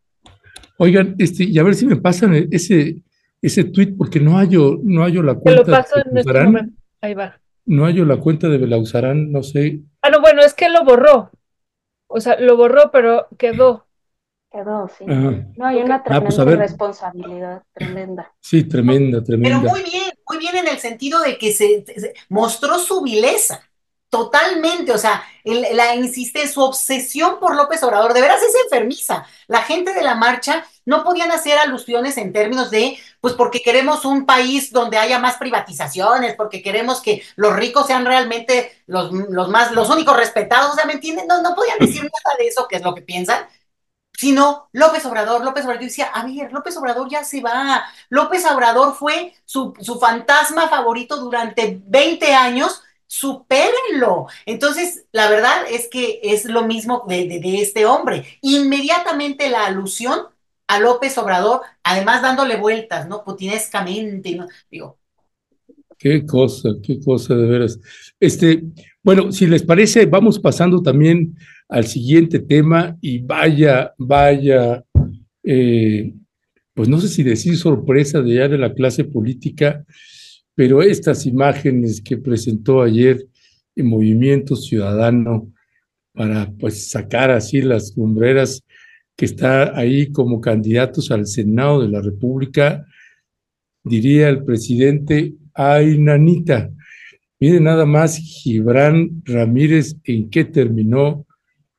Oigan, 0.76 1.16
este, 1.18 1.46
y 1.46 1.58
a 1.58 1.64
ver 1.64 1.76
si 1.76 1.86
me 1.86 1.96
pasan 1.96 2.50
ese, 2.52 2.98
ese 3.42 3.64
tweet, 3.64 3.96
porque 3.98 4.20
no 4.20 4.38
hallo, 4.38 4.82
no 4.84 5.04
hallo 5.04 5.24
la 5.24 5.36
cuenta. 5.36 5.64
Te 5.64 5.72
lo 5.72 5.78
paso 5.78 5.96
en 5.98 6.18
este 6.18 6.44
momento. 6.44 6.74
Ahí 7.00 7.14
va. 7.14 7.40
No 7.66 7.86
hallo 7.86 8.04
la 8.04 8.18
cuenta 8.18 8.50
de 8.50 8.58
Belauzarán, 8.58 9.32
no 9.32 9.44
sé. 9.44 9.80
Ah, 10.02 10.10
no, 10.10 10.20
bueno, 10.20 10.42
es 10.42 10.54
que 10.54 10.68
lo 10.68 10.84
borró. 10.84 11.32
O 12.08 12.20
sea, 12.20 12.38
lo 12.38 12.58
borró, 12.58 12.92
pero 12.92 13.30
quedó. 13.38 13.88
Quedó, 14.52 14.90
sí. 14.98 15.06
No, 15.06 15.66
hay 15.66 15.78
una 15.78 15.96
ah, 15.96 16.04
pues 16.04 16.36
tremenda 16.36 16.62
responsabilidad, 16.62 17.64
tremenda. 17.74 18.34
Sí, 18.42 18.66
tremenda, 18.66 19.24
tremenda. 19.24 19.62
Pero 19.62 19.72
muy 19.72 19.82
bien, 19.82 20.12
muy 20.28 20.38
bien 20.40 20.58
en 20.58 20.68
el 20.68 20.78
sentido 20.78 21.22
de 21.22 21.38
que 21.38 21.54
se, 21.54 21.86
mostró 22.28 22.78
su 22.78 23.02
vileza, 23.02 23.64
totalmente, 24.10 24.92
o 24.92 24.98
sea, 24.98 25.24
la 25.46 25.96
insiste, 25.96 26.46
su 26.50 26.62
obsesión 26.62 27.40
por 27.40 27.56
López 27.56 27.82
Obrador, 27.82 28.14
de 28.14 28.20
veras 28.20 28.44
es 28.44 28.54
enfermiza. 28.66 29.26
La 29.48 29.62
gente 29.62 29.94
de 29.94 30.02
la 30.02 30.16
marcha 30.16 30.66
no 30.84 31.06
podían 31.06 31.32
hacer 31.32 31.58
alusiones 31.58 32.18
en 32.18 32.34
términos 32.34 32.70
de, 32.72 32.98
pues 33.22 33.36
porque 33.36 33.62
queremos 33.62 34.04
un 34.04 34.26
país 34.26 34.74
donde 34.74 34.98
haya 34.98 35.18
más 35.18 35.38
privatizaciones, 35.38 36.36
porque 36.36 36.62
queremos 36.62 37.00
que 37.00 37.24
los 37.38 37.56
ricos 37.56 37.88
sean 37.88 38.06
realmente 38.06 38.74
los, 38.86 39.14
los 39.14 39.48
más, 39.48 39.72
los 39.72 39.90
únicos 39.90 40.18
respetados, 40.18 40.74
o 40.74 40.76
sea, 40.76 40.84
¿me 40.84 40.94
entienden? 40.94 41.26
No, 41.26 41.42
no 41.42 41.56
podían 41.56 41.80
decir 41.80 42.02
nada 42.02 42.38
de 42.38 42.48
eso, 42.48 42.68
que 42.68 42.76
es 42.76 42.84
lo 42.84 42.94
que 42.94 43.04
piensan 43.04 43.46
sino 44.22 44.70
López 44.72 45.04
Obrador, 45.08 45.44
López 45.44 45.64
Obrador. 45.66 45.82
Yo 45.82 45.88
decía, 45.88 46.06
a 46.14 46.24
ver, 46.24 46.54
López 46.54 46.78
Obrador 46.78 47.10
ya 47.10 47.24
se 47.24 47.42
va. 47.42 47.84
López 48.10 48.46
Obrador 48.46 48.94
fue 48.94 49.34
su, 49.46 49.74
fantasma 50.00 50.70
favorito 50.70 51.18
durante 51.18 51.82
20 51.88 52.32
años. 52.32 52.84
Supérenlo. 53.08 54.28
Entonces, 54.46 55.06
la 55.12 55.28
verdad 55.28 55.64
es 55.68 55.88
que 55.88 56.20
es 56.22 56.46
lo 56.46 56.68
mismo 56.68 57.04
de, 57.08 57.42
este 57.64 57.88
hombre. 57.88 58.38
Inmediatamente 58.42 59.50
la 59.50 59.66
alusión 59.66 60.20
a 60.68 60.80
López 60.80 61.18
Obrador, 61.18 61.62
además 61.82 62.22
dándole 62.22 62.58
vueltas, 62.58 63.08
¿no? 63.08 63.24
Putinescamente. 63.24 64.38
Digo. 64.70 65.00
Qué 65.98 66.28
cosa, 66.28 66.70
qué 66.84 67.00
cosa 67.00 67.34
de 67.34 67.48
veras. 67.48 67.80
Este, 68.20 68.66
bueno, 69.02 69.32
si 69.32 69.48
les 69.48 69.64
parece, 69.64 70.06
vamos 70.06 70.38
pasando 70.38 70.84
también 70.84 71.36
al 71.72 71.88
siguiente 71.88 72.40
tema 72.40 72.98
y 73.00 73.20
vaya, 73.20 73.94
vaya, 73.98 74.84
eh, 75.42 76.14
pues 76.74 76.90
no 76.90 77.00
sé 77.00 77.08
si 77.08 77.24
decir 77.24 77.56
sorpresa 77.56 78.22
de 78.22 78.36
ya 78.36 78.50
de 78.50 78.58
la 78.58 78.74
clase 78.74 79.06
política, 79.06 79.86
pero 80.54 80.82
estas 80.82 81.26
imágenes 81.26 82.02
que 82.02 82.18
presentó 82.18 82.82
ayer 82.82 83.26
el 83.74 83.86
Movimiento 83.86 84.58
Ciudadano 84.58 85.50
para 86.12 86.52
pues 86.60 86.90
sacar 86.90 87.32
así 87.32 87.62
las 87.62 87.96
lumbreras 87.96 88.62
que 89.16 89.24
está 89.24 89.78
ahí 89.78 90.12
como 90.12 90.42
candidatos 90.42 91.10
al 91.10 91.26
Senado 91.26 91.82
de 91.82 91.88
la 91.88 92.02
República, 92.02 92.86
diría 93.82 94.28
el 94.28 94.44
presidente, 94.44 95.36
ay, 95.54 95.98
nanita, 95.98 96.70
mire 97.40 97.62
nada 97.62 97.86
más 97.86 98.18
Gibran 98.18 99.22
Ramírez 99.24 99.96
en 100.04 100.30
qué 100.30 100.44
terminó, 100.44 101.26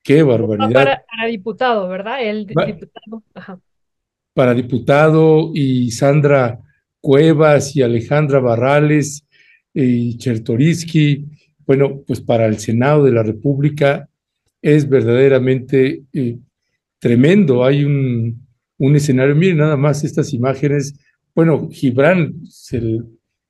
qué 0.02 0.22
barbaridad. 0.22 1.02
Para, 1.08 1.26
diputado, 1.28 1.88
¿verdad? 1.88 2.22
El 2.22 2.46
diputado. 2.46 3.22
Para 4.34 4.54
diputado 4.54 5.50
y 5.54 5.90
Sandra 5.90 6.58
Cuevas 7.00 7.74
y 7.76 7.82
Alejandra 7.82 8.40
Barrales 8.40 9.26
y 9.74 10.16
Chertoriski, 10.18 11.26
bueno, 11.66 12.02
pues 12.06 12.20
para 12.20 12.46
el 12.46 12.58
Senado 12.58 13.04
de 13.04 13.12
la 13.12 13.22
República 13.22 14.08
es 14.60 14.88
verdaderamente 14.88 16.04
eh, 16.12 16.38
tremendo. 16.98 17.64
Hay 17.64 17.84
un, 17.84 18.46
un, 18.78 18.96
escenario, 18.96 19.34
miren 19.34 19.58
nada 19.58 19.76
más 19.76 20.04
estas 20.04 20.32
imágenes. 20.32 20.94
Bueno, 21.34 21.68
Gibran, 21.70 22.34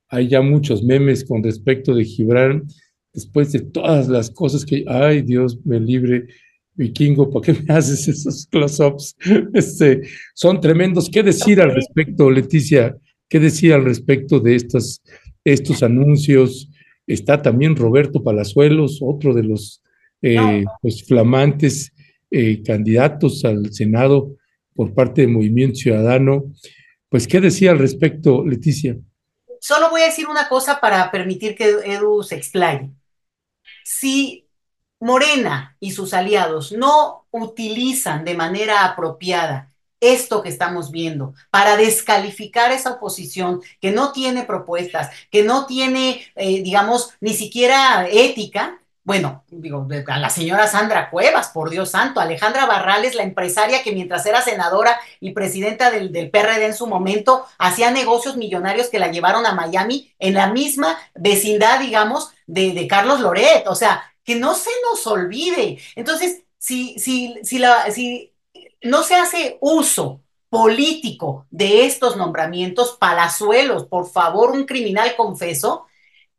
hay 0.09 0.29
ya 0.29 0.41
muchos 0.41 0.83
memes 0.83 1.25
con 1.25 1.43
respecto 1.43 1.95
de 1.95 2.05
Gibran, 2.05 2.65
después 3.13 3.53
de 3.53 3.61
todas 3.61 4.09
las 4.09 4.31
cosas 4.31 4.65
que, 4.65 4.85
ay 4.89 5.23
Dios 5.23 5.59
me 5.65 5.79
libre, 5.79 6.27
vikingo, 6.75 7.31
¿por 7.31 7.43
qué 7.43 7.53
me 7.53 7.65
haces 7.75 8.09
esos 8.09 8.47
close-ups? 8.47 9.17
Este, 9.55 10.03
son 10.35 10.61
tremendos. 10.61 11.11
¿Qué 11.11 11.23
decir 11.23 11.61
al 11.61 11.75
respecto, 11.75 12.31
Leticia? 12.31 12.97
¿Qué 13.29 13.41
decir 13.41 13.73
al 13.73 13.85
respecto 13.85 14.41
de 14.41 14.57
estos, 14.57 15.03
estos 15.45 15.83
anuncios? 15.83 16.69
Está 17.07 17.43
también 17.43 17.77
Roberto 17.77 18.23
Palazuelos, 18.23 19.01
otro 19.03 19.35
de 19.35 19.43
los 19.43 19.83
eh, 20.23 20.65
pues, 20.81 21.05
flamantes 21.05 21.93
eh, 22.31 22.63
candidatos 22.63 23.45
al 23.45 23.73
Senado 23.73 24.37
por 24.75 24.95
parte 24.95 25.23
del 25.23 25.31
Movimiento 25.31 25.77
Ciudadano. 25.77 26.53
Pues, 27.09 27.27
¿qué 27.27 27.41
decía 27.41 27.73
al 27.73 27.79
respecto, 27.79 28.47
Leticia? 28.47 28.97
Solo 29.61 29.91
voy 29.91 30.03
a 30.03 30.07
decir 30.07 30.27
una 30.27 30.49
cosa 30.49 30.81
para 30.81 31.11
permitir 31.11 31.55
que 31.55 31.77
Edu 31.85 32.23
se 32.23 32.37
explaye. 32.37 32.91
Si 33.85 34.47
Morena 35.01 35.76
y 35.80 35.93
sus 35.93 36.14
aliados 36.14 36.72
no 36.72 37.26
utilizan 37.30 38.24
de 38.24 38.35
manera 38.35 38.85
apropiada 38.85 39.68
esto 40.03 40.43
que 40.43 40.49
estamos 40.49 40.91
viendo, 40.91 41.33
para 41.51 41.76
descalificar 41.76 42.72
esa 42.72 42.95
oposición 42.95 43.62
que 43.80 43.93
no 43.93 44.12
tiene 44.12 44.43
propuestas, 44.43 45.11
que 45.30 45.45
no 45.45 45.66
tiene, 45.66 46.26
eh, 46.35 46.61
digamos, 46.62 47.11
ni 47.20 47.35
siquiera 47.35 48.09
ética. 48.11 48.82
Bueno, 49.05 49.45
digo, 49.51 49.87
a 50.07 50.19
la 50.19 50.31
señora 50.31 50.69
Sandra 50.69 51.11
Cuevas, 51.11 51.49
por 51.49 51.71
Dios 51.71 51.91
santo, 51.91 52.21
Alejandra 52.21 52.67
Barrales, 52.67 53.17
la 53.17 53.25
empresaria 53.25 53.83
que 53.83 53.93
mientras 53.93 54.25
era 54.27 54.43
senadora 54.43 54.97
y 55.19 55.33
presidenta 55.33 55.91
del, 55.91 56.13
del 56.13 56.31
PRD 56.31 56.67
en 56.67 56.75
su 56.75 56.87
momento, 56.87 57.45
hacía 57.59 57.91
negocios 57.91 58.37
millonarios 58.37 58.89
que 58.89 59.01
la 59.01 59.11
llevaron 59.11 59.45
a 59.45 59.55
Miami 59.55 60.13
en 60.21 60.35
la 60.35 60.53
misma 60.53 60.97
vecindad, 61.17 61.81
digamos, 61.81 62.31
de, 62.47 62.75
de 62.75 62.87
Carlos 62.87 63.19
Loret. 63.19 63.67
O 63.67 63.75
sea, 63.75 64.05
que 64.25 64.37
no 64.37 64.55
se 64.55 64.71
nos 64.85 65.05
olvide. 65.09 65.79
Entonces, 65.97 66.45
si, 66.59 66.97
si, 67.01 67.35
si, 67.43 67.59
la, 67.59 67.91
si 67.91 68.33
no 68.83 69.03
se 69.03 69.17
hace 69.17 69.59
uso 69.61 70.21
político 70.49 71.47
de 71.51 71.87
estos 71.87 72.17
nombramientos, 72.17 72.97
palazuelos, 73.01 73.87
por 73.87 74.09
favor, 74.09 74.53
un 74.53 74.65
criminal 74.65 75.17
confeso, 75.17 75.87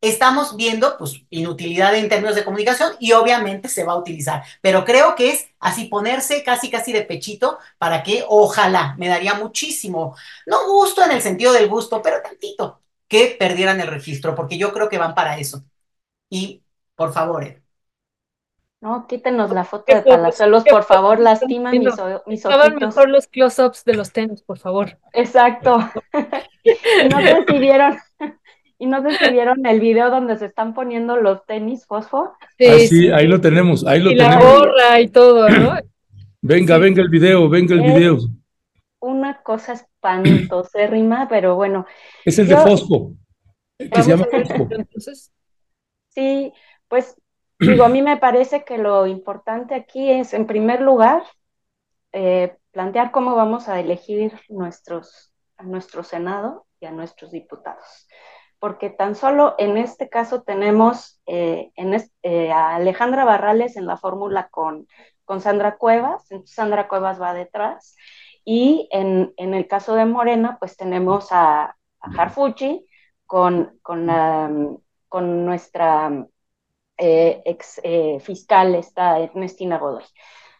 estamos 0.04 0.58
viendo 0.58 0.98
pues 0.98 1.22
inutilidad 1.30 1.96
en 1.96 2.10
términos 2.10 2.36
de 2.36 2.44
comunicación 2.44 2.92
y 3.00 3.14
obviamente 3.14 3.70
se 3.70 3.86
va 3.86 3.94
a 3.94 3.98
utilizar. 3.98 4.44
Pero 4.62 4.84
creo 4.84 5.16
que 5.16 5.32
es 5.32 5.48
así 5.60 5.86
ponerse 5.86 6.44
casi 6.44 6.70
casi 6.70 6.92
de 6.92 7.04
pechito 7.04 7.58
para 7.78 8.04
que 8.04 8.26
ojalá, 8.28 8.96
me 8.98 9.08
daría 9.08 9.34
muchísimo, 9.36 10.16
no 10.46 10.68
gusto 10.68 11.04
en 11.04 11.12
el 11.12 11.22
sentido 11.22 11.54
del 11.54 11.70
gusto, 11.70 12.02
pero 12.02 12.22
tantito, 12.22 12.82
que 13.08 13.36
perdieran 13.40 13.80
el 13.80 13.88
registro, 13.88 14.36
porque 14.36 14.58
yo 14.58 14.74
creo 14.74 14.90
que 14.90 14.98
van 14.98 15.16
para 15.16 15.38
eso. 15.38 15.64
Y 16.30 16.64
por 16.96 17.14
favor, 17.14 17.46
Ed. 17.46 17.64
No, 18.82 19.08
quítenos 19.08 19.50
la 19.52 19.64
foto 19.64 19.96
de 19.96 20.02
Palazuelos, 20.02 20.66
por 20.66 20.84
favor, 20.84 21.18
lastiman 21.18 21.72
mis, 21.72 21.94
mis 22.26 22.46
ojitos. 22.46 22.82
mejor 22.82 23.08
los 23.08 23.28
close-ups 23.28 23.86
de 23.86 23.94
los 23.94 24.12
tenis, 24.12 24.42
por 24.42 24.60
favor. 24.60 25.00
Exacto. 25.14 25.78
no 27.10 27.46
vieron, 27.60 27.98
y 28.84 28.86
no 28.86 29.02
sé 29.02 29.18
si 29.18 29.32
vieron 29.32 29.66
el 29.66 29.80
video 29.80 30.10
donde 30.10 30.38
se 30.38 30.48
están 30.48 30.74
poniendo 30.74 31.16
los 31.16 31.46
tenis 31.46 31.86
fosfo. 31.86 32.34
Sí, 32.58 32.66
ah, 32.68 32.80
sí, 32.80 33.10
ahí 33.12 33.28
lo 33.28 33.40
tenemos, 33.40 33.86
ahí 33.86 34.02
lo 34.02 34.12
y 34.12 34.18
tenemos. 34.18 34.44
la 34.44 34.52
gorra 34.52 35.00
y 35.00 35.08
todo, 35.08 35.48
¿no? 35.48 35.78
venga, 36.42 36.78
venga 36.78 37.02
el 37.02 37.08
video, 37.08 37.48
venga 37.48 37.76
el 37.76 37.82
video. 37.82 38.18
Una 39.00 39.42
cosa 39.42 39.72
espantosérrima, 39.72 41.28
pero 41.30 41.56
bueno. 41.56 41.86
Es 42.26 42.38
el 42.40 42.48
de 42.50 42.58
fosfo, 42.58 43.14
que 43.78 44.04
se 44.04 44.10
llama 44.10 44.26
fosfo. 44.30 44.68
Sí, 46.10 46.54
pues 46.90 47.16
Digo, 47.58 47.86
a 47.86 47.90
mí 47.90 48.02
me 48.02 48.18
parece 48.18 48.66
que 48.66 48.78
lo 48.78 49.08
importante 49.08 49.76
aquí 49.76 50.12
es, 50.12 50.34
en 50.34 50.46
primer 50.46 50.82
lugar, 50.82 51.24
eh, 52.12 52.58
plantear 52.72 53.12
cómo 53.12 53.36
vamos 53.36 53.70
a 53.70 53.80
elegir 53.80 54.34
nuestros, 54.50 55.32
a 55.56 55.64
nuestro 55.64 56.04
Senado 56.04 56.66
y 56.82 56.86
a 56.86 56.92
nuestros 56.92 57.32
diputados. 57.32 58.03
Porque 58.64 58.90
tan 58.90 59.16
solo 59.16 59.56
en 59.58 59.76
este 59.78 60.08
caso 60.10 60.44
tenemos 60.44 61.20
eh, 61.26 61.72
eh, 62.24 62.52
a 62.52 62.76
Alejandra 62.76 63.26
Barrales 63.26 63.76
en 63.76 63.86
la 63.88 63.98
fórmula 63.98 64.48
con, 64.50 64.88
con 65.26 65.42
Sandra 65.42 65.78
Cuevas, 65.78 66.32
entonces 66.32 66.56
Sandra 66.56 66.88
Cuevas 66.88 67.22
va 67.22 67.34
detrás. 67.34 67.98
Y 68.46 68.88
en, 68.92 69.34
en 69.36 69.54
el 69.54 69.68
caso 69.68 69.96
de 69.96 70.06
Morena, 70.06 70.56
pues 70.60 70.78
tenemos 70.78 71.28
a, 71.32 71.66
a 71.66 71.76
Harfuchi 72.18 72.86
con, 73.26 73.78
con, 73.82 74.08
con 75.10 75.46
nuestra 75.46 76.26
eh, 76.98 77.42
ex 77.46 77.82
fiscal, 78.22 78.76
está 78.76 79.20
Ernestina 79.20 79.78
Godoy. 79.78 80.06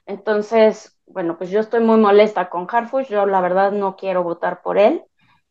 Entonces, 0.06 1.00
bueno, 1.06 1.38
pues 1.38 1.50
yo 1.52 1.60
estoy 1.62 1.82
muy 1.82 1.98
molesta 2.00 2.50
con 2.50 2.68
Harfush, 2.70 3.08
yo 3.08 3.26
la 3.26 3.42
verdad 3.42 3.72
no 3.72 3.96
quiero 3.96 4.24
votar 4.24 4.62
por 4.62 4.78
él, 4.78 5.04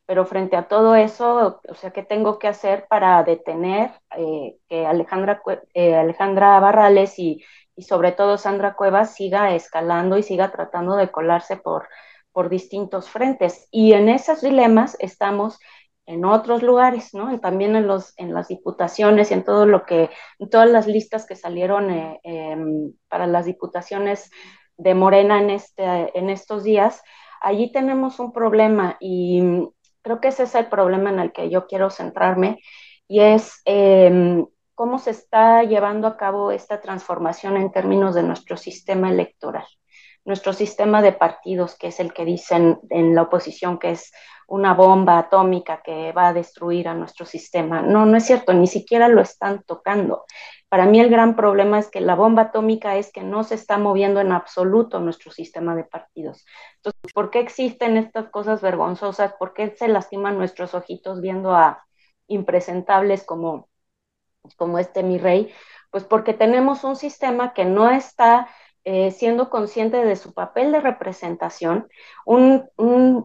pero 0.07 0.27
frente 0.27 0.57
a 0.57 0.69
todo 0.69 0.95
eso, 0.95 1.61
o 1.69 1.75
sea, 1.75 1.91
¿qué 1.91 2.03
tengo 2.03 2.39
que 2.39 2.49
hacer 2.49 2.87
para 2.89 3.23
detener 3.23 3.93
eh, 4.17 4.57
que 4.69 4.87
Alejandra, 4.87 5.43
Alejandra 5.75 6.61
Barrales 6.61 7.19
y, 7.19 7.43
y, 7.77 7.83
sobre 7.83 8.13
todo 8.13 8.37
Sandra 8.39 8.75
Cuevas 8.75 9.15
siga 9.15 9.55
escalando 9.55 10.19
y 10.19 10.23
siga 10.23 10.51
tratando 10.51 10.97
de 10.97 11.11
colarse 11.11 11.57
por, 11.57 11.89
por 12.33 12.49
distintos 12.49 13.09
frentes? 13.09 13.69
Y 13.71 13.93
en 13.93 14.09
esos 14.09 14.41
dilemas 14.43 14.97
estamos 14.99 15.59
en 16.07 16.25
otros 16.25 16.63
lugares, 16.63 17.15
¿no? 17.15 17.39
También 17.41 17.77
en, 17.77 17.87
los, 17.87 18.13
en 18.19 18.35
las 18.35 18.49
diputaciones 18.49 19.31
y 19.31 19.35
en 19.35 19.45
todo 19.45 19.67
lo 19.67 19.85
que, 19.85 20.11
todas 20.51 20.69
las 20.69 20.87
listas 20.87 21.27
que 21.27 21.37
salieron 21.37 21.91
eh, 21.91 22.21
em, 22.25 22.93
para 23.09 23.27
las 23.27 23.47
diputaciones 23.47 24.31
de 24.77 24.95
Morena 24.95 25.41
en, 25.41 25.51
este, 25.51 26.19
en 26.19 26.29
estos 26.31 26.65
días, 26.65 27.03
allí 27.41 27.71
tenemos 27.71 28.19
un 28.19 28.33
problema 28.33 28.97
y 29.01 29.43
creo 30.03 30.21
que 30.21 30.29
ese 30.29 30.45
es 30.45 30.55
el 30.55 30.69
problema 30.69 31.11
en 31.11 31.19
el 31.21 31.33
que 31.33 31.51
yo 31.51 31.67
quiero 31.67 31.91
centrarme 31.91 32.59
y 33.09 33.21
es 33.21 33.63
em, 33.65 34.47
cómo 34.75 34.99
se 34.99 35.11
está 35.11 35.63
llevando 35.65 36.07
a 36.09 36.17
cabo 36.17 36.51
esta 36.53 36.81
transformación 36.81 37.57
en 37.57 37.73
términos 37.73 38.15
de 38.15 38.23
nuestro 38.23 38.57
sistema 38.57 39.11
electoral 39.11 39.67
nuestro 40.25 40.53
sistema 40.53 41.03
de 41.03 41.13
partidos, 41.13 41.77
que 41.77 41.89
es 41.89 42.01
el 42.01 42.13
que 42.13 42.25
dicen 42.25 42.81
en 42.91 43.15
la 43.15 43.23
oposición 43.23 43.79
que 43.79 43.91
es 43.91 44.13
una 44.47 44.75
bomba 44.75 45.19
atómica 45.19 45.81
que 45.83 46.13
va 46.13 46.29
a 46.29 46.33
destruir 46.33 46.87
a 46.89 46.95
nuestro 46.95 47.25
sistema. 47.25 47.81
No, 47.81 48.05
no 48.05 48.17
es 48.17 48.27
cierto, 48.27 48.53
ni 48.53 48.67
siquiera 48.67 49.09
lo 49.09 49.23
están 49.23 49.63
tocando. 49.63 50.25
Para 50.69 50.87
mí 50.87 51.01
el 51.01 51.09
gran 51.09 51.37
problema 51.37 51.79
es 51.79 51.91
que 51.91 52.01
la 52.01 52.15
bomba 52.15 52.43
atómica 52.43 52.97
es 52.97 53.13
que 53.13 53.23
no 53.23 53.45
se 53.45 53.55
está 53.55 53.79
moviendo 53.79 54.21
en 54.21 54.33
absoluto 54.33 55.01
nuestro 55.01 55.31
sistema 55.31 55.75
de 55.75 55.85
partidos. 55.85 56.45
Entonces, 56.77 57.13
¿por 57.15 57.31
qué 57.31 57.41
existen 57.41 57.97
estas 57.97 58.29
cosas 58.29 58.61
vergonzosas? 58.61 59.33
¿Por 59.39 59.55
qué 59.55 59.75
se 59.77 59.89
lastiman 59.89 60.39
nuestros 60.39 60.75
ojitos 60.75 61.21
viendo 61.21 61.55
a 61.55 61.85
impresentables 62.27 63.25
como, 63.25 63.69
como 64.57 64.79
este 64.79 65.03
mi 65.03 65.19
rey? 65.19 65.53
Pues 65.91 66.05
porque 66.05 66.35
tenemos 66.35 66.85
un 66.85 66.97
sistema 66.97 67.53
que 67.55 67.65
no 67.65 67.91
está 67.91 68.49
eh, 68.85 69.13
siendo 69.13 69.49
consciente 69.49 69.99
de 70.05 70.17
su 70.17 70.35
papel 70.35 70.73
de 70.73 70.81
representación, 70.81 71.89
un, 72.25 72.69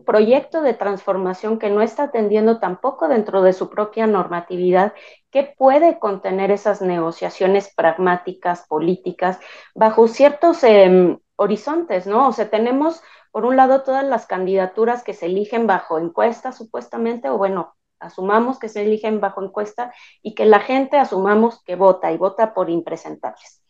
proyecto 0.05 0.61
de 0.61 0.75
transformación 0.75 1.57
que 1.57 1.71
no 1.71 1.81
está 1.81 2.03
atendiendo 2.03 2.59
tampoco 2.59 3.07
dentro 3.07 3.41
de 3.41 3.53
su 3.53 3.67
propia 3.69 4.05
normatividad, 4.05 4.93
que 5.31 5.55
puede 5.57 5.97
contener 5.97 6.51
esas 6.51 6.81
negociaciones 6.83 7.73
pragmáticas, 7.75 8.67
políticas, 8.67 9.39
bajo 9.73 10.07
ciertos 10.07 10.63
em, 10.63 11.17
horizontes, 11.37 12.05
¿no? 12.05 12.27
O 12.27 12.33
sea, 12.33 12.49
tenemos, 12.51 13.01
por 13.31 13.43
un 13.45 13.55
lado, 13.55 13.81
todas 13.83 14.05
las 14.05 14.27
candidaturas 14.27 15.03
que 15.03 15.13
se 15.13 15.25
eligen 15.25 15.65
bajo 15.65 15.97
encuesta, 15.97 16.51
supuestamente, 16.51 17.29
o 17.29 17.37
bueno, 17.37 17.75
asumamos 17.99 18.59
que 18.59 18.69
se 18.69 18.83
eligen 18.83 19.19
bajo 19.21 19.43
encuesta 19.43 19.91
y 20.21 20.35
que 20.35 20.45
la 20.45 20.59
gente 20.59 20.97
asumamos 20.97 21.63
que 21.63 21.75
vota 21.75 22.11
y 22.11 22.17
vota 22.17 22.53
por 22.53 22.69
impresentables 22.69 23.63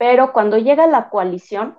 Pero 0.00 0.32
cuando 0.32 0.56
llega 0.56 0.86
la 0.86 1.10
coalición, 1.10 1.76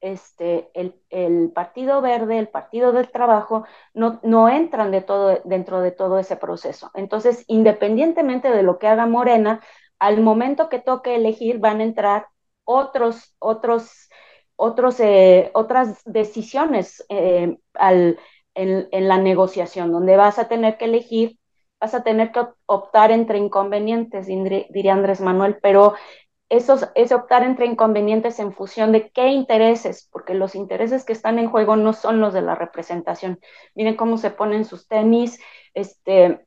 este, 0.00 0.70
el, 0.72 1.50
Partido 1.52 2.00
Verde, 2.00 2.38
el 2.38 2.46
Partido 2.46 2.92
del 2.92 3.10
Trabajo, 3.10 3.66
no, 3.92 4.20
no 4.22 4.48
entran 4.48 4.92
de 4.92 5.00
todo, 5.00 5.40
dentro 5.44 5.80
de 5.80 5.90
todo 5.90 6.20
ese 6.20 6.36
proceso. 6.36 6.92
Entonces, 6.94 7.44
independientemente 7.48 8.52
de 8.52 8.62
lo 8.62 8.78
que 8.78 8.86
haga 8.86 9.06
Morena, 9.06 9.60
al 9.98 10.20
momento 10.20 10.68
que 10.68 10.78
toque 10.78 11.16
elegir 11.16 11.58
van 11.58 11.80
a 11.80 11.82
entrar 11.82 12.28
otros, 12.62 13.34
otros, 13.40 14.10
otros, 14.54 15.00
eh, 15.00 15.50
otras 15.52 16.04
decisiones 16.04 17.04
eh, 17.08 17.58
al, 17.74 18.16
en, 18.54 18.86
en, 18.92 19.08
la 19.08 19.18
negociación, 19.18 19.90
donde 19.90 20.16
vas 20.16 20.38
a 20.38 20.46
tener 20.46 20.78
que 20.78 20.84
elegir, 20.84 21.36
vas 21.80 21.94
a 21.94 22.04
tener 22.04 22.30
que 22.30 22.46
optar 22.66 23.10
entre 23.10 23.38
inconvenientes, 23.38 24.28
diría 24.28 24.92
Andrés 24.92 25.20
Manuel, 25.20 25.58
pero 25.60 25.94
esos, 26.48 26.88
es 26.94 27.12
optar 27.12 27.42
entre 27.42 27.66
inconvenientes 27.66 28.38
en 28.38 28.52
función 28.52 28.92
de 28.92 29.10
qué 29.10 29.28
intereses, 29.28 30.08
porque 30.12 30.34
los 30.34 30.54
intereses 30.54 31.04
que 31.04 31.12
están 31.12 31.38
en 31.38 31.50
juego 31.50 31.76
no 31.76 31.92
son 31.92 32.20
los 32.20 32.34
de 32.34 32.42
la 32.42 32.54
representación. 32.54 33.40
Miren 33.74 33.96
cómo 33.96 34.16
se 34.18 34.30
ponen 34.30 34.64
sus 34.64 34.86
tenis. 34.88 35.40
Este, 35.74 36.46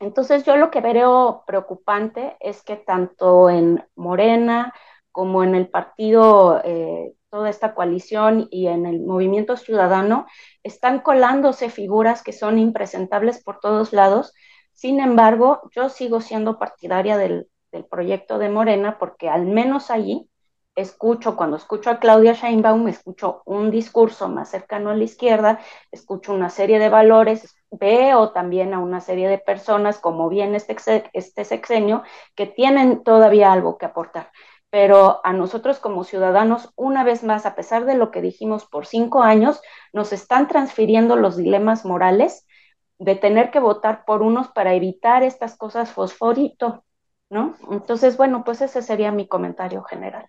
entonces 0.00 0.44
yo 0.44 0.56
lo 0.56 0.70
que 0.70 0.80
veo 0.80 1.44
preocupante 1.46 2.36
es 2.40 2.62
que 2.62 2.76
tanto 2.76 3.50
en 3.50 3.84
Morena 3.96 4.72
como 5.12 5.44
en 5.44 5.54
el 5.54 5.68
partido, 5.68 6.60
eh, 6.64 7.14
toda 7.30 7.50
esta 7.50 7.74
coalición 7.74 8.48
y 8.50 8.66
en 8.68 8.86
el 8.86 9.00
movimiento 9.00 9.56
ciudadano, 9.56 10.26
están 10.62 11.00
colándose 11.00 11.70
figuras 11.70 12.22
que 12.22 12.32
son 12.32 12.58
impresentables 12.58 13.42
por 13.42 13.60
todos 13.60 13.92
lados. 13.92 14.34
Sin 14.72 15.00
embargo, 15.00 15.62
yo 15.72 15.88
sigo 15.88 16.20
siendo 16.20 16.58
partidaria 16.58 17.16
del, 17.16 17.48
del 17.74 17.84
proyecto 17.84 18.38
de 18.38 18.48
Morena, 18.48 18.98
porque 18.98 19.28
al 19.28 19.46
menos 19.46 19.90
allí 19.90 20.28
escucho, 20.76 21.36
cuando 21.36 21.56
escucho 21.56 21.90
a 21.90 21.98
Claudia 21.98 22.32
Sheinbaum, 22.32 22.86
escucho 22.88 23.42
un 23.44 23.70
discurso 23.70 24.28
más 24.28 24.48
cercano 24.48 24.90
a 24.90 24.94
la 24.94 25.04
izquierda, 25.04 25.58
escucho 25.90 26.32
una 26.32 26.50
serie 26.50 26.78
de 26.78 26.88
valores, 26.88 27.56
veo 27.70 28.30
también 28.30 28.74
a 28.74 28.78
una 28.78 29.00
serie 29.00 29.28
de 29.28 29.38
personas, 29.38 29.98
como 29.98 30.28
bien 30.28 30.54
este, 30.54 30.76
este 31.12 31.44
sexenio, 31.44 32.04
que 32.36 32.46
tienen 32.46 33.02
todavía 33.02 33.52
algo 33.52 33.76
que 33.76 33.86
aportar. 33.86 34.30
Pero 34.70 35.20
a 35.24 35.32
nosotros 35.32 35.78
como 35.80 36.04
ciudadanos, 36.04 36.72
una 36.76 37.02
vez 37.04 37.24
más, 37.24 37.44
a 37.44 37.56
pesar 37.56 37.86
de 37.86 37.96
lo 37.96 38.10
que 38.12 38.20
dijimos 38.20 38.66
por 38.66 38.86
cinco 38.86 39.22
años, 39.22 39.60
nos 39.92 40.12
están 40.12 40.46
transfiriendo 40.46 41.16
los 41.16 41.36
dilemas 41.36 41.84
morales 41.84 42.46
de 42.98 43.16
tener 43.16 43.50
que 43.50 43.60
votar 43.60 44.04
por 44.04 44.22
unos 44.22 44.48
para 44.48 44.74
evitar 44.74 45.24
estas 45.24 45.56
cosas 45.56 45.90
fosforito, 45.90 46.84
Entonces, 47.70 48.16
bueno, 48.16 48.44
pues 48.44 48.60
ese 48.62 48.82
sería 48.82 49.12
mi 49.12 49.26
comentario 49.28 49.82
general. 49.84 50.28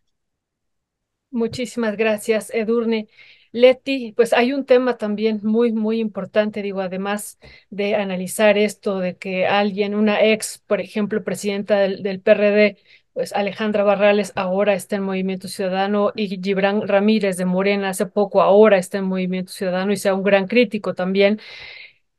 Muchísimas 1.31 1.97
gracias, 1.97 2.49
Edurne. 2.53 3.07
Leti, 3.51 4.13
pues 4.13 4.31
hay 4.33 4.53
un 4.53 4.65
tema 4.65 4.97
también 4.97 5.39
muy, 5.43 5.71
muy 5.73 5.99
importante, 5.99 6.61
digo, 6.61 6.81
además 6.81 7.39
de 7.69 7.95
analizar 7.95 8.57
esto 8.57 8.99
de 8.99 9.17
que 9.17 9.45
alguien, 9.47 9.95
una 9.95 10.21
ex, 10.23 10.59
por 10.67 10.79
ejemplo, 10.81 11.23
presidenta 11.23 11.77
del, 11.79 12.03
del 12.03 12.21
PRD, 12.21 12.77
pues 13.13 13.33
Alejandra 13.33 13.83
Barrales 13.83 14.33
ahora 14.35 14.73
está 14.73 14.97
en 14.97 15.03
Movimiento 15.03 15.47
Ciudadano 15.47 16.11
y 16.15 16.27
Gibran 16.41 16.85
Ramírez 16.87 17.37
de 17.37 17.45
Morena 17.45 17.89
hace 17.89 18.05
poco 18.05 18.41
ahora 18.41 18.77
está 18.77 18.97
en 18.97 19.05
Movimiento 19.05 19.51
Ciudadano 19.53 19.91
y 19.93 19.97
sea 19.97 20.13
un 20.15 20.23
gran 20.23 20.47
crítico 20.47 20.93
también. 20.93 21.39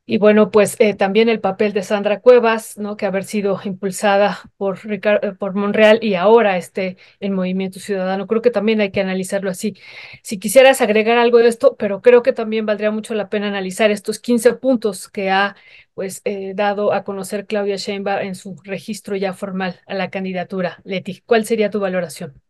Y 0.09 0.19
bueno, 0.19 0.51
pues 0.51 0.77
eh, 0.79 0.93
también 0.95 1.27
el 1.27 1.41
papel 1.41 1.73
de 1.73 1.83
Sandra 1.83 2.21
Cuevas, 2.21 2.77
¿no? 2.77 2.95
que 2.95 3.05
haber 3.05 3.25
sido 3.25 3.59
impulsada 3.65 4.39
por, 4.55 4.79
eh, 4.89 5.33
por 5.37 5.53
Monreal 5.53 5.99
y 6.01 6.15
ahora 6.15 6.55
esté 6.55 6.95
en 7.19 7.33
Movimiento 7.33 7.81
Ciudadano. 7.81 8.25
Creo 8.25 8.41
que 8.41 8.49
también 8.49 8.79
hay 8.79 8.89
que 8.91 9.01
analizarlo 9.01 9.49
así. 9.49 9.75
Si 10.23 10.39
quisieras 10.39 10.79
agregar 10.79 11.17
algo 11.17 11.39
de 11.39 11.49
esto, 11.49 11.75
pero 11.77 12.01
creo 12.01 12.23
que 12.23 12.31
también 12.31 12.65
valdría 12.65 12.89
mucho 12.89 13.15
la 13.15 13.27
pena 13.27 13.49
analizar 13.49 13.91
estos 13.91 14.19
15 14.19 14.53
puntos 14.53 15.09
que 15.09 15.29
ha 15.29 15.57
pues 15.93 16.21
eh, 16.23 16.53
dado 16.55 16.93
a 16.93 17.03
conocer 17.03 17.45
Claudia 17.45 17.75
Sheinbaum 17.75 18.21
en 18.21 18.35
su 18.35 18.55
registro 18.63 19.17
ya 19.17 19.33
formal 19.33 19.81
a 19.87 19.93
la 19.93 20.09
candidatura. 20.09 20.79
Leti, 20.85 21.21
¿cuál 21.25 21.45
sería 21.45 21.69
tu 21.69 21.81
valoración? 21.81 22.41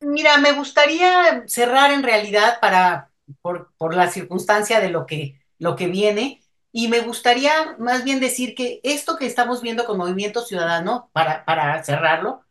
Mira, 0.00 0.38
me 0.38 0.52
gustaría 0.52 1.44
cerrar 1.48 1.90
en 1.90 2.02
realidad 2.02 2.60
para 2.62 3.10
por, 3.42 3.74
por 3.76 3.94
la 3.94 4.10
circunstancia 4.10 4.80
de 4.80 4.88
lo 4.88 5.04
que, 5.04 5.38
lo 5.58 5.76
que 5.76 5.88
viene 5.88 6.40
y 6.72 6.88
me 6.88 7.00
gustaría 7.00 7.76
más 7.78 8.04
bien 8.04 8.20
decir 8.20 8.54
que 8.54 8.80
esto 8.82 9.16
que 9.16 9.26
estamos 9.26 9.62
viendo 9.62 9.84
con 9.84 9.98
Movimiento 9.98 10.42
Ciudadano, 10.42 11.10
para, 11.12 11.44
para 11.44 11.82
cerrarlo, 11.84 12.44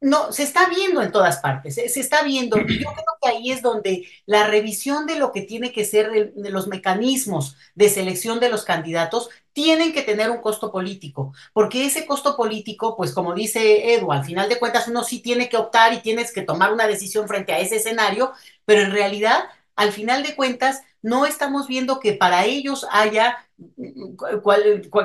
no, 0.00 0.30
se 0.32 0.44
está 0.44 0.68
viendo 0.68 1.02
en 1.02 1.10
todas 1.10 1.38
partes, 1.38 1.74
se, 1.74 1.84
está 2.00 2.22
viendo, 2.22 2.56
y 2.56 2.78
yo 2.78 2.90
creo 2.92 3.04
que 3.20 3.28
ahí 3.28 3.50
es 3.50 3.62
donde 3.62 4.06
la 4.26 4.46
revisión 4.46 5.06
de 5.06 5.18
lo 5.18 5.32
que 5.32 5.42
tiene 5.42 5.72
que 5.72 5.84
ser 5.84 6.32
los 6.36 6.68
mecanismos 6.68 7.56
de 7.74 7.88
selección 7.88 8.38
de 8.38 8.48
los 8.48 8.64
candidatos 8.64 9.28
tienen 9.52 9.92
que 9.92 10.02
tener 10.02 10.30
un 10.30 10.40
costo 10.40 10.70
político, 10.70 11.32
porque 11.52 11.84
ese 11.84 12.06
costo 12.06 12.36
político, 12.36 12.96
pues 12.96 13.12
como 13.12 13.34
dice 13.34 13.92
Edu, 13.94 14.12
al 14.12 14.24
final 14.24 14.48
de 14.48 14.60
cuentas 14.60 14.86
uno 14.86 15.02
sí 15.02 15.20
tiene 15.20 15.48
que 15.48 15.56
optar 15.56 15.92
y 15.92 16.00
tienes 16.00 16.32
que 16.32 16.42
tomar 16.42 16.72
una 16.72 16.86
decisión 16.86 17.26
frente 17.26 17.52
a 17.52 17.58
ese 17.58 17.76
escenario, 17.76 18.32
pero 18.64 18.82
en 18.82 18.92
realidad, 18.92 19.44
al 19.74 19.90
final 19.92 20.22
de 20.22 20.36
cuentas, 20.36 20.82
no 21.02 21.26
estamos 21.26 21.68
viendo 21.68 22.00
que 22.00 22.14
para 22.14 22.44
ellos 22.44 22.86
haya 22.90 23.38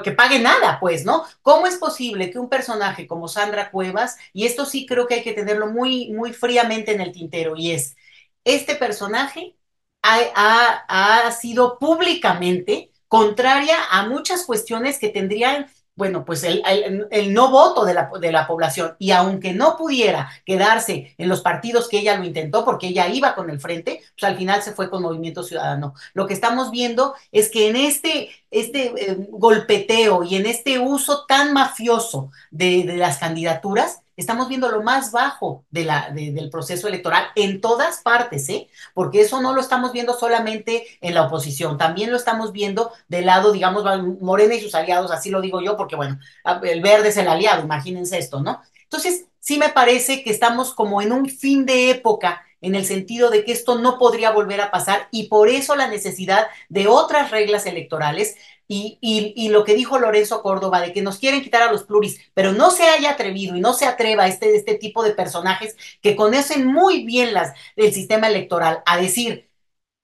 que 0.04 0.12
pague 0.12 0.40
nada, 0.40 0.80
pues, 0.80 1.06
¿no? 1.06 1.26
¿Cómo 1.42 1.66
es 1.68 1.78
posible 1.78 2.30
que 2.32 2.40
un 2.40 2.50
personaje 2.50 3.08
como 3.08 3.28
Sandra 3.28 3.72
Cuevas, 3.72 4.18
y 4.32 4.46
esto 4.46 4.66
sí 4.66 4.86
creo 4.86 5.08
que 5.08 5.16
hay 5.16 5.24
que 5.24 5.34
tenerlo 5.34 5.68
muy, 5.68 6.12
muy 6.12 6.34
fríamente 6.34 6.94
en 6.94 7.02
el 7.02 7.12
tintero, 7.12 7.56
y 7.56 7.72
es, 7.72 7.96
este 8.44 8.76
personaje 8.76 9.56
ha, 10.02 11.26
ha 11.26 11.32
sido 11.32 11.80
públicamente 11.80 12.92
contraria 13.08 13.78
a 13.92 14.08
muchas 14.08 14.44
cuestiones 14.44 15.00
que 15.00 15.10
tendrían 15.10 15.68
bueno, 15.96 16.26
pues 16.26 16.44
el, 16.44 17.34
no 17.34 17.52
voto 17.52 17.86
de 17.86 17.94
la, 17.94 18.10
de 18.20 18.32
la, 18.32 18.48
población. 18.48 18.96
Y 19.00 19.12
aunque 19.12 19.54
no 19.54 19.78
pudiera 19.78 20.30
quedarse 20.46 21.14
en 21.18 21.30
los 21.30 21.42
partidos 21.42 21.88
que 21.88 22.00
ella 22.00 22.18
lo 22.18 22.24
intentó, 22.24 22.66
porque 22.66 22.88
ella 22.88 23.08
iba 23.08 23.36
con 23.36 23.50
el 23.50 23.60
frente, 23.60 24.02
pues 24.20 24.24
al 24.24 24.38
final 24.38 24.62
se 24.64 24.74
fue 24.74 24.90
con 24.90 25.04
Movimiento 25.04 25.44
Ciudadano. 25.44 25.94
Lo 26.14 26.26
que 26.28 26.34
estamos 26.34 26.72
viendo 26.72 27.14
es 27.32 27.50
que 27.50 27.70
en 27.70 27.76
este, 27.76 28.30
este 28.50 29.12
eh, 29.12 29.28
golpeteo 29.30 30.24
y 30.24 30.36
en 30.36 30.46
este 30.46 30.80
uso 30.80 31.26
tan 31.28 31.54
mafioso 31.54 32.32
de, 32.50 32.84
de 32.84 32.98
las 32.98 33.20
candidaturas, 33.20 34.03
estamos 34.18 34.48
viendo 34.48 34.70
lo 34.70 34.84
más 34.84 35.12
bajo 35.12 35.66
de 35.70 35.86
la, 35.86 36.10
del 36.12 36.50
proceso 36.50 36.88
electoral 36.88 37.26
en 37.36 37.62
todas 37.62 38.02
partes, 38.02 38.48
¿eh? 38.50 38.70
Porque 38.94 39.22
eso 39.22 39.42
no 39.42 39.54
lo 39.54 39.62
estamos 39.62 39.92
viendo 39.92 40.14
solamente 40.14 40.86
en 41.02 41.14
la 41.14 41.24
oposición, 41.24 41.78
también 41.78 42.12
lo 42.12 42.18
estamos 42.18 42.52
viendo 42.52 42.92
del 43.08 43.26
lado, 43.26 43.52
digamos, 43.52 43.84
Morena 44.22 44.56
y 44.56 44.62
sus 44.62 44.76
aliados, 44.76 45.12
así 45.12 45.30
lo 45.30 45.42
digo 45.42 45.62
yo, 45.62 45.78
porque 45.78 45.96
bueno, 45.96 46.20
el 46.64 46.82
verde 46.82 47.10
es 47.10 47.18
el 47.18 47.28
aliado, 47.28 47.64
imagínense 47.64 48.18
esto, 48.18 48.42
¿no? 48.42 48.62
Entonces, 48.84 49.26
sí 49.40 49.58
me 49.58 49.70
parece 49.70 50.24
que 50.24 50.30
estamos 50.30 50.74
como 50.74 51.02
en 51.02 51.12
un 51.12 51.28
fin 51.28 51.66
de 51.66 51.90
época 51.90 52.42
en 52.64 52.76
el 52.76 52.86
sentido 52.86 53.30
de 53.30 53.44
que 53.46 53.52
esto 53.52 53.78
no 53.78 54.00
podría 54.00 54.32
volver 54.32 54.62
a 54.62 54.72
pasar 54.72 55.08
y 55.12 55.28
por 55.28 55.50
eso 55.50 55.76
la 55.76 55.88
necesidad 55.88 56.48
de 56.70 56.88
otras 56.88 57.30
reglas 57.30 57.66
electorales. 57.68 58.36
Y, 58.68 58.98
y, 59.02 59.50
lo 59.50 59.66
que 59.66 59.76
dijo 59.76 60.00
Lorenzo 60.00 60.42
Córdoba 60.42 60.82
de 60.82 60.94
que 60.94 61.02
nos 61.04 61.20
quieren 61.20 61.44
quitar 61.44 61.62
a 61.62 61.72
los 61.72 61.84
pluris, 61.84 62.20
pero 62.34 62.54
no 62.54 62.72
se 62.72 62.84
haya 62.84 63.12
atrevido 63.12 63.56
y 63.56 63.62
no 63.62 63.74
se 63.74 63.86
atreva 63.86 64.26
este, 64.28 64.56
este 64.56 64.76
tipo 64.76 65.04
de 65.04 65.12
personajes 65.12 65.76
que 66.02 66.16
conocen 66.16 66.66
muy 66.66 67.04
bien 67.04 67.34
las, 67.34 67.54
el 67.76 67.94
sistema 67.94 68.28
electoral 68.30 68.82
a 68.86 68.98
decir 68.98 69.52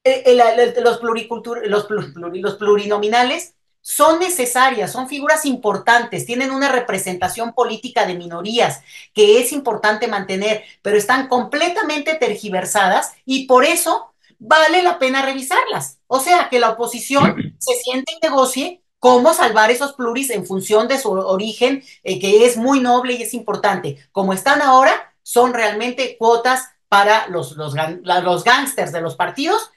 eh, 0.04 0.24
eh, 0.26 0.82
los, 0.82 1.00
pluricultur, 1.00 1.66
los, 1.68 1.88
los 1.90 2.56
plurinominales 2.58 3.56
son 3.90 4.20
necesarias, 4.20 4.92
son 4.92 5.10
figuras 5.10 5.48
importantes, 5.48 6.24
tienen 6.28 6.52
una 6.52 6.72
representación 6.72 7.54
política 7.54 8.06
de 8.06 8.14
minorías 8.14 8.84
que 9.16 9.42
es 9.42 9.52
importante 9.52 10.08
mantener, 10.08 10.64
pero 10.84 10.96
están 10.96 11.28
completamente 11.28 12.14
tergiversadas 12.14 13.14
y 13.26 13.48
por 13.48 13.66
eso 13.66 14.14
vale 14.38 14.84
la 14.84 15.00
pena 15.00 15.24
revisarlas. 15.24 15.98
O 16.06 16.20
sea, 16.20 16.50
que 16.50 16.60
la 16.60 16.70
oposición 16.70 17.56
se 17.58 17.74
siente 17.78 18.14
y 18.14 18.20
negocie 18.22 18.84
cómo 19.00 19.34
salvar 19.34 19.72
esos 19.72 19.94
pluris 19.94 20.30
en 20.30 20.46
función 20.46 20.88
de 20.88 21.00
su 21.00 21.10
origen, 21.10 21.84
eh, 22.04 22.20
que 22.20 22.46
es 22.46 22.58
muy 22.58 22.82
noble 22.82 23.14
y 23.14 23.24
es 23.24 23.34
importante. 23.34 23.98
Como 24.12 24.34
están 24.34 24.62
ahora, 24.62 25.16
son 25.24 25.52
realmente 25.52 26.16
cuotas 26.20 26.70
para 26.90 27.28
los, 27.30 27.54
los, 27.54 27.74
los 28.04 28.44
gángsters 28.44 28.92
de 28.92 29.02
los 29.02 29.16
partidos 29.16 29.72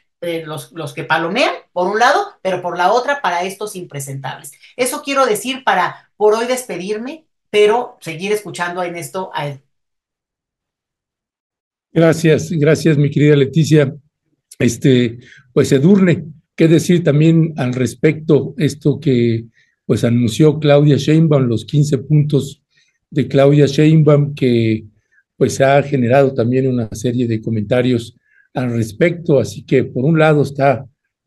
los, 0.46 0.72
los, 0.72 0.92
que 0.94 1.04
palomean, 1.04 1.52
por 1.72 1.88
un 1.90 1.98
lado, 1.98 2.26
pero 2.42 2.62
por 2.62 2.78
la 2.78 2.92
otra, 2.92 3.20
para 3.20 3.42
estos 3.42 3.74
impresentables. 3.76 4.52
Eso 4.76 5.02
quiero 5.02 5.26
decir 5.26 5.64
para 5.64 6.10
por 6.16 6.34
hoy 6.34 6.46
despedirme, 6.46 7.26
pero 7.50 7.98
seguir 8.00 8.32
escuchando 8.32 8.82
en 8.82 8.96
esto 8.96 9.30
a 9.34 9.48
él. 9.48 9.60
Gracias, 11.92 12.50
gracias, 12.50 12.96
mi 12.96 13.10
querida 13.10 13.36
Leticia. 13.36 13.94
Este, 14.58 15.18
pues 15.52 15.72
Edurne, 15.72 16.24
qué 16.54 16.68
decir 16.68 17.02
también 17.02 17.52
al 17.56 17.74
respecto, 17.74 18.54
esto 18.56 19.00
que 19.00 19.46
pues 19.84 20.04
anunció 20.04 20.58
Claudia 20.58 20.96
Sheinbaum, 20.96 21.44
los 21.44 21.64
15 21.64 21.98
puntos 21.98 22.62
de 23.10 23.28
Claudia 23.28 23.66
Sheinbaum 23.66 24.34
que 24.34 24.84
pues 25.36 25.60
ha 25.60 25.82
generado 25.82 26.32
también 26.32 26.68
una 26.68 26.88
serie 26.92 27.26
de 27.26 27.42
comentarios 27.42 28.16
al 28.55 28.72
respecto. 28.72 29.38
Así 29.38 29.64
que 29.64 29.84
por 29.84 30.05
un 30.05 30.18
lado 30.18 30.42
está 30.42 30.86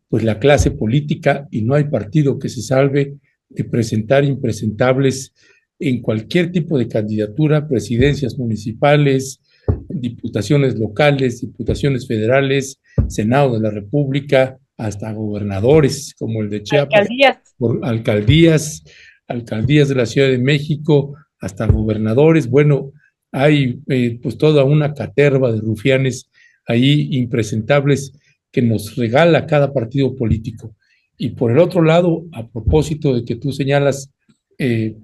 pues 0.09 0.23
la 0.23 0.39
clase 0.39 0.71
política 0.71 1.47
y 1.51 1.61
no 1.61 1.73
hay 1.73 1.85
partido 1.85 2.39
que 2.39 2.49
se 2.49 2.61
salve 2.61 3.15
de 3.49 3.63
presentar 3.63 4.23
impresentables 4.23 5.33
en 5.79 6.01
cualquier 6.01 6.51
tipo 6.51 6.77
de 6.77 6.87
candidatura, 6.87 7.67
presidencias 7.67 8.37
municipales, 8.37 9.41
diputaciones 9.89 10.77
locales, 10.77 11.41
diputaciones 11.41 12.07
federales, 12.07 12.79
Senado 13.07 13.55
de 13.55 13.61
la 13.61 13.71
República, 13.71 14.57
hasta 14.77 15.11
gobernadores 15.11 16.13
como 16.17 16.41
el 16.41 16.49
de 16.49 16.63
Chiapas, 16.63 17.01
alcaldías, 17.01 17.37
por 17.57 17.79
alcaldías, 17.83 18.83
alcaldías 19.27 19.89
de 19.89 19.95
la 19.95 20.05
Ciudad 20.05 20.29
de 20.29 20.37
México, 20.37 21.15
hasta 21.39 21.67
gobernadores. 21.67 22.49
Bueno, 22.49 22.91
hay 23.31 23.79
eh, 23.87 24.19
pues 24.21 24.37
toda 24.37 24.63
una 24.63 24.93
caterva 24.93 25.51
de 25.51 25.61
rufianes 25.61 26.29
ahí 26.67 27.09
impresentables 27.11 28.13
que 28.51 28.61
nos 28.61 28.95
regala 28.95 29.47
cada 29.47 29.73
partido 29.73 30.15
político. 30.15 30.75
Y 31.17 31.29
por 31.29 31.51
el 31.51 31.59
otro 31.59 31.81
lado, 31.81 32.25
a 32.31 32.47
propósito 32.47 33.13
de 33.13 33.23
que 33.23 33.35
tú 33.35 33.51
señalas, 33.51 34.11
eh, 34.57 34.95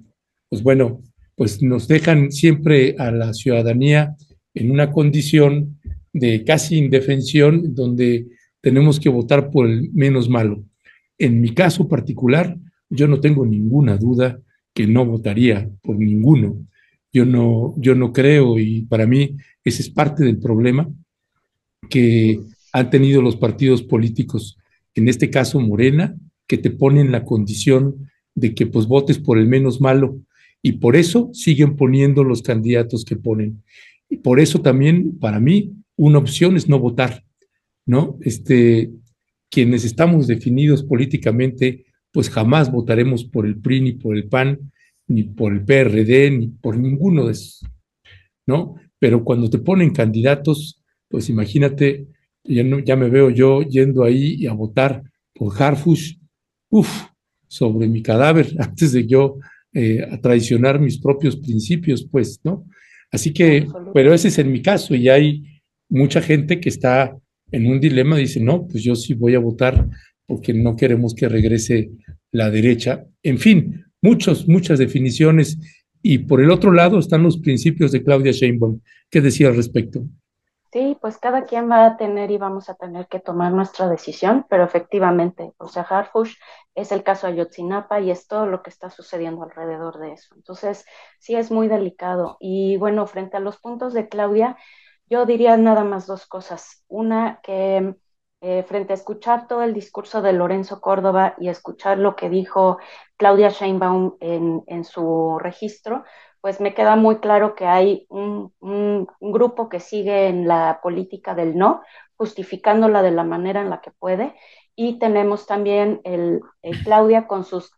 pues 0.48 0.62
bueno, 0.62 1.02
pues 1.34 1.62
nos 1.62 1.88
dejan 1.88 2.32
siempre 2.32 2.94
a 2.98 3.10
la 3.10 3.32
ciudadanía 3.32 4.16
en 4.54 4.70
una 4.70 4.90
condición 4.90 5.78
de 6.12 6.44
casi 6.44 6.76
indefensión 6.76 7.74
donde 7.74 8.26
tenemos 8.60 9.00
que 9.00 9.08
votar 9.08 9.50
por 9.50 9.68
el 9.68 9.90
menos 9.92 10.28
malo. 10.28 10.64
En 11.18 11.40
mi 11.40 11.54
caso 11.54 11.88
particular, 11.88 12.56
yo 12.90 13.08
no 13.08 13.20
tengo 13.20 13.46
ninguna 13.46 13.96
duda 13.96 14.40
que 14.74 14.86
no 14.86 15.06
votaría 15.06 15.70
por 15.82 15.98
ninguno. 15.98 16.66
Yo 17.12 17.24
no, 17.24 17.74
yo 17.78 17.94
no 17.94 18.12
creo 18.12 18.58
y 18.58 18.82
para 18.82 19.06
mí 19.06 19.36
ese 19.64 19.82
es 19.82 19.90
parte 19.90 20.24
del 20.24 20.38
problema 20.38 20.88
que 21.92 22.40
han 22.72 22.88
tenido 22.88 23.20
los 23.20 23.36
partidos 23.36 23.82
políticos, 23.82 24.56
en 24.94 25.08
este 25.08 25.28
caso 25.28 25.60
Morena, 25.60 26.16
que 26.46 26.56
te 26.56 26.70
ponen 26.70 27.12
la 27.12 27.26
condición 27.26 28.08
de 28.34 28.54
que 28.54 28.66
pues 28.66 28.86
votes 28.86 29.18
por 29.18 29.36
el 29.36 29.46
menos 29.46 29.82
malo 29.82 30.18
y 30.62 30.72
por 30.72 30.96
eso 30.96 31.28
siguen 31.34 31.76
poniendo 31.76 32.24
los 32.24 32.40
candidatos 32.40 33.04
que 33.04 33.16
ponen. 33.16 33.62
Y 34.08 34.16
por 34.16 34.40
eso 34.40 34.62
también 34.62 35.18
para 35.18 35.38
mí 35.38 35.74
una 35.96 36.16
opción 36.16 36.56
es 36.56 36.66
no 36.66 36.78
votar, 36.78 37.24
¿no? 37.84 38.16
Este, 38.22 38.90
quienes 39.50 39.84
estamos 39.84 40.26
definidos 40.26 40.82
políticamente, 40.82 41.84
pues 42.10 42.30
jamás 42.30 42.72
votaremos 42.72 43.24
por 43.24 43.44
el 43.44 43.58
PRI, 43.58 43.80
ni 43.82 43.92
por 43.92 44.16
el 44.16 44.28
PAN, 44.28 44.72
ni 45.08 45.24
por 45.24 45.52
el 45.52 45.62
PRD, 45.62 46.30
ni 46.30 46.46
por 46.48 46.78
ninguno 46.78 47.26
de 47.26 47.32
esos, 47.32 47.66
¿no? 48.46 48.76
Pero 48.98 49.24
cuando 49.24 49.50
te 49.50 49.58
ponen 49.58 49.90
candidatos, 49.90 50.81
pues 51.12 51.28
imagínate, 51.28 52.06
ya, 52.42 52.64
no, 52.64 52.78
ya 52.78 52.96
me 52.96 53.10
veo 53.10 53.28
yo 53.28 53.60
yendo 53.60 54.02
ahí 54.02 54.46
a 54.46 54.54
votar 54.54 55.02
por 55.34 55.52
Harfush, 55.62 56.14
uff, 56.70 57.04
sobre 57.46 57.86
mi 57.86 58.02
cadáver, 58.02 58.48
antes 58.58 58.92
de 58.92 59.06
yo 59.06 59.36
eh, 59.74 60.02
a 60.10 60.18
traicionar 60.18 60.80
mis 60.80 60.98
propios 60.98 61.36
principios, 61.36 62.08
pues, 62.10 62.40
¿no? 62.42 62.64
Así 63.10 63.34
que, 63.34 63.66
pero 63.92 64.14
ese 64.14 64.28
es 64.28 64.38
en 64.38 64.50
mi 64.50 64.62
caso 64.62 64.94
y 64.94 65.10
hay 65.10 65.44
mucha 65.90 66.22
gente 66.22 66.60
que 66.60 66.70
está 66.70 67.14
en 67.50 67.66
un 67.66 67.78
dilema, 67.78 68.16
dice, 68.16 68.40
no, 68.40 68.66
pues 68.66 68.82
yo 68.82 68.96
sí 68.96 69.12
voy 69.12 69.34
a 69.34 69.38
votar 69.38 69.86
porque 70.26 70.54
no 70.54 70.76
queremos 70.76 71.14
que 71.14 71.28
regrese 71.28 71.90
la 72.30 72.50
derecha. 72.50 73.04
En 73.22 73.36
fin, 73.36 73.84
muchos, 74.00 74.48
muchas 74.48 74.78
definiciones. 74.78 75.58
Y 76.00 76.18
por 76.18 76.40
el 76.40 76.50
otro 76.50 76.72
lado 76.72 76.98
están 76.98 77.22
los 77.22 77.36
principios 77.36 77.92
de 77.92 78.02
Claudia 78.02 78.32
Sheinbaum. 78.32 78.80
¿Qué 79.10 79.20
decía 79.20 79.48
al 79.48 79.56
respecto? 79.56 80.08
Sí, 80.72 80.96
pues 81.02 81.18
cada 81.18 81.44
quien 81.44 81.70
va 81.70 81.84
a 81.84 81.96
tener 81.98 82.30
y 82.30 82.38
vamos 82.38 82.70
a 82.70 82.74
tener 82.74 83.06
que 83.06 83.20
tomar 83.20 83.52
nuestra 83.52 83.90
decisión, 83.90 84.46
pero 84.48 84.64
efectivamente, 84.64 85.52
o 85.58 85.68
sea, 85.68 85.82
Harfush 85.82 86.36
es 86.74 86.92
el 86.92 87.02
caso 87.02 87.26
Ayotzinapa 87.26 88.00
y 88.00 88.10
es 88.10 88.26
todo 88.26 88.46
lo 88.46 88.62
que 88.62 88.70
está 88.70 88.88
sucediendo 88.88 89.42
alrededor 89.42 89.98
de 89.98 90.12
eso. 90.14 90.34
Entonces, 90.34 90.86
sí 91.18 91.34
es 91.36 91.50
muy 91.50 91.68
delicado. 91.68 92.38
Y 92.40 92.78
bueno, 92.78 93.06
frente 93.06 93.36
a 93.36 93.40
los 93.40 93.58
puntos 93.58 93.92
de 93.92 94.08
Claudia, 94.08 94.56
yo 95.06 95.26
diría 95.26 95.58
nada 95.58 95.84
más 95.84 96.06
dos 96.06 96.26
cosas. 96.26 96.82
Una, 96.88 97.40
que 97.42 97.94
eh, 98.40 98.62
frente 98.64 98.92
a 98.94 98.96
escuchar 98.96 99.46
todo 99.48 99.62
el 99.62 99.74
discurso 99.74 100.22
de 100.22 100.32
Lorenzo 100.32 100.80
Córdoba 100.80 101.34
y 101.38 101.48
escuchar 101.48 101.98
lo 101.98 102.16
que 102.16 102.30
dijo 102.30 102.78
Claudia 103.18 103.50
Sheinbaum 103.50 104.16
en, 104.20 104.62
en 104.66 104.84
su 104.84 105.38
registro, 105.38 106.04
pues 106.42 106.60
me 106.60 106.74
queda 106.74 106.96
muy 106.96 107.20
claro 107.20 107.54
que 107.54 107.66
hay 107.66 108.06
un, 108.10 108.52
grupo 109.20 109.68
que 109.68 109.80
sigue 109.80 110.26
en 110.26 110.48
la 110.48 110.80
política 110.82 111.34
del 111.34 111.56
no, 111.56 111.82
justificándola 112.16 113.00
de 113.02 113.12
la 113.12 113.24
manera 113.24 113.62
en 113.62 113.70
la 113.70 113.80
que 113.80 113.92
puede. 113.92 114.34
Y 114.74 114.98
tenemos 114.98 115.46
también 115.46 116.00
el, 116.04 116.40
Claudia 116.84 117.28
con 117.28 117.44
sus 117.44 117.72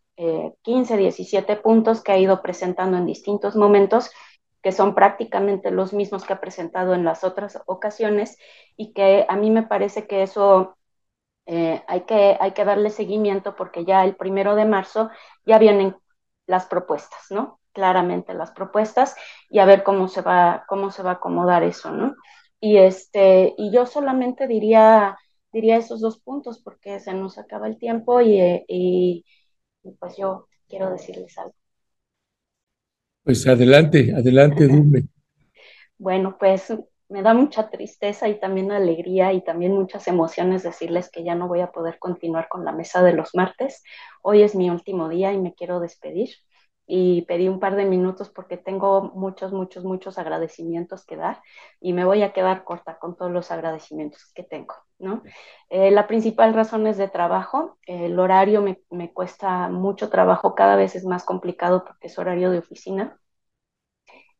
15, 0.63 0.95
eh, 0.95 0.97
17 0.97 1.57
puntos 1.57 2.01
que 2.01 2.11
ha 2.11 2.17
ido 2.17 2.41
presentando 2.41 2.97
en 2.97 3.05
distintos 3.05 3.55
momentos, 3.55 4.09
que 4.63 4.71
son 4.71 4.95
prácticamente 4.95 5.69
los 5.69 5.93
mismos 5.93 6.25
que 6.25 6.33
ha 6.33 6.41
presentado 6.41 6.95
en 6.95 7.05
las 7.05 7.23
otras 7.23 7.61
ocasiones 7.67 8.37
y 8.75 8.93
que 8.93 9.27
a 9.29 9.35
mí 9.35 9.51
me 9.51 9.63
parece 9.63 10.07
que 10.07 10.23
eso 10.23 10.75
eh, 11.45 11.83
hay, 11.87 12.01
que, 12.01 12.37
hay 12.39 12.53
que 12.53 12.65
darle 12.65 12.89
seguimiento 12.89 13.55
porque 13.55 13.85
ya 13.85 14.03
el 14.03 14.15
primero 14.15 14.55
de 14.55 14.65
marzo 14.65 15.11
ya 15.45 15.59
vienen 15.59 15.95
las 16.47 16.65
propuestas, 16.65 17.27
¿no? 17.29 17.59
Claramente 17.75 18.33
las 18.35 18.51
propuestas 18.53 19.15
y 19.51 19.59
a 19.59 19.65
ver 19.65 19.83
cómo 19.83 20.07
se 20.09 20.23
va, 20.23 20.65
cómo 20.69 20.91
se 20.91 21.03
va 21.03 21.11
a 21.11 21.15
acomodar 21.15 21.63
eso, 21.63 21.91
¿no? 21.91 22.15
Y 22.61 22.77
este, 22.79 23.53
y 23.57 23.71
yo 23.73 23.85
solamente 23.85 24.47
diría, 24.47 25.17
diría 25.53 25.77
esos 25.77 26.01
dos 26.01 26.19
puntos 26.21 26.59
porque 26.63 26.99
se 27.01 27.13
nos 27.13 27.37
acaba 27.39 27.67
el 27.67 27.77
tiempo 27.79 28.21
y, 28.21 28.65
y, 28.67 29.25
pues 29.99 30.17
yo 30.17 30.47
quiero 30.69 30.89
decirles 30.91 31.37
algo. 31.37 31.55
Pues 33.23 33.45
adelante, 33.45 34.13
adelante, 34.15 34.67
Dume. 34.69 35.07
bueno, 35.97 36.37
pues 36.39 36.73
me 37.09 37.21
da 37.21 37.33
mucha 37.33 37.69
tristeza 37.69 38.27
y 38.29 38.39
también 38.39 38.71
alegría 38.71 39.33
y 39.33 39.43
también 39.43 39.73
muchas 39.73 40.07
emociones 40.07 40.63
decirles 40.63 41.09
que 41.11 41.23
ya 41.23 41.35
no 41.35 41.47
voy 41.47 41.61
a 41.61 41.71
poder 41.71 41.99
continuar 41.99 42.47
con 42.49 42.65
la 42.65 42.71
mesa 42.71 43.03
de 43.03 43.13
los 43.13 43.35
martes. 43.35 43.83
Hoy 44.21 44.41
es 44.43 44.55
mi 44.55 44.69
último 44.69 45.09
día 45.09 45.31
y 45.33 45.37
me 45.39 45.53
quiero 45.53 45.79
despedir 45.79 46.29
y 46.87 47.23
pedí 47.23 47.47
un 47.49 47.59
par 47.59 47.75
de 47.75 47.85
minutos 47.85 48.29
porque 48.29 48.57
tengo 48.57 49.11
muchos, 49.15 49.51
muchos, 49.51 49.83
muchos 49.83 50.17
agradecimientos 50.17 51.05
que 51.05 51.15
dar 51.15 51.41
y 51.79 51.93
me 51.93 52.05
voy 52.05 52.21
a 52.21 52.33
quedar 52.33 52.63
corta 52.63 52.99
con 52.99 53.15
todos 53.15 53.31
los 53.31 53.51
agradecimientos 53.51 54.31
que 54.33 54.43
tengo, 54.43 54.75
¿no? 54.99 55.23
Eh, 55.69 55.91
la 55.91 56.07
principal 56.07 56.53
razón 56.53 56.85
es 56.87 56.97
de 56.97 57.07
trabajo, 57.07 57.77
el 57.87 58.19
horario 58.19 58.61
me, 58.61 58.81
me, 58.91 59.11
cuesta 59.13 59.69
mucho 59.69 60.09
trabajo, 60.09 60.55
cada 60.55 60.75
vez 60.75 60.95
es 60.95 61.05
más 61.05 61.23
complicado 61.23 61.83
porque 61.85 62.07
es 62.07 62.19
horario 62.19 62.51
de 62.51 62.59
oficina 62.59 63.19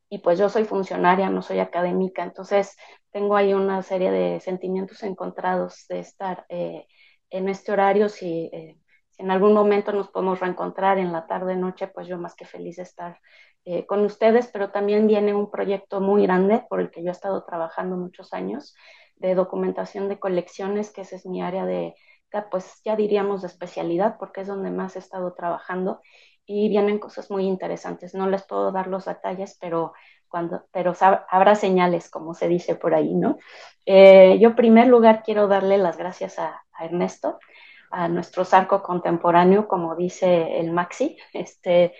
y 0.09 0.19
pues 0.19 0.39
yo 0.39 0.49
soy 0.49 0.65
funcionaria, 0.65 1.29
no 1.29 1.41
soy 1.41 1.59
académica, 1.59 2.23
entonces 2.23 2.77
tengo 3.11 3.35
ahí 3.35 3.53
una 3.53 3.81
serie 3.81 4.11
de 4.11 4.39
sentimientos 4.39 5.03
encontrados 5.03 5.85
de 5.89 5.99
estar 5.99 6.45
eh, 6.49 6.85
en 7.29 7.49
este 7.49 7.71
horario, 7.71 8.09
si 8.09 8.49
eh, 8.53 8.77
en 9.17 9.31
algún 9.31 9.53
momento 9.53 9.91
nos 9.91 10.09
podemos 10.09 10.39
reencontrar 10.39 10.97
en 10.97 11.11
la 11.11 11.27
tarde 11.27 11.55
noche, 11.55 11.87
pues 11.87 12.07
yo 12.07 12.17
más 12.17 12.35
que 12.35 12.45
feliz 12.45 12.77
de 12.77 12.83
estar 12.83 13.19
eh, 13.65 13.85
con 13.85 14.03
ustedes, 14.05 14.47
pero 14.47 14.71
también 14.71 15.07
viene 15.07 15.33
un 15.33 15.49
proyecto 15.49 16.01
muy 16.01 16.23
grande 16.23 16.65
por 16.69 16.79
el 16.79 16.91
que 16.91 17.03
yo 17.03 17.09
he 17.09 17.11
estado 17.11 17.43
trabajando 17.45 17.97
muchos 17.97 18.33
años 18.33 18.75
de 19.15 19.33
documentación 19.33 20.09
de 20.09 20.19
colecciones, 20.19 20.91
que 20.91 21.01
ese 21.01 21.15
es 21.15 21.25
mi 21.25 21.41
área 21.41 21.65
de, 21.65 21.95
pues 22.51 22.81
ya 22.83 22.95
diríamos 22.95 23.41
de 23.41 23.47
especialidad, 23.47 24.17
porque 24.19 24.41
es 24.41 24.47
donde 24.47 24.69
más 24.69 24.95
he 24.95 24.99
estado 24.99 25.33
trabajando 25.33 26.01
y 26.45 26.69
vienen 26.69 26.99
cosas 26.99 27.31
muy 27.31 27.45
interesantes. 27.45 28.13
No 28.13 28.29
les 28.29 28.43
puedo 28.43 28.71
dar 28.71 28.87
los 28.87 29.05
detalles, 29.05 29.57
pero 29.59 29.93
cuando, 30.27 30.65
pero 30.71 30.93
habrá 31.29 31.55
señales, 31.55 32.09
como 32.09 32.33
se 32.33 32.49
dice 32.49 32.75
por 32.75 32.93
ahí, 32.93 33.15
¿no? 33.15 33.37
Eh, 33.85 34.37
yo 34.39 34.49
en 34.49 34.55
primer 34.55 34.87
lugar 34.87 35.23
quiero 35.23 35.47
darle 35.47 35.77
las 35.77 35.97
gracias 35.97 36.37
a 36.37 36.61
Ernesto 36.79 37.39
a 37.91 38.07
nuestro 38.07 38.43
arco 38.51 38.81
contemporáneo, 38.83 39.67
como 39.67 39.95
dice 39.95 40.59
el 40.59 40.71
Maxi, 40.71 41.17
este, 41.33 41.93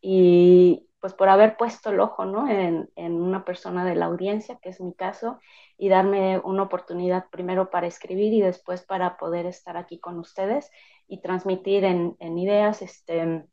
y 0.00 0.88
pues 1.00 1.14
por 1.14 1.28
haber 1.28 1.56
puesto 1.56 1.90
el 1.90 2.00
ojo 2.00 2.24
¿no? 2.24 2.48
en, 2.48 2.88
una 2.96 3.44
persona 3.44 3.84
de 3.84 3.94
la 3.94 4.06
audiencia, 4.06 4.58
que 4.60 4.70
es 4.70 4.80
mi 4.80 4.94
caso, 4.94 5.38
y 5.76 5.88
darme 5.88 6.38
una 6.40 6.64
oportunidad 6.64 7.26
primero 7.30 7.70
para 7.70 7.86
escribir 7.86 8.32
y 8.32 8.40
después 8.40 8.82
para 8.82 9.16
poder 9.16 9.46
estar 9.46 9.76
aquí 9.76 10.00
con 10.00 10.18
ustedes 10.18 10.70
y 11.06 11.20
transmitir 11.20 11.84
en, 11.84 12.16
ideas, 12.38 12.82
este, 12.82 13.46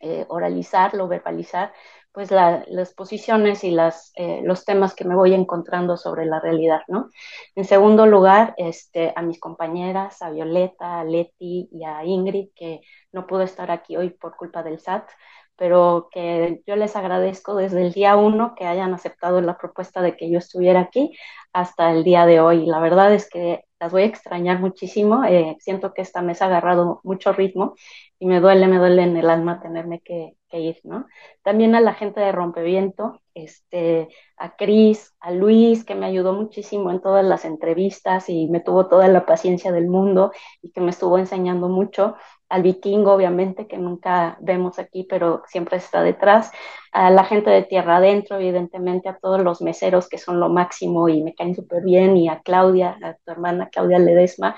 eh, 0.00 0.26
oralizarlo, 0.28 1.08
verbalizar 1.08 1.72
pues 2.12 2.30
las 2.30 2.94
posiciones 2.94 3.64
y 3.64 3.70
las, 3.70 4.12
eh, 4.16 4.42
los 4.44 4.64
temas 4.64 4.94
que 4.94 5.04
me 5.04 5.14
voy 5.14 5.32
encontrando 5.32 5.96
sobre 5.96 6.26
la 6.26 6.40
realidad, 6.40 6.82
¿no? 6.88 7.08
En 7.54 7.64
segundo 7.64 8.06
lugar, 8.06 8.54
este, 8.58 9.12
a 9.16 9.22
mis 9.22 9.40
compañeras, 9.40 10.20
a 10.20 10.30
Violeta, 10.30 11.00
a 11.00 11.04
Leti 11.04 11.68
y 11.72 11.84
a 11.84 12.04
Ingrid, 12.04 12.50
que 12.54 12.82
no 13.12 13.26
pudo 13.26 13.42
estar 13.42 13.70
aquí 13.70 13.96
hoy 13.96 14.10
por 14.10 14.36
culpa 14.36 14.62
del 14.62 14.78
SAT, 14.78 15.08
pero 15.56 16.08
que 16.10 16.62
yo 16.66 16.76
les 16.76 16.96
agradezco 16.96 17.54
desde 17.54 17.82
el 17.82 17.92
día 17.92 18.16
uno 18.16 18.54
que 18.56 18.66
hayan 18.66 18.92
aceptado 18.94 19.40
la 19.40 19.56
propuesta 19.56 20.02
de 20.02 20.16
que 20.16 20.30
yo 20.30 20.38
estuviera 20.38 20.80
aquí 20.80 21.12
hasta 21.52 21.92
el 21.92 22.04
día 22.04 22.26
de 22.26 22.40
hoy. 22.40 22.66
La 22.66 22.80
verdad 22.80 23.14
es 23.14 23.28
que 23.28 23.64
las 23.80 23.92
voy 23.92 24.02
a 24.02 24.06
extrañar 24.06 24.60
muchísimo. 24.60 25.24
Eh, 25.24 25.56
siento 25.60 25.94
que 25.94 26.02
esta 26.02 26.22
mesa 26.22 26.44
ha 26.44 26.48
agarrado 26.48 27.00
mucho 27.04 27.32
ritmo 27.32 27.74
y 28.18 28.26
me 28.26 28.40
duele, 28.40 28.66
me 28.68 28.78
duele 28.78 29.02
en 29.02 29.16
el 29.16 29.30
alma 29.30 29.60
tenerme 29.60 30.00
que, 30.00 30.36
ir, 30.58 30.80
¿no? 30.84 31.06
También 31.42 31.74
a 31.74 31.80
la 31.80 31.94
gente 31.94 32.20
de 32.20 32.32
Rompeviento, 32.32 33.20
este, 33.34 34.08
a 34.36 34.56
Cris, 34.56 35.14
a 35.20 35.30
Luis, 35.30 35.84
que 35.84 35.94
me 35.94 36.06
ayudó 36.06 36.32
muchísimo 36.32 36.90
en 36.90 37.00
todas 37.00 37.24
las 37.24 37.44
entrevistas 37.44 38.28
y 38.28 38.48
me 38.48 38.60
tuvo 38.60 38.88
toda 38.88 39.08
la 39.08 39.26
paciencia 39.26 39.72
del 39.72 39.86
mundo 39.88 40.32
y 40.62 40.70
que 40.70 40.80
me 40.80 40.90
estuvo 40.90 41.18
enseñando 41.18 41.68
mucho 41.68 42.16
al 42.52 42.62
vikingo, 42.62 43.12
obviamente, 43.14 43.66
que 43.66 43.78
nunca 43.78 44.36
vemos 44.42 44.78
aquí, 44.78 45.04
pero 45.08 45.42
siempre 45.46 45.78
está 45.78 46.02
detrás, 46.02 46.52
a 46.92 47.10
la 47.10 47.24
gente 47.24 47.48
de 47.48 47.62
tierra 47.62 47.96
adentro, 47.96 48.36
evidentemente, 48.36 49.08
a 49.08 49.16
todos 49.16 49.42
los 49.42 49.62
meseros 49.62 50.06
que 50.06 50.18
son 50.18 50.38
lo 50.38 50.50
máximo 50.50 51.08
y 51.08 51.22
me 51.22 51.34
caen 51.34 51.54
súper 51.54 51.82
bien, 51.82 52.14
y 52.18 52.28
a 52.28 52.40
Claudia, 52.42 52.98
a 53.02 53.14
tu 53.14 53.32
hermana 53.32 53.70
Claudia 53.70 53.98
Ledesma, 53.98 54.56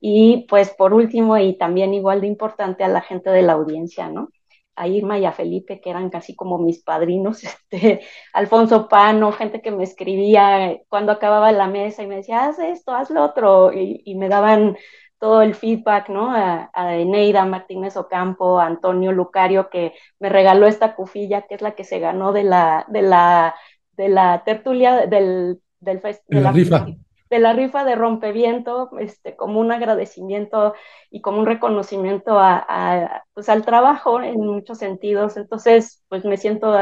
y 0.00 0.46
pues 0.48 0.70
por 0.70 0.94
último, 0.94 1.36
y 1.36 1.58
también 1.58 1.94
igual 1.94 2.20
de 2.20 2.28
importante, 2.28 2.84
a 2.84 2.88
la 2.88 3.00
gente 3.00 3.30
de 3.30 3.42
la 3.42 3.54
audiencia, 3.54 4.08
¿no? 4.08 4.28
A 4.74 4.88
Irma 4.88 5.18
y 5.18 5.24
a 5.24 5.32
Felipe, 5.32 5.80
que 5.80 5.90
eran 5.90 6.10
casi 6.10 6.34
como 6.34 6.58
mis 6.58 6.82
padrinos, 6.82 7.42
este, 7.70 8.00
Alfonso 8.32 8.88
Pano, 8.88 9.32
gente 9.32 9.60
que 9.60 9.70
me 9.70 9.84
escribía 9.84 10.78
cuando 10.88 11.12
acababa 11.12 11.52
la 11.52 11.68
mesa 11.68 12.02
y 12.02 12.06
me 12.06 12.16
decía, 12.16 12.44
haz 12.44 12.58
esto, 12.58 12.92
haz 12.92 13.10
lo 13.10 13.24
otro, 13.24 13.72
y, 13.72 14.02
y 14.04 14.14
me 14.14 14.28
daban 14.28 14.76
todo 15.22 15.40
el 15.42 15.54
feedback, 15.54 16.08
¿no? 16.08 16.32
A, 16.32 16.68
a 16.74 16.96
Eneida 16.96 17.44
Martínez 17.44 17.96
Ocampo, 17.96 18.58
a 18.58 18.66
Antonio 18.66 19.12
Lucario, 19.12 19.70
que 19.70 19.94
me 20.18 20.28
regaló 20.28 20.66
esta 20.66 20.96
cufilla, 20.96 21.42
que 21.42 21.54
es 21.54 21.62
la 21.62 21.76
que 21.76 21.84
se 21.84 22.00
ganó 22.00 22.32
de 22.32 22.42
la, 22.42 22.86
de 22.88 23.02
la, 23.02 23.54
de 23.92 24.08
la 24.08 24.42
tertulia 24.44 25.06
del, 25.06 25.60
del 25.78 26.00
de, 26.26 26.40
la, 26.40 26.50
rifa. 26.50 26.86
de 27.30 27.38
la 27.38 27.52
rifa 27.52 27.84
de 27.84 27.94
rompeviento, 27.94 28.90
este, 28.98 29.36
como 29.36 29.60
un 29.60 29.70
agradecimiento 29.70 30.74
y 31.08 31.20
como 31.20 31.38
un 31.38 31.46
reconocimiento 31.46 32.36
a, 32.38 32.56
a, 32.68 33.21
pues, 33.34 33.48
al 33.48 33.64
trabajo 33.64 34.20
en 34.22 34.40
muchos 34.40 34.78
sentidos. 34.78 35.36
Entonces, 35.36 36.02
pues 36.08 36.24
me 36.24 36.36
siento 36.36 36.72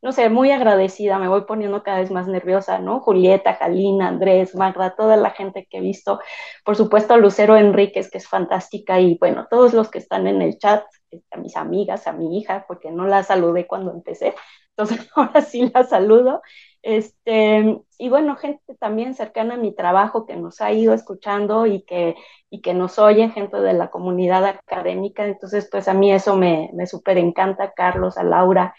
no 0.00 0.12
sé, 0.12 0.28
muy 0.30 0.50
agradecida, 0.52 1.18
me 1.18 1.28
voy 1.28 1.42
poniendo 1.44 1.82
cada 1.82 1.98
vez 1.98 2.10
más 2.10 2.28
nerviosa, 2.28 2.78
¿no? 2.78 3.00
Julieta, 3.00 3.54
Jalina, 3.54 4.08
Andrés, 4.08 4.54
Magda, 4.54 4.94
toda 4.94 5.16
la 5.16 5.30
gente 5.30 5.66
que 5.68 5.78
he 5.78 5.80
visto, 5.80 6.20
por 6.64 6.76
supuesto 6.76 7.16
Lucero 7.16 7.56
Enríquez, 7.56 8.10
que 8.10 8.18
es 8.18 8.28
fantástica, 8.28 9.00
y 9.00 9.18
bueno, 9.18 9.48
todos 9.50 9.74
los 9.74 9.90
que 9.90 9.98
están 9.98 10.26
en 10.28 10.40
el 10.42 10.56
chat, 10.58 10.84
este, 11.10 11.24
a 11.32 11.38
mis 11.38 11.56
amigas, 11.56 12.06
a 12.06 12.12
mi 12.12 12.38
hija, 12.38 12.64
porque 12.68 12.90
no 12.92 13.06
la 13.06 13.24
saludé 13.24 13.66
cuando 13.66 13.90
empecé, 13.92 14.34
entonces 14.76 15.08
ahora 15.16 15.40
sí 15.42 15.70
la 15.74 15.84
saludo. 15.84 16.42
Este, 16.82 17.80
y 17.98 18.08
bueno, 18.08 18.36
gente 18.36 18.74
también 18.76 19.14
cercana 19.14 19.54
a 19.54 19.56
mi 19.58 19.74
trabajo 19.74 20.26
que 20.26 20.36
nos 20.36 20.60
ha 20.60 20.72
ido 20.72 20.94
escuchando 20.94 21.66
y 21.66 21.82
que, 21.82 22.14
y 22.50 22.60
que 22.62 22.72
nos 22.74 22.98
oye, 22.98 23.28
gente 23.30 23.58
de 23.58 23.72
la 23.74 23.90
comunidad 23.90 24.44
académica. 24.46 25.26
Entonces, 25.26 25.68
pues 25.70 25.88
a 25.88 25.94
mí 25.94 26.12
eso 26.12 26.36
me, 26.36 26.70
me 26.74 26.86
súper 26.86 27.18
encanta, 27.18 27.72
Carlos, 27.74 28.16
a 28.18 28.22
Laura. 28.24 28.74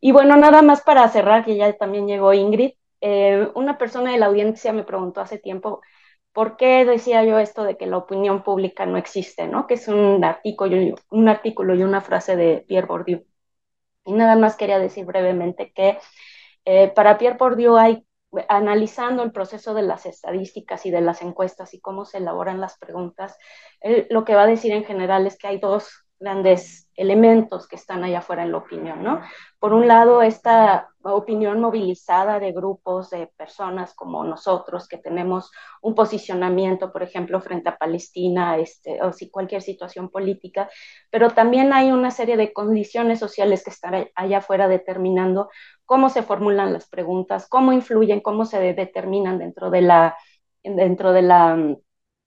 Y 0.00 0.12
bueno, 0.12 0.36
nada 0.36 0.62
más 0.62 0.82
para 0.82 1.08
cerrar, 1.08 1.44
que 1.44 1.56
ya 1.56 1.72
también 1.76 2.06
llegó 2.06 2.32
Ingrid, 2.34 2.72
eh, 3.00 3.48
una 3.54 3.78
persona 3.78 4.12
de 4.12 4.18
la 4.18 4.26
audiencia 4.26 4.72
me 4.72 4.84
preguntó 4.84 5.20
hace 5.20 5.38
tiempo, 5.38 5.80
¿por 6.32 6.56
qué 6.56 6.84
decía 6.84 7.24
yo 7.24 7.38
esto 7.38 7.64
de 7.64 7.76
que 7.76 7.86
la 7.86 7.98
opinión 7.98 8.42
pública 8.44 8.86
no 8.86 8.98
existe, 8.98 9.48
¿no? 9.48 9.66
Que 9.66 9.74
es 9.74 9.88
un 9.88 10.22
artículo, 10.24 10.96
un 11.10 11.28
artículo 11.28 11.74
y 11.74 11.82
una 11.82 12.00
frase 12.00 12.36
de 12.36 12.64
Pierre 12.68 12.86
Bourdieu. 12.86 13.24
Y 14.04 14.12
nada 14.12 14.36
más 14.36 14.56
quería 14.56 14.78
decir 14.78 15.04
brevemente 15.04 15.72
que 15.74 15.98
eh, 16.66 16.92
para 16.94 17.16
Pierre 17.16 17.38
Bourdieu 17.38 17.78
hay, 17.78 18.06
analizando 18.48 19.22
el 19.22 19.32
proceso 19.32 19.72
de 19.72 19.82
las 19.82 20.04
estadísticas 20.04 20.84
y 20.84 20.90
de 20.90 21.00
las 21.00 21.22
encuestas 21.22 21.72
y 21.72 21.80
cómo 21.80 22.04
se 22.04 22.18
elaboran 22.18 22.60
las 22.60 22.76
preguntas, 22.76 23.38
lo 24.10 24.24
que 24.24 24.34
va 24.34 24.42
a 24.42 24.46
decir 24.46 24.72
en 24.72 24.84
general 24.84 25.26
es 25.26 25.38
que 25.38 25.46
hay 25.46 25.58
dos 25.58 26.05
grandes 26.18 26.88
elementos 26.96 27.68
que 27.68 27.76
están 27.76 28.02
allá 28.02 28.18
afuera 28.18 28.42
en 28.42 28.52
la 28.52 28.58
opinión, 28.58 29.02
¿no? 29.02 29.20
Por 29.58 29.74
un 29.74 29.86
lado, 29.86 30.22
esta 30.22 30.88
opinión 31.02 31.60
movilizada 31.60 32.40
de 32.40 32.52
grupos 32.52 33.10
de 33.10 33.26
personas 33.36 33.94
como 33.94 34.24
nosotros 34.24 34.88
que 34.88 34.96
tenemos 34.96 35.50
un 35.82 35.94
posicionamiento, 35.94 36.92
por 36.92 37.02
ejemplo, 37.02 37.40
frente 37.40 37.68
a 37.68 37.76
Palestina, 37.76 38.56
este, 38.56 39.02
o 39.02 39.12
si 39.12 39.30
cualquier 39.30 39.60
situación 39.62 40.08
política, 40.08 40.70
pero 41.10 41.30
también 41.30 41.72
hay 41.72 41.92
una 41.92 42.10
serie 42.10 42.36
de 42.36 42.52
condiciones 42.52 43.18
sociales 43.18 43.62
que 43.62 43.70
están 43.70 44.08
allá 44.14 44.38
afuera 44.38 44.68
determinando 44.68 45.50
cómo 45.84 46.08
se 46.08 46.22
formulan 46.22 46.72
las 46.72 46.88
preguntas, 46.88 47.46
cómo 47.48 47.72
influyen, 47.72 48.20
cómo 48.20 48.46
se 48.46 48.58
determinan 48.74 49.38
dentro 49.38 49.70
de 49.70 49.82
la 49.82 50.16
dentro 50.62 51.12
de 51.12 51.22
la 51.22 51.76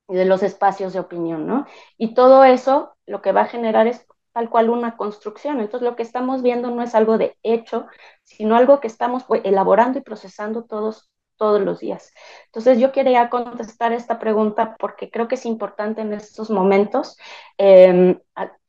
de 0.08 0.26
los 0.26 0.44
espacios 0.44 0.94
de 0.94 1.00
opinión, 1.00 1.46
¿no? 1.46 1.66
Y 1.98 2.14
todo 2.14 2.44
eso 2.44 2.96
lo 3.10 3.22
que 3.22 3.32
va 3.32 3.42
a 3.42 3.46
generar 3.46 3.88
es 3.88 4.06
tal 4.34 4.50
cual 4.50 4.70
una 4.70 4.96
construcción. 4.98 5.60
Entonces, 5.60 5.88
lo 5.90 5.96
que 5.96 6.04
estamos 6.04 6.42
viendo 6.42 6.72
no 6.72 6.82
es 6.84 6.96
algo 6.96 7.18
de 7.18 7.38
hecho, 7.44 7.88
sino 8.24 8.56
algo 8.56 8.80
que 8.80 8.88
estamos 8.88 9.24
pues, 9.26 9.42
elaborando 9.44 10.00
y 10.00 10.02
procesando 10.02 10.64
todos 10.66 11.10
todos 11.38 11.62
los 11.62 11.80
días. 11.80 12.14
Entonces, 12.48 12.80
yo 12.80 12.92
quería 12.92 13.30
contestar 13.30 13.94
esta 13.94 14.20
pregunta 14.20 14.76
porque 14.78 15.10
creo 15.10 15.28
que 15.30 15.36
es 15.36 15.46
importante 15.46 16.02
en 16.02 16.14
estos 16.14 16.50
momentos 16.50 17.18
eh, 17.58 18.20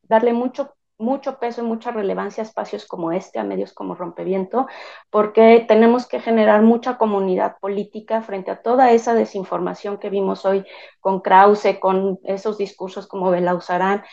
darle 0.03 0.33
mucho 0.33 0.75
mucho 1.01 1.39
peso 1.39 1.63
y 1.63 1.65
mucha 1.65 1.91
relevancia 1.91 2.43
a 2.43 2.47
espacios 2.47 2.87
como 2.87 3.11
este, 3.13 3.39
a 3.39 3.45
medios 3.45 3.73
como 3.73 3.95
Rompeviento, 3.95 4.67
porque 5.11 5.65
tenemos 5.67 6.07
que 6.07 6.21
generar 6.21 6.63
mucha 6.63 6.99
comunidad 6.99 7.57
política 7.61 8.23
frente 8.23 8.51
a 8.51 8.63
toda 8.63 8.93
esa 8.93 9.15
desinformación 9.15 9.99
que 9.99 10.11
vimos 10.11 10.45
hoy 10.45 10.65
con 11.01 11.21
Krause, 11.21 11.79
con 11.81 12.21
esos 12.25 12.59
discursos 12.59 13.07
como 13.07 13.31
Belauzarán. 13.31 14.05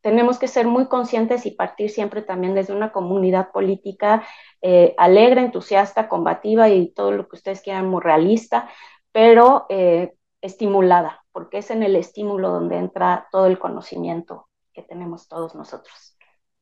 Tenemos 0.00 0.38
que 0.38 0.48
ser 0.48 0.66
muy 0.66 0.86
conscientes 0.86 1.46
y 1.46 1.52
partir 1.52 1.90
siempre 1.90 2.20
también 2.20 2.54
desde 2.54 2.74
una 2.74 2.92
comunidad 2.92 3.50
política 3.52 4.22
eh, 4.60 4.94
alegre, 4.98 5.40
entusiasta, 5.40 6.08
combativa 6.08 6.68
y 6.68 6.92
todo 6.92 7.10
lo 7.12 7.26
que 7.26 7.36
ustedes 7.36 7.62
quieran, 7.62 7.88
muy 7.88 8.02
realista, 8.02 8.68
pero 9.12 9.64
eh, 9.70 10.12
estimulada, 10.42 11.24
porque 11.32 11.58
es 11.58 11.70
en 11.70 11.82
el 11.82 11.96
estímulo 11.96 12.50
donde 12.50 12.76
entra 12.76 13.28
todo 13.32 13.46
el 13.46 13.58
conocimiento 13.58 14.48
que 14.74 14.82
tenemos 14.82 15.28
todos 15.28 15.54
nosotros. 15.54 16.13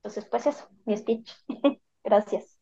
Entonces, 0.04 0.24
pues 0.28 0.46
eso, 0.46 0.68
mi 0.84 0.96
speech. 0.96 1.30
Gracias. 2.04 2.58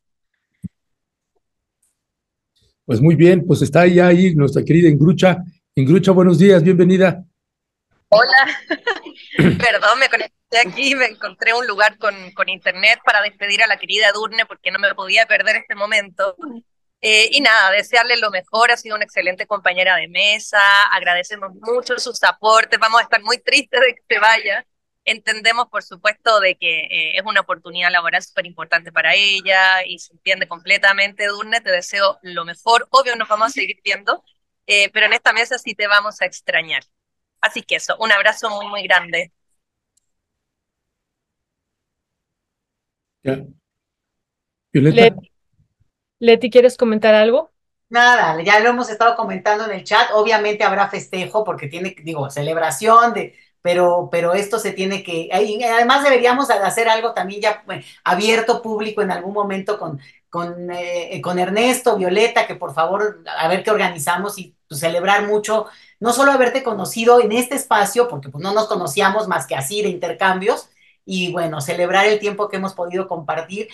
Pues 2.84 3.00
muy 3.00 3.14
bien, 3.14 3.46
pues 3.46 3.62
está 3.62 3.86
ya 3.86 4.08
ahí 4.08 4.34
nuestra 4.34 4.62
querida 4.62 4.90
Ingrucha. 4.90 5.38
Ingrucha, 5.74 6.12
buenos 6.12 6.38
días, 6.38 6.62
bienvenida. 6.62 7.24
Hola, 8.10 8.46
perdón, 9.36 10.00
me 10.00 10.10
conecté 10.10 10.58
aquí, 10.66 10.94
me 10.94 11.06
encontré 11.06 11.54
un 11.54 11.66
lugar 11.66 11.96
con, 11.96 12.14
con, 12.32 12.50
internet 12.50 12.98
para 13.04 13.22
despedir 13.22 13.62
a 13.62 13.68
la 13.68 13.78
querida 13.78 14.12
Durne 14.12 14.44
porque 14.44 14.70
no 14.70 14.78
me 14.78 14.94
podía 14.94 15.24
perder 15.24 15.56
este 15.56 15.76
momento. 15.76 16.36
Eh, 17.00 17.30
y 17.32 17.40
nada, 17.40 17.70
desearle 17.70 18.18
lo 18.18 18.30
mejor, 18.30 18.70
ha 18.70 18.76
sido 18.76 18.96
una 18.96 19.04
excelente 19.04 19.46
compañera 19.46 19.96
de 19.96 20.08
mesa, 20.08 20.60
agradecemos 20.92 21.54
mucho 21.54 21.98
sus 21.98 22.22
aportes, 22.24 22.78
vamos 22.78 23.00
a 23.00 23.04
estar 23.04 23.22
muy 23.22 23.38
tristes 23.38 23.80
de 23.80 23.94
que 23.94 24.02
se 24.06 24.18
vaya, 24.18 24.66
Entendemos, 25.04 25.68
por 25.68 25.82
supuesto, 25.82 26.40
de 26.40 26.56
que 26.56 26.80
eh, 26.82 27.16
es 27.16 27.22
una 27.24 27.40
oportunidad 27.40 27.90
laboral 27.90 28.22
súper 28.22 28.46
importante 28.46 28.92
para 28.92 29.14
ella 29.14 29.84
y 29.86 29.98
se 29.98 30.12
entiende 30.12 30.46
completamente, 30.46 31.26
Durne. 31.26 31.60
Te 31.60 31.70
deseo 31.70 32.18
lo 32.22 32.44
mejor. 32.44 32.86
Obvio, 32.90 33.16
nos 33.16 33.28
vamos 33.28 33.48
a 33.48 33.50
seguir 33.50 33.80
viendo, 33.82 34.22
eh, 34.66 34.90
pero 34.92 35.06
en 35.06 35.14
esta 35.14 35.32
mesa 35.32 35.58
sí 35.58 35.74
te 35.74 35.86
vamos 35.88 36.20
a 36.20 36.26
extrañar. 36.26 36.84
Así 37.40 37.62
que 37.62 37.76
eso, 37.76 37.96
un 37.98 38.12
abrazo 38.12 38.50
muy, 38.50 38.66
muy 38.68 38.82
grande. 38.82 39.32
Leti, 46.18 46.50
¿quieres 46.50 46.76
comentar 46.76 47.14
algo? 47.14 47.50
Nada, 47.88 48.40
ya 48.42 48.60
lo 48.60 48.68
hemos 48.68 48.88
estado 48.88 49.16
comentando 49.16 49.64
en 49.64 49.72
el 49.72 49.84
chat. 49.84 50.10
Obviamente 50.12 50.62
habrá 50.62 50.88
festejo 50.88 51.42
porque 51.42 51.66
tiene, 51.66 51.96
digo, 52.04 52.30
celebración 52.30 53.14
de 53.14 53.36
pero, 53.62 54.08
pero 54.10 54.34
esto 54.34 54.58
se 54.58 54.72
tiene 54.72 55.02
que, 55.02 55.28
además 55.32 56.02
deberíamos 56.02 56.50
hacer 56.50 56.88
algo 56.88 57.12
también 57.12 57.42
ya 57.42 57.64
abierto, 58.04 58.62
público 58.62 59.02
en 59.02 59.10
algún 59.10 59.34
momento 59.34 59.78
con, 59.78 60.00
con, 60.30 60.70
eh, 60.70 61.20
con 61.22 61.38
Ernesto, 61.38 61.96
Violeta, 61.96 62.46
que 62.46 62.54
por 62.54 62.72
favor, 62.72 63.22
a 63.38 63.48
ver 63.48 63.62
qué 63.62 63.70
organizamos 63.70 64.38
y 64.38 64.54
pues, 64.68 64.80
celebrar 64.80 65.26
mucho, 65.26 65.66
no 65.98 66.12
solo 66.12 66.32
haberte 66.32 66.62
conocido 66.62 67.20
en 67.20 67.32
este 67.32 67.56
espacio, 67.56 68.08
porque 68.08 68.28
pues 68.30 68.42
no 68.42 68.52
nos 68.54 68.68
conocíamos 68.68 69.28
más 69.28 69.46
que 69.46 69.56
así 69.56 69.82
de 69.82 69.88
intercambios, 69.88 70.70
y 71.10 71.32
bueno, 71.32 71.60
celebrar 71.60 72.06
el 72.06 72.20
tiempo 72.20 72.48
que 72.48 72.56
hemos 72.56 72.72
podido 72.72 73.08
compartir. 73.08 73.68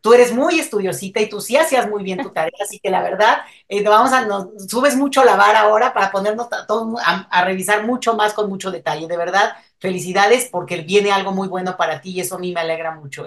Tú 0.00 0.14
eres 0.14 0.32
muy 0.32 0.60
estudiosita 0.60 1.20
y 1.20 1.28
tú 1.28 1.40
sí 1.40 1.56
hacías 1.56 1.88
muy 1.90 2.04
bien 2.04 2.22
tu 2.22 2.30
tarea, 2.30 2.52
así 2.62 2.78
que 2.78 2.90
la 2.90 3.02
verdad, 3.02 3.38
eh, 3.68 3.82
vamos 3.82 4.12
a, 4.12 4.24
nos 4.24 4.46
subes 4.68 4.96
mucho 4.96 5.24
la 5.24 5.34
vara 5.34 5.60
ahora 5.62 5.92
para 5.92 6.12
ponernos 6.12 6.46
a, 6.52 7.28
a, 7.28 7.44
revisar 7.44 7.84
mucho 7.84 8.14
más 8.14 8.34
con 8.34 8.48
mucho 8.48 8.70
detalle. 8.70 9.08
De 9.08 9.16
verdad, 9.16 9.56
felicidades 9.80 10.48
porque 10.50 10.82
viene 10.82 11.10
algo 11.10 11.32
muy 11.32 11.48
bueno 11.48 11.76
para 11.76 12.00
ti 12.00 12.10
y 12.12 12.20
eso 12.20 12.36
a 12.36 12.38
mí 12.38 12.52
me 12.52 12.60
alegra 12.60 12.92
mucho. 12.94 13.24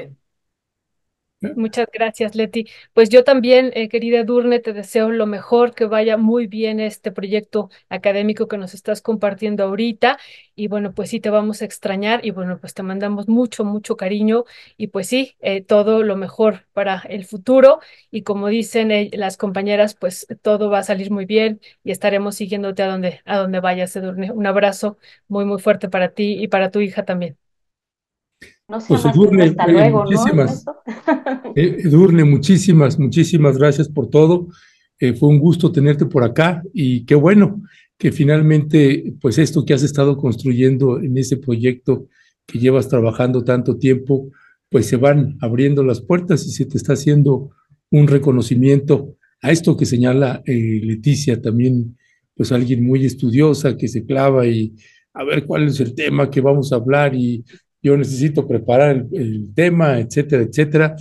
Muchas 1.42 1.88
gracias, 1.94 2.36
Leti. 2.36 2.68
Pues 2.94 3.08
yo 3.08 3.24
también, 3.24 3.72
eh, 3.74 3.88
querida 3.88 4.26
Durne, 4.26 4.60
te 4.60 4.74
deseo 4.74 5.10
lo 5.10 5.26
mejor, 5.26 5.74
que 5.74 5.86
vaya 5.86 6.18
muy 6.18 6.48
bien 6.48 6.82
este 6.82 7.14
proyecto 7.14 7.70
académico 7.88 8.50
que 8.50 8.58
nos 8.58 8.74
estás 8.74 9.02
compartiendo 9.02 9.64
ahorita. 9.64 10.18
Y 10.54 10.68
bueno, 10.68 10.94
pues 10.94 11.10
sí, 11.12 11.22
te 11.22 11.30
vamos 11.30 11.62
a 11.62 11.66
extrañar 11.66 12.26
y 12.26 12.32
bueno, 12.32 12.60
pues 12.60 12.74
te 12.74 12.84
mandamos 12.84 13.30
mucho, 13.30 13.64
mucho 13.64 13.96
cariño 13.96 14.44
y 14.76 14.88
pues 14.88 15.08
sí, 15.08 15.38
eh, 15.40 15.62
todo 15.64 16.04
lo 16.04 16.18
mejor 16.18 16.66
para 16.74 17.04
el 17.08 17.24
futuro. 17.26 17.80
Y 18.12 18.24
como 18.24 18.50
dicen 18.50 18.92
eh, 18.92 19.10
las 19.14 19.38
compañeras, 19.38 19.96
pues 19.96 20.28
todo 20.42 20.70
va 20.70 20.80
a 20.80 20.84
salir 20.84 21.10
muy 21.10 21.24
bien 21.26 21.62
y 21.86 21.92
estaremos 21.92 22.36
siguiéndote 22.36 22.84
a 22.84 22.88
donde, 22.88 23.22
a 23.24 23.38
donde 23.38 23.62
vayas, 23.62 23.96
Edurne. 23.96 24.30
Un 24.34 24.46
abrazo 24.46 24.98
muy, 25.30 25.46
muy 25.46 25.60
fuerte 25.62 25.88
para 25.90 26.10
ti 26.14 26.34
y 26.44 26.50
para 26.50 26.70
tu 26.70 26.82
hija 26.82 27.06
también. 27.06 27.38
No 28.70 28.80
sé, 28.80 28.88
pues 28.90 29.06
Edurne, 29.06 29.44
hasta 29.46 29.68
luego, 29.68 30.04
muchísimas, 30.04 30.66
¿no? 30.66 30.76
Eh, 31.56 31.78
Edurne, 31.84 32.24
muchísimas, 32.24 33.00
muchísimas 33.00 33.58
gracias 33.58 33.90
por 33.90 34.10
todo. 34.10 34.48
Eh, 35.00 35.14
fue 35.14 35.30
un 35.30 35.40
gusto 35.40 35.72
tenerte 35.72 36.06
por 36.06 36.24
acá 36.24 36.62
y 36.74 37.06
qué 37.06 37.16
bueno 37.16 37.62
que 37.98 38.12
finalmente, 38.12 39.14
pues 39.20 39.38
esto 39.38 39.66
que 39.66 39.74
has 39.74 39.84
estado 39.84 40.18
construyendo 40.18 41.00
en 41.00 41.18
ese 41.18 41.38
proyecto 41.38 42.08
que 42.46 42.60
llevas 42.60 42.88
trabajando 42.88 43.44
tanto 43.44 43.78
tiempo, 43.78 44.30
pues 44.70 44.86
se 44.86 44.98
van 44.98 45.38
abriendo 45.42 45.84
las 45.84 46.02
puertas 46.02 46.46
y 46.46 46.52
se 46.52 46.66
te 46.66 46.78
está 46.78 46.94
haciendo 46.94 47.50
un 47.92 48.08
reconocimiento 48.08 49.16
a 49.42 49.52
esto 49.52 49.76
que 49.76 49.86
señala 49.86 50.42
eh, 50.46 50.82
Leticia, 50.84 51.42
también 51.42 51.98
pues 52.36 52.52
alguien 52.52 52.86
muy 52.86 53.06
estudiosa 53.06 53.76
que 53.76 53.88
se 53.88 54.06
clava 54.06 54.46
y 54.48 54.74
a 55.14 55.24
ver 55.24 55.46
cuál 55.46 55.68
es 55.68 55.80
el 55.80 55.96
tema 55.96 56.30
que 56.30 56.42
vamos 56.42 56.72
a 56.72 56.78
hablar 56.78 57.16
y 57.16 57.44
yo 57.82 57.98
necesito 57.98 58.48
preparar 58.48 59.06
el, 59.12 59.54
tema, 59.54 60.00
etcétera, 60.00 60.44
etcétera, 60.44 60.96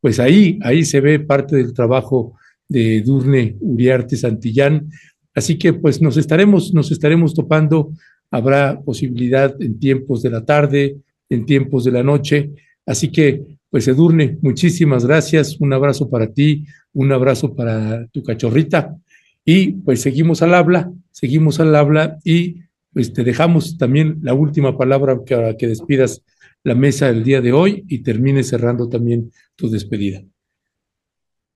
pues 0.00 0.18
ahí, 0.20 0.58
ahí 0.62 0.84
se 0.84 1.00
ve 1.00 1.20
parte 1.20 1.56
del 1.56 1.72
trabajo 1.72 2.34
de 2.68 3.02
Durne 3.02 3.56
Uriarte 3.60 4.16
Santillán. 4.16 4.88
Así 5.34 5.56
que 5.56 5.72
pues 5.72 6.00
nos 6.00 6.16
estaremos, 6.16 6.74
nos 6.74 6.90
estaremos 6.90 7.34
topando. 7.34 7.92
Habrá 8.30 8.80
posibilidad 8.80 9.54
en 9.60 9.78
tiempos 9.78 10.22
de 10.22 10.30
la 10.30 10.44
tarde, 10.44 10.96
en 11.28 11.46
tiempos 11.46 11.84
de 11.84 11.92
la 11.92 12.02
noche. 12.02 12.50
Así 12.86 13.10
que, 13.10 13.42
pues 13.70 13.88
Edurne, 13.88 14.38
muchísimas 14.42 15.06
gracias. 15.06 15.56
Un 15.60 15.72
abrazo 15.72 16.08
para 16.08 16.32
ti, 16.32 16.64
un 16.92 17.12
abrazo 17.12 17.54
para 17.54 18.06
tu 18.08 18.22
cachorrita. 18.22 18.96
Y 19.44 19.72
pues 19.72 20.00
seguimos 20.00 20.42
al 20.42 20.54
habla, 20.54 20.90
seguimos 21.10 21.60
al 21.60 21.74
habla 21.74 22.18
y 22.24 22.62
pues 22.94 23.12
te 23.12 23.24
dejamos 23.24 23.76
también 23.76 24.20
la 24.22 24.34
última 24.34 24.78
palabra 24.78 25.18
para 25.24 25.56
que 25.56 25.66
despidas 25.66 26.24
la 26.62 26.76
mesa 26.76 27.08
el 27.08 27.24
día 27.24 27.40
de 27.40 27.52
hoy 27.52 27.84
y 27.88 28.02
termine 28.02 28.44
cerrando 28.44 28.88
también 28.88 29.32
tu 29.56 29.68
despedida. 29.68 30.22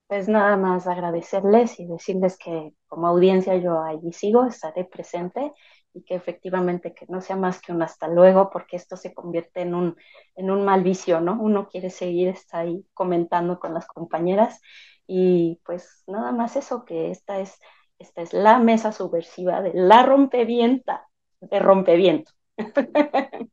Pues 0.07 0.27
nada 0.27 0.57
más 0.57 0.85
agradecerles 0.85 1.79
y 1.79 1.87
decirles 1.87 2.37
que 2.37 2.73
como 2.87 3.07
audiencia 3.07 3.55
yo 3.55 3.81
allí 3.81 4.11
sigo, 4.11 4.45
estaré 4.45 4.83
presente 4.83 5.51
y 5.93 6.03
que 6.03 6.15
efectivamente 6.15 6.93
que 6.93 7.05
no 7.07 7.21
sea 7.21 7.35
más 7.35 7.61
que 7.61 7.71
un 7.71 7.81
hasta 7.81 8.07
luego, 8.07 8.49
porque 8.51 8.75
esto 8.75 8.97
se 8.97 9.13
convierte 9.13 9.61
en 9.61 9.73
un, 9.73 9.95
en 10.35 10.51
un 10.51 10.65
mal 10.65 10.83
vicio, 10.83 11.21
¿no? 11.21 11.37
Uno 11.41 11.67
quiere 11.69 11.89
seguir, 11.89 12.29
está 12.29 12.59
ahí 12.59 12.85
comentando 12.93 13.59
con 13.59 13.73
las 13.73 13.87
compañeras 13.87 14.61
y 15.07 15.59
pues 15.65 16.03
nada 16.05 16.31
más 16.31 16.55
eso, 16.55 16.85
que 16.85 17.11
esta 17.11 17.39
es, 17.39 17.57
esta 17.97 18.21
es 18.21 18.33
la 18.33 18.59
mesa 18.59 18.91
subversiva 18.91 19.61
de 19.61 19.71
la 19.73 20.03
rompevienta 20.03 21.08
de 21.41 21.59
rompeviento. 21.59 22.31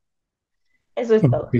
Eso 0.96 1.14
es 1.14 1.22
todo. 1.22 1.50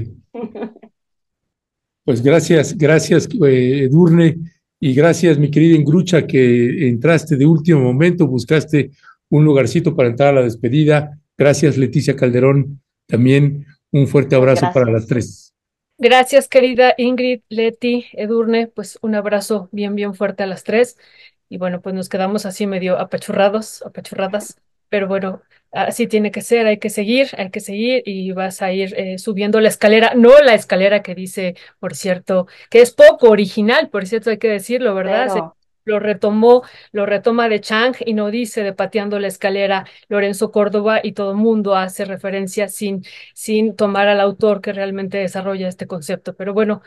Pues 2.05 2.23
gracias, 2.23 2.77
gracias 2.77 3.29
eh, 3.45 3.85
Edurne 3.85 4.37
y 4.79 4.95
gracias 4.95 5.39
mi 5.39 5.51
querida 5.51 5.77
Ingrucha 5.77 6.27
que 6.27 6.89
entraste 6.89 7.37
de 7.37 7.45
último 7.45 7.81
momento, 7.81 8.27
buscaste 8.27 8.91
un 9.29 9.45
lugarcito 9.45 9.95
para 9.97 10.09
entrar 10.09 10.29
a 10.31 10.41
la 10.41 10.43
despedida. 10.43 11.19
Gracias 11.37 11.77
Leticia 11.77 12.15
Calderón, 12.15 12.81
también 13.07 13.67
un 13.91 14.07
fuerte 14.07 14.37
abrazo 14.37 14.71
para 14.73 14.91
las 14.91 15.07
tres. 15.07 15.53
Gracias 15.99 16.49
querida 16.49 16.95
Ingrid, 16.97 17.41
Leti, 17.49 18.07
Edurne, 18.13 18.69
pues 18.69 18.99
un 19.03 19.15
abrazo 19.15 19.69
bien, 19.73 19.95
bien 19.95 20.15
fuerte 20.15 20.43
a 20.45 20.47
las 20.47 20.63
tres. 20.63 20.97
Y 21.49 21.59
bueno, 21.59 21.81
pues 21.81 21.95
nos 21.95 22.09
quedamos 22.09 22.47
así 22.47 22.67
medio 22.67 22.99
apachurrados, 22.99 23.83
apachurradas, 23.83 24.59
pero 24.89 25.09
bueno, 25.09 25.43
así 25.73 26.07
tiene 26.07 26.31
que 26.31 26.41
ser, 26.43 26.67
hay 26.67 26.79
que 26.79 26.91
seguir, 26.91 27.29
hay 27.39 27.51
que 27.51 27.61
seguir 27.61 28.03
y 28.07 28.33
vas 28.33 28.63
a 28.63 28.73
ir 28.73 28.95
eh, 28.97 29.19
subiendo 29.19 29.61
la 29.61 29.69
escalera, 29.69 30.15
no 30.15 30.39
la 30.41 30.55
escalera 30.55 31.03
que 31.03 31.15
dice, 31.15 31.55
por 31.79 31.95
cierto, 31.95 32.47
que 32.71 32.81
es 32.81 32.93
poco 32.93 33.31
original, 33.31 33.89
por 33.91 34.07
cierto, 34.07 34.31
hay 34.31 34.39
que 34.39 34.49
decirlo, 34.49 34.95
¿verdad? 34.95 35.53
lo 35.87 36.01
retomó, 36.01 36.63
lo 36.93 37.07
retoma 37.07 37.49
de 37.49 37.61
Chang 37.61 37.95
y 38.05 38.13
no 38.13 38.31
dice 38.31 38.63
de 38.65 38.73
pateando 38.73 39.19
la 39.21 39.29
escalera 39.29 39.87
Lorenzo 40.09 40.51
Córdoba 40.51 41.01
y 41.03 41.13
todo 41.13 41.31
el 41.31 41.37
mundo 41.37 41.77
hace 41.77 42.05
referencia 42.05 42.69
sin, 42.69 43.05
sin 43.35 43.77
tomar 43.77 44.09
al 44.09 44.21
autor 44.21 44.61
que 44.61 44.73
realmente 44.73 45.19
desarrolla 45.19 45.69
este 45.69 45.87
concepto. 45.87 46.35
Pero 46.35 46.53
bueno, 46.55 46.83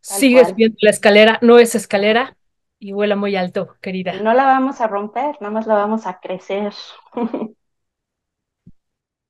sigues 0.00 0.54
viendo 0.54 0.76
la 0.80 0.90
escalera, 0.90 1.38
no 1.42 1.58
es 1.58 1.74
escalera 1.74 2.36
y 2.84 2.92
vuela 2.92 3.16
muy 3.16 3.34
alto, 3.34 3.76
querida. 3.80 4.20
No 4.20 4.34
la 4.34 4.44
vamos 4.44 4.82
a 4.82 4.86
romper, 4.86 5.36
nada 5.40 5.50
más 5.50 5.66
la 5.66 5.72
vamos 5.72 6.06
a 6.06 6.20
crecer. 6.20 6.70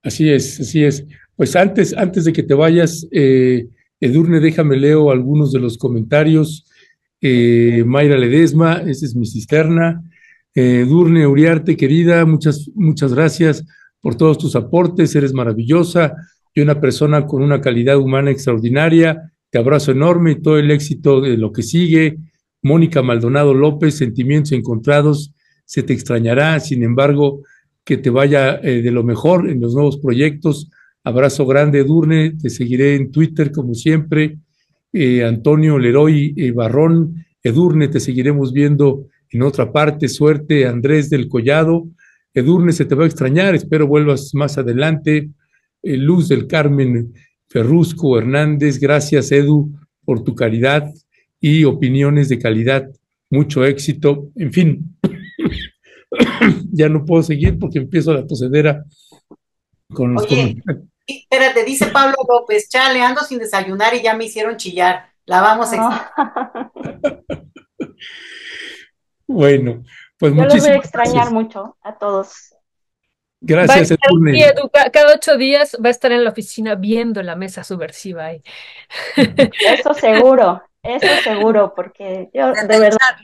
Así 0.03 0.29
es, 0.29 0.61
así 0.61 0.85
es. 0.85 1.07
Pues 1.35 1.57
antes, 1.57 1.97
antes 1.97 2.27
de 2.27 2.35
que 2.35 2.43
te 2.43 2.53
vayas, 2.53 3.09
eh, 3.11 3.69
Edurne, 3.99 4.39
déjame 4.39 4.77
leo 4.77 5.11
algunos 5.11 5.51
de 5.51 5.61
los 5.61 5.79
comentarios. 5.79 6.67
Eh, 7.23 7.85
Mayra 7.87 8.19
Ledesma, 8.19 8.83
esa 8.87 9.07
es 9.07 9.17
mi 9.17 9.25
cisterna. 9.25 10.03
Eh, 10.55 10.81
Edurne 10.81 11.27
Uriarte, 11.27 11.75
querida, 11.75 12.27
muchas, 12.27 12.71
muchas 12.75 13.15
gracias 13.15 13.65
por 14.03 14.15
todos 14.15 14.37
tus 14.37 14.57
aportes, 14.57 15.17
eres 15.17 15.33
maravillosa 15.33 16.13
y 16.53 16.61
una 16.61 16.79
persona 16.83 17.25
con 17.25 17.43
una 17.43 17.63
calidad 17.63 17.97
humana 17.97 18.31
extraordinaria. 18.31 19.33
Te 19.49 19.57
abrazo 19.57 19.93
enorme 19.93 20.33
y 20.33 20.43
todo 20.43 20.59
el 20.59 20.71
éxito 20.71 21.23
de 21.23 21.39
lo 21.39 21.51
que 21.51 21.63
sigue. 21.63 22.19
Mónica 22.65 23.03
Maldonado 23.03 23.53
López, 23.53 23.95
sentimientos 23.95 24.53
encontrados, 24.53 25.35
se 25.67 25.83
te 25.83 25.93
extrañará, 25.93 26.59
sin 26.61 26.83
embargo, 26.83 27.43
que 27.85 27.99
te 27.99 28.09
vaya 28.09 28.57
eh, 28.57 28.81
de 28.81 28.91
lo 28.91 29.05
mejor 29.05 29.51
en 29.51 29.61
los 29.61 29.75
nuevos 29.75 29.99
proyectos. 29.99 30.71
Abrazo 31.05 31.47
grande, 31.47 31.85
Durne, 31.85 32.33
te 32.41 32.49
seguiré 32.49 32.97
en 32.97 33.13
Twitter 33.13 33.53
como 33.53 33.75
siempre. 33.75 34.39
Eh, 34.95 35.23
Antonio 35.23 35.79
Leroy 35.79 36.33
eh, 36.39 36.53
Barrón, 36.53 37.27
Edurne, 37.43 37.89
te 37.89 38.01
seguiremos 38.01 38.55
viendo 38.55 39.09
en 39.29 39.43
otra 39.43 39.71
parte. 39.71 40.09
Suerte, 40.09 40.67
Andrés 40.67 41.11
del 41.11 41.29
Collado. 41.29 41.87
Edurne, 42.33 42.73
se 42.73 42.87
te 42.87 42.95
va 42.95 43.05
a 43.05 43.07
extrañar, 43.07 43.55
espero 43.55 43.87
vuelvas 43.87 44.35
más 44.35 44.57
adelante. 44.57 45.29
Luz 45.83 46.31
del 46.31 46.47
Carmen 46.47 47.13
Ferrusco 47.47 48.19
Hernández, 48.19 48.81
gracias, 48.81 49.31
Edu, 49.31 49.71
por 50.03 50.25
tu 50.25 50.35
caridad 50.35 50.91
y 51.47 51.65
opiniones 51.65 52.31
de 52.31 52.39
calidad. 52.39 52.89
Mucho 53.29 53.67
éxito. 53.67 54.31
En 54.35 54.51
fin, 54.51 54.97
ya 56.73 56.89
no 56.89 57.05
puedo 57.05 57.23
seguir 57.23 57.59
porque 57.59 57.81
empiezo 57.81 58.15
la 58.15 58.27
tosedera 58.27 58.83
con 59.93 60.15
los 60.15 60.25
Oye, 60.25 60.63
espérate, 61.07 61.65
dice 61.65 61.89
Pablo 61.89 62.17
López, 62.27 62.71
chale, 62.71 63.03
ando 63.03 63.21
sin 63.21 63.41
desayunar 63.41 63.95
y 63.95 64.03
ya 64.03 64.17
me 64.17 64.25
hicieron 64.25 64.57
chillar. 64.57 65.11
La 65.27 65.43
vamos 65.43 65.71
a 65.75 66.13
Bueno, 69.27 69.85
pues 70.19 70.35
Yo 70.35 70.45
los 70.45 70.61
voy 70.61 70.71
a 70.71 70.77
extrañar 70.77 71.31
mucho 71.31 71.77
a 71.83 71.99
todos. 71.99 72.55
Gracias, 73.43 73.91
Educa, 73.91 74.91
Cada 74.91 75.15
ocho 75.15 75.37
días 75.37 75.77
va 75.85 75.89
a 75.89 75.91
estar 75.91 76.11
en 76.11 76.25
la 76.25 76.31
oficina 76.31 76.75
viendo 76.75 77.23
la 77.23 77.37
mesa 77.37 77.65
subversiva 77.65 78.25
ahí. 78.25 78.43
Eso 79.17 79.93
seguro, 79.93 80.63
eso 80.85 81.23
seguro, 81.23 81.73
porque 81.75 82.31
yo 82.33 82.53
de 82.53 82.79
verdad 82.79 83.17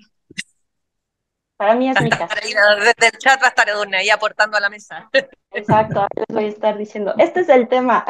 para 1.57 1.75
mí 1.75 1.91
es 1.91 2.01
mi 2.01 2.09
casa. 2.09 2.35
Desde 2.43 3.13
el 3.13 3.19
chat 3.19 3.41
va 3.43 3.47
a 3.47 3.51
estar 3.51 3.69
Edurne 3.69 3.99
ahí 3.99 4.09
aportando 4.09 4.57
a 4.57 4.61
la 4.61 4.71
mesa. 4.71 5.11
Exacto, 5.53 6.07
les 6.17 6.27
voy 6.35 6.45
a 6.45 6.49
estar 6.49 6.79
diciendo, 6.79 7.15
este 7.19 7.41
es 7.41 7.49
el 7.51 7.69
tema. 7.69 8.05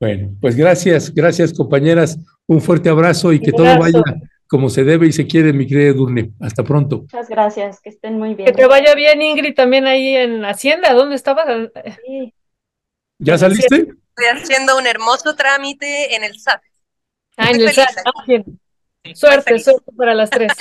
Bueno, 0.00 0.36
pues 0.40 0.54
gracias, 0.54 1.12
gracias 1.14 1.52
compañeras, 1.52 2.18
un 2.46 2.60
fuerte 2.60 2.88
abrazo 2.90 3.32
y 3.32 3.40
que 3.40 3.52
todo 3.52 3.78
vaya 3.78 4.02
como 4.46 4.68
se 4.68 4.84
debe 4.84 5.06
y 5.06 5.12
se 5.12 5.26
quiere, 5.26 5.52
mi 5.52 5.66
querida 5.66 5.90
Edurne. 5.90 6.32
Hasta 6.40 6.62
pronto. 6.62 6.98
Muchas 6.98 7.28
gracias, 7.28 7.80
que 7.80 7.88
estén 7.88 8.18
muy 8.18 8.34
bien. 8.34 8.46
Que 8.46 8.52
te 8.52 8.66
vaya 8.66 8.94
bien, 8.94 9.22
Ingrid, 9.22 9.54
también 9.54 9.86
ahí 9.86 10.14
en 10.14 10.44
Hacienda, 10.44 10.92
¿dónde 10.92 11.16
estabas? 11.16 11.46
Sí. 12.04 12.34
¿Ya 13.18 13.38
saliste? 13.38 13.88
Estoy 14.16 14.26
haciendo 14.32 14.78
un 14.78 14.86
hermoso 14.86 15.34
trámite 15.34 16.14
en 16.14 16.22
el 16.22 16.38
SAT. 16.38 16.62
En 17.36 17.60
el 17.60 17.70
SAT. 17.70 17.88
Suerte, 19.14 19.58
suerte 19.58 19.92
para 19.96 20.14
las 20.14 20.30
tres. 20.30 20.52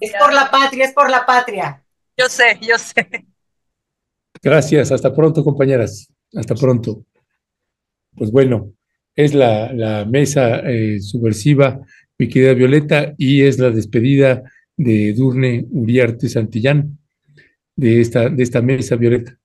Es 0.00 0.12
por 0.18 0.32
la 0.32 0.50
patria, 0.50 0.84
es 0.84 0.92
por 0.92 1.10
la 1.10 1.24
patria. 1.24 1.82
Yo 2.16 2.28
sé, 2.28 2.58
yo 2.60 2.78
sé. 2.78 3.26
Gracias, 4.42 4.92
hasta 4.92 5.14
pronto, 5.14 5.42
compañeras. 5.42 6.12
Hasta 6.34 6.54
pronto. 6.54 7.04
Pues 8.14 8.30
bueno, 8.30 8.72
es 9.14 9.34
la, 9.34 10.04
mesa 10.08 10.60
eh, 10.60 11.00
subversiva 11.00 11.80
mi 12.18 12.28
querida 12.28 12.54
Violeta, 12.54 13.14
y 13.18 13.42
es 13.42 13.58
la 13.58 13.70
despedida 13.70 14.42
de 14.76 15.12
Durne 15.12 15.66
Uriarte 15.70 16.28
Santillán 16.28 16.98
de 17.74 18.00
esta, 18.00 18.28
de 18.28 18.42
esta 18.42 18.62
mesa, 18.62 18.96
Violeta. 18.96 19.38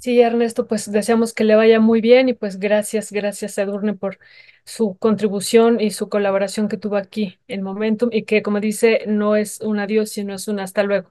Sí, 0.00 0.20
Ernesto, 0.20 0.66
pues 0.66 0.90
deseamos 0.90 1.32
que 1.32 1.44
le 1.44 1.54
vaya 1.54 1.80
muy 1.80 2.00
bien 2.00 2.28
y 2.28 2.34
pues 2.34 2.58
gracias, 2.58 3.10
gracias 3.10 3.58
a 3.58 3.62
Edurne 3.62 3.94
por 3.94 4.18
su 4.64 4.96
contribución 4.96 5.80
y 5.80 5.90
su 5.90 6.08
colaboración 6.08 6.68
que 6.68 6.76
tuvo 6.76 6.96
aquí 6.96 7.38
en 7.48 7.62
Momentum 7.62 8.08
y 8.12 8.22
que 8.22 8.42
como 8.42 8.60
dice, 8.60 9.00
no 9.06 9.36
es 9.36 9.60
un 9.60 9.78
adiós, 9.78 10.10
sino 10.10 10.34
es 10.34 10.48
un 10.48 10.60
hasta 10.60 10.82
luego. 10.82 11.10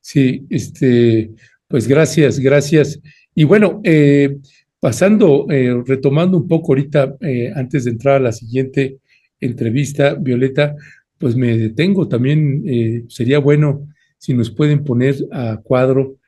Sí, 0.00 0.46
este, 0.50 1.30
pues 1.66 1.88
gracias, 1.88 2.38
gracias. 2.38 3.00
Y 3.34 3.44
bueno, 3.44 3.80
eh, 3.84 4.38
pasando, 4.80 5.46
eh, 5.50 5.82
retomando 5.84 6.38
un 6.38 6.48
poco 6.48 6.72
ahorita, 6.72 7.16
eh, 7.20 7.52
antes 7.54 7.84
de 7.84 7.90
entrar 7.90 8.16
a 8.16 8.20
la 8.20 8.32
siguiente 8.32 8.98
entrevista, 9.40 10.14
Violeta, 10.14 10.74
pues 11.18 11.34
me 11.36 11.58
detengo 11.58 12.08
también, 12.08 13.06
sería 13.08 13.40
bueno 13.40 13.88
si 14.18 14.34
nos 14.34 14.50
pueden 14.50 14.84
poner 14.84 15.16
a 15.32 15.56
cuadro 15.56 16.18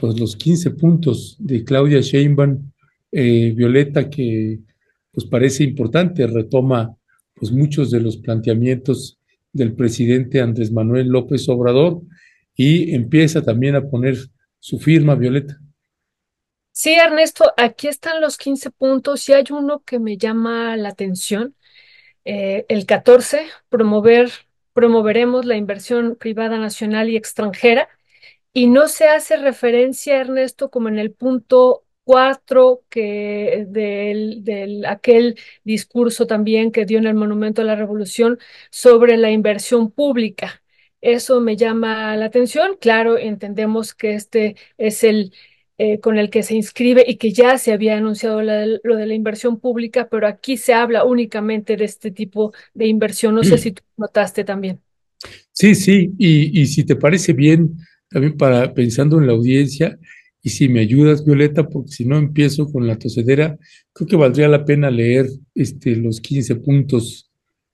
pues 0.00 0.18
los 0.18 0.34
15 0.34 0.70
puntos 0.72 1.36
de 1.38 1.62
Claudia 1.62 2.00
Sheinbaum, 2.00 2.70
eh, 3.12 3.52
Violeta, 3.54 4.08
que 4.08 4.60
pues 5.12 5.26
parece 5.26 5.64
importante, 5.64 6.26
retoma 6.26 6.96
pues 7.34 7.52
muchos 7.52 7.90
de 7.90 8.00
los 8.00 8.16
planteamientos 8.18 9.18
del 9.52 9.74
presidente 9.74 10.40
Andrés 10.40 10.70
Manuel 10.70 11.08
López 11.08 11.48
Obrador 11.48 12.02
y 12.54 12.94
empieza 12.94 13.42
también 13.42 13.74
a 13.76 13.88
poner 13.88 14.16
su 14.58 14.78
firma, 14.78 15.14
Violeta. 15.14 15.58
Sí, 16.72 16.94
Ernesto, 16.94 17.52
aquí 17.56 17.88
están 17.88 18.20
los 18.20 18.36
15 18.36 18.70
puntos 18.70 19.28
y 19.28 19.32
hay 19.32 19.44
uno 19.50 19.82
que 19.84 19.98
me 19.98 20.16
llama 20.16 20.76
la 20.76 20.90
atención. 20.90 21.54
Eh, 22.24 22.64
el 22.68 22.86
14, 22.86 23.46
promover, 23.68 24.30
promoveremos 24.72 25.46
la 25.46 25.56
inversión 25.56 26.16
privada 26.16 26.58
nacional 26.58 27.08
y 27.08 27.16
extranjera 27.16 27.88
y 28.52 28.66
no 28.66 28.88
se 28.88 29.08
hace 29.08 29.36
referencia, 29.36 30.20
Ernesto, 30.20 30.70
como 30.70 30.88
en 30.88 30.98
el 30.98 31.12
punto 31.12 31.84
cuatro 32.10 32.82
que 32.88 33.66
del, 33.68 34.42
del, 34.42 34.84
aquel 34.84 35.38
discurso 35.62 36.26
también 36.26 36.72
que 36.72 36.84
dio 36.84 36.98
en 36.98 37.06
el 37.06 37.14
Monumento 37.14 37.62
a 37.62 37.64
la 37.64 37.76
Revolución 37.76 38.40
sobre 38.68 39.16
la 39.16 39.30
inversión 39.30 39.92
pública. 39.92 40.60
Eso 41.00 41.40
me 41.40 41.56
llama 41.56 42.16
la 42.16 42.24
atención. 42.24 42.76
Claro, 42.80 43.16
entendemos 43.16 43.94
que 43.94 44.14
este 44.14 44.56
es 44.76 45.04
el 45.04 45.32
eh, 45.78 46.00
con 46.00 46.18
el 46.18 46.30
que 46.30 46.42
se 46.42 46.56
inscribe 46.56 47.04
y 47.06 47.14
que 47.14 47.32
ya 47.32 47.58
se 47.58 47.72
había 47.72 47.96
anunciado 47.96 48.42
lo 48.42 48.96
de 48.96 49.06
la 49.06 49.14
inversión 49.14 49.60
pública, 49.60 50.08
pero 50.10 50.26
aquí 50.26 50.56
se 50.56 50.74
habla 50.74 51.04
únicamente 51.04 51.76
de 51.76 51.84
este 51.84 52.10
tipo 52.10 52.52
de 52.74 52.88
inversión. 52.88 53.36
No 53.36 53.44
sé 53.44 53.56
si 53.56 53.70
tú 53.70 53.84
notaste 53.96 54.42
también. 54.42 54.80
Sí, 55.52 55.76
sí, 55.76 56.12
y, 56.18 56.60
y 56.60 56.66
si 56.66 56.84
te 56.84 56.96
parece 56.96 57.34
bien, 57.34 57.76
también 58.08 58.36
para 58.36 58.74
pensando 58.74 59.20
en 59.20 59.28
la 59.28 59.32
audiencia, 59.32 59.96
y 60.42 60.50
si 60.50 60.68
me 60.68 60.80
ayudas, 60.80 61.24
Violeta, 61.24 61.68
porque 61.68 61.90
si 61.90 62.04
no 62.04 62.16
empiezo 62.16 62.70
con 62.70 62.86
la 62.86 62.98
tosedera, 62.98 63.58
creo 63.92 64.08
que 64.08 64.16
valdría 64.16 64.48
la 64.48 64.64
pena 64.64 64.90
leer 64.90 65.28
este, 65.54 65.96
los 65.96 66.20
15 66.20 66.56
puntos 66.56 67.30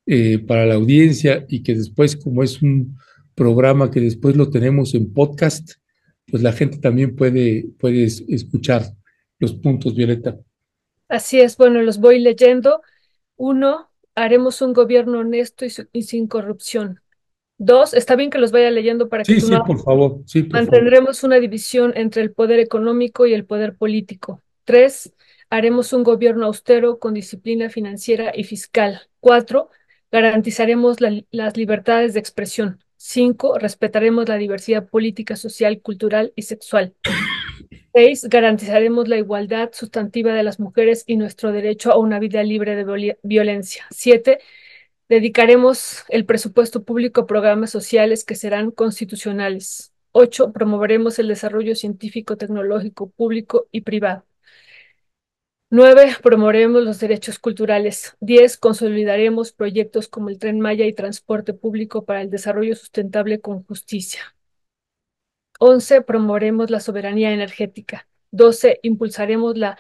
eh, 0.07 0.39
para 0.39 0.67
la 0.67 0.75
audiencia 0.75 1.45
y 1.49 1.63
que 1.63 1.75
después, 1.75 2.17
como 2.17 2.43
es 2.43 2.63
un 2.63 2.99
programa 3.35 3.91
que 3.91 4.01
después 4.01 4.35
lo 4.37 4.51
tenemos 4.51 4.95
en 4.95 5.13
podcast, 5.13 5.73
pues 6.27 6.43
la 6.43 6.53
gente 6.53 6.79
también 6.79 7.15
puede, 7.15 7.69
puede 7.79 8.05
escuchar 8.05 8.83
los 9.39 9.53
puntos, 9.55 9.95
Violeta. 9.95 10.37
Así 11.09 11.41
es, 11.41 11.57
bueno, 11.57 11.83
los 11.83 11.99
voy 11.99 12.19
leyendo. 12.19 12.83
Uno, 13.37 13.91
haremos 14.17 14.61
un 14.61 14.73
gobierno 14.73 15.21
honesto 15.21 15.65
y 15.93 16.03
sin 16.03 16.27
corrupción. 16.27 17.01
Dos, 17.59 17.95
está 17.95 18.17
bien 18.17 18.31
que 18.31 18.39
los 18.39 18.53
vaya 18.53 18.71
leyendo 18.71 19.09
para 19.09 19.25
que 19.25 19.35
sí, 19.35 19.41
tú 19.41 19.47
sí, 19.47 19.55
por 19.67 19.83
favor. 19.83 20.21
Sí, 20.27 20.43
por 20.43 20.61
mantendremos 20.61 21.25
una 21.25 21.37
división 21.37 21.93
entre 21.97 22.23
el 22.23 22.33
poder 22.33 22.61
económico 22.61 23.27
y 23.27 23.33
el 23.33 23.47
poder 23.47 23.77
político. 23.77 24.43
Tres, 24.65 25.13
haremos 25.49 25.93
un 25.93 26.03
gobierno 26.03 26.47
austero 26.47 26.99
con 26.99 27.15
disciplina 27.15 27.71
financiera 27.71 28.33
y 28.35 28.45
fiscal. 28.45 29.01
Cuatro, 29.21 29.71
garantizaremos 30.13 30.99
las 31.01 31.57
libertades 31.57 32.15
de 32.15 32.21
expresión. 32.21 32.83
Cinco, 32.97 33.59
respetaremos 33.59 34.29
la 34.29 34.37
diversidad 34.37 34.89
política, 34.89 35.37
social, 35.37 35.81
cultural 35.81 36.33
y 36.35 36.43
sexual. 36.43 36.95
Seis, 37.95 38.27
garantizaremos 38.29 39.09
la 39.09 39.17
igualdad 39.17 39.71
sustantiva 39.73 40.35
de 40.35 40.43
las 40.43 40.61
mujeres 40.61 41.05
y 41.07 41.17
nuestro 41.17 41.53
derecho 41.53 41.93
a 41.93 41.99
una 41.99 42.19
vida 42.19 42.43
libre 42.43 42.77
de 42.77 43.17
violencia. 43.23 43.87
Siete, 43.91 44.41
Dedicaremos 45.09 46.05
el 46.09 46.27
presupuesto 46.27 46.83
público 46.83 47.21
a 47.21 47.27
programas 47.27 47.71
sociales 47.71 48.25
que 48.25 48.35
serán 48.35 48.73
constitucionales. 48.73 49.93
Ocho, 50.11 50.53
promoveremos 50.53 51.19
el 51.21 51.29
desarrollo 51.29 51.77
científico, 51.77 52.37
tecnológico, 52.37 53.11
público 53.11 53.69
y 53.71 53.83
privado. 53.83 54.25
Nueve, 55.71 56.17
promoveremos 56.23 56.83
los 56.83 56.99
derechos 56.99 57.39
culturales. 57.39 58.17
Diez, 58.21 58.57
consolidaremos 58.57 59.53
proyectos 59.53 60.09
como 60.09 60.29
el 60.29 60.39
Tren 60.39 60.61
Maya 60.61 60.87
y 60.87 60.93
transporte 60.93 61.55
público 61.55 62.05
para 62.05 62.23
el 62.23 62.31
desarrollo 62.31 62.75
sustentable 62.75 63.41
con 63.41 63.63
justicia. 63.65 64.35
Once, 65.61 66.03
promoveremos 66.03 66.71
la 66.71 66.81
soberanía 66.81 67.33
energética. 67.33 68.09
Doce, 68.33 68.81
impulsaremos 68.83 69.57
la 69.57 69.79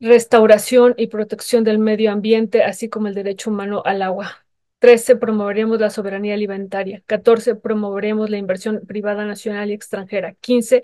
restauración 0.00 0.94
y 0.96 1.08
protección 1.08 1.64
del 1.64 1.78
medio 1.78 2.12
ambiente, 2.12 2.62
así 2.62 2.88
como 2.88 3.08
el 3.08 3.14
derecho 3.14 3.50
humano 3.50 3.82
al 3.84 4.02
agua. 4.02 4.43
13. 4.84 5.16
Promoveremos 5.16 5.80
la 5.80 5.88
soberanía 5.88 6.34
alimentaria. 6.34 7.02
14. 7.06 7.54
Promoveremos 7.54 8.28
la 8.28 8.36
inversión 8.36 8.82
privada 8.86 9.24
nacional 9.24 9.70
y 9.70 9.72
extranjera. 9.72 10.34
15. 10.42 10.82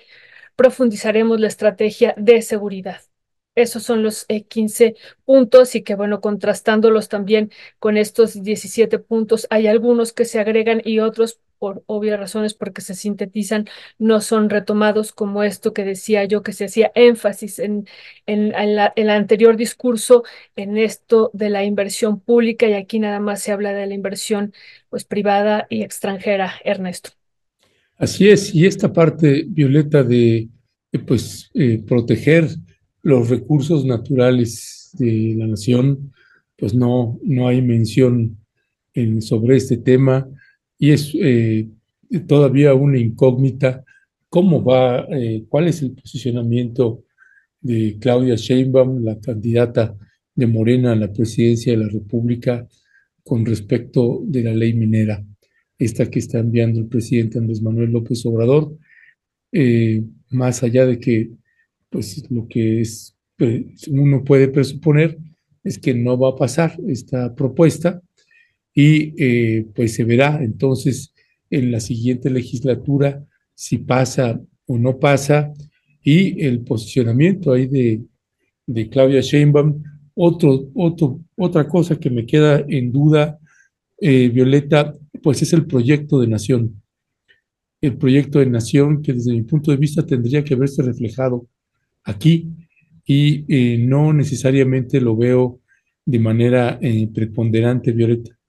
Profundizaremos 0.56 1.38
la 1.38 1.48
estrategia 1.48 2.14
de 2.16 2.40
seguridad. 2.40 3.02
Esos 3.54 3.82
son 3.82 4.02
los 4.02 4.24
15 4.24 4.86
eh, 4.86 4.94
puntos 5.26 5.74
y 5.74 5.82
que, 5.82 5.96
bueno, 5.96 6.22
contrastándolos 6.22 7.10
también 7.10 7.50
con 7.78 7.98
estos 7.98 8.42
17 8.42 8.98
puntos, 9.00 9.46
hay 9.50 9.66
algunos 9.66 10.14
que 10.14 10.24
se 10.24 10.40
agregan 10.40 10.80
y 10.82 11.00
otros, 11.00 11.38
por 11.60 11.84
obvias 11.86 12.18
razones, 12.18 12.54
porque 12.54 12.80
se 12.80 12.94
sintetizan, 12.94 13.66
no 13.98 14.22
son 14.22 14.48
retomados 14.48 15.12
como 15.12 15.44
esto 15.44 15.74
que 15.74 15.84
decía 15.84 16.24
yo, 16.24 16.42
que 16.42 16.54
se 16.54 16.64
hacía 16.64 16.90
énfasis 16.94 17.58
en, 17.58 17.86
en, 18.26 18.52
el 18.96 19.10
anterior 19.10 19.56
discurso, 19.56 20.24
en 20.56 20.78
esto 20.78 21.30
de 21.34 21.50
la 21.50 21.62
inversión 21.62 22.18
pública 22.18 22.66
y 22.66 22.72
aquí 22.72 22.98
nada 22.98 23.20
más 23.20 23.42
se 23.42 23.52
habla 23.52 23.74
de 23.74 23.86
la 23.86 23.94
inversión 23.94 24.54
pues 24.88 25.04
privada 25.04 25.66
y 25.68 25.82
extranjera, 25.82 26.54
Ernesto. 26.64 27.10
Así 27.98 28.30
es, 28.30 28.54
y 28.54 28.64
esta 28.64 28.90
parte, 28.90 29.44
Violeta, 29.46 30.02
de 30.02 30.48
pues 31.06 31.50
eh, 31.52 31.82
proteger 31.86 32.48
los 33.02 33.28
recursos 33.28 33.84
naturales 33.84 34.90
de 34.94 35.34
la 35.36 35.46
nación, 35.46 36.10
pues 36.56 36.72
no, 36.74 37.18
no 37.22 37.48
hay 37.48 37.60
mención 37.60 38.38
en, 38.94 39.20
sobre 39.20 39.56
este 39.56 39.76
tema 39.76 40.26
y 40.80 40.90
es 40.90 41.12
eh, 41.14 41.68
todavía 42.26 42.74
una 42.74 42.98
incógnita 42.98 43.84
cómo 44.30 44.64
va, 44.64 45.06
eh, 45.10 45.44
cuál 45.48 45.68
es 45.68 45.82
el 45.82 45.92
posicionamiento 45.92 47.04
de 47.60 47.98
Claudia 48.00 48.36
Sheinbaum, 48.36 49.04
la 49.04 49.20
candidata 49.20 49.94
de 50.34 50.46
Morena 50.46 50.92
a 50.92 50.96
la 50.96 51.12
presidencia 51.12 51.72
de 51.72 51.84
la 51.84 51.88
República 51.88 52.66
con 53.22 53.44
respecto 53.44 54.22
de 54.24 54.42
la 54.42 54.54
ley 54.54 54.72
minera, 54.72 55.22
esta 55.78 56.10
que 56.10 56.20
está 56.20 56.38
enviando 56.38 56.80
el 56.80 56.86
presidente 56.86 57.38
Andrés 57.38 57.60
Manuel 57.60 57.90
López 57.90 58.24
Obrador, 58.24 58.74
eh, 59.52 60.02
más 60.30 60.62
allá 60.62 60.86
de 60.86 60.98
que 60.98 61.30
pues 61.90 62.24
lo 62.30 62.48
que 62.48 62.80
es, 62.80 63.14
uno 63.90 64.24
puede 64.24 64.48
presuponer 64.48 65.18
es 65.62 65.78
que 65.78 65.92
no 65.92 66.18
va 66.18 66.30
a 66.30 66.36
pasar 66.36 66.78
esta 66.86 67.34
propuesta 67.34 68.00
y 68.74 69.14
eh, 69.18 69.66
pues 69.74 69.94
se 69.94 70.04
verá 70.04 70.42
entonces 70.42 71.12
en 71.50 71.72
la 71.72 71.80
siguiente 71.80 72.30
legislatura 72.30 73.24
si 73.54 73.78
pasa 73.78 74.40
o 74.66 74.78
no 74.78 74.98
pasa 74.98 75.52
y 76.02 76.44
el 76.44 76.60
posicionamiento 76.60 77.52
ahí 77.52 77.66
de, 77.66 78.02
de 78.66 78.88
Claudia 78.88 79.20
Sheinbaum. 79.20 79.82
Otro, 80.14 80.70
otro, 80.74 81.20
otra 81.36 81.66
cosa 81.68 81.98
que 81.98 82.10
me 82.10 82.26
queda 82.26 82.64
en 82.68 82.92
duda, 82.92 83.38
eh, 83.98 84.28
Violeta, 84.28 84.94
pues 85.22 85.42
es 85.42 85.52
el 85.52 85.66
proyecto 85.66 86.20
de 86.20 86.26
nación. 86.26 86.82
El 87.80 87.96
proyecto 87.96 88.38
de 88.38 88.46
nación 88.46 89.02
que 89.02 89.12
desde 89.12 89.32
mi 89.32 89.42
punto 89.42 89.70
de 89.70 89.76
vista 89.76 90.06
tendría 90.06 90.44
que 90.44 90.54
verse 90.54 90.82
reflejado 90.82 91.46
aquí 92.04 92.48
y 93.06 93.44
eh, 93.48 93.78
no 93.78 94.12
necesariamente 94.12 95.00
lo 95.00 95.16
veo 95.16 95.60
de 96.04 96.18
manera 96.18 96.78
preponderante, 97.14 97.92
Violeta. 97.92 98.39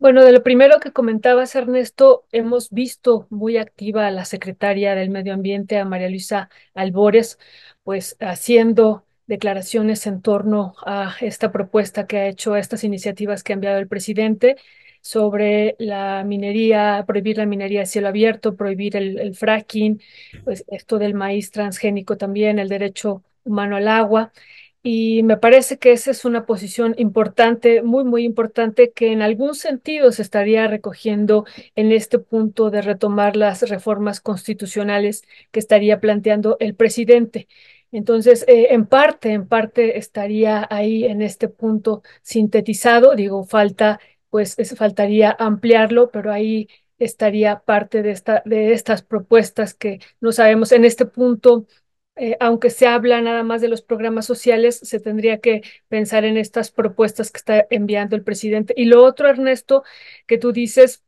Bueno, 0.00 0.24
de 0.24 0.30
lo 0.30 0.44
primero 0.44 0.78
que 0.78 0.92
comentabas, 0.92 1.56
Ernesto, 1.56 2.24
hemos 2.30 2.70
visto 2.70 3.26
muy 3.30 3.56
activa 3.56 4.06
a 4.06 4.12
la 4.12 4.24
secretaria 4.24 4.94
del 4.94 5.10
Medio 5.10 5.34
Ambiente, 5.34 5.76
a 5.76 5.84
María 5.84 6.08
Luisa 6.08 6.50
Albores, 6.72 7.36
pues 7.82 8.16
haciendo 8.20 9.04
declaraciones 9.26 10.06
en 10.06 10.22
torno 10.22 10.74
a 10.86 11.16
esta 11.20 11.50
propuesta 11.50 12.06
que 12.06 12.16
ha 12.18 12.28
hecho, 12.28 12.54
a 12.54 12.60
estas 12.60 12.84
iniciativas 12.84 13.42
que 13.42 13.52
ha 13.52 13.54
enviado 13.54 13.78
el 13.78 13.88
presidente 13.88 14.56
sobre 15.00 15.74
la 15.80 16.22
minería, 16.24 17.04
prohibir 17.06 17.38
la 17.38 17.46
minería 17.46 17.82
a 17.82 17.86
cielo 17.86 18.08
abierto, 18.08 18.54
prohibir 18.56 18.96
el, 18.96 19.34
fracking, 19.34 20.00
pues 20.44 20.64
esto 20.68 20.98
del 20.98 21.14
maíz 21.14 21.50
transgénico 21.50 22.16
también, 22.16 22.60
el 22.60 22.68
derecho 22.68 23.24
humano 23.44 23.76
al 23.76 23.88
agua. 23.88 24.32
Y 24.82 25.22
me 25.24 25.36
parece 25.36 25.78
que 25.78 25.92
esa 25.92 26.10
es 26.12 26.24
una 26.24 26.46
posición 26.46 26.94
importante, 26.98 27.82
muy, 27.82 28.04
muy 28.04 28.24
importante, 28.24 28.92
que 28.92 29.12
en 29.12 29.22
algún 29.22 29.54
sentido 29.54 30.12
se 30.12 30.22
estaría 30.22 30.66
recogiendo 30.68 31.44
en 31.74 31.92
este 31.92 32.18
punto 32.18 32.70
de 32.70 32.82
retomar 32.82 33.36
las 33.36 33.68
reformas 33.68 34.20
constitucionales 34.20 35.24
que 35.50 35.58
estaría 35.60 36.00
planteando 36.00 36.56
el 36.60 36.74
presidente. 36.74 37.48
Entonces, 37.90 38.44
eh, 38.48 38.68
en 38.70 38.86
parte, 38.86 39.32
en 39.32 39.48
parte 39.48 39.98
estaría 39.98 40.66
ahí 40.70 41.04
en 41.04 41.22
este 41.22 41.48
punto 41.48 42.02
sintetizado, 42.22 43.14
digo, 43.14 43.44
falta 43.44 43.98
pues 44.30 44.56
faltaría 44.76 45.34
ampliarlo, 45.38 46.10
pero 46.10 46.32
ahí 46.32 46.68
estaría 46.98 47.60
parte 47.60 48.02
de, 48.02 48.10
esta, 48.10 48.42
de 48.44 48.72
estas 48.72 49.02
propuestas 49.02 49.74
que 49.74 50.00
no 50.20 50.32
sabemos 50.32 50.72
en 50.72 50.84
este 50.84 51.06
punto. 51.06 51.66
Eh, 52.18 52.36
aunque 52.40 52.70
se 52.70 52.86
habla 52.86 53.20
nada 53.20 53.42
más 53.44 53.60
de 53.60 53.68
los 53.68 53.82
programas 53.82 54.26
sociales, 54.26 54.78
se 54.82 55.00
tendría 55.00 55.38
que 55.40 55.62
pensar 55.88 56.24
en 56.24 56.36
estas 56.36 56.70
propuestas 56.70 57.30
que 57.30 57.38
está 57.38 57.66
enviando 57.70 58.16
el 58.16 58.24
presidente. 58.24 58.74
Y 58.76 58.86
lo 58.86 59.04
otro, 59.04 59.28
Ernesto, 59.28 59.84
que 60.26 60.38
tú 60.38 60.52
dices, 60.52 61.04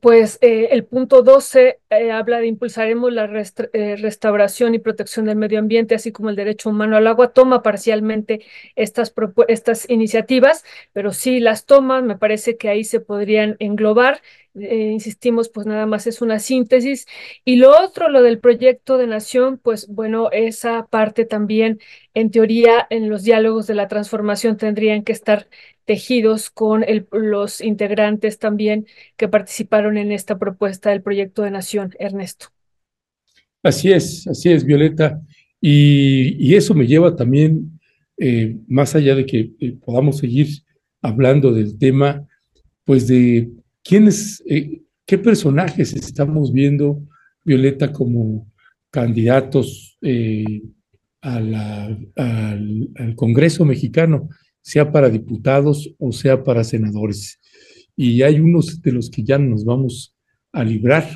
pues 0.00 0.38
eh, 0.40 0.68
el 0.72 0.84
punto 0.84 1.22
12 1.22 1.78
eh, 1.90 2.10
habla 2.10 2.38
de 2.40 2.48
impulsaremos 2.48 3.12
la 3.12 3.28
restauración 3.28 4.74
y 4.74 4.80
protección 4.80 5.26
del 5.26 5.36
medio 5.36 5.60
ambiente, 5.60 5.94
así 5.94 6.10
como 6.10 6.28
el 6.28 6.36
derecho 6.36 6.70
humano 6.70 6.96
al 6.96 7.06
agua. 7.06 7.32
Toma 7.32 7.62
parcialmente 7.62 8.44
estas, 8.74 9.14
estas 9.46 9.88
iniciativas, 9.88 10.64
pero 10.92 11.12
sí 11.12 11.38
las 11.38 11.66
toma. 11.66 12.02
Me 12.02 12.18
parece 12.18 12.56
que 12.56 12.68
ahí 12.68 12.82
se 12.82 12.98
podrían 13.00 13.56
englobar 13.60 14.22
eh, 14.60 14.90
insistimos, 14.92 15.48
pues 15.48 15.66
nada 15.66 15.86
más 15.86 16.06
es 16.06 16.22
una 16.22 16.38
síntesis. 16.38 17.06
Y 17.44 17.56
lo 17.56 17.70
otro, 17.78 18.08
lo 18.08 18.22
del 18.22 18.38
proyecto 18.38 18.98
de 18.98 19.06
nación, 19.06 19.58
pues 19.58 19.88
bueno, 19.88 20.30
esa 20.32 20.86
parte 20.86 21.24
también, 21.24 21.78
en 22.14 22.30
teoría, 22.30 22.86
en 22.90 23.08
los 23.08 23.22
diálogos 23.22 23.66
de 23.66 23.74
la 23.74 23.88
transformación 23.88 24.56
tendrían 24.56 25.02
que 25.02 25.12
estar 25.12 25.48
tejidos 25.84 26.50
con 26.50 26.84
los 27.12 27.60
integrantes 27.60 28.38
también 28.38 28.86
que 29.16 29.28
participaron 29.28 29.96
en 29.98 30.12
esta 30.12 30.38
propuesta 30.38 30.90
del 30.90 31.02
proyecto 31.02 31.42
de 31.42 31.50
nación. 31.50 31.94
Ernesto. 31.98 32.46
Así 33.62 33.92
es, 33.92 34.26
así 34.26 34.52
es, 34.52 34.64
Violeta. 34.64 35.20
Y, 35.60 36.54
eso 36.54 36.74
me 36.74 36.86
lleva 36.86 37.16
también, 37.16 37.80
eh, 38.18 38.56
más 38.68 38.94
allá 38.94 39.14
de 39.14 39.26
que 39.26 39.50
eh, 39.58 39.76
podamos 39.84 40.18
seguir 40.18 40.48
hablando 41.02 41.52
del 41.52 41.78
tema, 41.78 42.26
pues 42.84 43.08
de 43.08 43.50
¿Quiénes, 43.86 44.42
eh, 44.46 44.82
qué 45.06 45.16
personajes 45.16 45.92
estamos 45.94 46.52
viendo, 46.52 47.06
Violeta, 47.44 47.92
como 47.92 48.50
candidatos 48.90 49.96
eh, 50.02 50.62
al, 51.20 52.08
Congreso 53.14 53.64
mexicano, 53.64 54.28
sea 54.60 54.90
para 54.90 55.08
diputados 55.08 55.94
o 55.98 56.10
sea 56.10 56.42
para 56.42 56.64
senadores? 56.64 57.38
Y 57.94 58.22
hay 58.22 58.40
unos 58.40 58.82
de 58.82 58.90
los 58.90 59.08
que 59.08 59.22
ya 59.22 59.38
nos 59.38 59.64
vamos 59.64 60.16
a 60.52 60.64
librar. 60.64 61.08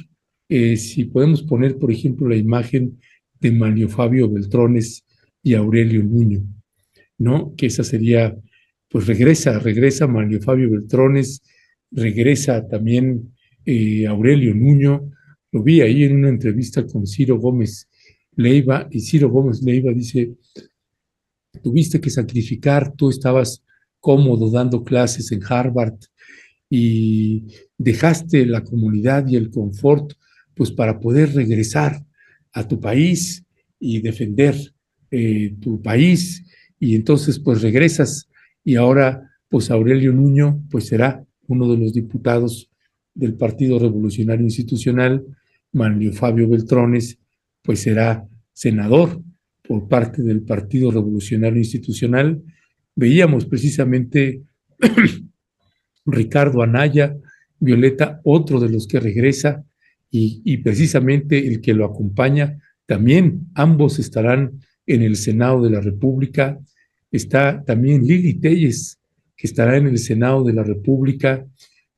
Eh, 0.48 0.76
si 0.76 1.06
podemos 1.06 1.42
poner, 1.42 1.76
por 1.76 1.90
ejemplo, 1.90 2.28
la 2.28 2.36
imagen 2.36 3.00
de 3.40 3.50
Manlio 3.50 3.88
Fabio 3.88 4.30
Beltrones 4.30 5.04
y 5.42 5.54
Aurelio 5.54 6.04
Nuño, 6.04 6.44
¿no? 7.18 7.52
Que 7.56 7.66
esa 7.66 7.82
sería, 7.82 8.36
pues 8.88 9.08
regresa, 9.08 9.58
regresa 9.58 10.06
Manlio 10.06 10.40
Fabio 10.40 10.70
Beltrones 10.70 11.42
regresa 11.90 12.66
también 12.66 13.34
eh, 13.64 14.06
Aurelio 14.06 14.54
Nuño, 14.54 15.10
lo 15.52 15.62
vi 15.62 15.80
ahí 15.80 16.04
en 16.04 16.16
una 16.16 16.28
entrevista 16.28 16.86
con 16.86 17.06
Ciro 17.06 17.38
Gómez 17.38 17.88
Leiva, 18.36 18.88
y 18.90 19.00
Ciro 19.00 19.30
Gómez 19.30 19.62
Leiva 19.62 19.92
dice, 19.92 20.34
tuviste 21.62 22.00
que 22.00 22.10
sacrificar, 22.10 22.94
tú 22.94 23.10
estabas 23.10 23.62
cómodo 24.00 24.50
dando 24.50 24.82
clases 24.82 25.30
en 25.32 25.42
Harvard 25.46 25.98
y 26.68 27.44
dejaste 27.76 28.46
la 28.46 28.62
comunidad 28.62 29.26
y 29.26 29.36
el 29.36 29.50
confort 29.50 30.12
pues 30.54 30.70
para 30.70 31.00
poder 31.00 31.34
regresar 31.34 32.04
a 32.52 32.66
tu 32.66 32.80
país 32.80 33.44
y 33.78 34.00
defender 34.00 34.54
eh, 35.10 35.54
tu 35.60 35.82
país. 35.82 36.44
Y 36.78 36.94
entonces 36.94 37.38
pues 37.38 37.62
regresas. 37.62 38.28
Y 38.64 38.76
ahora 38.76 39.30
pues 39.48 39.70
Aurelio 39.70 40.12
Nuño 40.12 40.62
pues 40.70 40.86
será 40.86 41.24
uno 41.50 41.70
de 41.70 41.76
los 41.76 41.92
diputados 41.92 42.70
del 43.14 43.34
Partido 43.34 43.78
Revolucionario 43.78 44.44
Institucional, 44.44 45.24
Manlio 45.72 46.12
Fabio 46.12 46.48
Beltrones, 46.48 47.18
pues 47.62 47.80
será 47.80 48.26
senador 48.52 49.20
por 49.66 49.88
parte 49.88 50.22
del 50.22 50.42
Partido 50.42 50.90
Revolucionario 50.90 51.58
Institucional. 51.58 52.42
Veíamos 52.94 53.44
precisamente 53.46 54.42
Ricardo 56.06 56.62
Anaya, 56.62 57.16
Violeta, 57.58 58.20
otro 58.24 58.58
de 58.60 58.70
los 58.70 58.86
que 58.86 59.00
regresa, 59.00 59.64
y, 60.12 60.42
y, 60.44 60.56
precisamente 60.56 61.46
el 61.46 61.60
que 61.60 61.72
lo 61.72 61.84
acompaña, 61.84 62.58
también 62.84 63.46
ambos 63.54 64.00
estarán 64.00 64.60
en 64.86 65.02
el 65.02 65.14
Senado 65.14 65.62
de 65.62 65.70
la 65.70 65.80
República. 65.80 66.58
Está 67.12 67.62
también 67.62 68.04
Lili 68.04 68.34
Telles, 68.34 68.99
que 69.40 69.46
estará 69.46 69.78
en 69.78 69.86
el 69.86 69.96
Senado 69.96 70.44
de 70.44 70.52
la 70.52 70.62
República, 70.62 71.46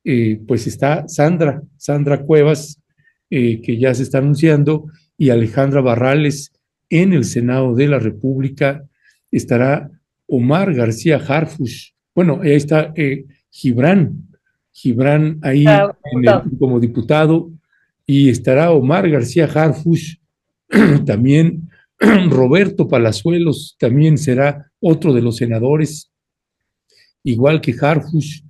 eh, 0.05 0.39
pues 0.47 0.65
está 0.65 1.09
Sandra, 1.09 1.61
Sandra 1.75 2.21
Cuevas, 2.21 2.81
eh, 3.29 3.59
que 3.61 3.77
ya 3.77 3.93
se 3.93 4.03
está 4.03 4.19
anunciando, 4.19 4.85
y 5.17 5.29
Alejandra 5.29 5.81
Barrales 5.81 6.53
en 6.89 7.11
el 7.11 7.25
Senado 7.25 7.75
de 7.75 7.89
la 7.89 7.99
República. 7.99 8.85
Estará 9.29 9.91
Omar 10.25 10.73
García 10.73 11.17
Harfush. 11.17 11.89
Bueno, 12.15 12.39
ahí 12.41 12.53
está 12.53 12.93
eh, 12.95 13.25
Gibran, 13.49 14.23
Gibran 14.71 15.39
ahí 15.41 15.65
como 16.57 16.79
diputado, 16.79 17.51
y 18.05 18.29
estará 18.29 18.71
Omar 18.71 19.09
García 19.09 19.49
Harfush, 19.53 20.15
también 21.05 21.69
Roberto 22.29 22.87
Palazuelos, 22.87 23.75
también 23.77 24.17
será 24.17 24.71
otro 24.79 25.13
de 25.13 25.21
los 25.21 25.35
senadores 25.35 26.12
igual 27.23 27.61
que 27.61 27.75
Harfush. 27.79 28.41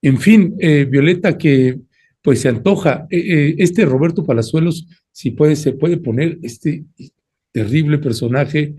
En 0.00 0.18
fin, 0.18 0.56
eh, 0.58 0.84
Violeta, 0.84 1.38
que 1.38 1.78
pues 2.22 2.40
se 2.40 2.48
antoja. 2.48 3.06
Eh, 3.10 3.18
eh, 3.18 3.54
este 3.58 3.84
Roberto 3.84 4.24
Palazuelos, 4.24 4.86
si 5.12 5.30
puede, 5.30 5.56
se 5.56 5.72
puede 5.72 5.96
poner 5.96 6.38
este 6.42 6.84
terrible 7.52 7.98
personaje 7.98 8.74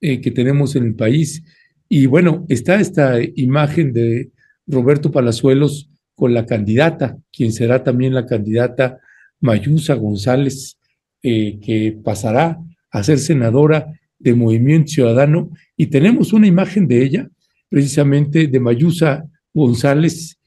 que 0.00 0.30
tenemos 0.30 0.76
en 0.76 0.84
el 0.84 0.94
país. 0.94 1.42
Y 1.88 2.06
bueno, 2.06 2.46
está 2.48 2.80
esta 2.80 3.18
imagen 3.34 3.92
de 3.92 4.30
Roberto 4.64 5.10
Palazuelos 5.10 5.90
con 6.14 6.34
la 6.34 6.46
candidata, 6.46 7.18
quien 7.32 7.52
será 7.52 7.82
también 7.82 8.14
la 8.14 8.24
candidata 8.24 9.00
Mayusa 9.40 9.94
González, 9.94 10.78
que 11.20 11.98
pasará 12.04 12.58
a 12.90 13.02
ser 13.02 13.18
senadora 13.18 13.92
de 14.20 14.34
Movimiento 14.34 14.92
Ciudadano. 14.92 15.50
Y 15.76 15.86
tenemos 15.86 16.32
una 16.32 16.46
imagen 16.46 16.86
de 16.86 17.02
ella 17.02 17.30
precisamente 17.68 18.46
de 18.46 18.60
Mayusa 18.60 19.24
González, 19.52 20.38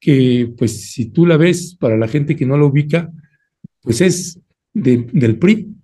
que 0.00 0.52
pues 0.56 0.92
si 0.92 1.06
tú 1.06 1.26
la 1.26 1.36
ves, 1.36 1.76
para 1.78 1.96
la 1.96 2.08
gente 2.08 2.36
que 2.36 2.46
no 2.46 2.56
la 2.56 2.64
ubica, 2.64 3.10
pues 3.82 4.00
es 4.00 4.40
del 4.72 5.38
PRI, 5.38 5.74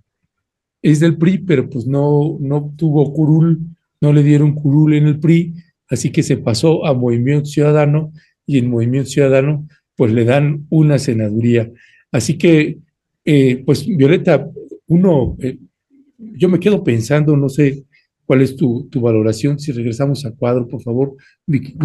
es 0.82 1.00
del 1.00 1.16
PRI, 1.16 1.38
pero 1.38 1.68
pues 1.68 1.86
no, 1.86 2.36
no 2.40 2.74
tuvo 2.76 3.12
curul, 3.12 3.60
no 4.00 4.12
le 4.12 4.22
dieron 4.22 4.54
curul 4.54 4.94
en 4.94 5.06
el 5.06 5.18
PRI, 5.18 5.54
así 5.88 6.10
que 6.10 6.22
se 6.22 6.36
pasó 6.36 6.86
a 6.86 6.94
Movimiento 6.94 7.46
Ciudadano 7.46 8.12
y 8.46 8.58
en 8.58 8.68
Movimiento 8.68 9.10
Ciudadano 9.10 9.66
pues 9.96 10.12
le 10.12 10.24
dan 10.24 10.66
una 10.70 10.98
senaduría. 10.98 11.70
Así 12.10 12.36
que, 12.36 12.78
eh, 13.24 13.62
pues 13.64 13.86
Violeta, 13.86 14.48
uno, 14.86 15.36
eh, 15.40 15.58
yo 16.18 16.48
me 16.48 16.60
quedo 16.60 16.84
pensando, 16.84 17.36
no 17.36 17.48
sé, 17.48 17.84
¿Cuál 18.26 18.40
es 18.40 18.56
tu, 18.56 18.88
valoración? 18.94 19.58
Si 19.58 19.72
regresamos 19.72 20.24
a 20.24 20.32
cuadro, 20.32 20.66
por 20.66 20.82
favor, 20.82 21.16
Vicky, 21.46 21.76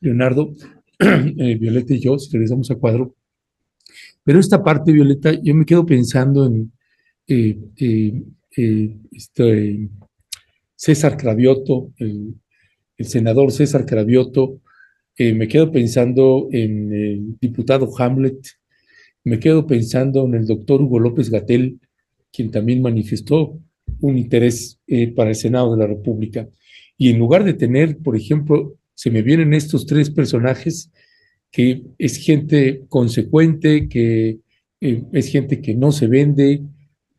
Leonardo, 0.00 0.54
eh, 0.98 1.56
Violeta 1.56 1.94
y 1.94 2.00
yo, 2.00 2.18
si 2.18 2.30
regresamos 2.32 2.70
a 2.70 2.76
cuadro. 2.76 3.14
Pero 4.24 4.38
esta 4.38 4.62
parte, 4.62 4.92
Violeta, 4.92 5.32
yo 5.42 5.54
me 5.54 5.66
quedo 5.66 5.84
pensando 5.84 6.46
en 6.46 6.72
eh, 7.26 7.58
eh, 8.56 8.96
este, 9.10 9.88
César 10.74 11.16
Cravioto, 11.16 11.92
el, 11.98 12.36
senador 13.00 13.50
César 13.50 13.84
Cravioto, 13.84 14.60
me 15.18 15.46
quedo 15.46 15.70
pensando 15.70 16.48
en 16.52 16.92
el 16.92 17.38
diputado 17.40 17.90
Hamlet, 17.98 18.38
me 19.24 19.38
quedo 19.38 19.66
pensando 19.66 20.24
en 20.24 20.34
el 20.34 20.46
doctor 20.46 20.80
Hugo 20.80 21.00
López 21.00 21.28
Gatel, 21.30 21.80
quien 22.32 22.50
también 22.50 22.80
manifestó 22.80 23.58
un 24.00 24.18
interés 24.18 24.78
eh, 24.86 25.12
para 25.12 25.30
el 25.30 25.36
Senado 25.36 25.72
de 25.72 25.78
la 25.78 25.86
República. 25.86 26.48
Y 26.96 27.10
en 27.10 27.18
lugar 27.18 27.44
de 27.44 27.54
tener, 27.54 27.98
por 27.98 28.16
ejemplo, 28.16 28.76
se 28.94 29.10
me 29.10 29.22
vienen 29.22 29.54
estos 29.54 29.86
tres 29.86 30.10
personajes 30.10 30.90
que 31.50 31.82
es 31.98 32.16
gente 32.16 32.82
consecuente, 32.88 33.88
que 33.88 34.38
eh, 34.80 35.02
es 35.12 35.28
gente 35.28 35.60
que 35.60 35.74
no 35.74 35.92
se 35.92 36.06
vende, 36.06 36.62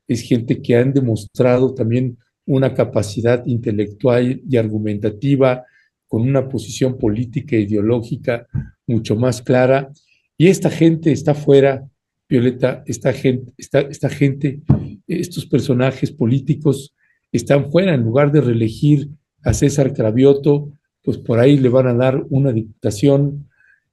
es 0.07 0.21
gente 0.21 0.61
que 0.61 0.75
han 0.75 0.93
demostrado 0.93 1.73
también 1.73 2.17
una 2.45 2.73
capacidad 2.73 3.45
intelectual 3.45 4.41
y 4.49 4.57
argumentativa, 4.57 5.65
con 6.07 6.23
una 6.23 6.47
posición 6.47 6.97
política 6.97 7.55
e 7.55 7.61
ideológica 7.61 8.47
mucho 8.85 9.15
más 9.15 9.41
clara. 9.41 9.91
Y 10.37 10.47
esta 10.47 10.69
gente 10.69 11.11
está 11.11 11.33
fuera, 11.33 11.87
Violeta, 12.29 12.83
esta 12.87 13.13
gente, 13.13 13.53
esta, 13.57 14.09
gente, 14.09 14.61
estos 15.07 15.45
personajes 15.45 16.11
políticos 16.11 16.95
están 17.31 17.71
fuera, 17.71 17.93
en 17.93 18.03
lugar 18.03 18.31
de 18.31 18.41
reelegir 18.41 19.09
a 19.43 19.53
César 19.53 19.93
Cravioto, 19.93 20.71
pues 21.03 21.17
por 21.17 21.39
ahí 21.39 21.57
le 21.57 21.69
van 21.69 21.87
a 21.87 21.93
dar 21.93 22.23
una 22.29 22.51
diputación. 22.51 23.49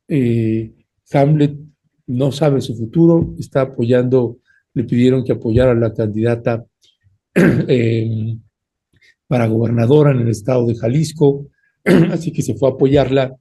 Eh, 0.08 0.72
Hamlet 1.12 1.56
no 2.06 2.32
sabe 2.32 2.60
su 2.60 2.76
futuro, 2.76 3.34
está 3.38 3.62
apoyando, 3.62 4.38
le 4.74 4.84
pidieron 4.84 5.24
que 5.24 5.32
apoyara 5.32 5.72
a 5.72 5.74
la 5.74 5.92
candidata 5.92 6.64
eh, 7.34 8.36
para 9.26 9.46
gobernadora 9.46 10.12
en 10.12 10.20
el 10.20 10.28
estado 10.28 10.66
de 10.66 10.76
Jalisco, 10.76 11.48
así 12.10 12.32
que 12.32 12.42
se 12.42 12.54
fue 12.54 12.68
a 12.68 12.72
apoyarla, 12.72 13.36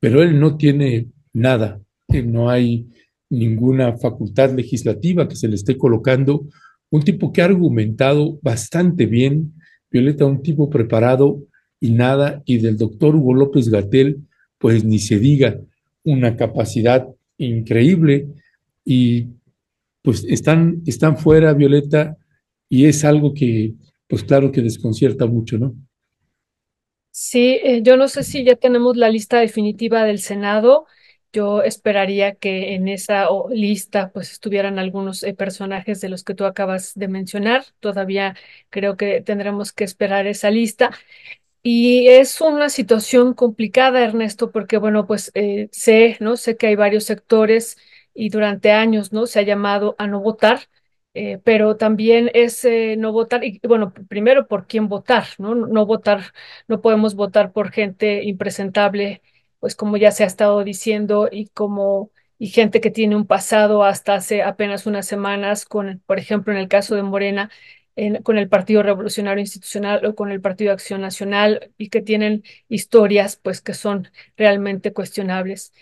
pero 0.00 0.22
él 0.22 0.38
no 0.38 0.56
tiene 0.56 1.08
nada, 1.32 1.80
no 2.24 2.50
hay 2.50 2.88
ninguna 3.32 3.96
facultad 3.96 4.52
legislativa 4.54 5.26
que 5.26 5.36
se 5.36 5.48
le 5.48 5.54
esté 5.54 5.78
colocando, 5.78 6.46
un 6.90 7.02
tipo 7.02 7.32
que 7.32 7.40
ha 7.40 7.46
argumentado 7.46 8.38
bastante 8.42 9.06
bien, 9.06 9.54
Violeta, 9.90 10.26
un 10.26 10.42
tipo 10.42 10.68
preparado 10.68 11.42
y 11.80 11.90
nada, 11.92 12.42
y 12.44 12.58
del 12.58 12.76
doctor 12.76 13.16
Hugo 13.16 13.32
López 13.32 13.70
Gatel, 13.70 14.18
pues 14.58 14.84
ni 14.84 14.98
se 14.98 15.18
diga, 15.18 15.58
una 16.04 16.36
capacidad 16.36 17.08
increíble 17.38 18.28
y 18.84 19.28
pues 20.02 20.24
están, 20.28 20.82
están 20.84 21.16
fuera, 21.16 21.54
Violeta, 21.54 22.18
y 22.68 22.84
es 22.84 23.02
algo 23.04 23.32
que, 23.32 23.72
pues 24.08 24.24
claro 24.24 24.52
que 24.52 24.60
desconcierta 24.60 25.26
mucho, 25.26 25.58
¿no? 25.58 25.74
Sí, 27.10 27.60
eh, 27.62 27.82
yo 27.82 27.96
no 27.96 28.08
sé 28.08 28.24
si 28.24 28.44
ya 28.44 28.56
tenemos 28.56 28.96
la 28.96 29.08
lista 29.08 29.40
definitiva 29.40 30.04
del 30.04 30.18
Senado. 30.18 30.86
Yo 31.32 31.62
esperaría 31.62 32.34
que 32.34 32.74
en 32.74 32.88
esa 32.88 33.26
lista 33.50 34.10
pues 34.12 34.32
estuvieran 34.32 34.78
algunos 34.78 35.22
eh, 35.22 35.32
personajes 35.34 36.00
de 36.02 36.10
los 36.10 36.24
que 36.24 36.34
tú 36.34 36.44
acabas 36.44 36.92
de 36.94 37.08
mencionar. 37.08 37.64
Todavía 37.80 38.36
creo 38.70 38.96
que 38.98 39.22
tendremos 39.22 39.72
que 39.72 39.84
esperar 39.84 40.26
esa 40.26 40.50
lista. 40.50 40.90
Y 41.62 42.08
es 42.08 42.40
una 42.40 42.68
situación 42.68 43.34
complicada, 43.34 44.02
Ernesto, 44.02 44.50
porque 44.50 44.78
bueno, 44.78 45.06
pues 45.06 45.30
eh, 45.34 45.68
sé, 45.72 46.16
¿no? 46.20 46.36
Sé 46.36 46.56
que 46.56 46.66
hay 46.68 46.74
varios 46.76 47.04
sectores 47.04 47.76
y 48.14 48.30
durante 48.30 48.72
años, 48.72 49.12
¿no? 49.12 49.26
Se 49.26 49.38
ha 49.40 49.42
llamado 49.42 49.94
a 49.98 50.06
no 50.08 50.20
votar, 50.20 50.60
eh, 51.14 51.38
pero 51.44 51.76
también 51.76 52.30
es 52.34 52.64
eh, 52.64 52.96
no 52.98 53.12
votar, 53.12 53.44
y 53.44 53.60
bueno, 53.66 53.92
primero 54.08 54.48
por 54.48 54.66
quién 54.66 54.88
votar, 54.88 55.26
¿no? 55.38 55.54
No 55.54 55.86
votar, 55.86 56.32
no 56.68 56.80
podemos 56.80 57.14
votar 57.14 57.52
por 57.52 57.70
gente 57.70 58.24
impresentable, 58.24 59.22
pues 59.62 59.76
como 59.76 59.96
ya 59.96 60.12
se 60.12 60.24
ha 60.24 60.28
estado 60.28 60.64
diciendo, 60.64 61.30
y 61.32 61.48
como 61.50 62.12
y 62.38 62.48
gente 62.48 62.82
que 62.82 62.90
tiene 62.90 63.16
un 63.16 63.26
pasado 63.28 63.84
hasta 63.84 64.16
hace 64.16 64.42
apenas 64.42 64.86
unas 64.86 65.06
semanas, 65.06 65.64
con, 65.64 66.02
por 66.06 66.18
ejemplo, 66.18 66.52
en 66.52 66.58
el 66.60 66.68
caso 66.68 66.96
de 66.96 67.04
Morena, 67.04 67.50
con 68.24 68.38
el 68.38 68.48
Partido 68.48 68.82
Revolucionario 68.82 69.40
Institucional 69.40 70.04
o 70.06 70.14
con 70.14 70.30
el 70.32 70.40
Partido 70.40 70.70
de 70.70 70.74
Acción 70.74 71.02
Nacional 71.02 71.72
y 71.78 71.90
que 71.90 72.00
tienen 72.02 72.42
historias 72.68 73.36
pues 73.36 73.60
que 73.60 73.74
son 73.74 74.08
realmente 74.36 74.92
cuestionables. 74.92 75.72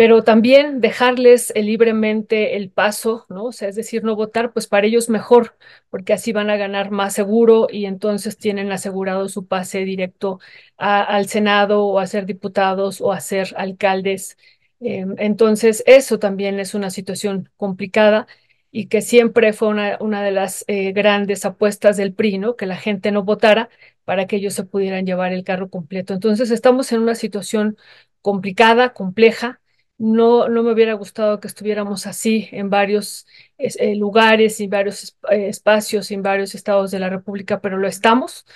Pero 0.00 0.24
también 0.24 0.80
dejarles 0.80 1.52
eh, 1.54 1.62
libremente 1.62 2.56
el 2.56 2.70
paso, 2.70 3.26
¿no? 3.28 3.44
O 3.44 3.52
sea, 3.52 3.68
es 3.68 3.76
decir, 3.76 4.02
no 4.02 4.16
votar, 4.16 4.50
pues 4.52 4.66
para 4.66 4.86
ellos 4.86 5.10
mejor, 5.10 5.56
porque 5.90 6.14
así 6.14 6.32
van 6.32 6.48
a 6.48 6.56
ganar 6.56 6.90
más 6.90 7.12
seguro 7.12 7.66
y 7.70 7.84
entonces 7.84 8.38
tienen 8.38 8.72
asegurado 8.72 9.28
su 9.28 9.46
pase 9.46 9.84
directo 9.84 10.40
al 10.78 11.28
Senado 11.28 11.84
o 11.84 11.98
a 11.98 12.06
ser 12.06 12.24
diputados 12.24 13.02
o 13.02 13.12
a 13.12 13.20
ser 13.20 13.52
alcaldes. 13.58 14.38
Em, 14.80 15.14
entonces, 15.18 15.82
eso 15.86 16.18
también 16.18 16.58
es 16.60 16.74
una 16.74 16.88
situación 16.90 17.50
complicada 17.58 18.26
y 18.70 18.86
que 18.86 19.02
siempre 19.02 19.52
fue 19.52 19.68
una, 19.68 19.98
una 20.00 20.22
de 20.22 20.30
las 20.30 20.64
eh, 20.68 20.92
grandes 20.92 21.44
apuestas 21.44 21.96
del 21.98 22.14
PRI, 22.14 22.38
¿no? 22.38 22.56
Que 22.56 22.64
la 22.66 22.76
gente 22.76 23.10
no 23.12 23.24
votara 23.24 23.68
para 24.04 24.26
que 24.26 24.36
ellos 24.36 24.54
se 24.54 24.64
pudieran 24.64 25.04
llevar 25.06 25.32
el 25.34 25.44
carro 25.44 25.68
completo. 25.68 26.14
Entonces 26.14 26.50
estamos 26.50 26.90
en 26.92 27.00
una 27.02 27.14
situación 27.14 27.76
complicada, 28.22 28.92
compleja. 28.94 29.60
No, 30.02 30.48
no 30.48 30.62
me 30.62 30.72
hubiera 30.72 30.94
gustado 30.94 31.40
que 31.40 31.48
estuviéramos 31.48 32.06
así 32.06 32.48
en 32.52 32.70
varios 32.70 33.26
eh, 33.58 33.94
lugares 33.96 34.58
y 34.60 34.66
varios 34.66 35.18
eh, 35.30 35.48
espacios 35.48 36.10
y 36.10 36.14
en 36.14 36.22
varios 36.22 36.54
estados 36.54 36.90
de 36.90 36.98
la 37.00 37.10
República, 37.10 37.60
pero 37.60 37.76
lo 37.76 37.86
estamos 37.86 38.46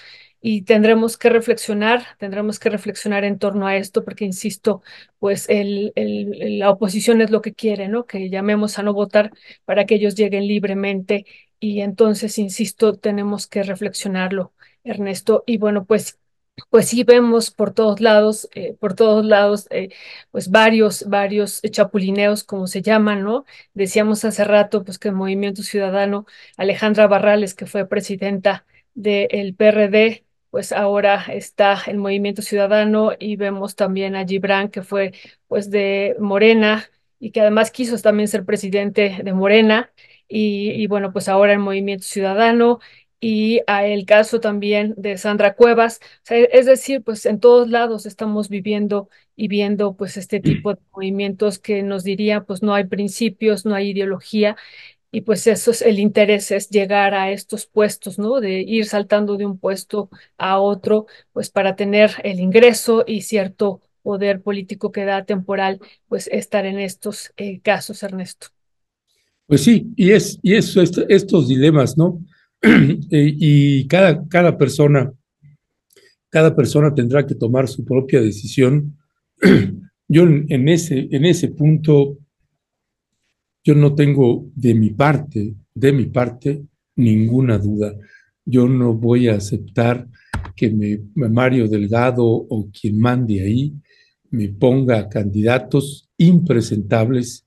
y 0.41 0.63
tendremos 0.63 1.19
que 1.19 1.29
reflexionar, 1.31 2.05
tendremos 2.19 2.59
que 2.59 2.71
reflexionar 2.71 3.25
en 3.25 3.39
torno 3.39 3.67
a 3.67 3.77
esto, 3.77 4.05
porque 4.05 4.25
insisto, 4.25 4.83
pues 5.19 5.47
el, 5.51 5.93
el, 5.97 6.59
la 6.59 6.71
oposición 6.71 7.21
es 7.21 7.31
lo 7.31 7.43
que 7.43 7.53
quiere, 7.55 7.89
¿no? 7.89 8.07
Que 8.07 8.31
llamemos 8.31 8.79
a 8.79 8.83
no 8.83 8.95
votar 8.95 9.31
para 9.67 9.85
que 9.87 9.97
ellos 9.97 10.15
lleguen 10.15 10.47
libremente 10.47 11.27
y 11.61 11.81
entonces, 11.83 12.39
insisto, 12.39 12.95
tenemos 12.95 13.47
que 13.47 13.63
reflexionarlo, 13.63 14.53
Ernesto. 14.83 15.45
Y 15.47 15.59
bueno, 15.59 15.85
pues 15.87 16.19
pues 16.71 16.89
sí 16.89 17.05
vemos 17.05 17.51
por 17.51 17.73
todos 17.73 18.01
lados, 18.01 18.49
eh, 18.55 18.75
por 18.79 18.95
todos 18.95 19.25
lados, 19.25 19.67
eh, 19.71 19.91
pues 20.31 20.51
varios, 20.51 21.09
varios 21.09 21.61
chapulineos, 21.63 22.45
como 22.45 22.67
se 22.67 22.83
llaman, 22.83 23.23
¿no? 23.25 23.45
Decíamos 23.75 24.25
hace 24.25 24.45
rato, 24.45 24.85
pues 24.85 24.99
que 24.99 25.09
el 25.09 25.15
Movimiento 25.15 25.63
Ciudadano, 25.63 26.27
Alejandra 26.57 27.07
Barrales, 27.09 27.55
que 27.55 27.67
fue 27.67 27.87
presidenta 27.89 28.67
del 28.95 29.55
PRD, 29.57 30.25
pues 30.51 30.71
ahora 30.73 31.25
está 31.29 31.83
el 31.87 31.99
Movimiento 31.99 32.43
Ciudadano 32.43 33.13
y 33.19 33.37
vemos 33.37 33.75
también 33.75 34.15
a 34.15 34.25
Gibran, 34.27 34.69
que 34.69 34.83
fue 34.83 35.13
pues 35.49 35.71
de 35.71 36.15
Morena 36.21 36.89
y 37.19 37.31
que 37.33 37.41
además 37.41 37.71
quiso 37.73 37.99
también 37.99 38.29
ser 38.29 38.45
presidente 38.45 39.21
de 39.25 39.33
Morena 39.33 39.93
y, 40.29 40.87
bueno, 40.87 41.13
pues 41.13 41.29
ahora 41.29 41.53
el 41.53 41.59
Movimiento 41.59 42.05
Ciudadano 42.05 42.81
y 43.25 43.63
a 43.67 43.87
el 43.87 44.05
caso 44.05 44.39
también 44.39 44.93
de 44.99 45.17
Sandra 45.17 45.55
Cuevas. 45.55 45.99
es 46.29 46.67
decir, 46.67 47.03
pues 47.03 47.25
en 47.25 47.41
todos 47.41 47.71
lados 47.71 48.05
estamos 48.05 48.51
viviendo 48.51 49.09
y 49.35 49.49
viendo 49.49 49.97
pues 49.97 50.19
este 50.19 50.41
tipo 50.41 50.75
de 50.75 50.81
movimientos 50.93 51.59
que 51.59 51.83
nos 51.83 52.05
diría 52.05 52.45
pues 52.45 52.63
no 52.63 52.75
hay 52.75 52.85
principios, 52.85 53.65
no 53.65 53.75
hay 53.75 53.93
ideología 53.93 54.57
y 55.11 55.23
pues 55.23 55.47
eso 55.47 55.71
es 55.71 55.81
el 55.81 56.01
interés, 56.01 56.51
es 56.51 56.69
llegar 56.69 57.15
a 57.15 57.31
estos 57.31 57.65
puestos, 57.65 58.19
¿no? 58.19 58.41
De 58.41 58.61
ir 58.61 58.85
saltando 58.85 59.39
de 59.39 59.47
un 59.47 59.59
puesto 59.59 60.11
a 60.37 60.59
otro, 60.59 61.07
pues 61.33 61.49
para 61.49 61.77
tener 61.77 62.11
el 62.25 62.41
ingreso 62.41 63.05
y 63.07 63.23
cierto 63.23 63.81
poder 64.03 64.43
político 64.43 64.93
que 64.93 65.07
da 65.07 65.25
temporal, 65.25 65.81
pues 66.09 66.29
estar 66.31 66.67
en 66.67 66.79
estos 66.79 67.33
eh, 67.39 67.61
casos, 67.61 68.03
Ernesto. 68.03 68.49
Pues 69.47 69.63
sí, 69.63 69.87
y 69.97 70.11
es, 70.11 70.39
y 70.43 70.57
eso, 70.57 70.83
estos 70.83 71.49
dilemas, 71.49 71.97
¿no? 71.97 72.21
Y 73.11 73.87
cada, 73.87 74.27
cada 74.29 74.57
persona, 74.57 75.13
cada 76.31 76.55
persona 76.55 76.95
tendrá 76.95 77.27
que 77.27 77.35
tomar 77.35 77.69
su 77.69 77.85
propia 77.85 78.21
decisión. 78.21 78.97
Yo 80.09 80.23
en 80.25 80.69
ese, 80.69 81.09
en 81.11 81.25
ese 81.25 81.49
punto 81.49 82.19
yo 83.65 83.75
no 83.75 83.95
tengo 83.95 84.51
de 84.55 84.75
mi 84.75 84.91
parte, 84.91 85.55
de 85.75 85.93
mi 85.93 86.05
parte, 86.07 86.63
ninguna 86.97 87.57
duda. 87.57 87.97
Yo 88.45 88.69
no 88.69 88.93
voy 88.93 89.29
a 89.29 89.37
aceptar 89.37 90.07
que 90.55 90.71
me, 90.71 91.01
Mario 91.15 91.67
Delgado 91.67 92.27
o 92.27 92.69
quien 92.71 92.99
mande 93.01 93.41
ahí 93.41 93.73
me 94.31 94.49
ponga 94.51 95.09
candidatos 95.09 96.11
impresentables 96.19 97.47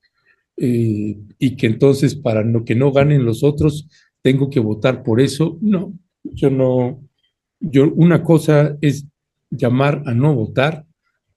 eh, 0.55 1.19
y 1.37 1.55
que 1.55 1.67
entonces 1.67 2.15
para 2.15 2.43
no, 2.43 2.65
que 2.65 2.73
no 2.73 2.91
ganen 2.91 3.23
los 3.23 3.43
otros 3.43 3.87
tengo 4.21 4.49
que 4.49 4.59
votar 4.59 5.03
por 5.03 5.21
eso. 5.21 5.57
No, 5.61 5.93
yo 6.23 6.49
no, 6.49 7.01
yo 7.59 7.91
una 7.93 8.23
cosa 8.23 8.77
es 8.81 9.05
llamar 9.49 10.03
a 10.05 10.13
no 10.13 10.35
votar 10.35 10.85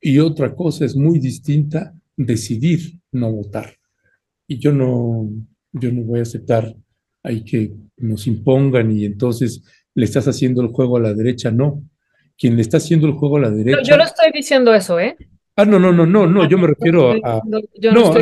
y 0.00 0.18
otra 0.18 0.54
cosa 0.54 0.84
es 0.84 0.96
muy 0.96 1.18
distinta 1.18 1.94
decidir 2.16 3.00
no 3.12 3.32
votar 3.32 3.80
y 4.50 4.58
yo 4.58 4.72
no, 4.72 5.30
yo 5.70 5.92
no 5.92 6.02
voy 6.02 6.18
a 6.18 6.22
aceptar 6.22 6.74
ahí 7.22 7.44
que 7.44 7.72
nos 7.98 8.26
impongan 8.26 8.90
y 8.90 9.04
entonces 9.04 9.62
le 9.94 10.04
estás 10.04 10.26
haciendo 10.26 10.60
el 10.60 10.68
juego 10.68 10.96
a 10.96 11.00
la 11.00 11.14
derecha, 11.14 11.52
no. 11.52 11.84
Quien 12.36 12.56
le 12.56 12.62
está 12.62 12.78
haciendo 12.78 13.06
el 13.06 13.12
juego 13.12 13.36
a 13.36 13.42
la 13.42 13.50
derecha. 13.50 13.82
yo 13.82 13.96
no 13.96 14.02
estoy 14.02 14.32
diciendo 14.32 14.74
eso, 14.74 14.98
¿eh? 14.98 15.16
Ah, 15.56 15.64
no, 15.64 15.78
no, 15.78 15.92
no, 15.92 16.06
no, 16.06 16.26
no, 16.26 16.48
yo 16.48 16.56
me 16.58 16.68
refiero 16.68 17.10
a. 17.10 17.42
No, 17.92 18.12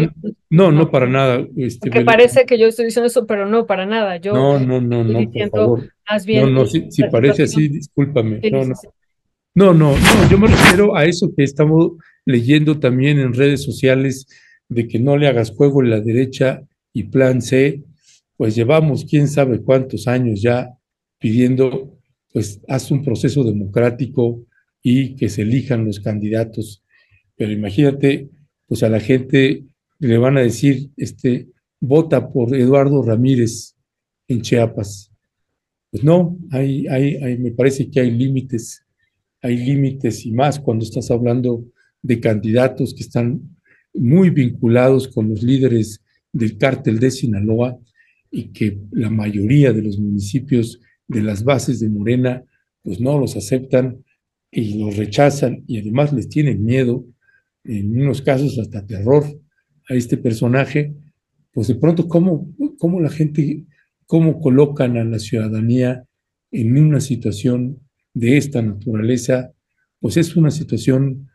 no, 0.51 0.73
no, 0.73 0.91
para 0.91 1.07
nada. 1.07 1.47
Este, 1.57 1.91
que 1.91 2.01
parece 2.01 2.47
que 2.47 2.59
yo 2.59 2.67
estoy 2.67 2.87
diciendo 2.87 3.07
eso, 3.07 3.27
pero 3.27 3.47
no, 3.47 3.67
para 3.67 3.87
nada. 3.87 4.17
Yo 4.17 4.33
no, 4.33 4.59
no, 4.59 4.81
no, 4.81 5.05
no, 5.05 5.31
por 5.31 5.51
favor. 5.51 5.93
Más 6.09 6.27
bien, 6.27 6.53
no, 6.53 6.61
no, 6.61 6.67
si, 6.67 6.89
parece 7.11 7.45
así, 7.45 7.69
discúlpame. 7.69 8.41
no, 8.51 8.65
no. 8.65 8.75
No, 9.55 9.75
no, 9.75 9.91
no, 9.91 10.31
yo 10.31 10.39
me 10.39 10.47
refiero 10.47 10.95
a 10.95 11.05
eso 11.05 11.33
que 11.35 11.43
estamos 11.43 11.93
leyendo 12.25 12.79
también 12.79 13.19
en 13.19 13.35
redes 13.35 13.65
sociales 13.65 14.27
de 14.69 14.87
que 14.87 15.01
no 15.01 15.17
le 15.17 15.27
hagas 15.27 15.51
juego 15.51 15.83
en 15.83 15.91
la 15.91 16.01
derecha 16.01 16.63
y 16.93 17.05
plan 17.05 17.43
C, 17.43 17.83
pues 18.37 18.55
llevamos 18.55 19.05
quién 19.05 19.27
sabe 19.27 19.61
cuántos 19.61 20.07
años 20.07 20.41
ya 20.43 20.79
pidiendo, 21.19 21.99
pues 22.33 22.61
haz 22.69 22.91
un 22.91 23.03
proceso 23.03 23.43
democrático 23.43 24.45
y 24.83 25.17
que 25.17 25.29
se 25.29 25.43
elijan 25.43 25.85
los 25.85 25.99
candidatos. 25.99 26.85
Pero 27.39 27.53
imagínate, 27.53 28.29
pues 28.67 28.83
a 28.83 28.91
la 28.91 29.01
gente 29.01 29.65
le 30.01 30.19
van 30.19 30.37
a 30.37 30.43
decir, 30.43 30.91
este, 30.97 31.49
vota 31.81 32.31
por 32.31 32.55
Eduardo 32.55 33.03
Ramírez 33.03 33.77
en 34.27 34.43
Chiapas. 34.43 35.11
Pues 35.91 36.05
no, 36.05 36.37
hay, 36.51 36.87
hay, 36.89 37.39
me 37.39 37.53
parece 37.53 37.91
que 37.91 38.01
hay 38.01 38.11
límites, 38.11 38.85
hay 39.41 39.57
límites 39.57 40.27
y 40.27 40.33
más 40.33 40.61
cuando 40.61 40.85
estás 40.85 41.11
hablando 41.11 41.65
de 42.03 42.21
candidatos 42.21 42.93
que 42.93 43.03
están 43.03 43.41
muy 43.95 44.31
vinculados 44.31 45.09
con 45.09 45.31
los 45.31 45.43
líderes 45.43 46.03
del 46.33 46.59
cártel 46.59 46.99
de 46.99 47.11
Sinaloa 47.11 47.79
y 48.31 48.49
que 48.49 48.79
la 48.91 49.11
mayoría 49.11 49.73
de 49.73 49.83
los 49.83 49.99
municipios 49.99 50.81
de 51.07 51.23
las 51.23 51.43
bases 51.43 51.81
de 51.81 51.89
Morena 51.89 52.45
pues 52.83 53.01
no 53.01 53.19
los 53.19 53.37
aceptan 53.37 54.05
y 54.51 54.79
los 54.79 54.97
rechazan 54.97 55.65
y 55.67 55.79
además 55.79 56.13
les 56.13 56.29
tienen 56.29 56.65
miedo, 56.65 57.05
en 57.69 58.01
unos 58.01 58.23
casos 58.23 58.59
hasta 58.59 58.87
terror 58.87 59.25
a 59.89 59.95
este 59.95 60.17
personaje, 60.17 60.95
pues 61.53 61.69
de 61.69 61.75
pronto 61.75 62.09
cómo, 62.09 62.51
cómo 62.79 63.01
la 63.01 63.11
gente, 63.11 63.65
cómo 64.07 64.41
colocan 64.41 64.97
a 64.97 65.05
la 65.05 65.19
ciudadanía 65.19 66.05
en 66.51 66.79
una 66.79 67.01
situación 67.01 67.81
de 68.15 68.39
esta 68.39 68.63
naturaleza, 68.63 69.53
pues 70.01 70.17
es 70.17 70.35
una 70.35 70.51
situación 70.51 71.29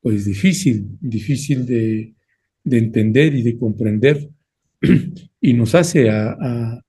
pues 0.00 0.24
difícil, 0.24 0.96
difícil 1.00 1.66
de, 1.66 2.14
entender 2.64 3.34
y 3.34 3.42
de 3.42 3.58
comprender, 3.58 4.30
y 5.40 5.52
nos 5.54 5.74
hace 5.74 6.08
a, 6.08 6.80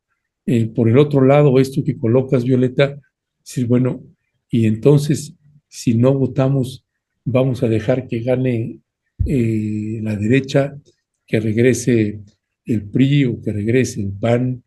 eh, 0.46 0.68
por 0.68 0.90
el 0.90 0.98
otro 0.98 1.26
lado, 1.26 1.60
esto 1.60 1.84
que 1.84 1.98
colocas, 1.98 2.44
Violeta, 2.44 3.00
decir, 3.40 3.66
bueno, 3.66 4.04
y 4.50 4.68
entonces, 4.68 5.34
si 5.68 5.96
no 5.96 6.14
votamos, 6.14 6.86
vamos 7.26 7.64
a 7.64 7.68
dejar 7.68 8.08
que 8.08 8.20
gane 8.20 8.80
eh, 9.26 10.00
la 10.02 10.16
derecha, 10.16 10.76
que 11.26 11.40
regrese 11.40 12.20
el 12.66 12.84
PRI 12.84 13.26
o 13.26 13.42
que 13.42 13.52
regrese 13.52 14.02
el 14.02 14.12
PAN, 14.12 14.64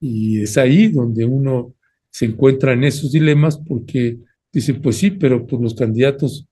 y 0.00 0.42
es 0.42 0.56
ahí 0.58 0.88
donde 0.88 1.24
uno 1.24 1.74
se 2.10 2.26
encuentra 2.26 2.72
en 2.72 2.84
esos 2.84 3.12
dilemas 3.12 3.58
porque 3.58 4.18
dice, 4.52 4.74
pues 4.74 4.96
sí, 4.96 5.10
pero 5.10 5.46
por 5.46 5.60
los 5.60 5.74
candidatos 5.74 6.46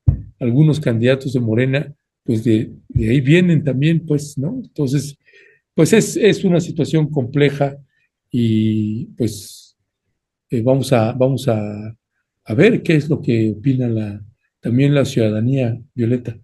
algunos 0.45 0.81
candidatos 0.81 1.33
de 1.33 1.41
Morena, 1.41 1.95
pues 2.23 2.45
de, 2.45 2.73
ahí 2.97 3.21
vienen 3.21 3.65
también, 3.65 4.05
pues, 4.07 4.39
¿no? 4.39 4.61
Entonces, 4.63 5.17
pues 5.75 5.93
es, 5.93 6.17
es 6.17 6.45
una 6.45 6.61
situación 6.61 7.11
compleja 7.11 7.77
y 8.31 9.07
pues 9.17 9.77
eh, 10.51 10.63
vamos, 10.63 10.93
a, 10.93 11.13
vamos 11.13 11.49
a, 11.49 11.97
a, 12.45 12.55
ver 12.55 12.83
qué 12.83 12.97
es 12.97 13.09
lo 13.09 13.21
que 13.21 13.55
opina 13.57 14.23
también 14.61 14.95
la 14.95 15.05
ciudadanía, 15.05 15.79
Violeta. 15.95 16.39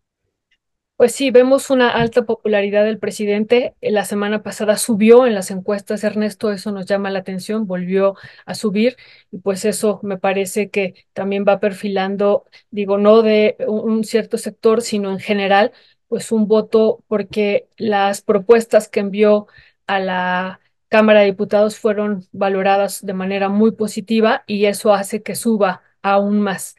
Pues 1.00 1.12
sí, 1.14 1.30
vemos 1.30 1.70
una 1.70 1.88
alta 1.88 2.26
popularidad 2.26 2.84
del 2.84 2.98
presidente. 2.98 3.74
La 3.80 4.04
semana 4.04 4.42
pasada 4.42 4.76
subió 4.76 5.24
en 5.24 5.34
las 5.34 5.50
encuestas, 5.50 6.04
Ernesto, 6.04 6.52
eso 6.52 6.72
nos 6.72 6.84
llama 6.84 7.08
la 7.10 7.20
atención, 7.20 7.66
volvió 7.66 8.16
a 8.44 8.54
subir 8.54 8.98
y 9.30 9.38
pues 9.38 9.64
eso 9.64 10.00
me 10.02 10.18
parece 10.18 10.68
que 10.68 11.06
también 11.14 11.46
va 11.48 11.58
perfilando, 11.58 12.44
digo, 12.70 12.98
no 12.98 13.22
de 13.22 13.56
un 13.66 14.04
cierto 14.04 14.36
sector, 14.36 14.82
sino 14.82 15.10
en 15.10 15.20
general, 15.20 15.72
pues 16.08 16.32
un 16.32 16.46
voto 16.46 17.02
porque 17.08 17.66
las 17.78 18.20
propuestas 18.20 18.86
que 18.90 19.00
envió 19.00 19.46
a 19.86 20.00
la 20.00 20.60
Cámara 20.88 21.20
de 21.20 21.26
Diputados 21.26 21.78
fueron 21.78 22.28
valoradas 22.32 23.06
de 23.06 23.14
manera 23.14 23.48
muy 23.48 23.70
positiva 23.72 24.44
y 24.46 24.66
eso 24.66 24.92
hace 24.92 25.22
que 25.22 25.34
suba 25.34 25.82
aún 26.02 26.40
más. 26.42 26.76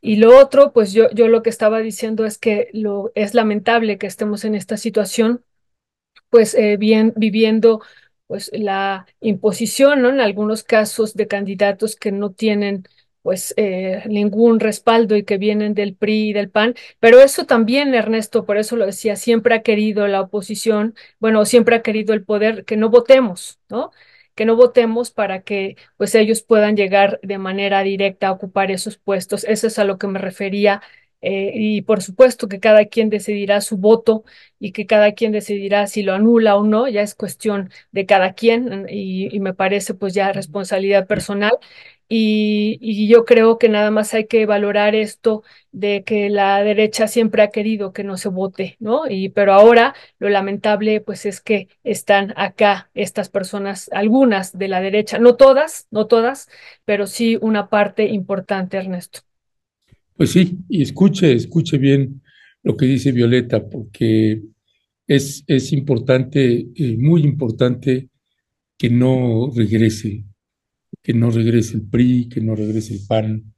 Y 0.00 0.16
lo 0.16 0.38
otro, 0.38 0.72
pues 0.72 0.92
yo, 0.92 1.10
yo 1.10 1.28
lo 1.28 1.42
que 1.42 1.50
estaba 1.50 1.80
diciendo 1.80 2.24
es 2.24 2.38
que 2.38 2.68
lo, 2.72 3.12
es 3.14 3.34
lamentable 3.34 3.98
que 3.98 4.06
estemos 4.06 4.44
en 4.44 4.54
esta 4.54 4.76
situación, 4.76 5.44
pues 6.30 6.54
eh, 6.54 6.76
bien, 6.76 7.12
viviendo 7.16 7.82
pues 8.26 8.50
la 8.52 9.06
imposición, 9.20 10.02
¿no? 10.02 10.10
En 10.10 10.20
algunos 10.20 10.62
casos 10.64 11.14
de 11.14 11.26
candidatos 11.26 11.96
que 11.96 12.12
no 12.12 12.30
tienen 12.32 12.84
pues 13.22 13.52
eh, 13.56 14.04
ningún 14.08 14.60
respaldo 14.60 15.16
y 15.16 15.24
que 15.24 15.38
vienen 15.38 15.74
del 15.74 15.94
PRI 15.96 16.30
y 16.30 16.32
del 16.32 16.50
PAN, 16.50 16.74
pero 17.00 17.20
eso 17.20 17.44
también, 17.46 17.94
Ernesto, 17.94 18.44
por 18.46 18.56
eso 18.58 18.76
lo 18.76 18.86
decía, 18.86 19.16
siempre 19.16 19.54
ha 19.54 19.62
querido 19.62 20.06
la 20.08 20.22
oposición, 20.22 20.94
bueno, 21.18 21.44
siempre 21.44 21.76
ha 21.76 21.82
querido 21.82 22.14
el 22.14 22.24
poder 22.24 22.64
que 22.64 22.76
no 22.76 22.90
votemos, 22.90 23.58
¿no? 23.68 23.90
Que 24.38 24.46
no 24.46 24.56
votemos 24.56 25.10
para 25.12 25.42
que 25.42 25.76
pues 25.98 26.14
ellos 26.14 26.42
puedan 26.42 26.76
llegar 26.78 27.20
de 27.24 27.38
manera 27.38 27.82
directa 27.82 28.28
a 28.28 28.32
ocupar 28.32 28.70
esos 28.70 28.96
puestos. 28.98 29.44
Eso 29.44 29.66
es 29.66 29.78
a 29.80 29.84
lo 29.84 29.98
que 29.98 30.06
me 30.08 30.20
refería. 30.20 30.80
Eh, 31.20 31.50
y 31.56 31.82
por 31.82 32.00
supuesto 32.02 32.46
que 32.48 32.60
cada 32.60 32.84
quien 32.86 33.10
decidirá 33.10 33.60
su 33.60 33.76
voto 33.76 34.24
y 34.60 34.70
que 34.72 34.86
cada 34.86 35.12
quien 35.14 35.32
decidirá 35.32 35.88
si 35.88 36.04
lo 36.04 36.14
anula 36.14 36.56
o 36.56 36.64
no, 36.64 36.88
ya 36.88 37.02
es 37.02 37.16
cuestión 37.16 37.70
de 37.90 38.06
cada 38.06 38.34
quien 38.34 38.86
y, 38.88 39.34
y 39.34 39.40
me 39.40 39.52
parece 39.54 39.94
pues 39.94 40.14
ya 40.14 40.32
responsabilidad 40.32 41.08
personal. 41.08 41.58
Y, 42.10 43.06
yo 43.06 43.24
creo 43.26 43.58
que 43.58 43.68
nada 43.68 43.90
más 43.90 44.14
hay 44.14 44.26
que 44.26 44.46
valorar 44.46 44.94
esto 44.94 45.42
de 45.72 46.04
que 46.04 46.30
la 46.30 46.62
derecha 46.62 47.06
siempre 47.06 47.42
ha 47.42 47.50
querido 47.50 47.92
que 47.92 48.02
no 48.02 48.16
se 48.16 48.30
vote, 48.30 48.76
¿no? 48.80 49.02
Y 49.08 49.28
pero 49.28 49.52
ahora 49.52 49.94
lo 50.18 50.30
lamentable 50.30 51.00
pues 51.02 51.26
es 51.26 51.40
que 51.40 51.68
están 51.84 52.32
acá 52.36 52.90
estas 52.94 53.28
personas, 53.28 53.90
algunas 53.92 54.56
de 54.56 54.68
la 54.68 54.80
derecha, 54.80 55.18
no 55.18 55.36
todas, 55.36 55.86
no 55.90 56.06
todas, 56.06 56.48
pero 56.86 57.06
sí 57.06 57.38
una 57.40 57.68
parte 57.68 58.06
importante, 58.06 58.78
Ernesto. 58.78 59.20
Pues 60.16 60.32
sí, 60.32 60.58
y 60.68 60.82
escuche, 60.82 61.32
escuche 61.32 61.76
bien 61.76 62.22
lo 62.62 62.76
que 62.76 62.86
dice 62.86 63.12
Violeta, 63.12 63.68
porque 63.68 64.42
es, 65.06 65.44
es 65.46 65.72
importante, 65.72 66.68
eh, 66.74 66.96
muy 66.98 67.22
importante 67.22 68.08
que 68.76 68.90
no 68.90 69.50
regrese 69.54 70.24
que 71.02 71.14
no 71.14 71.30
regrese 71.30 71.76
el 71.76 71.82
PRI, 71.82 72.28
que 72.28 72.40
no 72.40 72.54
regrese 72.54 72.94
el 72.94 73.00
PAN. 73.06 73.54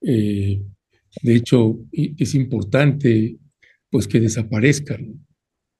Eh, 0.00 0.62
de 1.22 1.34
hecho, 1.34 1.80
es 1.92 2.34
importante 2.34 3.38
pues 3.90 4.06
que 4.06 4.20
desaparezcan 4.20 5.26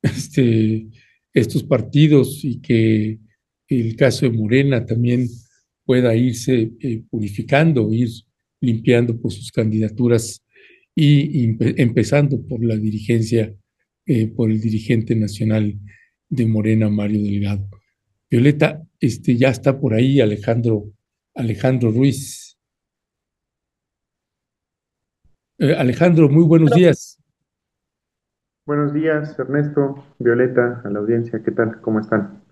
este, 0.03 0.89
estos 1.33 1.63
partidos 1.65 2.45
y 2.45 2.61
que 2.61 3.19
el 3.69 3.97
caso 3.97 4.27
de 4.27 4.37
Morena 4.37 4.85
también 4.87 5.29
pueda 5.85 6.15
irse 6.15 6.73
eh, 6.81 7.03
purificando, 7.11 7.93
ir 7.93 8.09
limpiando 8.61 9.19
por 9.21 9.33
sus 9.33 9.51
candidaturas 9.53 10.43
y, 10.95 11.57
empezando 11.81 12.45
por 12.47 12.65
la 12.65 12.77
dirigencia, 12.77 13.55
eh, 14.07 14.27
por 14.29 14.51
el 14.51 14.61
dirigente 14.61 15.15
nacional 15.15 15.79
de 16.29 16.47
Morena, 16.47 16.89
Mario 16.89 17.23
Delgado. 17.23 17.69
Violeta, 18.31 18.83
este, 19.01 19.37
ya 19.37 19.49
está 19.51 19.81
por 19.81 19.95
ahí 19.95 20.21
Alejandro, 20.21 20.93
Alejandro 21.35 21.91
Ruiz. 21.91 22.59
Eh, 25.59 25.75
Alejandro, 25.75 26.29
muy 26.29 26.45
buenos 26.45 26.71
días. 26.71 27.19
Buenos 28.65 28.93
días, 28.93 29.39
Ernesto, 29.39 30.05
Violeta, 30.19 30.83
a 30.85 30.91
la 30.91 30.99
audiencia, 30.99 31.43
¿qué 31.43 31.51
tal? 31.53 31.81
¿Cómo 31.81 32.01
están? 32.01 32.43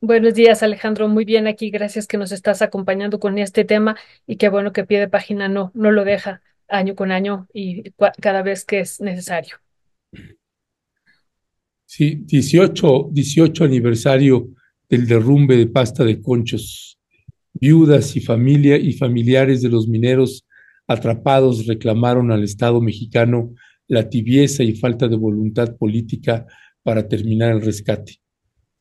Buenos 0.00 0.34
días, 0.34 0.62
Alejandro. 0.62 1.08
Muy 1.08 1.24
bien 1.24 1.46
aquí. 1.46 1.70
Gracias 1.70 2.06
que 2.06 2.18
nos 2.18 2.30
estás 2.30 2.62
acompañando 2.62 3.18
con 3.18 3.38
este 3.38 3.64
tema 3.64 3.96
y 4.26 4.36
qué 4.36 4.48
bueno 4.48 4.72
que 4.72 4.84
pie 4.84 5.00
de 5.00 5.08
página 5.08 5.48
no, 5.48 5.70
no 5.74 5.90
lo 5.90 6.04
deja 6.04 6.42
año 6.68 6.94
con 6.94 7.12
año 7.12 7.46
y 7.52 7.92
cada 8.20 8.42
vez 8.42 8.64
que 8.64 8.80
es 8.80 9.00
necesario. 9.00 9.56
Sí, 11.86 12.22
18, 12.24 13.08
18 13.12 13.64
aniversario 13.64 14.48
del 14.88 15.06
derrumbe 15.06 15.56
de 15.56 15.66
pasta 15.68 16.04
de 16.04 16.20
conchos. 16.20 16.95
Viudas 17.58 18.16
y 18.16 18.20
familia 18.20 18.76
y 18.76 18.92
familiares 18.92 19.62
de 19.62 19.70
los 19.70 19.88
mineros 19.88 20.46
atrapados 20.86 21.66
reclamaron 21.66 22.30
al 22.30 22.44
Estado 22.44 22.80
mexicano 22.82 23.54
la 23.88 24.10
tibieza 24.10 24.62
y 24.62 24.74
falta 24.74 25.08
de 25.08 25.16
voluntad 25.16 25.76
política 25.76 26.46
para 26.82 27.08
terminar 27.08 27.52
el 27.52 27.62
rescate. 27.62 28.20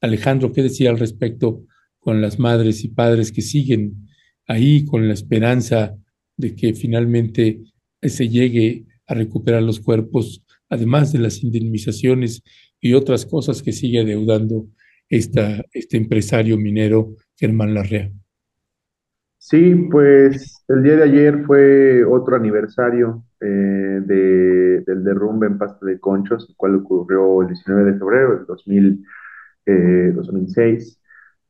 Alejandro, 0.02 0.52
¿qué 0.52 0.62
decía 0.62 0.90
al 0.90 1.00
respecto 1.00 1.64
con 2.00 2.22
las 2.22 2.38
madres 2.38 2.84
y 2.84 2.90
padres 2.90 3.32
que 3.32 3.42
siguen 3.42 4.08
ahí 4.46 4.84
con 4.84 5.08
la 5.08 5.14
esperanza 5.14 5.96
de 6.36 6.56
que 6.56 6.74
finalmente 6.74 7.62
se 8.02 8.28
llegue 8.28 8.86
a 9.08 9.14
recuperar 9.14 9.64
los 9.64 9.80
cuerpos, 9.80 10.44
además 10.70 11.14
de 11.14 11.20
las 11.20 11.44
indemnizaciones 11.44 12.44
y 12.82 12.94
otras 12.94 13.26
cosas 13.26 13.64
que 13.64 13.72
sigue 13.72 14.00
adeudando 14.00 14.68
esta, 15.08 15.64
este 15.72 15.98
empresario 15.98 16.58
minero 16.58 17.16
Germán 17.38 17.74
Larrea. 17.74 18.12
Sí, 19.48 19.76
pues 19.92 20.64
el 20.68 20.82
día 20.84 20.96
de 20.96 21.04
ayer 21.04 21.44
fue 21.46 22.04
otro 22.04 22.36
aniversario 22.36 23.24
eh, 23.42 23.46
de- 23.46 24.82
del 24.88 25.04
derrumbe 25.04 25.46
en 25.48 25.58
Pasta 25.60 25.86
de 25.86 26.00
Conchos, 26.00 26.48
el 26.50 26.56
cual 26.56 26.76
ocurrió 26.78 27.42
el 27.44 27.50
19 27.50 27.92
de 27.92 28.00
febrero 28.00 28.38
del 28.38 28.46
2000, 28.48 29.06
eh, 29.66 30.12
2006. 30.16 31.00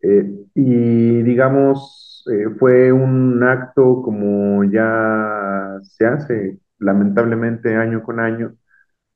Eh, 0.02 0.30
y 0.56 1.22
digamos, 1.24 2.26
eh, 2.32 2.50
fue 2.60 2.92
un 2.92 3.42
acto 3.44 4.02
como 4.02 4.64
ya 4.66 5.80
se 5.84 6.06
hace 6.06 6.60
lamentablemente 6.80 7.76
año 7.78 8.04
con 8.04 8.20
año, 8.20 8.56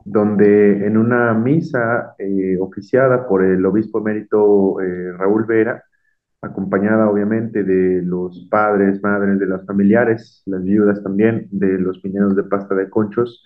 donde 0.05 0.85
en 0.87 0.97
una 0.97 1.33
misa 1.33 2.15
eh, 2.19 2.57
oficiada 2.59 3.27
por 3.27 3.43
el 3.43 3.65
obispo 3.65 3.99
emérito 3.99 4.77
Raúl 5.17 5.45
Vera, 5.45 5.83
acompañada 6.41 7.09
obviamente 7.09 7.63
de 7.63 8.01
los 8.01 8.47
padres, 8.49 9.01
madres, 9.03 9.39
de 9.39 9.45
los 9.45 9.65
familiares, 9.65 10.41
las 10.45 10.63
viudas 10.63 11.03
también, 11.03 11.47
de 11.51 11.77
los 11.79 12.03
mineros 12.03 12.35
de 12.35 12.43
pasta 12.43 12.75
de 12.75 12.89
conchos, 12.89 13.43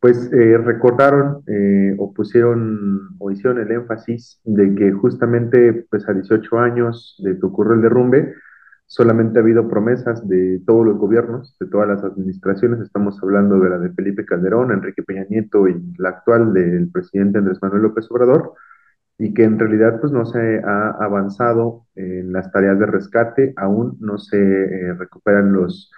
pues 0.00 0.30
eh, 0.32 0.58
recordaron 0.58 1.42
eh, 1.46 1.94
o 1.98 2.12
pusieron 2.12 3.16
o 3.18 3.30
hicieron 3.30 3.60
el 3.60 3.70
énfasis 3.70 4.40
de 4.44 4.74
que 4.74 4.92
justamente 4.92 5.86
pues 5.88 6.08
a 6.08 6.12
18 6.12 6.58
años 6.58 7.16
de 7.24 7.38
que 7.38 7.46
ocurrió 7.46 7.74
el 7.74 7.82
derrumbe, 7.82 8.34
solamente 8.86 9.38
ha 9.38 9.42
habido 9.42 9.68
promesas 9.68 10.28
de 10.28 10.60
todos 10.66 10.84
los 10.84 10.98
gobiernos, 10.98 11.56
de 11.58 11.66
todas 11.66 11.88
las 11.88 12.04
administraciones, 12.04 12.80
estamos 12.80 13.18
hablando 13.22 13.58
de 13.60 13.70
la 13.70 13.78
de 13.78 13.90
Felipe 13.92 14.26
Calderón, 14.26 14.72
Enrique 14.72 15.02
Peña 15.02 15.24
Nieto 15.30 15.68
y 15.68 15.82
la 15.96 16.10
actual 16.10 16.52
del 16.52 16.90
presidente 16.90 17.38
Andrés 17.38 17.62
Manuel 17.62 17.82
López 17.82 18.06
Obrador, 18.10 18.52
y 19.18 19.32
que 19.34 19.44
en 19.44 19.58
realidad 19.58 20.00
pues 20.00 20.12
no 20.12 20.24
se 20.26 20.60
ha 20.64 20.90
avanzado 20.90 21.86
en 21.94 22.32
las 22.32 22.50
tareas 22.52 22.78
de 22.78 22.86
rescate, 22.86 23.52
aún 23.56 23.96
no 24.00 24.18
se 24.18 24.38
eh, 24.38 24.94
recuperan 24.94 25.52
los, 25.52 25.90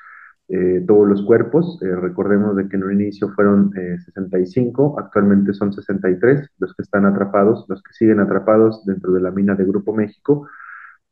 eh, 0.48 0.84
todos 0.86 1.08
los 1.08 1.22
cuerpos, 1.24 1.80
eh, 1.82 1.96
recordemos 1.96 2.56
de 2.56 2.68
que 2.68 2.76
en 2.76 2.84
un 2.84 2.92
inicio 3.00 3.30
fueron 3.30 3.72
eh, 3.76 3.98
65, 4.04 4.96
actualmente 4.98 5.52
son 5.54 5.72
63 5.72 6.50
los 6.58 6.74
que 6.74 6.82
están 6.82 7.06
atrapados, 7.06 7.64
los 7.68 7.82
que 7.82 7.92
siguen 7.94 8.20
atrapados 8.20 8.84
dentro 8.84 9.12
de 9.12 9.20
la 9.20 9.30
mina 9.30 9.54
de 9.54 9.64
Grupo 9.64 9.94
México, 9.94 10.48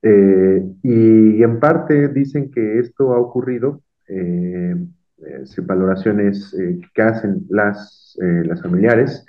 eh, 0.02 0.62
y 0.82 1.42
en 1.42 1.60
parte 1.60 2.08
dicen 2.08 2.50
que 2.50 2.78
esto 2.78 3.14
ha 3.14 3.18
ocurrido, 3.18 3.80
eh, 4.08 4.76
eh, 5.26 5.44
valoraciones 5.62 6.54
eh, 6.54 6.78
que 6.92 7.02
hacen 7.02 7.46
las, 7.48 8.16
eh, 8.20 8.42
las 8.44 8.60
familiares, 8.62 9.24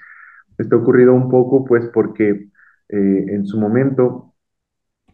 esto 0.57 0.75
ha 0.75 0.79
ocurrido 0.79 1.13
un 1.13 1.29
poco 1.29 1.63
pues 1.65 1.87
porque 1.93 2.49
eh, 2.89 3.25
en 3.29 3.45
su 3.45 3.59
momento, 3.59 4.33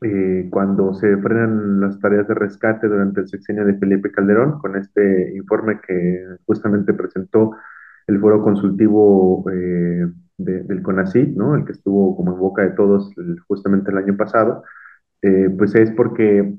eh, 0.01 0.47
cuando 0.51 0.93
se 0.93 1.17
frenan 1.17 1.79
las 1.81 1.99
tareas 1.99 2.27
de 2.27 2.33
rescate 2.35 2.87
durante 2.87 3.21
el 3.21 3.27
sexenio 3.29 3.65
de 3.65 3.77
Felipe 3.77 4.11
Calderón, 4.11 4.59
con 4.59 4.75
este 4.77 5.35
informe 5.35 5.79
que 5.85 6.25
justamente 6.45 6.93
presentó 6.93 7.51
el 8.07 8.19
foro 8.19 8.41
consultivo 8.43 9.45
eh, 9.51 10.07
de- 10.37 10.63
del 10.63 10.81
CONACYT, 10.83 11.35
¿no? 11.37 11.55
El 11.55 11.65
que 11.65 11.73
estuvo 11.73 12.15
como 12.17 12.33
en 12.33 12.39
boca 12.39 12.63
de 12.63 12.71
todos 12.71 13.13
justamente 13.47 13.91
el 13.91 13.97
año 13.99 14.17
pasado, 14.17 14.63
eh, 15.23 15.49
pues 15.57 15.75
es 15.75 15.91
porque 15.91 16.55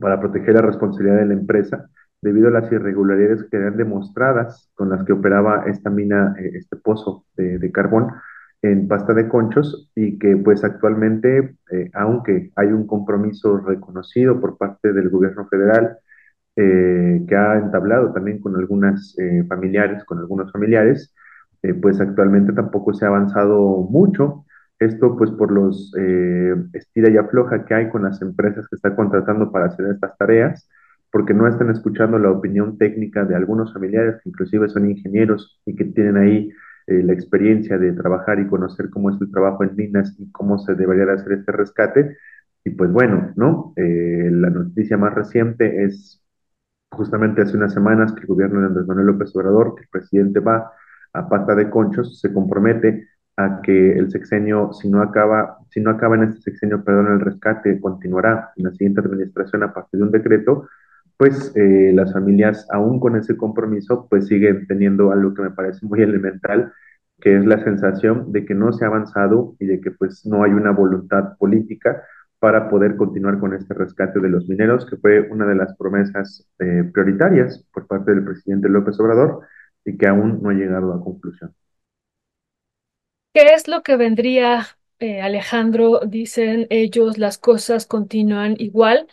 para 0.00 0.20
proteger 0.20 0.54
la 0.54 0.62
responsabilidad 0.62 1.18
de 1.18 1.26
la 1.26 1.34
empresa, 1.34 1.88
debido 2.20 2.48
a 2.48 2.50
las 2.50 2.70
irregularidades 2.72 3.44
que 3.50 3.56
eran 3.56 3.76
demostradas 3.76 4.70
con 4.74 4.90
las 4.90 5.04
que 5.04 5.12
operaba 5.12 5.64
esta 5.66 5.88
mina, 5.90 6.34
eh, 6.38 6.50
este 6.54 6.76
pozo 6.76 7.24
de, 7.36 7.58
de 7.58 7.72
carbón 7.72 8.08
en 8.62 8.88
pasta 8.88 9.14
de 9.14 9.28
conchos 9.28 9.90
y 9.94 10.18
que 10.18 10.36
pues 10.36 10.64
actualmente, 10.64 11.56
eh, 11.70 11.90
aunque 11.94 12.50
hay 12.56 12.68
un 12.68 12.86
compromiso 12.86 13.58
reconocido 13.58 14.40
por 14.40 14.58
parte 14.58 14.92
del 14.92 15.10
gobierno 15.10 15.46
federal, 15.48 15.98
eh, 16.56 17.24
que 17.28 17.36
ha 17.36 17.56
entablado 17.58 18.12
también 18.12 18.40
con 18.40 18.56
algunas 18.56 19.16
eh, 19.18 19.44
familiares, 19.48 20.04
con 20.04 20.18
algunos 20.18 20.50
familiares, 20.52 21.14
pues 21.82 22.00
actualmente 22.00 22.52
tampoco 22.52 22.94
se 22.94 23.04
ha 23.04 23.08
avanzado 23.08 23.88
mucho. 23.90 24.44
Esto 24.78 25.16
pues 25.16 25.30
por 25.32 25.50
los 25.52 25.92
estira 26.72 27.10
y 27.10 27.16
afloja 27.16 27.64
que 27.64 27.74
hay 27.74 27.90
con 27.90 28.04
las 28.04 28.22
empresas 28.22 28.66
que 28.68 28.76
están 28.76 28.94
contratando 28.94 29.50
para 29.50 29.66
hacer 29.66 29.86
estas 29.86 30.16
tareas, 30.18 30.68
porque 31.10 31.34
no 31.34 31.48
están 31.48 31.70
escuchando 31.70 32.18
la 32.18 32.30
opinión 32.30 32.78
técnica 32.78 33.24
de 33.24 33.34
algunos 33.34 33.72
familiares 33.72 34.20
que 34.22 34.28
inclusive 34.30 34.68
son 34.68 34.88
ingenieros 34.88 35.60
y 35.66 35.74
que 35.74 35.84
tienen 35.84 36.16
ahí 36.16 36.50
eh, 36.88 37.02
la 37.02 37.12
experiencia 37.12 37.78
de 37.78 37.92
trabajar 37.92 38.40
y 38.40 38.48
conocer 38.48 38.90
cómo 38.90 39.10
es 39.10 39.20
el 39.20 39.30
trabajo 39.30 39.64
en 39.64 39.76
minas 39.76 40.16
y 40.18 40.30
cómo 40.32 40.58
se 40.58 40.74
debería 40.74 41.06
de 41.06 41.12
hacer 41.12 41.32
este 41.32 41.52
rescate. 41.52 42.16
Y 42.64 42.70
pues 42.70 42.90
bueno, 42.92 43.32
¿no? 43.36 43.72
Eh, 43.76 44.30
la 44.32 44.50
noticia 44.50 44.96
más 44.96 45.14
reciente 45.14 45.84
es 45.84 46.22
Justamente 46.90 47.42
hace 47.42 47.56
unas 47.56 47.74
semanas 47.74 48.12
que 48.12 48.20
el 48.20 48.26
gobierno 48.26 48.60
de 48.60 48.66
Andrés 48.66 48.86
Manuel 48.86 49.08
López 49.08 49.34
Obrador, 49.36 49.74
que 49.74 49.82
el 49.82 49.88
presidente 49.88 50.40
va 50.40 50.72
a 51.12 51.28
pata 51.28 51.54
de 51.54 51.68
conchos, 51.70 52.18
se 52.18 52.32
compromete 52.32 53.08
a 53.36 53.60
que 53.62 53.92
el 53.92 54.10
sexenio, 54.10 54.72
si 54.72 54.88
no 54.88 55.02
acaba, 55.02 55.58
si 55.70 55.80
no 55.80 55.90
acaba 55.90 56.16
en 56.16 56.24
este 56.24 56.40
sexenio, 56.40 56.82
perdón, 56.82 57.12
el 57.12 57.20
rescate 57.20 57.80
continuará 57.80 58.52
en 58.56 58.64
la 58.64 58.70
siguiente 58.72 59.00
administración 59.00 59.62
a 59.62 59.72
partir 59.72 60.00
de 60.00 60.06
un 60.06 60.12
decreto, 60.12 60.68
pues 61.18 61.52
eh, 61.56 61.92
las 61.94 62.14
familias, 62.14 62.66
aún 62.72 63.00
con 63.00 63.16
ese 63.16 63.36
compromiso, 63.36 64.08
pues 64.10 64.28
siguen 64.28 64.66
teniendo 64.68 65.12
algo 65.12 65.34
que 65.34 65.42
me 65.42 65.52
parece 65.52 65.86
muy 65.86 66.02
elemental, 66.04 66.72
que 67.20 67.36
es 67.36 67.46
la 67.46 67.62
sensación 67.64 68.32
de 68.32 68.46
que 68.46 68.54
no 68.54 68.72
se 68.72 68.86
ha 68.86 68.88
avanzado 68.88 69.56
y 69.60 69.66
de 69.66 69.80
que 69.82 69.92
pues 69.92 70.26
no 70.26 70.44
hay 70.44 70.52
una 70.52 70.72
voluntad 70.72 71.36
política 71.38 72.02
para 72.40 72.70
poder 72.70 72.96
continuar 72.96 73.40
con 73.40 73.54
este 73.54 73.74
rescate 73.74 74.20
de 74.20 74.30
los 74.30 74.48
mineros, 74.48 74.86
que 74.86 74.96
fue 74.96 75.20
una 75.22 75.46
de 75.46 75.56
las 75.56 75.76
promesas 75.76 76.48
eh, 76.60 76.84
prioritarias 76.92 77.64
por 77.72 77.88
parte 77.88 78.12
del 78.12 78.24
presidente 78.24 78.70
López 78.70 78.98
Obrador 79.00 79.42
y 79.84 79.96
que 79.98 80.06
aún 80.06 80.40
no 80.42 80.50
ha 80.50 80.54
llegado 80.54 80.94
a 80.94 81.02
conclusión. 81.02 81.54
¿Qué 83.34 83.54
es 83.54 83.68
lo 83.68 83.82
que 83.82 83.96
vendría, 83.96 84.66
eh, 85.00 85.20
Alejandro? 85.20 86.00
Dicen 86.06 86.66
ellos, 86.70 87.18
las 87.18 87.38
cosas 87.38 87.86
continúan 87.86 88.54
igual. 88.58 89.08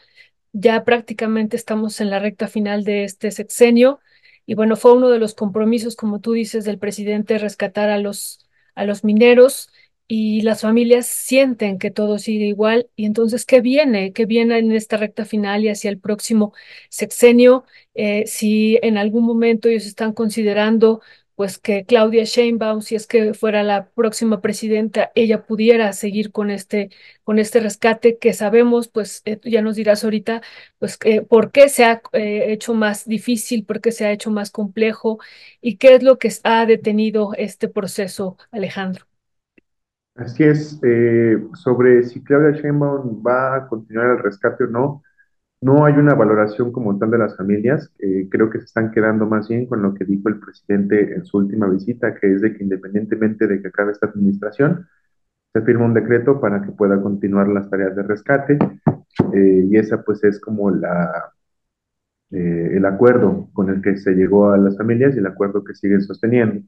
Ya 0.58 0.84
prácticamente 0.86 1.58
estamos 1.58 2.00
en 2.00 2.10
la 2.10 2.20
recta 2.20 2.48
final 2.48 2.84
de 2.86 3.04
este 3.04 3.32
sexenio 3.32 4.00
y 4.46 4.54
bueno, 4.56 4.78
fue 4.78 4.94
uno 4.94 5.10
de 5.10 5.20
los 5.20 5.34
compromisos, 5.34 5.96
como 5.98 6.22
tú 6.22 6.32
dices, 6.34 6.64
del 6.66 6.80
presidente 6.80 7.38
rescatar 7.40 7.90
a 7.90 7.98
los, 7.98 8.48
a 8.74 8.86
los 8.86 9.04
mineros 9.04 9.70
y 10.08 10.42
las 10.44 10.62
familias 10.62 11.08
sienten 11.08 11.78
que 11.80 11.92
todo 11.92 12.20
sigue 12.20 12.46
igual 12.46 12.90
y 12.96 13.06
entonces, 13.06 13.46
¿qué 13.46 13.60
viene? 13.60 14.14
¿Qué 14.14 14.26
viene 14.26 14.58
en 14.60 14.72
esta 14.72 14.96
recta 14.98 15.26
final 15.26 15.64
y 15.66 15.70
hacia 15.70 15.90
el 15.90 16.00
próximo 16.00 16.54
sexenio? 16.90 17.66
Eh, 17.94 18.24
si 18.28 18.80
en 18.82 18.98
algún 18.98 19.26
momento 19.26 19.68
ellos 19.68 19.86
están 19.86 20.14
considerando 20.14 21.02
pues 21.36 21.58
que 21.60 21.86
Claudia 21.86 22.24
Sheinbaum, 22.24 22.82
si 22.82 22.96
es 22.96 23.08
que 23.08 23.34
fuera 23.34 23.64
la 23.64 23.90
próxima 23.90 24.42
presidenta, 24.42 25.12
ella 25.16 25.46
pudiera 25.46 25.94
seguir 25.94 26.32
con 26.32 26.50
este, 26.52 26.90
con 27.24 27.40
este 27.40 27.60
rescate 27.60 28.18
que 28.18 28.34
sabemos, 28.34 28.88
pues 28.88 29.22
eh, 29.26 29.40
ya 29.44 29.62
nos 29.62 29.76
dirás 29.76 30.04
ahorita, 30.04 30.42
pues 30.80 30.98
eh, 31.06 31.22
por 31.22 31.52
qué 31.52 31.70
se 31.70 31.86
ha 31.86 32.02
eh, 32.14 32.52
hecho 32.54 32.74
más 32.74 33.06
difícil, 33.06 33.66
por 33.66 33.82
qué 33.82 33.92
se 33.92 34.06
ha 34.06 34.12
hecho 34.12 34.32
más 34.32 34.52
complejo 34.52 35.20
y 35.62 35.78
qué 35.78 35.96
es 35.96 36.04
lo 36.04 36.18
que 36.20 36.32
ha 36.44 36.66
detenido 36.66 37.32
este 37.38 37.68
proceso, 37.70 38.38
Alejandro. 38.52 39.06
Así 40.16 40.44
es, 40.44 40.80
eh, 40.84 41.38
sobre 41.56 42.04
si 42.04 42.24
Claudia 42.24 42.52
Sheinbaum 42.52 43.22
va 43.26 43.56
a 43.58 43.68
continuar 43.68 44.12
el 44.12 44.24
rescate 44.24 44.64
o 44.64 44.68
no, 44.68 45.04
no 45.66 45.86
hay 45.86 45.94
una 45.96 46.14
valoración 46.14 46.72
como 46.72 46.98
tal 47.00 47.12
de 47.12 47.18
las 47.18 47.36
familias. 47.38 47.92
eh, 48.00 48.28
creo 48.30 48.50
que 48.52 48.60
se 48.60 48.66
están 48.66 48.92
quedando 48.92 49.26
más 49.26 49.48
bien 49.50 49.66
con 49.66 49.82
lo 49.82 49.94
que 49.96 50.06
dijo 50.06 50.30
el 50.30 50.40
presidente 50.40 51.16
en 51.16 51.26
su 51.26 51.38
última 51.38 51.68
visita, 51.68 52.14
que 52.16 52.34
es 52.34 52.42
de 52.42 52.54
que 52.54 52.64
independientemente 52.64 53.48
de 53.48 53.62
que 53.62 53.70
acabe 53.70 53.92
esta 53.92 54.08
administración, 54.08 54.88
se 55.54 55.62
firma 55.62 55.86
un 55.86 55.94
decreto 55.96 56.40
para 56.42 56.62
que 56.62 56.72
pueda 56.72 57.02
continuar 57.02 57.48
las 57.48 57.70
tareas 57.70 57.96
de 57.96 58.04
rescate 58.04 58.60
eh, 59.34 59.66
y 59.72 59.78
esa 59.78 60.04
pues 60.04 60.24
es 60.24 60.40
como 60.40 60.70
la, 60.72 61.32
eh, 62.32 62.72
el 62.74 62.86
acuerdo 62.86 63.50
con 63.54 63.70
el 63.70 63.82
que 63.82 63.98
se 63.98 64.14
llegó 64.14 64.52
a 64.52 64.58
las 64.58 64.78
familias 64.78 65.16
y 65.16 65.20
el 65.20 65.28
acuerdo 65.28 65.64
que 65.64 65.74
siguen 65.76 66.02
sosteniendo. 66.02 66.62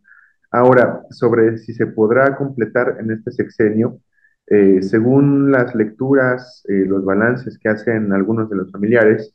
Ahora, 0.52 1.04
sobre 1.12 1.58
si 1.60 1.74
se 1.74 1.88
podrá 1.88 2.36
completar 2.38 2.98
en 3.00 3.12
este 3.12 3.32
sexenio, 3.32 4.00
eh, 4.48 4.82
según 4.82 5.52
las 5.52 5.76
lecturas, 5.76 6.64
eh, 6.70 6.86
los 6.88 7.04
balances 7.06 7.58
que 7.60 7.70
hacen 7.70 8.14
algunos 8.14 8.50
de 8.50 8.56
los 8.58 8.72
familiares, 8.72 9.34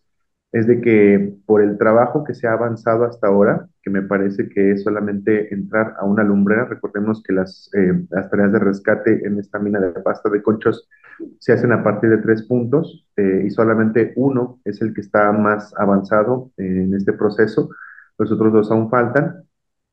es 0.52 0.66
de 0.66 0.80
que 0.82 1.34
por 1.47 1.62
el 1.62 1.78
trabajo 1.78 2.24
que 2.24 2.34
se 2.34 2.47
ha 2.47 2.52
avanzado 2.52 3.05
hasta 3.05 3.26
ahora, 3.26 3.68
que 3.82 3.90
me 3.90 4.02
parece 4.02 4.48
que 4.48 4.72
es 4.72 4.82
solamente 4.82 5.52
entrar 5.52 5.94
a 5.98 6.05
una 6.05 6.22
lumbrera, 6.22 6.66
recordemos 6.66 7.22
que 7.22 7.32
las, 7.32 7.70
eh, 7.74 8.05
las 8.10 8.30
tareas 8.30 8.52
de 8.52 8.59
rescate 8.59 9.26
en 9.26 9.39
esta 9.39 9.59
mina 9.59 9.80
de 9.80 9.93
pasta 10.01 10.28
de 10.28 10.43
conchos 10.43 10.89
se 11.39 11.52
hacen 11.52 11.72
a 11.72 11.82
partir 11.82 12.10
de 12.10 12.18
tres 12.18 12.43
puntos 12.43 13.06
eh, 13.16 13.44
y 13.47 13.51
solamente 13.51 14.12
uno 14.16 14.60
es 14.64 14.82
el 14.82 14.93
que 14.94 15.01
está 15.01 15.32
más 15.32 15.74
avanzado 15.78 16.51
en 16.59 16.94
este 16.94 17.14
proceso, 17.14 17.70
los 18.18 18.30
otros 18.30 18.52
dos 18.52 18.70
aún 18.70 18.90
faltan. 18.90 19.44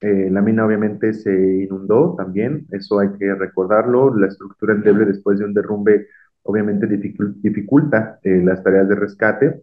Eh, 0.01 0.29
la 0.31 0.41
mina 0.41 0.65
obviamente 0.65 1.13
se 1.13 1.31
inundó 1.63 2.15
también, 2.17 2.65
eso 2.71 2.99
hay 2.99 3.09
que 3.19 3.35
recordarlo. 3.35 4.15
La 4.15 4.27
estructura 4.27 4.73
endeble 4.73 5.05
después 5.05 5.39
de 5.39 5.45
un 5.45 5.53
derrumbe 5.53 6.07
obviamente 6.43 6.87
dificul- 6.87 7.35
dificulta 7.41 8.19
eh, 8.23 8.41
las 8.43 8.63
tareas 8.63 8.87
de 8.89 8.95
rescate. 8.95 9.61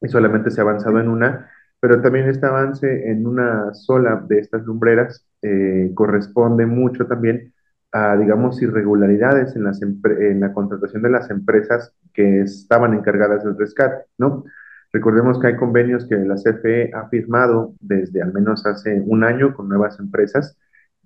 y 0.00 0.08
solamente 0.08 0.50
se 0.50 0.60
ha 0.60 0.64
avanzado 0.64 1.00
en 1.00 1.08
una, 1.08 1.50
pero 1.80 2.00
también 2.02 2.28
este 2.28 2.46
avance 2.46 3.10
en 3.10 3.26
una 3.26 3.72
sola 3.74 4.24
de 4.28 4.38
estas 4.40 4.64
lumbreras 4.64 5.26
eh, 5.42 5.90
corresponde 5.94 6.66
mucho 6.66 7.06
también 7.06 7.52
a, 7.92 8.16
digamos, 8.16 8.60
irregularidades 8.62 9.56
en, 9.56 9.64
las 9.64 9.80
en 9.82 10.40
la 10.40 10.52
contratación 10.52 11.02
de 11.02 11.10
las 11.10 11.30
empresas 11.30 11.94
que 12.14 12.42
estaban 12.42 12.94
encargadas 12.94 13.44
del 13.44 13.56
rescate, 13.58 14.04
¿no? 14.18 14.44
Recordemos 14.92 15.38
que 15.38 15.48
hay 15.48 15.56
convenios 15.56 16.06
que 16.08 16.16
la 16.16 16.36
CFE 16.36 16.92
ha 16.94 17.08
firmado 17.08 17.74
desde 17.80 18.22
al 18.22 18.32
menos 18.32 18.64
hace 18.66 19.00
un 19.04 19.24
año 19.24 19.54
con 19.54 19.68
nuevas 19.68 19.98
empresas, 20.00 20.56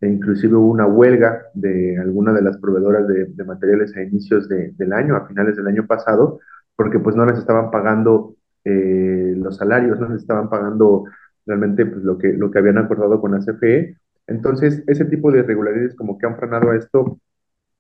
e 0.01 0.09
inclusive 0.09 0.55
hubo 0.57 0.71
una 0.71 0.87
huelga 0.87 1.43
de 1.55 1.99
alguna 1.99 2.33
de 2.33 2.43
las 2.43 2.57
proveedoras 2.59 3.07
de, 3.07 3.27
de 3.27 3.45
materiales 3.45 3.97
a 3.97 4.03
inicios 4.03 4.49
de, 4.49 4.73
del 4.77 4.93
año, 4.93 5.17
a 5.17 5.27
finales 5.27 5.57
del 5.57 5.67
año 5.67 5.87
pasado, 5.87 6.41
porque 6.77 6.99
pues 6.99 7.17
no 7.17 7.27
les 7.27 7.39
estaban 7.39 7.71
pagando 7.71 8.37
eh, 8.65 9.35
los 9.37 9.57
salarios, 9.57 9.99
no 10.01 10.09
les 10.09 10.23
estaban 10.23 10.49
pagando 10.49 11.05
realmente 11.47 11.87
pues, 11.87 12.03
lo, 12.05 12.19
que, 12.19 12.33
lo 12.33 12.51
que 12.51 12.59
habían 12.59 12.79
acordado 12.79 13.21
con 13.21 13.33
la 13.33 13.41
CFE. 13.41 13.97
Entonces, 14.27 14.83
ese 14.87 15.05
tipo 15.07 15.31
de 15.33 15.41
irregularidades 15.41 15.95
como 15.95 16.19
que 16.19 16.27
han 16.27 16.37
frenado 16.37 16.71
a 16.71 16.77
esto 16.77 17.19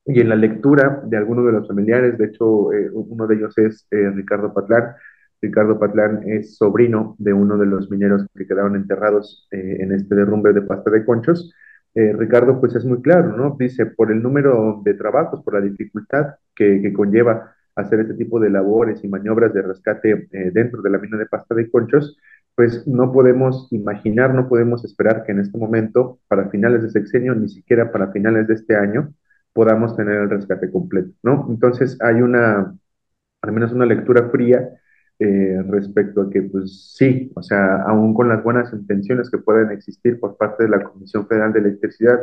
y 0.06 0.20
en 0.20 0.28
la 0.28 0.36
lectura 0.36 1.02
de 1.04 1.16
algunos 1.16 1.46
de 1.46 1.52
los 1.52 1.68
familiares, 1.68 2.18
de 2.18 2.26
hecho, 2.26 2.72
eh, 2.72 2.90
uno 2.92 3.26
de 3.26 3.36
ellos 3.36 3.56
es 3.58 3.86
eh, 3.90 4.10
Ricardo 4.10 4.52
Patlán. 4.52 4.94
Ricardo 5.42 5.78
Patlán 5.78 6.22
es 6.26 6.56
sobrino 6.56 7.16
de 7.18 7.32
uno 7.32 7.56
de 7.58 7.66
los 7.66 7.90
mineros 7.90 8.26
que 8.34 8.46
quedaron 8.46 8.76
enterrados 8.76 9.48
eh, 9.50 9.78
en 9.80 9.92
este 9.92 10.14
derrumbe 10.14 10.52
de 10.52 10.62
pasta 10.62 10.90
de 10.90 11.04
conchos. 11.04 11.52
Eh, 11.94 12.12
Ricardo, 12.16 12.60
pues 12.60 12.74
es 12.76 12.84
muy 12.84 13.02
claro, 13.02 13.36
¿no? 13.36 13.56
Dice, 13.58 13.86
por 13.86 14.12
el 14.12 14.22
número 14.22 14.80
de 14.84 14.94
trabajos, 14.94 15.42
por 15.42 15.54
la 15.54 15.60
dificultad 15.60 16.34
que, 16.54 16.80
que 16.82 16.92
conlleva 16.92 17.54
hacer 17.74 18.00
este 18.00 18.14
tipo 18.14 18.38
de 18.40 18.50
labores 18.50 19.02
y 19.04 19.08
maniobras 19.08 19.52
de 19.54 19.62
rescate 19.62 20.28
eh, 20.30 20.50
dentro 20.52 20.82
de 20.82 20.90
la 20.90 20.98
mina 20.98 21.16
de 21.16 21.26
pasta 21.26 21.54
de 21.54 21.70
conchos, 21.70 22.16
pues 22.54 22.86
no 22.86 23.12
podemos 23.12 23.68
imaginar, 23.72 24.34
no 24.34 24.48
podemos 24.48 24.84
esperar 24.84 25.24
que 25.24 25.32
en 25.32 25.40
este 25.40 25.56
momento, 25.58 26.20
para 26.28 26.50
finales 26.50 26.82
de 26.82 26.90
sexenio, 26.90 27.34
ni 27.34 27.48
siquiera 27.48 27.90
para 27.90 28.12
finales 28.12 28.46
de 28.48 28.54
este 28.54 28.76
año, 28.76 29.12
podamos 29.52 29.96
tener 29.96 30.16
el 30.16 30.30
rescate 30.30 30.70
completo, 30.70 31.10
¿no? 31.22 31.46
Entonces 31.48 31.98
hay 32.02 32.22
una, 32.22 32.74
al 33.42 33.52
menos 33.52 33.72
una 33.72 33.86
lectura 33.86 34.28
fría 34.30 34.68
eh, 35.20 35.62
respecto 35.68 36.22
a 36.22 36.30
que, 36.30 36.42
pues 36.42 36.94
sí, 36.96 37.30
o 37.36 37.42
sea, 37.42 37.82
aún 37.82 38.14
con 38.14 38.28
las 38.28 38.42
buenas 38.42 38.72
intenciones 38.72 39.30
que 39.30 39.38
pueden 39.38 39.70
existir 39.70 40.18
por 40.18 40.36
parte 40.36 40.64
de 40.64 40.70
la 40.70 40.82
Comisión 40.82 41.26
Federal 41.28 41.52
de 41.52 41.60
Electricidad, 41.60 42.18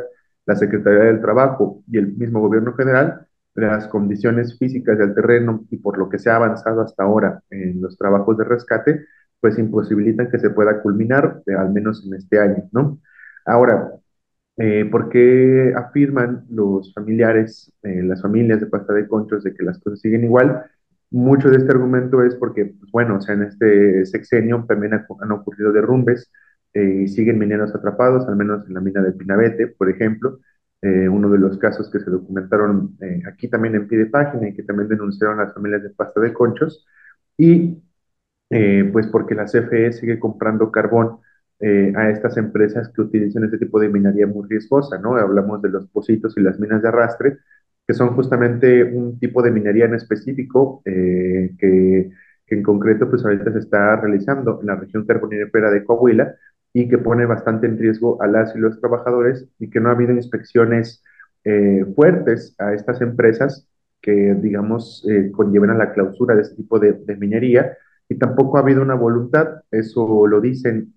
la 0.46 0.56
Secretaría 0.56 1.04
del 1.04 1.20
Trabajo 1.20 1.82
y 1.90 1.98
el 1.98 2.08
mismo 2.16 2.40
gobierno 2.40 2.74
federal, 2.74 3.26
las 3.54 3.88
condiciones 3.88 4.58
físicas 4.58 4.98
del 4.98 5.14
terreno 5.14 5.64
y 5.70 5.76
por 5.78 5.98
lo 5.98 6.08
que 6.08 6.18
se 6.18 6.30
ha 6.30 6.36
avanzado 6.36 6.82
hasta 6.82 7.04
ahora 7.04 7.42
en 7.50 7.80
los 7.80 7.96
trabajos 7.96 8.36
de 8.38 8.44
rescate, 8.44 9.06
pues 9.40 9.58
imposibilitan 9.58 10.30
que 10.30 10.38
se 10.38 10.50
pueda 10.50 10.82
culminar, 10.82 11.42
eh, 11.46 11.54
al 11.54 11.70
menos 11.72 12.04
en 12.06 12.14
este 12.14 12.40
año, 12.40 12.68
¿no? 12.72 12.98
Ahora, 13.46 13.92
eh, 14.56 14.84
¿por 14.90 15.08
qué 15.08 15.72
afirman 15.76 16.44
los 16.50 16.92
familiares, 16.92 17.72
eh, 17.82 18.02
las 18.02 18.22
familias 18.22 18.60
de 18.60 18.66
pasta 18.66 18.92
de 18.92 19.06
conchos, 19.06 19.44
de 19.44 19.54
que 19.54 19.62
las 19.62 19.78
cosas 19.78 20.00
siguen 20.00 20.24
igual? 20.24 20.64
Mucho 21.10 21.48
de 21.50 21.56
este 21.58 21.70
argumento 21.72 22.22
es 22.22 22.34
porque, 22.34 22.66
pues, 22.66 22.90
bueno, 22.92 23.16
o 23.16 23.20
sea, 23.20 23.34
en 23.34 23.42
este 23.44 24.04
sexenio 24.06 24.64
también 24.68 24.92
ha, 24.94 25.06
han 25.20 25.32
ocurrido 25.32 25.72
derrumbes 25.72 26.30
eh, 26.74 27.02
y 27.04 27.08
siguen 27.08 27.38
mineros 27.38 27.74
atrapados, 27.74 28.28
al 28.28 28.36
menos 28.36 28.66
en 28.68 28.74
la 28.74 28.80
mina 28.80 29.00
de 29.02 29.12
Pinabete, 29.12 29.68
por 29.68 29.88
ejemplo, 29.90 30.38
eh, 30.82 31.08
uno 31.08 31.30
de 31.30 31.38
los 31.38 31.56
casos 31.58 31.90
que 31.90 32.00
se 32.00 32.10
documentaron 32.10 32.96
eh, 33.00 33.22
aquí 33.26 33.48
también 33.48 33.74
en 33.74 33.88
pie 33.88 33.98
de 33.98 34.06
página 34.06 34.48
y 34.48 34.54
que 34.54 34.62
también 34.62 34.88
denunciaron 34.88 35.38
las 35.38 35.54
familias 35.54 35.82
de 35.82 35.90
pasta 35.90 36.20
de 36.20 36.32
conchos, 36.34 36.86
y 37.38 37.82
eh, 38.50 38.88
pues 38.92 39.06
porque 39.08 39.34
la 39.34 39.46
CFE 39.46 39.92
sigue 39.92 40.18
comprando 40.18 40.70
carbón 40.72 41.18
eh, 41.60 41.92
a 41.96 42.10
estas 42.10 42.36
empresas 42.36 42.88
que 42.94 43.02
utilizan 43.02 43.44
este 43.44 43.58
tipo 43.58 43.80
de 43.80 43.88
minería 43.88 44.26
muy 44.26 44.48
riesgosa, 44.48 44.98
¿no? 44.98 45.16
Hablamos 45.16 45.60
de 45.62 45.70
los 45.70 45.88
pocitos 45.90 46.36
y 46.36 46.40
las 46.42 46.58
minas 46.60 46.82
de 46.82 46.88
arrastre, 46.88 47.38
que 47.88 47.94
son 47.94 48.14
justamente 48.14 48.84
un 48.84 49.18
tipo 49.18 49.42
de 49.42 49.50
minería 49.50 49.86
en 49.86 49.94
específico 49.94 50.82
eh, 50.84 51.52
que, 51.58 52.10
en 52.50 52.62
concreto 52.62 53.08
pues 53.10 53.24
ahorita 53.24 53.52
se 53.52 53.60
está 53.60 53.96
realizando 53.96 54.60
en 54.60 54.66
la 54.66 54.76
región 54.76 55.06
carbonífera 55.06 55.70
de 55.70 55.84
Coahuila 55.84 56.34
y 56.74 56.86
que 56.88 56.98
pone 56.98 57.24
bastante 57.24 57.66
en 57.66 57.78
riesgo 57.78 58.20
a 58.22 58.26
las 58.26 58.54
y 58.54 58.58
los 58.58 58.78
trabajadores 58.78 59.48
y 59.58 59.70
que 59.70 59.80
no 59.80 59.88
ha 59.88 59.92
habido 59.92 60.12
inspecciones 60.12 61.02
eh, 61.44 61.86
fuertes 61.96 62.54
a 62.58 62.74
estas 62.74 63.00
empresas 63.00 63.66
que, 64.02 64.34
digamos, 64.34 65.06
eh, 65.08 65.30
conlleven 65.32 65.70
a 65.70 65.74
la 65.74 65.92
clausura 65.92 66.34
de 66.34 66.42
este 66.42 66.56
tipo 66.56 66.78
de, 66.78 66.92
de, 66.92 67.16
minería 67.16 67.76
y 68.08 68.16
tampoco 68.16 68.58
ha 68.58 68.60
habido 68.60 68.82
una 68.82 68.94
voluntad, 68.94 69.62
eso 69.70 70.26
lo 70.26 70.40
dicen 70.40 70.94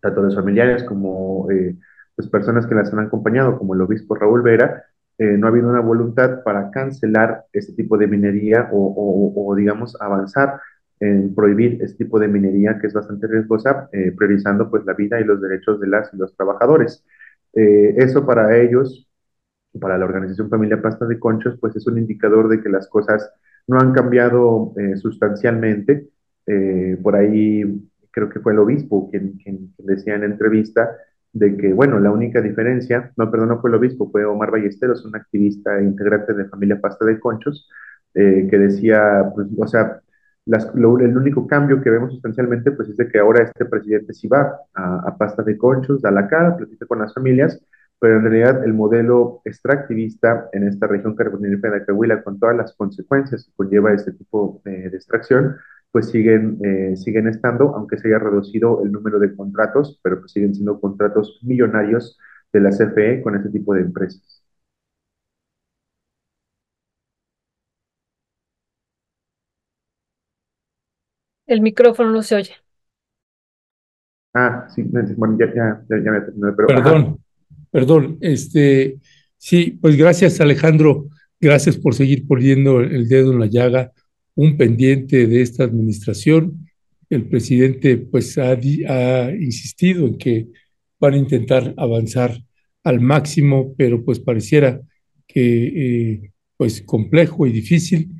tanto 0.00 0.22
los 0.22 0.34
familiares 0.34 0.82
como 0.84 1.50
eh, 1.50 1.76
pues 2.16 2.28
personas 2.28 2.66
que 2.66 2.74
las 2.74 2.92
han 2.92 3.00
acompañado, 3.00 3.58
como 3.58 3.74
el 3.74 3.82
obispo 3.82 4.14
Raúl 4.14 4.42
Vera, 4.42 4.84
eh, 5.22 5.36
no 5.38 5.46
ha 5.46 5.50
habido 5.50 5.68
una 5.70 5.80
voluntad 5.80 6.42
para 6.42 6.72
cancelar 6.72 7.44
este 7.52 7.74
tipo 7.74 7.96
de 7.96 8.08
minería 8.08 8.68
o, 8.72 9.54
digamos, 9.56 9.96
avanzar 10.00 10.60
en 10.98 11.32
prohibir 11.32 11.80
este 11.80 12.04
tipo 12.04 12.18
de 12.18 12.26
minería 12.26 12.76
que 12.80 12.88
es 12.88 12.92
bastante 12.92 13.28
riesgosa, 13.28 13.88
eh, 13.92 14.12
priorizando 14.16 14.68
pues 14.68 14.84
la 14.84 14.94
vida 14.94 15.20
y 15.20 15.24
los 15.24 15.40
derechos 15.40 15.78
de 15.80 15.86
las 15.86 16.12
los 16.14 16.34
trabajadores. 16.36 17.04
Eh, 17.54 17.94
eso 17.98 18.26
para 18.26 18.58
ellos, 18.58 19.08
para 19.80 19.96
la 19.96 20.06
organización 20.06 20.50
Familia 20.50 20.82
Pasta 20.82 21.06
de 21.06 21.20
Conchos, 21.20 21.56
pues 21.60 21.76
es 21.76 21.86
un 21.86 21.98
indicador 21.98 22.48
de 22.48 22.60
que 22.60 22.68
las 22.68 22.88
cosas 22.88 23.30
no 23.68 23.78
han 23.78 23.92
cambiado 23.92 24.74
eh, 24.76 24.96
sustancialmente. 24.96 26.08
Por 27.00 27.14
ahí 27.14 27.62
creo 28.10 28.28
que 28.28 28.40
fue 28.40 28.52
el 28.52 28.58
obispo 28.58 29.08
quien, 29.08 29.38
quien, 29.38 29.72
decía 29.78 30.16
en 30.16 30.24
entrevista 30.24 30.90
de 31.32 31.56
que, 31.56 31.72
bueno, 31.72 31.98
la 32.00 32.10
única 32.10 32.40
diferencia, 32.40 33.12
no, 33.16 33.30
perdón, 33.30 33.48
no 33.48 33.60
fue 33.60 33.70
el 33.70 33.76
obispo, 33.76 34.10
fue 34.10 34.24
Omar 34.24 34.50
Ballesteros, 34.50 35.04
un 35.04 35.16
activista 35.16 35.80
integrante 35.80 36.34
de 36.34 36.46
Familia 36.46 36.80
Pasta 36.80 37.04
de 37.06 37.18
Conchos, 37.20 37.68
eh, 38.14 38.46
que 38.50 38.58
decía, 38.58 39.24
pues, 39.34 39.48
o 39.58 39.66
sea, 39.66 40.00
las, 40.44 40.74
lo, 40.74 40.98
el 40.98 41.16
único 41.16 41.46
cambio 41.46 41.80
que 41.80 41.90
vemos 41.90 42.12
sustancialmente 42.12 42.72
pues 42.72 42.88
es 42.88 42.96
de 42.96 43.08
que 43.08 43.18
ahora 43.18 43.44
este 43.44 43.64
presidente 43.64 44.12
sí 44.12 44.26
va 44.28 44.58
a, 44.74 44.96
a 45.06 45.16
pasta 45.16 45.42
de 45.42 45.56
conchos, 45.56 46.02
da 46.02 46.10
la 46.10 46.28
cara, 46.28 46.56
platica 46.56 46.84
con 46.86 46.98
las 46.98 47.14
familias, 47.14 47.60
pero 48.00 48.16
en 48.16 48.22
realidad 48.22 48.64
el 48.64 48.74
modelo 48.74 49.40
extractivista 49.44 50.48
en 50.52 50.66
esta 50.66 50.88
región 50.88 51.14
carbonífera 51.14 51.74
de 51.78 51.84
Cahuila, 51.84 52.22
con 52.24 52.40
todas 52.40 52.56
las 52.56 52.74
consecuencias 52.74 53.44
que 53.44 53.52
conlleva 53.54 53.92
este 53.92 54.12
tipo 54.12 54.60
de 54.64 54.86
extracción, 54.88 55.56
pues 55.92 56.10
siguen, 56.10 56.58
eh, 56.64 56.96
siguen 56.96 57.28
estando, 57.28 57.76
aunque 57.76 57.98
se 57.98 58.08
haya 58.08 58.18
reducido 58.18 58.82
el 58.82 58.90
número 58.90 59.18
de 59.18 59.36
contratos, 59.36 60.00
pero 60.02 60.20
pues 60.20 60.32
siguen 60.32 60.54
siendo 60.54 60.80
contratos 60.80 61.38
millonarios 61.42 62.18
de 62.52 62.60
la 62.60 62.72
CFE 62.72 63.22
con 63.22 63.36
este 63.36 63.50
tipo 63.50 63.74
de 63.74 63.82
empresas. 63.82 64.42
El 71.46 71.60
micrófono 71.60 72.10
no 72.10 72.22
se 72.22 72.36
oye. 72.36 72.54
Ah, 74.34 74.66
sí, 74.74 74.82
bueno, 75.16 75.36
ya, 75.38 75.46
ya, 75.54 75.84
ya, 75.90 76.02
ya 76.02 76.10
me 76.10 76.20
terminé, 76.22 76.52
pero... 76.56 76.68
Perdón, 76.68 77.02
ajá. 77.02 77.16
perdón, 77.70 78.18
este, 78.22 78.98
sí, 79.36 79.78
pues 79.82 79.96
gracias 79.96 80.40
Alejandro, 80.40 81.08
gracias 81.38 81.76
por 81.76 81.94
seguir 81.94 82.26
poniendo 82.26 82.80
el 82.80 83.08
dedo 83.08 83.32
en 83.32 83.40
la 83.40 83.46
llaga, 83.46 83.92
un 84.34 84.56
pendiente 84.56 85.26
de 85.26 85.42
esta 85.42 85.64
administración. 85.64 86.68
El 87.10 87.28
presidente 87.28 87.98
pues 87.98 88.38
ha, 88.38 88.54
insistido 89.32 90.06
en 90.06 90.18
que 90.18 90.48
van 90.98 91.14
a 91.14 91.18
intentar 91.18 91.74
avanzar 91.76 92.38
al 92.84 93.00
máximo, 93.00 93.74
pero 93.76 94.04
pues 94.04 94.20
pareciera 94.20 94.80
que 95.26 95.66
eh, 95.66 96.32
pues 96.56 96.82
complejo 96.82 97.46
y 97.46 97.52
difícil. 97.52 98.10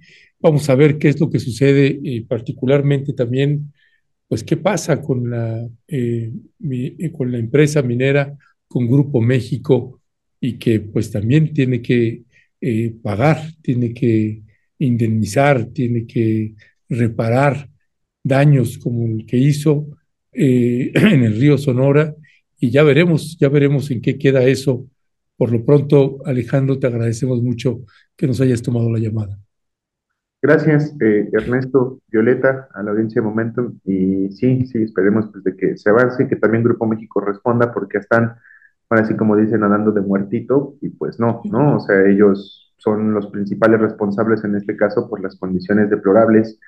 Vamos 0.41 0.69
a 0.69 0.75
ver 0.75 0.99
qué 0.99 1.09
es 1.09 1.21
lo 1.21 1.31
que 1.31 1.39
sucede, 1.39 2.01
eh, 2.05 2.25
particularmente 2.29 3.13
también, 3.13 3.73
pues 4.33 4.45
qué 4.45 4.57
pasa 4.57 5.03
con 5.03 5.29
la, 5.29 5.69
eh, 5.87 6.33
eh, 6.71 7.13
con 7.13 7.31
la 7.31 7.39
empresa 7.39 7.83
minera, 7.83 8.35
con 8.67 8.89
Grupo 8.89 9.21
México, 9.21 10.01
y 10.41 10.55
que 10.55 10.81
pues 10.81 11.11
también 11.11 11.53
tiene 11.53 11.83
que 11.83 12.23
eh, 12.59 12.95
pagar, 13.03 13.43
tiene 13.61 13.93
que 13.93 14.43
indemnizar, 14.85 15.67
tiene 15.67 16.07
que 16.07 16.55
reparar 16.89 17.69
daños 18.23 18.79
como 18.79 19.07
el 19.07 19.27
que 19.27 19.37
hizo 19.37 19.87
eh, 20.33 20.91
en 20.95 21.25
el 21.25 21.39
río 21.39 21.59
Sonora, 21.59 22.15
y 22.59 22.71
ya 22.71 22.85
veremos, 22.85 23.37
ya 23.41 23.49
veremos 23.49 23.91
en 23.91 24.01
qué 24.01 24.17
queda 24.17 24.45
eso. 24.45 24.87
Por 25.37 25.51
lo 25.51 25.65
pronto, 25.65 26.19
Alejandro, 26.25 26.79
te 26.79 26.87
agradecemos 26.87 27.43
mucho 27.43 27.81
que 28.17 28.29
nos 28.29 28.41
hayas 28.41 28.63
tomado 28.63 28.89
la 28.89 29.01
llamada. 29.01 29.37
Gracias, 30.41 30.95
eh, 31.01 31.29
Ernesto, 31.33 32.01
Violeta, 32.09 32.69
a 32.73 32.83
la 32.85 32.93
audiencia 32.93 33.21
de 33.21 33.27
Momentum. 33.27 33.79
Y 33.85 34.31
sí, 34.31 34.65
sí, 34.67 34.83
esperemos 34.83 35.29
pues, 35.33 35.43
de 35.43 35.57
que 35.57 35.77
se 35.77 35.91
avance 35.91 36.23
y 36.23 36.29
que 36.29 36.37
también 36.37 36.63
Grupo 36.63 36.87
México 36.87 37.21
responda, 37.21 37.73
porque 37.73 37.99
están, 37.99 38.37
ahora 38.89 39.07
sí 39.07 39.17
como 39.17 39.37
dicen, 39.37 39.61
nadando 39.61 39.91
de 39.91 40.01
muertito. 40.01 40.77
Y 40.81 40.91
pues 40.91 41.19
no, 41.19 41.43
¿no? 41.45 41.79
O 41.79 41.81
sea, 41.81 42.07
ellos 42.07 42.62
son 42.83 43.15
los 43.15 43.29
principales 43.29 43.81
responsables 43.81 44.43
en 44.45 44.57
este 44.57 44.77
caso 44.77 45.09
por 45.09 45.21
las 45.23 45.37
condiciones 45.37 45.89
deplorables 45.89 46.59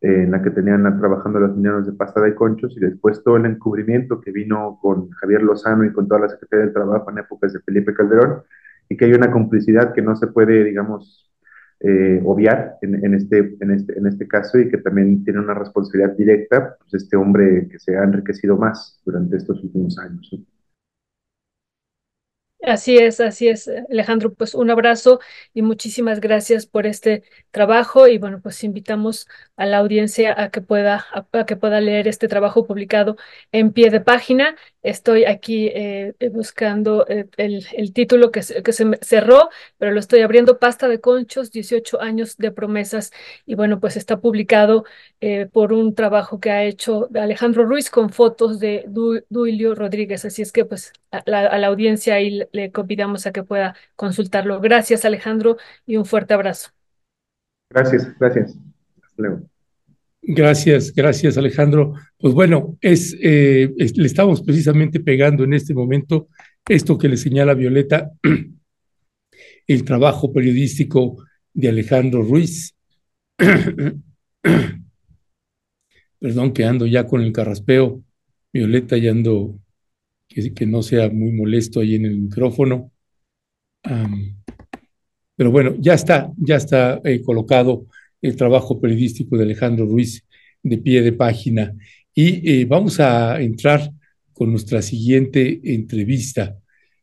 en 0.00 0.30
la 0.30 0.42
que 0.42 0.50
tenían 0.50 0.82
trabajando 1.00 1.40
los 1.40 1.56
mineros 1.56 1.86
de 1.86 1.92
pasta 1.92 2.20
de 2.20 2.34
conchos 2.34 2.76
y 2.76 2.80
después 2.80 3.22
todo 3.24 3.38
el 3.38 3.46
encubrimiento 3.46 4.20
que 4.20 4.30
vino 4.30 4.78
con 4.82 5.10
Javier 5.12 5.42
Lozano 5.42 5.84
y 5.84 5.92
con 5.92 6.06
toda 6.06 6.20
la 6.20 6.28
Secretaría 6.28 6.66
del 6.66 6.74
Trabajo 6.74 7.10
en 7.10 7.18
épocas 7.18 7.54
de 7.54 7.60
Felipe 7.60 7.94
Calderón 7.94 8.42
y 8.90 8.96
que 8.96 9.06
hay 9.06 9.14
una 9.14 9.30
complicidad 9.30 9.94
que 9.94 10.02
no 10.02 10.14
se 10.14 10.26
puede, 10.26 10.62
digamos, 10.64 11.32
eh, 11.80 12.20
obviar 12.24 12.76
en, 12.82 13.14
este, 13.14 13.56
en, 13.60 13.70
este, 13.70 13.98
en 13.98 14.06
este 14.06 14.28
caso 14.28 14.58
y 14.58 14.68
que 14.68 14.78
también 14.78 15.24
tiene 15.24 15.40
una 15.40 15.54
responsabilidad 15.54 16.14
directa, 16.16 16.76
pues 16.78 17.02
este 17.02 17.16
hombre 17.16 17.68
que 17.68 17.78
se 17.78 17.96
ha 17.96 18.04
enriquecido 18.04 18.58
más 18.58 19.00
durante 19.06 19.38
estos 19.38 19.62
últimos 19.62 19.98
años. 19.98 20.30
Así 22.66 22.96
es, 22.96 23.20
así 23.20 23.48
es, 23.48 23.68
Alejandro. 23.90 24.32
Pues 24.32 24.54
un 24.54 24.70
abrazo 24.70 25.20
y 25.52 25.60
muchísimas 25.60 26.20
gracias 26.20 26.64
por 26.66 26.86
este 26.86 27.22
trabajo. 27.50 28.08
Y 28.08 28.16
bueno, 28.16 28.40
pues 28.40 28.64
invitamos 28.64 29.28
a 29.56 29.66
la 29.66 29.78
audiencia 29.78 30.34
a 30.42 30.50
que 30.50 30.62
pueda, 30.62 31.04
a, 31.12 31.44
que 31.44 31.56
pueda 31.56 31.80
leer 31.82 32.08
este 32.08 32.26
trabajo 32.26 32.66
publicado 32.66 33.16
en 33.52 33.72
pie 33.72 33.90
de 33.90 34.00
página. 34.00 34.56
Estoy 34.84 35.24
aquí 35.24 35.68
eh, 35.72 36.14
buscando 36.30 37.06
eh, 37.08 37.26
el, 37.38 37.66
el, 37.72 37.94
título 37.94 38.30
que, 38.30 38.42
se, 38.42 38.62
que 38.62 38.72
se 38.74 38.84
cerró, 39.00 39.48
pero 39.78 39.92
lo 39.92 39.98
estoy 39.98 40.20
abriendo. 40.20 40.58
Pasta 40.58 40.88
de 40.88 41.00
conchos, 41.00 41.50
18 41.50 42.02
años 42.02 42.36
de 42.36 42.52
promesas. 42.52 43.10
Y 43.46 43.54
bueno, 43.54 43.80
pues 43.80 43.96
está 43.96 44.20
publicado 44.20 44.84
eh, 45.22 45.46
por 45.50 45.72
un 45.72 45.94
trabajo 45.94 46.38
que 46.38 46.50
ha 46.50 46.64
hecho 46.64 47.08
Alejandro 47.14 47.64
Ruiz 47.64 47.88
con 47.88 48.10
fotos 48.10 48.60
de 48.60 48.84
Duilio 49.30 49.74
Rodríguez. 49.74 50.26
Así 50.26 50.42
es 50.42 50.52
que 50.52 50.66
pues 50.66 50.92
a 51.10 51.22
la, 51.24 51.46
a 51.46 51.58
la 51.58 51.68
audiencia 51.68 52.20
y 52.20 52.42
le 52.52 52.70
convidamos 52.70 53.26
a 53.26 53.32
que 53.32 53.42
pueda 53.42 53.74
consultarlo. 53.96 54.60
Gracias, 54.60 55.06
Alejandro, 55.06 55.56
y 55.86 55.96
un 55.96 56.04
fuerte 56.04 56.34
abrazo. 56.34 56.70
Gracias, 57.70 58.18
gracias. 58.18 58.54
Hasta 59.02 59.22
luego. 59.22 59.53
Gracias, 60.26 60.94
gracias 60.94 61.36
Alejandro. 61.36 61.94
Pues 62.18 62.32
bueno, 62.32 62.78
es, 62.80 63.14
eh, 63.20 63.70
le 63.76 64.06
estamos 64.06 64.40
precisamente 64.42 65.00
pegando 65.00 65.44
en 65.44 65.52
este 65.52 65.74
momento 65.74 66.28
esto 66.66 66.96
que 66.96 67.08
le 67.08 67.18
señala 67.18 67.52
Violeta, 67.52 68.10
el 69.66 69.84
trabajo 69.84 70.32
periodístico 70.32 71.22
de 71.52 71.68
Alejandro 71.68 72.22
Ruiz. 72.22 72.74
Perdón 76.18 76.54
que 76.54 76.64
ando 76.64 76.86
ya 76.86 77.06
con 77.06 77.20
el 77.20 77.32
carraspeo, 77.32 78.02
Violeta, 78.50 78.96
ya 78.96 79.10
ando 79.10 79.58
que, 80.26 80.64
no 80.66 80.82
sea 80.82 81.10
muy 81.10 81.32
molesto 81.32 81.80
ahí 81.80 81.96
en 81.96 82.06
el 82.06 82.16
micrófono. 82.16 82.90
pero 85.36 85.50
bueno, 85.50 85.74
ya 85.78 85.92
está, 85.92 86.32
ya 86.38 86.56
está 86.56 87.02
eh, 87.04 87.20
colocado 87.20 87.88
el 88.26 88.36
trabajo 88.36 88.80
periodístico 88.80 89.36
de 89.36 89.44
Alejandro 89.44 89.86
Ruiz 89.86 90.24
de 90.62 90.78
pie 90.78 91.02
de 91.02 91.12
página. 91.12 91.74
Y 92.14 92.50
eh, 92.50 92.64
vamos 92.64 93.00
a 93.00 93.40
entrar 93.40 93.90
con 94.32 94.50
nuestra 94.50 94.82
siguiente 94.82 95.60
entrevista. 95.62 96.56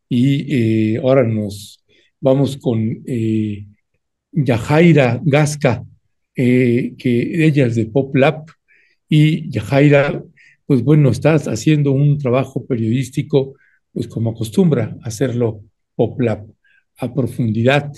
Y 0.08 0.94
eh, 0.94 0.98
ahora 0.98 1.24
nos 1.24 1.82
vamos 2.20 2.56
con 2.56 3.02
Yajaira 4.32 5.20
Gasca, 5.24 5.84
que 6.34 7.46
ella 7.46 7.66
es 7.66 7.76
de 7.76 7.86
Pop 7.86 8.14
Lab. 8.14 8.44
Y 9.08 9.50
Yajaira 9.50 10.22
pues 10.72 10.82
bueno, 10.84 11.10
estás 11.10 11.48
haciendo 11.48 11.92
un 11.92 12.16
trabajo 12.16 12.64
periodístico, 12.64 13.56
pues 13.92 14.08
como 14.08 14.30
acostumbra 14.30 14.96
hacerlo 15.02 15.62
PopLab, 15.96 16.46
a 16.96 17.12
profundidad. 17.12 17.92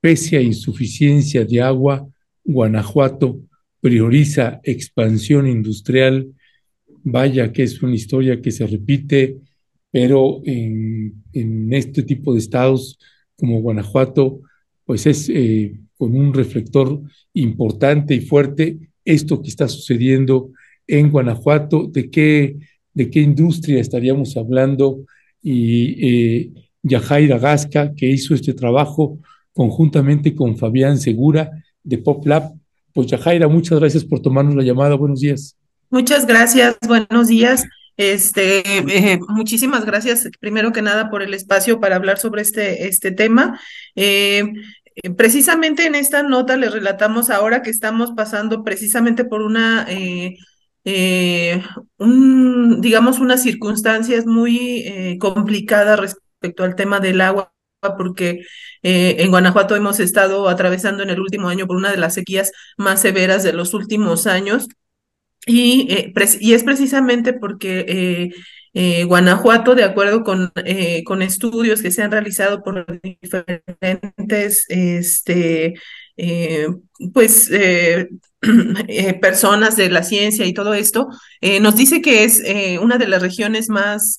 Pese 0.00 0.36
a 0.36 0.40
insuficiencia 0.40 1.44
de 1.44 1.60
agua, 1.60 2.08
Guanajuato 2.44 3.40
prioriza 3.84 4.60
expansión 4.62 5.46
industrial. 5.46 6.32
Vaya 7.02 7.52
que 7.52 7.64
es 7.64 7.82
una 7.82 7.94
historia 7.94 8.40
que 8.40 8.50
se 8.50 8.66
repite, 8.66 9.36
pero 9.90 10.40
en, 10.46 11.22
este 11.70 12.02
tipo 12.02 12.32
de 12.32 12.38
estados 12.38 12.98
como 13.36 13.60
Guanajuato, 13.60 14.40
pues 14.86 15.06
es 15.06 15.28
eh, 15.28 15.78
con 15.98 16.16
un 16.16 16.32
reflector 16.32 16.98
importante 17.34 18.14
y 18.14 18.22
fuerte 18.22 18.78
esto 19.04 19.42
que 19.42 19.50
está 19.50 19.68
sucediendo 19.68 20.50
en 20.86 21.10
Guanajuato, 21.10 21.86
de 21.86 22.08
qué, 22.08 22.56
de 22.94 23.10
qué 23.10 23.20
industria 23.20 23.80
estaríamos 23.80 24.34
hablando 24.38 25.04
y 25.42 26.08
eh, 26.08 26.52
Yajaira 26.82 27.38
Gasca, 27.38 27.94
que 27.94 28.08
hizo 28.08 28.34
este 28.34 28.54
trabajo 28.54 29.18
conjuntamente 29.52 30.34
con 30.34 30.56
Fabián 30.56 30.96
Segura 30.98 31.50
de 31.84 31.98
PopLab. 31.98 32.52
Pues 32.92 33.06
Yajaira, 33.06 33.46
muchas 33.46 33.78
gracias 33.78 34.04
por 34.04 34.20
tomarnos 34.20 34.56
la 34.56 34.64
llamada. 34.64 34.96
Buenos 34.96 35.20
días. 35.20 35.56
Muchas 35.90 36.26
gracias, 36.26 36.76
buenos 36.86 37.28
días. 37.28 37.64
Este, 37.96 38.62
eh, 38.66 39.20
muchísimas 39.28 39.84
gracias, 39.84 40.28
primero 40.40 40.72
que 40.72 40.82
nada, 40.82 41.10
por 41.10 41.22
el 41.22 41.32
espacio 41.32 41.78
para 41.78 41.94
hablar 41.94 42.18
sobre 42.18 42.42
este, 42.42 42.88
este 42.88 43.12
tema. 43.12 43.60
Eh, 43.94 44.44
precisamente 45.16 45.86
en 45.86 45.94
esta 45.94 46.24
nota 46.24 46.56
le 46.56 46.70
relatamos 46.70 47.30
ahora 47.30 47.62
que 47.62 47.70
estamos 47.70 48.10
pasando 48.12 48.64
precisamente 48.64 49.24
por 49.24 49.42
una 49.42 49.86
eh, 50.84 51.62
un, 51.98 52.80
digamos, 52.80 53.18
unas 53.18 53.42
circunstancias 53.42 54.26
muy 54.26 54.82
eh, 54.86 55.18
complicadas 55.18 55.98
respecto 55.98 56.62
al 56.62 56.76
tema 56.76 57.00
del 57.00 57.20
agua 57.22 57.53
porque 57.96 58.40
eh, 58.82 59.16
en 59.18 59.30
Guanajuato 59.30 59.76
hemos 59.76 60.00
estado 60.00 60.48
atravesando 60.48 61.02
en 61.02 61.10
el 61.10 61.20
último 61.20 61.48
año 61.48 61.66
por 61.66 61.76
una 61.76 61.90
de 61.90 61.98
las 61.98 62.14
sequías 62.14 62.52
más 62.76 63.00
severas 63.00 63.42
de 63.42 63.52
los 63.52 63.74
últimos 63.74 64.26
años. 64.26 64.68
Y, 65.46 65.88
y 66.40 66.54
es 66.54 66.64
precisamente 66.64 67.34
porque 67.34 68.32
Guanajuato, 69.06 69.74
de 69.74 69.84
acuerdo 69.84 70.24
con, 70.24 70.52
con 71.04 71.22
estudios 71.22 71.82
que 71.82 71.90
se 71.90 72.02
han 72.02 72.10
realizado 72.10 72.62
por 72.62 72.86
diferentes 73.02 74.64
este, 74.68 75.74
pues 77.12 77.50
Eh, 78.88 79.14
personas 79.14 79.76
de 79.76 79.90
la 79.90 80.02
ciencia 80.02 80.44
y 80.46 80.52
todo 80.52 80.74
esto, 80.74 81.08
eh, 81.40 81.60
nos 81.60 81.76
dice 81.76 82.02
que 82.02 82.24
es 82.24 82.40
eh, 82.44 82.78
una 82.78 82.98
de 82.98 83.08
las 83.08 83.22
regiones 83.22 83.68
más, 83.68 84.18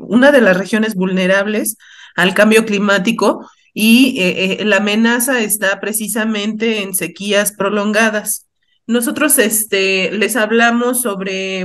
una 0.00 0.32
de 0.32 0.40
las 0.40 0.56
regiones 0.56 0.94
vulnerables 0.94 1.76
al 2.16 2.34
cambio 2.34 2.64
climático 2.64 3.48
y 3.74 4.58
la 4.64 4.76
amenaza 4.78 5.40
está 5.40 5.80
precisamente 5.80 6.82
en 6.82 6.94
sequías 6.94 7.52
prolongadas. 7.52 8.48
Nosotros 8.86 9.38
este, 9.38 10.10
les 10.12 10.36
hablamos 10.36 11.02
sobre 11.02 11.64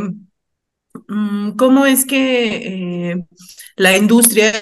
mm, 1.07 1.51
cómo 1.57 1.85
es 1.85 2.05
que 2.05 3.25
la 3.75 3.97
industria 3.97 4.53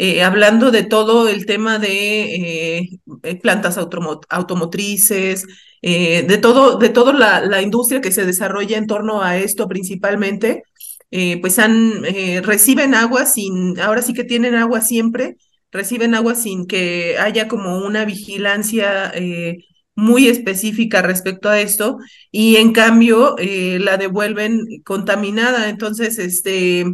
eh, 0.00 0.22
hablando 0.22 0.70
de 0.70 0.84
todo 0.84 1.28
el 1.28 1.44
tema 1.44 1.80
de 1.80 2.82
eh, 3.24 3.36
plantas 3.42 3.76
automotrices, 3.78 5.44
eh, 5.82 6.22
de 6.22 6.38
todo, 6.38 6.78
de 6.78 6.88
toda 6.90 7.12
la, 7.12 7.40
la, 7.40 7.62
industria 7.62 8.00
que 8.00 8.12
se 8.12 8.24
desarrolla 8.24 8.78
en 8.78 8.86
torno 8.86 9.22
a 9.22 9.38
esto 9.38 9.66
principalmente, 9.66 10.62
pues 11.10 11.58
han, 11.58 12.02
reciben 12.42 12.94
agua 12.94 13.26
sin, 13.26 13.78
ahora 13.80 14.02
sí 14.02 14.12
que 14.12 14.24
tienen 14.24 14.54
agua 14.54 14.80
siempre, 14.80 15.36
reciben 15.70 16.14
agua 16.14 16.34
sin 16.34 16.66
que 16.66 17.16
haya 17.18 17.48
como 17.48 17.78
una 17.78 18.04
vigilancia 18.04 19.12
muy 19.94 20.28
específica 20.28 21.02
respecto 21.02 21.48
a 21.48 21.60
esto, 21.60 21.98
y 22.30 22.56
en 22.56 22.72
cambio 22.72 23.36
la 23.38 23.96
devuelven 23.96 24.60
contaminada. 24.84 25.68
Entonces, 25.68 26.18
este, 26.18 26.84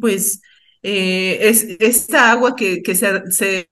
pues 0.00 0.40
eh, 0.82 1.38
es 1.42 1.64
esta 1.80 2.30
agua 2.30 2.54
que, 2.56 2.82
que 2.82 2.94
se, 2.94 3.68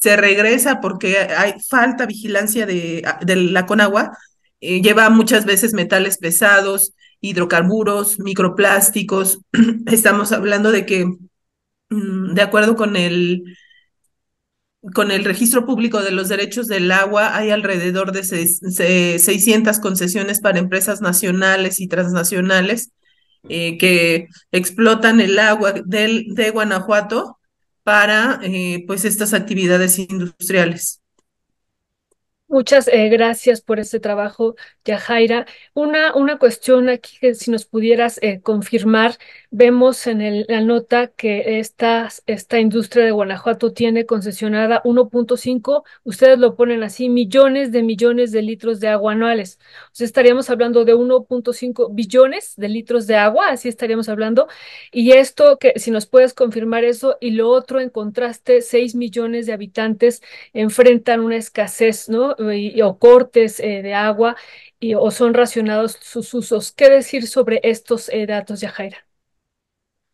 se, 0.00 0.16
regresa 0.16 0.80
porque 0.80 1.18
hay 1.18 1.54
falta 1.68 2.06
vigilancia 2.06 2.66
de, 2.66 3.02
de 3.22 3.36
la 3.36 3.66
Conagua, 3.66 4.16
eh, 4.60 4.80
lleva 4.82 5.10
muchas 5.10 5.44
veces 5.44 5.72
metales 5.74 6.18
pesados, 6.18 6.94
hidrocarburos, 7.22 8.18
microplásticos. 8.18 9.40
Estamos 9.86 10.32
hablando 10.32 10.70
de 10.70 10.84
que, 10.84 11.06
mm, 11.88 12.34
de 12.34 12.42
acuerdo 12.42 12.76
con 12.76 12.96
el, 12.96 13.44
con 14.94 15.10
el 15.10 15.24
registro 15.24 15.64
público 15.64 16.02
de 16.02 16.10
los 16.10 16.28
derechos 16.28 16.66
del 16.66 16.90
agua, 16.92 17.36
hay 17.36 17.50
alrededor 17.50 18.12
de 18.12 18.24
600 18.24 19.78
concesiones 19.78 20.40
para 20.40 20.58
empresas 20.58 21.00
nacionales 21.00 21.80
y 21.80 21.88
transnacionales 21.88 22.90
eh, 23.48 23.78
que 23.78 24.28
explotan 24.50 25.20
el 25.20 25.38
agua 25.38 25.72
del, 25.84 26.34
de 26.34 26.50
Guanajuato 26.50 27.38
para 27.84 28.40
eh, 28.42 28.84
pues 28.86 29.04
estas 29.04 29.34
actividades 29.34 29.98
industriales. 29.98 31.01
Muchas 32.52 32.86
eh, 32.88 33.08
gracias 33.08 33.62
por 33.62 33.80
este 33.80 33.98
trabajo, 33.98 34.56
Yajaira. 34.84 35.46
Una, 35.72 36.14
una 36.14 36.38
cuestión 36.38 36.90
aquí 36.90 37.16
que 37.18 37.34
si 37.34 37.50
nos 37.50 37.64
pudieras 37.64 38.18
eh, 38.20 38.42
confirmar, 38.42 39.16
vemos 39.50 40.06
en 40.06 40.20
el, 40.20 40.44
la 40.50 40.60
nota 40.60 41.06
que 41.06 41.60
esta, 41.60 42.10
esta 42.26 42.60
industria 42.60 43.06
de 43.06 43.10
Guanajuato 43.10 43.72
tiene 43.72 44.04
concesionada 44.04 44.82
1.5, 44.84 45.82
ustedes 46.04 46.38
lo 46.38 46.54
ponen 46.54 46.82
así, 46.82 47.08
millones 47.08 47.72
de 47.72 47.82
millones 47.82 48.32
de 48.32 48.42
litros 48.42 48.80
de 48.80 48.88
agua 48.88 49.12
anuales. 49.12 49.58
O 49.86 49.94
sea, 49.94 50.04
estaríamos 50.04 50.50
hablando 50.50 50.84
de 50.84 50.94
1.5 50.94 51.88
billones 51.94 52.52
de 52.56 52.68
litros 52.68 53.06
de 53.06 53.16
agua, 53.16 53.48
así 53.48 53.70
estaríamos 53.70 54.10
hablando. 54.10 54.46
Y 54.90 55.12
esto, 55.12 55.58
que 55.58 55.72
si 55.76 55.90
nos 55.90 56.04
puedes 56.04 56.34
confirmar 56.34 56.84
eso, 56.84 57.16
y 57.18 57.30
lo 57.30 57.48
otro, 57.48 57.80
en 57.80 57.88
contraste, 57.88 58.60
6 58.60 58.94
millones 58.94 59.46
de 59.46 59.54
habitantes 59.54 60.20
enfrentan 60.52 61.20
una 61.20 61.36
escasez, 61.36 62.10
¿no? 62.10 62.36
O 62.82 62.98
cortes 62.98 63.60
eh, 63.60 63.82
de 63.82 63.94
agua 63.94 64.36
y, 64.82 64.94
o 64.94 65.10
son 65.10 65.32
racionados 65.32 65.96
sus 66.00 66.34
usos. 66.34 66.72
¿Qué 66.72 66.90
decir 66.90 67.26
sobre 67.26 67.60
estos 67.62 68.08
eh, 68.10 68.26
datos, 68.26 68.60
Yajaira? 68.60 69.06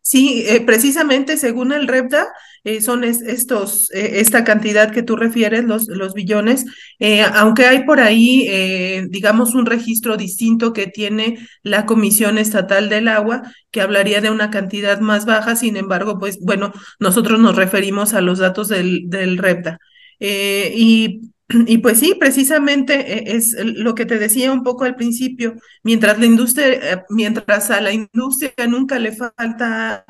Sí, 0.01 0.45
eh, 0.47 0.63
precisamente 0.63 1.37
según 1.37 1.73
el 1.73 1.87
REPDA, 1.87 2.29
eh, 2.65 2.81
son 2.81 3.05
estos, 3.05 3.91
esta 3.93 4.43
cantidad 4.43 4.91
que 4.91 5.03
tú 5.03 5.17
refieres, 5.17 5.65
los, 5.65 5.87
los 5.89 6.15
billones, 6.15 6.65
aunque 7.35 7.67
hay 7.67 7.85
por 7.85 8.01
ahí, 8.01 8.47
digamos, 9.11 9.55
un 9.55 9.65
registro 9.67 10.17
distinto 10.17 10.73
que 10.73 10.87
tiene 10.87 11.39
la 11.63 11.87
Comisión 11.87 12.37
Estatal 12.37 12.89
del 12.89 13.09
Agua, 13.09 13.43
que 13.71 13.81
hablaría 13.81 14.21
de 14.21 14.31
una 14.31 14.51
cantidad 14.51 14.99
más 15.01 15.25
baja, 15.25 15.57
sin 15.57 15.77
embargo, 15.77 16.19
pues 16.19 16.39
bueno, 16.41 16.73
nosotros 16.99 17.39
nos 17.39 17.57
referimos 17.57 18.13
a 18.15 18.21
los 18.21 18.39
datos 18.39 18.69
del, 18.69 19.09
del 19.09 19.39
REPDA. 19.39 19.79
y 20.21 21.21
y 21.49 21.79
pues 21.79 21.99
sí, 21.99 22.15
precisamente 22.19 23.31
eh, 23.31 23.37
es 23.37 23.57
lo 23.59 23.95
que 23.95 24.07
te 24.07 24.19
decía 24.19 24.53
un 24.53 24.63
poco 24.63 24.85
al 24.85 24.97
principio, 24.97 25.55
mientras 25.83 26.19
la 26.19 26.27
industria, 26.27 26.67
eh, 26.69 27.05
mientras 27.09 27.71
a 27.71 27.81
la 27.81 27.93
industria 27.93 28.53
nunca 28.69 28.99
le 28.99 29.13
falta 29.13 30.05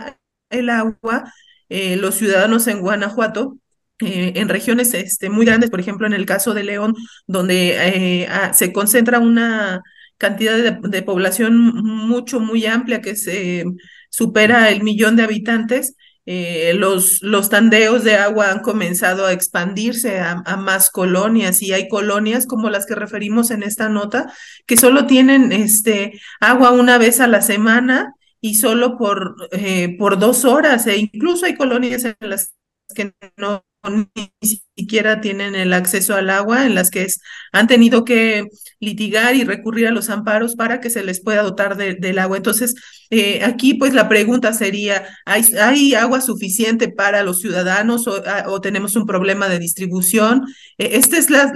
el 0.51 0.71
agua, 0.71 1.33
eh, 1.69 1.97
los 1.97 2.17
ciudadanos 2.17 2.67
en 2.67 2.81
Guanajuato, 2.81 3.59
en 4.01 4.49
regiones 4.49 4.95
este, 4.95 5.29
muy 5.29 5.45
grandes, 5.45 5.71
por 5.71 5.81
ejemplo, 5.81 6.07
en 6.07 6.13
el 6.13 6.25
caso 6.25 6.55
de 6.55 6.63
León, 6.63 6.95
donde 7.27 8.29
se 8.53 8.73
concentra 8.73 9.19
una 9.19 9.83
cantidad 10.19 10.57
de, 10.57 11.03
población 11.03 11.59
mucho, 11.59 12.39
muy 12.39 12.65
amplia 12.67 13.01
que 13.01 13.17
se 13.17 13.65
supera 14.09 14.71
el 14.71 14.85
millón 14.85 15.17
de 15.17 15.25
habitantes, 15.25 15.97
eh, 16.31 16.75
los, 16.75 17.23
los 17.23 17.49
tandeos 17.49 18.05
de 18.05 18.17
agua 18.17 18.51
han 18.51 18.61
comenzado 18.61 19.25
a 19.25 19.33
expandirse 19.33 20.21
a, 20.21 20.35
más 20.59 20.91
colonias 20.91 21.63
y 21.63 21.73
hay 21.73 21.89
colonias 21.89 22.45
como 22.45 22.69
las 22.69 22.85
que 22.85 22.95
referimos 22.95 23.51
en 23.51 23.63
esta 23.63 23.89
nota 23.89 24.31
que 24.67 24.77
solo 24.77 25.07
tienen 25.07 25.53
este, 25.53 26.21
agua 26.39 26.73
una 26.73 26.99
vez 26.99 27.21
a 27.21 27.29
la 27.29 27.41
semana 27.41 28.13
y 28.43 28.57
solo 28.57 28.99
por, 28.99 29.37
eh, 29.53 29.97
por 29.99 30.19
dos 30.19 30.45
horas 30.45 30.87
e 30.87 30.99
incluso 30.99 31.47
hay 31.47 31.57
colonias 31.57 32.05
en 32.05 32.15
las 32.21 32.53
que 32.95 33.15
no 33.39 33.65
ni 33.85 34.31
siquiera 34.77 35.21
tienen 35.21 35.55
el 35.55 35.73
acceso 35.73 36.15
al 36.15 36.31
agua, 36.31 36.67
en 36.67 36.75
las 36.75 36.91
que 36.91 37.07
han 37.53 37.67
tenido 37.67 38.05
que 38.05 38.49
litigar 38.81 39.35
y 39.35 39.45
recurrir 39.45 39.87
a 39.87 39.93
los 39.93 40.11
amparos 40.11 40.57
para 40.57 40.81
que 40.81 40.91
se 40.91 41.05
les 41.05 41.23
pueda 41.23 41.43
dotar 41.43 41.77
del 41.77 42.19
agua. 42.19 42.37
Entonces, 42.37 42.75
eh, 43.11 43.43
aquí 43.45 43.75
pues 43.75 43.95
la 43.95 44.09
pregunta 44.09 44.53
sería, 44.53 45.07
¿hay, 45.25 45.45
¿hay, 45.61 45.95
agua 45.95 46.21
suficiente 46.21 46.89
para 46.89 47.23
los 47.23 47.41
ciudadanos 47.41 48.07
o, 48.09 48.23
ah, 48.27 48.45
tenemos 48.61 48.97
un 48.97 49.07
problema 49.07 49.49
de 49.49 49.59
distribución? 49.59 50.43
Eh, 50.77 50.91
esta 50.95 51.17
es 51.19 51.31
la, 51.31 51.53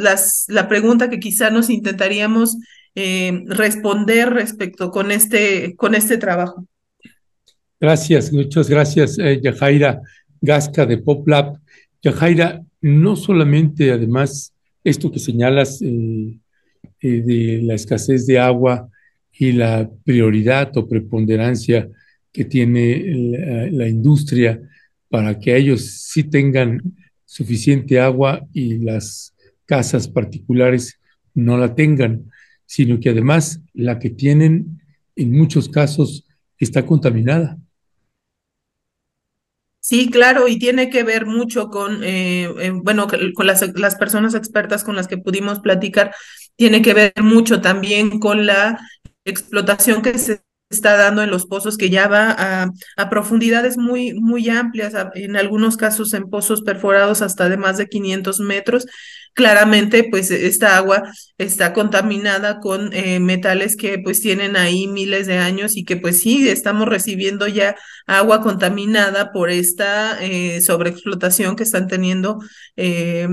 la 0.49 0.69
pregunta 0.69 1.11
que 1.11 1.21
quizá 1.21 1.51
nos 1.51 1.71
intentaríamos 1.71 2.57
eh, 2.95 3.43
responder 3.47 4.31
respecto 4.31 4.91
con 4.91 5.11
este, 5.11 5.75
con 5.77 5.95
este 5.95 6.19
trabajo. 6.19 6.67
Gracias, 7.81 8.33
muchas 8.33 8.69
gracias, 8.69 9.17
Yajaira 9.17 10.01
Gasca 10.41 10.87
de 10.87 10.99
PopLab. 10.99 11.62
Yajaira, 12.03 12.65
no 12.81 13.15
solamente 13.17 13.93
además 13.93 14.53
esto 14.85 15.11
que 15.13 15.21
señalas 15.21 15.81
eh, 15.81 16.39
eh, 17.01 17.23
de 17.23 17.63
la 17.63 17.75
escasez 17.75 18.27
de 18.27 18.39
agua 18.39 18.89
y 19.33 19.53
la 19.53 19.89
prioridad 20.05 20.77
o 20.77 20.89
preponderancia 20.89 21.89
que 22.33 22.45
tiene 22.45 23.71
la, 23.71 23.89
industria 23.89 24.61
para 25.09 25.39
que 25.39 25.57
ellos 25.57 25.83
sí 26.11 26.25
tengan 26.25 26.81
suficiente 27.25 28.01
agua 28.01 28.47
y 28.53 28.79
las 28.79 29.35
casas 29.67 30.09
particulares 30.09 30.99
no 31.35 31.57
la 31.57 31.75
tengan, 31.75 32.31
sino 32.67 32.99
que 32.99 33.11
además 33.11 33.61
la 33.75 33.99
que 33.99 34.11
tienen 34.11 34.81
en 35.15 35.33
muchos 35.33 35.69
casos 35.69 36.25
está 36.59 36.85
contaminada. 36.85 37.59
Sí, 39.93 40.09
claro, 40.09 40.49
y 40.49 40.59
tiene 40.59 40.89
que 40.89 41.03
ver 41.03 41.27
mucho 41.27 41.69
con, 41.69 42.03
eh, 42.03 42.45
eh, 42.61 42.71
bueno, 42.73 43.07
con 43.35 43.47
las, 43.47 43.79
las, 43.79 43.97
personas 43.97 44.35
expertas 44.35 44.85
con 44.85 44.97
las 44.97 45.07
que 45.07 45.19
pudimos 45.19 45.61
platicar, 45.61 46.15
tiene 46.57 46.81
que 46.81 46.95
ver 46.95 47.13
mucho 47.21 47.61
también 47.61 48.19
con 48.19 48.47
la 48.47 48.81
explotación 49.27 50.01
que 50.01 50.19
se 50.19 50.41
está 50.71 50.97
dando 50.97 51.23
en 51.23 51.29
los 51.29 51.45
pozos 51.45 51.77
que 51.77 51.91
ya 51.91 52.09
va 52.09 52.31
a, 52.31 52.71
a, 52.97 53.11
profundidades 53.11 53.77
muy, 53.77 54.15
muy 54.15 54.49
amplias, 54.49 54.95
en 55.15 55.37
algunos 55.37 55.77
casos 55.77 56.15
en 56.15 56.31
pozos 56.31 56.63
perforados 56.63 57.21
hasta 57.21 57.51
de 57.51 57.59
más 57.59 57.77
de 57.77 57.87
500 57.87 58.41
metros, 58.41 58.87
claramente 59.35 60.05
pues 60.11 60.31
esta 60.31 60.77
agua 60.77 61.03
está 61.39 61.73
contaminada 61.73 62.61
con 62.61 62.93
eh, 62.93 63.21
metales 63.21 63.77
que 63.77 63.99
pues 63.99 64.21
tienen 64.21 64.57
ahí 64.57 64.87
miles 64.87 65.27
de 65.27 65.39
años 65.39 65.77
y 65.77 65.85
que 65.85 65.97
pues 65.97 66.21
sí, 66.21 66.49
estamos 66.49 66.89
recibiendo 66.89 67.47
ya 67.47 67.77
agua 68.07 68.43
contaminada 68.43 69.33
por 69.33 69.51
esta 69.51 70.23
eh, 70.23 70.61
sobreexplotación 70.61 71.57
que 71.57 71.63
están 71.63 71.89
teniendo 71.89 72.39
eh, 72.77 73.29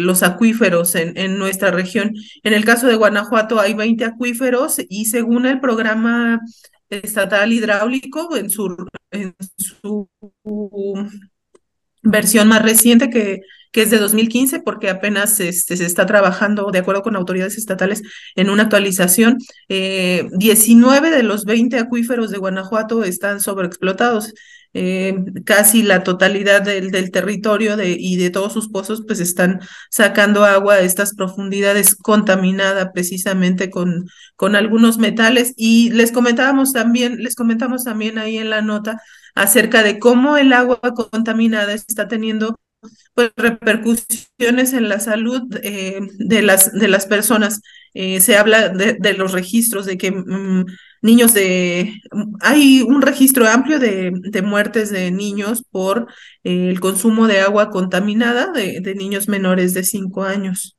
los 0.00 0.22
acuíferos 0.22 0.94
en, 0.94 1.16
en 1.16 1.38
nuestra 1.38 1.70
región. 1.70 2.12
En 2.42 2.52
el 2.52 2.64
caso 2.64 2.86
de 2.86 2.96
Guanajuato 2.96 3.60
hay 3.60 3.74
20 3.74 4.04
acuíferos 4.04 4.76
y 4.88 5.06
según 5.06 5.46
el 5.46 5.60
programa 5.60 6.40
estatal 6.90 7.52
hidráulico 7.52 8.36
en 8.36 8.50
su, 8.50 8.76
en 9.10 9.34
su 9.56 10.08
versión 12.02 12.48
más 12.48 12.62
reciente 12.62 13.10
que 13.10 13.40
que 13.72 13.82
es 13.82 13.90
de 13.90 13.98
2015, 13.98 14.60
porque 14.60 14.88
apenas 14.90 15.40
este, 15.40 15.76
se 15.76 15.86
está 15.86 16.06
trabajando, 16.06 16.70
de 16.70 16.78
acuerdo 16.78 17.02
con 17.02 17.16
autoridades 17.16 17.58
estatales, 17.58 18.02
en 18.34 18.50
una 18.50 18.64
actualización. 18.64 19.38
19 19.68 21.08
eh, 21.08 21.10
de 21.10 21.22
los 21.22 21.44
20 21.44 21.78
acuíferos 21.78 22.30
de 22.30 22.38
Guanajuato 22.38 23.04
están 23.04 23.40
sobreexplotados. 23.40 24.32
Eh, 24.78 25.14
casi 25.46 25.82
la 25.82 26.04
totalidad 26.04 26.60
del, 26.60 26.90
del 26.90 27.10
territorio 27.10 27.78
de, 27.78 27.96
y 27.98 28.16
de 28.16 28.28
todos 28.28 28.52
sus 28.52 28.68
pozos, 28.68 29.04
pues 29.06 29.20
están 29.20 29.60
sacando 29.90 30.44
agua 30.44 30.74
a 30.74 30.80
estas 30.80 31.14
profundidades 31.14 31.94
contaminada 31.94 32.92
precisamente 32.92 33.70
con, 33.70 34.06
con 34.36 34.54
algunos 34.54 34.98
metales. 34.98 35.54
Y 35.56 35.90
les 35.92 36.12
comentábamos 36.12 36.72
también, 36.72 37.22
les 37.22 37.34
comentamos 37.34 37.84
también 37.84 38.18
ahí 38.18 38.36
en 38.36 38.50
la 38.50 38.60
nota 38.60 39.00
acerca 39.34 39.82
de 39.82 39.98
cómo 39.98 40.36
el 40.36 40.52
agua 40.52 40.80
contaminada 41.10 41.72
está 41.72 42.06
teniendo 42.08 42.58
pues, 43.14 43.32
repercusiones 43.36 44.72
en 44.72 44.88
la 44.88 45.00
salud 45.00 45.42
eh, 45.62 46.00
de, 46.18 46.42
las, 46.42 46.72
de 46.72 46.88
las 46.88 47.06
personas. 47.06 47.60
Eh, 47.94 48.20
se 48.20 48.36
habla 48.36 48.68
de, 48.68 49.14
los 49.14 49.32
registros, 49.32 49.86
de 49.86 49.96
que 49.96 50.10
mm, 50.10 50.66
niños 51.02 51.34
de... 51.34 51.94
Hay 52.40 52.82
un 52.82 53.02
registro 53.02 53.48
amplio 53.48 53.78
de, 53.78 54.12
de 54.14 54.42
muertes 54.42 54.90
de 54.90 55.10
niños 55.10 55.64
por 55.70 56.06
eh, 56.44 56.68
el 56.70 56.80
consumo 56.80 57.26
de 57.26 57.40
agua 57.40 57.70
contaminada 57.70 58.52
de, 58.52 58.80
de 58.80 58.94
niños 58.94 59.28
menores 59.28 59.72
de 59.74 59.84
5 59.84 60.24
años. 60.24 60.75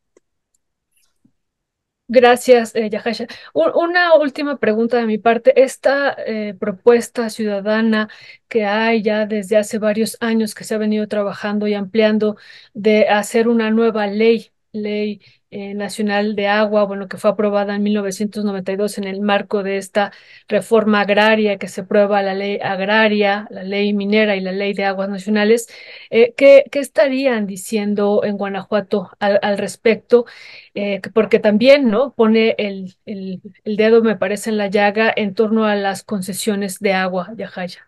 Gracias, 2.10 2.74
eh, 2.76 2.90
Yahasha. 2.90 3.28
una 3.54 4.16
última 4.16 4.58
pregunta 4.58 4.96
de 4.98 5.06
mi 5.06 5.18
parte. 5.18 5.62
Esta 5.62 6.16
eh, 6.26 6.54
propuesta 6.58 7.30
ciudadana 7.30 8.08
que 8.48 8.66
hay 8.66 9.02
ya 9.02 9.26
desde 9.26 9.58
hace 9.58 9.78
varios 9.78 10.16
años 10.22 10.56
que 10.56 10.64
se 10.64 10.76
ha 10.76 10.78
venido 10.78 11.08
trabajando 11.10 11.68
y 11.68 11.74
ampliando 11.74 12.38
de 12.74 13.10
hacer 13.10 13.50
una 13.50 13.72
nueva 13.72 14.08
ley, 14.08 14.52
ley 14.72 15.22
eh, 15.50 15.74
Nacional 15.74 16.36
de 16.36 16.48
Agua, 16.48 16.84
bueno, 16.86 17.08
que 17.08 17.18
fue 17.18 17.32
aprobada 17.32 17.76
en 17.76 17.84
1992 17.84 18.98
en 18.98 19.06
el 19.06 19.22
marco 19.22 19.64
de 19.64 19.78
esta 19.78 20.12
reforma 20.48 21.02
agraria 21.02 21.58
que 21.58 21.68
se 21.68 21.84
prueba 21.84 22.22
la 22.22 22.34
ley 22.34 22.60
agraria, 22.62 23.48
la 23.50 23.64
ley 23.64 23.94
minera 23.94 24.36
y 24.36 24.42
la 24.42 24.52
ley 24.52 24.74
de 24.74 24.86
aguas 24.86 25.10
nacionales. 25.10 25.68
Eh, 26.10 26.34
¿qué, 26.36 26.66
¿qué, 26.72 26.80
estarían 26.80 27.48
diciendo 27.48 28.24
en 28.24 28.38
Guanajuato 28.38 29.12
al, 29.20 29.58
respecto? 29.58 30.26
Eh, 30.74 31.02
porque 31.14 31.40
también, 31.40 31.90
¿no? 31.90 32.14
Pone 32.14 32.56
el, 32.58 32.96
el, 33.06 33.42
el, 33.64 33.78
dedo, 33.78 34.02
me 34.04 34.16
parece, 34.18 34.50
en 34.50 34.58
la 34.58 34.68
llaga 34.68 35.14
en 35.16 35.34
torno 35.34 35.66
a 35.66 35.76
las 35.76 36.04
concesiones 36.04 36.80
de 36.80 36.94
agua, 36.94 37.32
Yajaya. 37.36 37.88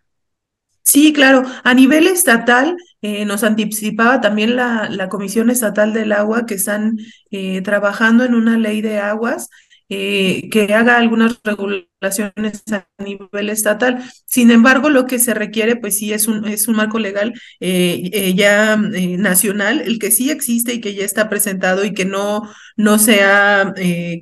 Sí, 0.90 1.14
claro. 1.14 1.44
A 1.64 1.74
nivel 1.76 2.08
estatal, 2.08 2.76
eh, 3.04 3.24
nos 3.26 3.44
anticipaba 3.44 4.22
también 4.22 4.56
la, 4.56 4.90
la, 4.90 5.08
Comisión 5.08 5.52
Estatal 5.52 5.94
del 5.94 6.12
Agua 6.12 6.48
que 6.48 6.56
están 6.56 6.98
eh, 7.30 7.62
trabajando 7.62 8.26
en 8.26 8.34
una 8.34 8.58
ley 8.58 8.82
de 8.82 8.98
aguas 8.98 9.50
eh, 9.90 10.50
que 10.52 10.74
haga 10.74 10.98
algunas 10.98 11.40
regulaciones 11.44 12.64
a 12.72 12.88
nivel 13.04 13.50
estatal. 13.52 14.04
Sin 14.26 14.50
embargo, 14.50 14.90
lo 14.90 15.06
que 15.06 15.20
se 15.20 15.36
requiere, 15.36 15.76
pues 15.76 16.00
sí, 16.00 16.12
es 16.12 16.28
un, 16.28 16.48
es 16.48 16.68
un 16.68 16.78
marco 16.78 16.98
legal 16.98 17.34
eh, 17.60 18.34
ya 18.36 18.76
nacional, 18.76 19.82
el 19.82 20.00
que 20.00 20.10
sí 20.10 20.32
existe 20.32 20.74
y 20.74 20.82
que 20.82 20.96
ya 20.96 21.06
está 21.06 21.30
presentado 21.30 21.86
y 21.86 21.94
que 21.94 22.06
no, 22.06 22.50
no 22.78 22.98
se 22.98 23.22
ha 23.22 23.74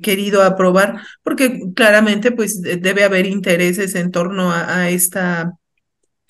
querido 0.02 0.42
aprobar, 0.42 1.00
porque 1.22 1.60
claramente, 1.74 2.30
pues 2.30 2.60
debe 2.60 3.04
haber 3.04 3.24
intereses 3.26 3.94
en 3.94 4.10
torno 4.10 4.52
a 4.52 4.90
esta 4.90 5.54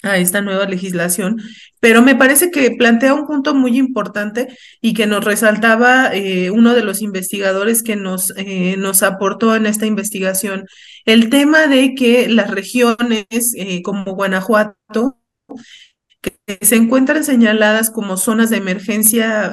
a 0.02 0.18
esta 0.18 0.40
nueva 0.42 0.66
legislación, 0.66 1.42
pero 1.80 2.02
me 2.02 2.14
parece 2.14 2.50
que 2.50 2.70
plantea 2.70 3.14
un 3.14 3.26
punto 3.26 3.54
muy 3.54 3.76
importante 3.76 4.48
y 4.80 4.94
que 4.94 5.06
nos 5.06 5.24
resaltaba 5.24 6.14
eh, 6.14 6.50
uno 6.50 6.74
de 6.74 6.84
los 6.84 7.02
investigadores 7.02 7.82
que 7.82 7.96
nos, 7.96 8.32
eh, 8.36 8.76
nos 8.78 9.02
aportó 9.02 9.56
en 9.56 9.66
esta 9.66 9.86
investigación, 9.86 10.66
el 11.04 11.30
tema 11.30 11.66
de 11.66 11.94
que 11.94 12.28
las 12.28 12.50
regiones 12.50 13.26
eh, 13.56 13.82
como 13.82 14.14
Guanajuato, 14.14 15.18
que 16.20 16.58
se 16.64 16.76
encuentran 16.76 17.24
señaladas 17.24 17.90
como 17.90 18.16
zonas 18.16 18.50
de 18.50 18.56
emergencia 18.56 19.52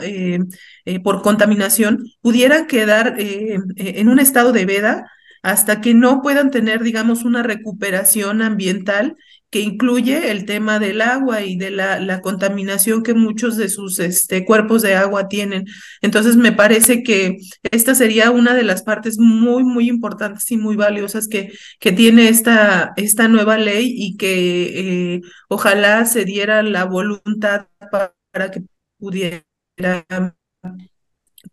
por 1.04 1.22
contaminación, 1.22 2.06
pudieran 2.22 2.68
quedar 2.68 3.16
en 3.18 4.10
un 4.10 4.20
estado 4.20 4.52
de 4.52 4.66
veda 4.66 5.12
hasta 5.44 5.80
que 5.80 5.94
no 5.94 6.24
puedan 6.24 6.50
tener, 6.50 6.82
digamos, 6.82 7.24
una 7.24 7.44
recuperación 7.44 8.42
ambiental 8.42 9.16
que 9.56 9.62
incluye 9.62 10.32
el 10.32 10.44
tema 10.44 10.80
del 10.80 11.00
agua 11.00 11.42
y 11.42 11.56
de 11.56 11.72
la, 11.72 12.02
la 12.02 12.20
contaminación 12.20 13.04
que 13.04 13.14
muchos 13.14 13.56
de 13.56 13.70
sus 13.70 14.00
este, 14.00 14.44
cuerpos 14.44 14.82
de 14.82 14.96
agua 14.96 15.30
tienen. 15.30 15.64
Entonces, 16.02 16.36
me 16.36 16.52
parece 16.52 17.04
que 17.04 17.38
esta 17.72 17.96
sería 17.96 18.32
una 18.32 18.54
de 18.54 18.64
las 18.64 18.84
partes 18.84 19.18
muy, 19.18 19.64
muy 19.64 19.88
importantes 19.88 20.52
y 20.52 20.58
muy 20.58 20.76
valiosas 20.76 21.30
que, 21.30 21.54
que 21.80 21.94
tiene 21.94 22.28
esta, 22.28 22.92
esta 22.98 23.30
nueva 23.30 23.58
ley 23.58 23.94
y 23.96 24.18
que 24.18 25.14
eh, 25.14 25.22
ojalá 25.48 26.04
se 26.04 26.26
diera 26.26 26.62
la 26.62 26.84
voluntad 26.84 27.68
para, 27.90 28.14
para 28.32 28.52
que 28.52 28.62
pudiera 28.98 29.46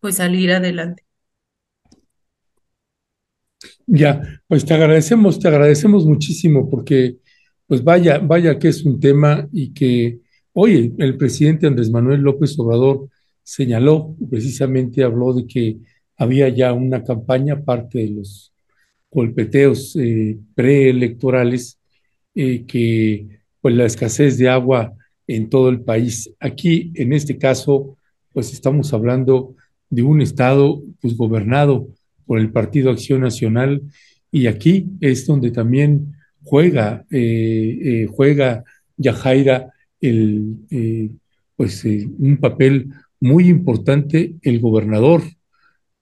pues 0.00 0.16
salir 0.16 0.50
adelante. 0.50 1.04
Ya, 3.86 4.42
pues 4.48 4.64
te 4.64 4.74
agradecemos, 4.74 5.38
te 5.38 5.46
agradecemos 5.46 6.04
muchísimo 6.04 6.68
porque 6.68 7.21
pues 7.66 7.82
vaya, 7.82 8.18
vaya 8.18 8.58
que 8.58 8.68
es 8.68 8.84
un 8.84 9.00
tema 9.00 9.48
y 9.52 9.72
que 9.72 10.18
hoy 10.52 10.94
el 10.98 11.16
presidente 11.16 11.66
Andrés 11.66 11.90
Manuel 11.90 12.20
López 12.20 12.58
Obrador 12.58 13.08
señaló, 13.42 14.16
precisamente 14.30 15.02
habló 15.02 15.32
de 15.32 15.46
que 15.46 15.78
había 16.16 16.48
ya 16.48 16.72
una 16.72 17.02
campaña, 17.02 17.62
parte 17.62 17.98
de 17.98 18.10
los 18.10 18.52
golpeteos 19.10 19.96
eh, 19.96 20.38
preelectorales, 20.54 21.78
eh, 22.34 22.64
que 22.66 23.40
pues 23.60 23.74
la 23.74 23.84
escasez 23.84 24.38
de 24.38 24.48
agua 24.48 24.94
en 25.26 25.48
todo 25.48 25.68
el 25.68 25.80
país. 25.80 26.30
Aquí, 26.40 26.92
en 26.94 27.12
este 27.12 27.38
caso, 27.38 27.96
pues 28.32 28.52
estamos 28.52 28.92
hablando 28.92 29.54
de 29.90 30.02
un 30.02 30.20
estado 30.20 30.82
pues 31.00 31.16
gobernado 31.16 31.88
por 32.26 32.38
el 32.38 32.50
Partido 32.50 32.90
Acción 32.90 33.20
Nacional 33.20 33.82
y 34.30 34.46
aquí 34.46 34.86
es 35.00 35.26
donde 35.26 35.50
también 35.50 36.14
juega, 36.44 37.04
eh, 37.10 37.78
eh, 37.82 38.06
juega 38.10 38.64
Yajaira 38.96 39.72
el, 40.00 40.56
eh, 40.70 41.10
pues, 41.56 41.84
un 41.84 42.38
papel 42.40 42.90
muy 43.20 43.48
importante 43.48 44.34
el 44.42 44.60
gobernador, 44.60 45.22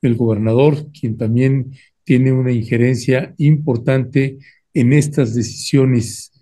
el 0.03 0.15
gobernador 0.15 0.91
quien 0.99 1.19
también 1.19 1.73
tiene 2.05 2.33
una 2.33 2.53
injerencia 2.53 3.35
importante 3.39 4.39
en 4.73 4.93
estas 4.93 5.35
decisiones. 5.35 6.33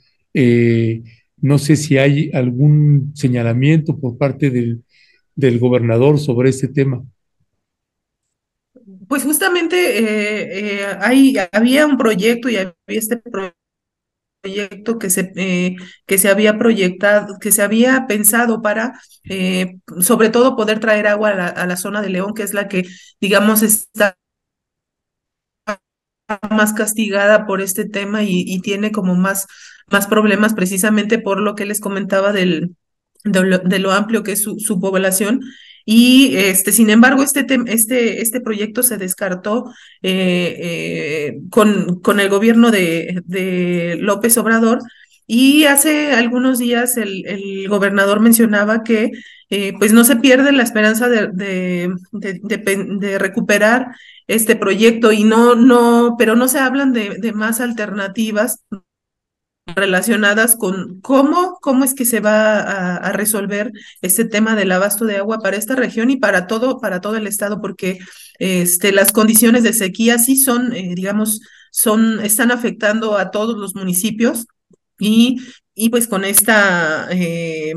no 1.41 1.59
sé 1.59 1.77
si 1.77 1.99
hay 1.99 2.31
algún 2.33 3.13
señalamiento 3.15 3.99
por 3.99 4.19
parte 4.19 4.51
del, 4.51 4.83
del 5.35 5.59
gobernador 5.59 6.19
sobre 6.19 6.51
este 6.51 6.69
tema. 6.69 7.05
Pues 9.09 9.25
justamente 9.25 9.77
hay, 11.01 11.37
había 11.53 11.87
un 11.87 11.97
proyecto 11.97 12.49
y 12.49 12.57
había 12.57 12.75
este 12.87 13.17
proyecto 13.17 13.58
proyecto 14.49 14.99
que 14.99 15.11
se, 15.11 15.33
eh, 15.37 15.77
que 16.07 16.19
se 16.19 16.29
había 16.29 16.59
proyectado, 16.59 17.39
que 17.41 17.53
se 17.53 17.63
había 17.63 18.07
pensado 18.07 18.63
para, 18.63 19.01
eh, 19.29 19.77
sobre 20.01 20.31
todo, 20.31 20.57
poder 20.57 20.81
traer 20.81 21.07
agua 21.07 21.31
a 21.31 21.67
la, 21.67 21.77
zona 21.77 22.03
de 22.03 22.11
León, 22.11 22.35
que 22.35 22.43
es 22.43 22.55
la 22.55 22.69
que, 22.69 22.85
digamos, 23.21 23.63
está 23.63 24.17
más 26.51 26.73
castigada 26.75 27.47
por 27.47 27.61
este 27.61 27.85
tema 27.87 28.23
y, 28.23 28.61
tiene 28.61 28.93
como 28.93 29.15
más, 29.15 29.47
más 29.91 30.07
problemas 30.07 30.55
precisamente 30.55 31.19
por 31.19 31.41
lo 31.41 31.55
que 31.55 31.65
les 31.65 31.81
comentaba 31.81 32.33
del, 32.33 32.77
de, 33.25 33.79
lo, 33.79 33.93
amplio 33.93 34.23
que 34.23 34.33
es 34.33 34.43
su, 34.43 34.59
su 34.59 34.81
población 34.81 35.41
y 35.91 36.37
este, 36.37 36.71
sin 36.71 36.91
embargo, 36.91 37.23
este, 37.23 37.47
este, 37.67 38.21
este 38.21 38.43
proyecto 38.43 38.83
se 38.83 38.99
descartó 38.99 39.73
eh, 40.03 40.55
eh, 40.61 41.39
con, 41.49 42.01
con 42.01 42.21
el 42.21 42.29
gobierno 42.29 42.71
de, 42.71 43.23
de, 43.25 43.97
López 43.99 44.37
Obrador. 44.37 44.81
Y 45.27 45.65
hace 45.65 46.13
algunos 46.13 46.59
días 46.59 46.99
el, 46.99 47.25
el 47.27 47.69
gobernador 47.71 48.21
mencionaba 48.21 48.83
que 48.85 49.13
eh, 49.49 49.73
pues 49.79 49.95
no 49.95 50.05
se 50.05 50.17
pierde 50.17 50.53
la 50.53 50.63
esperanza 50.63 51.09
de, 51.09 51.29
de, 51.33 51.91
de, 52.13 53.19
recuperar 53.19 53.87
este 54.27 54.57
proyecto 54.57 55.11
y 55.11 55.25
no, 55.25 55.55
no, 55.55 56.17
pero 56.19 56.37
no 56.37 56.49
se 56.49 56.59
hablan 56.59 56.93
de, 56.93 57.33
más 57.33 57.63
alternativas 57.63 58.63
relacionadas 59.75 60.57
con 60.57 61.01
cómo, 61.01 61.59
cómo 61.61 61.85
es 61.85 61.95
que 61.95 62.05
se 62.05 62.21
va 62.21 62.61
a, 62.61 63.13
resolver 63.13 63.73
este 64.03 64.25
tema 64.25 64.55
del 64.57 64.73
abasto 64.73 65.05
de 65.05 65.17
agua 65.17 65.39
para 65.41 65.57
esta 65.57 65.75
región 65.75 66.11
y 66.11 66.17
para 66.17 66.47
todo, 66.47 66.81
para 66.81 67.01
todo 67.01 67.17
el 67.17 67.27
estado, 67.27 67.61
porque 67.61 67.99
este, 68.39 68.93
las 68.93 69.13
condiciones 69.13 69.63
de 69.63 69.73
sequía 69.73 70.19
sí 70.19 70.37
son, 70.37 70.73
eh, 70.75 70.93
digamos, 70.95 71.41
son, 71.71 72.21
están 72.21 72.51
afectando 72.51 73.19
a 73.19 73.31
todos 73.31 73.57
los 73.57 73.75
municipios 73.75 74.47
y, 74.99 75.39
y 75.75 75.91
pues 75.91 76.09
con 76.09 76.25
esta, 76.25 77.09
eh, 77.13 77.75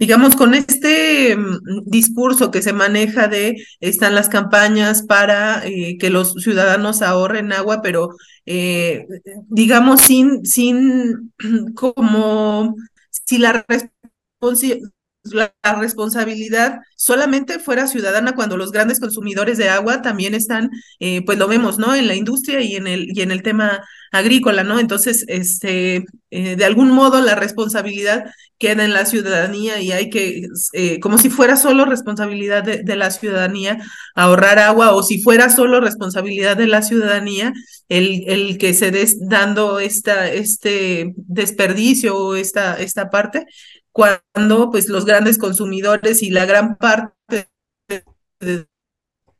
digamos, 0.00 0.36
con 0.36 0.54
este 0.54 1.36
mm, 1.36 1.84
discurso 1.86 2.50
que 2.50 2.62
se 2.62 2.72
maneja 2.72 3.28
de 3.28 3.56
están 3.80 4.14
las 4.14 4.28
campañas 4.28 5.02
para 5.02 5.64
eh, 5.66 5.96
que 5.98 6.10
los 6.10 6.34
ciudadanos 6.34 7.02
ahorren 7.02 7.52
agua, 7.52 7.82
pero 7.82 8.10
eh, 8.46 9.06
digamos, 9.48 10.00
sin, 10.02 10.44
sin 10.44 11.32
como 11.74 12.74
si 13.10 13.38
la 13.38 13.64
la, 15.32 15.52
responsabilidad 15.78 16.78
solamente 16.96 17.58
fuera 17.58 17.86
ciudadana 17.88 18.34
cuando 18.34 18.56
los 18.56 18.70
grandes 18.70 19.00
consumidores 19.00 19.58
de 19.58 19.68
agua 19.68 20.00
también 20.00 20.34
están, 20.34 20.70
eh, 21.00 21.22
pues 21.24 21.38
lo 21.38 21.48
vemos, 21.48 21.78
¿no? 21.78 21.94
En 21.94 22.06
la 22.06 22.14
industria 22.14 22.60
y 22.60 22.76
en 22.76 22.86
el, 22.86 23.08
y 23.12 23.22
en 23.22 23.30
el 23.30 23.42
tema 23.42 23.82
agrícola, 24.12 24.62
¿no? 24.62 24.78
Entonces, 24.78 25.24
este, 25.28 26.04
eh, 26.30 26.56
de 26.56 26.64
algún 26.64 26.90
modo 26.90 27.20
la 27.20 27.34
responsabilidad 27.34 28.26
queda 28.58 28.84
en 28.84 28.94
la 28.94 29.04
ciudadanía 29.04 29.80
y 29.80 29.92
hay 29.92 30.08
que, 30.08 30.46
eh, 30.72 31.00
como 31.00 31.18
si 31.18 31.28
fuera 31.30 31.56
solo 31.56 31.84
responsabilidad 31.84 32.62
de, 32.62 32.82
de, 32.82 32.96
la 32.96 33.10
ciudadanía 33.10 33.78
ahorrar 34.14 34.58
agua 34.58 34.94
o 34.94 35.02
si 35.02 35.20
fuera 35.22 35.50
solo 35.50 35.80
responsabilidad 35.80 36.56
de 36.56 36.66
la 36.66 36.82
ciudadanía 36.82 37.52
el, 37.88 38.24
el 38.28 38.58
que 38.58 38.74
se 38.74 38.90
des 38.90 39.28
dando 39.28 39.78
esta, 39.78 40.28
este 40.32 41.12
desperdicio 41.16 42.16
o 42.16 42.36
esta, 42.36 42.76
esta 42.80 43.10
parte, 43.10 43.46
cuando 43.96 44.70
pues 44.70 44.90
los 44.90 45.06
grandes 45.06 45.38
consumidores 45.38 46.22
y 46.22 46.28
la 46.28 46.44
gran 46.44 46.76
parte 46.76 47.48
de 47.88 48.66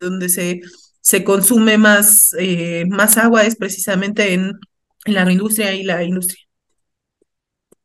donde 0.01 0.31
se, 0.31 0.63
se 1.03 1.25
consume 1.25 1.77
más, 1.77 2.35
eh, 2.39 2.87
más 2.89 3.19
agua 3.19 3.45
es 3.45 3.57
precisamente 3.57 4.33
en, 4.33 4.59
la 5.05 5.21
agroindustria 5.21 5.75
y 5.75 5.83
la 5.83 6.03
industria. 6.03 6.43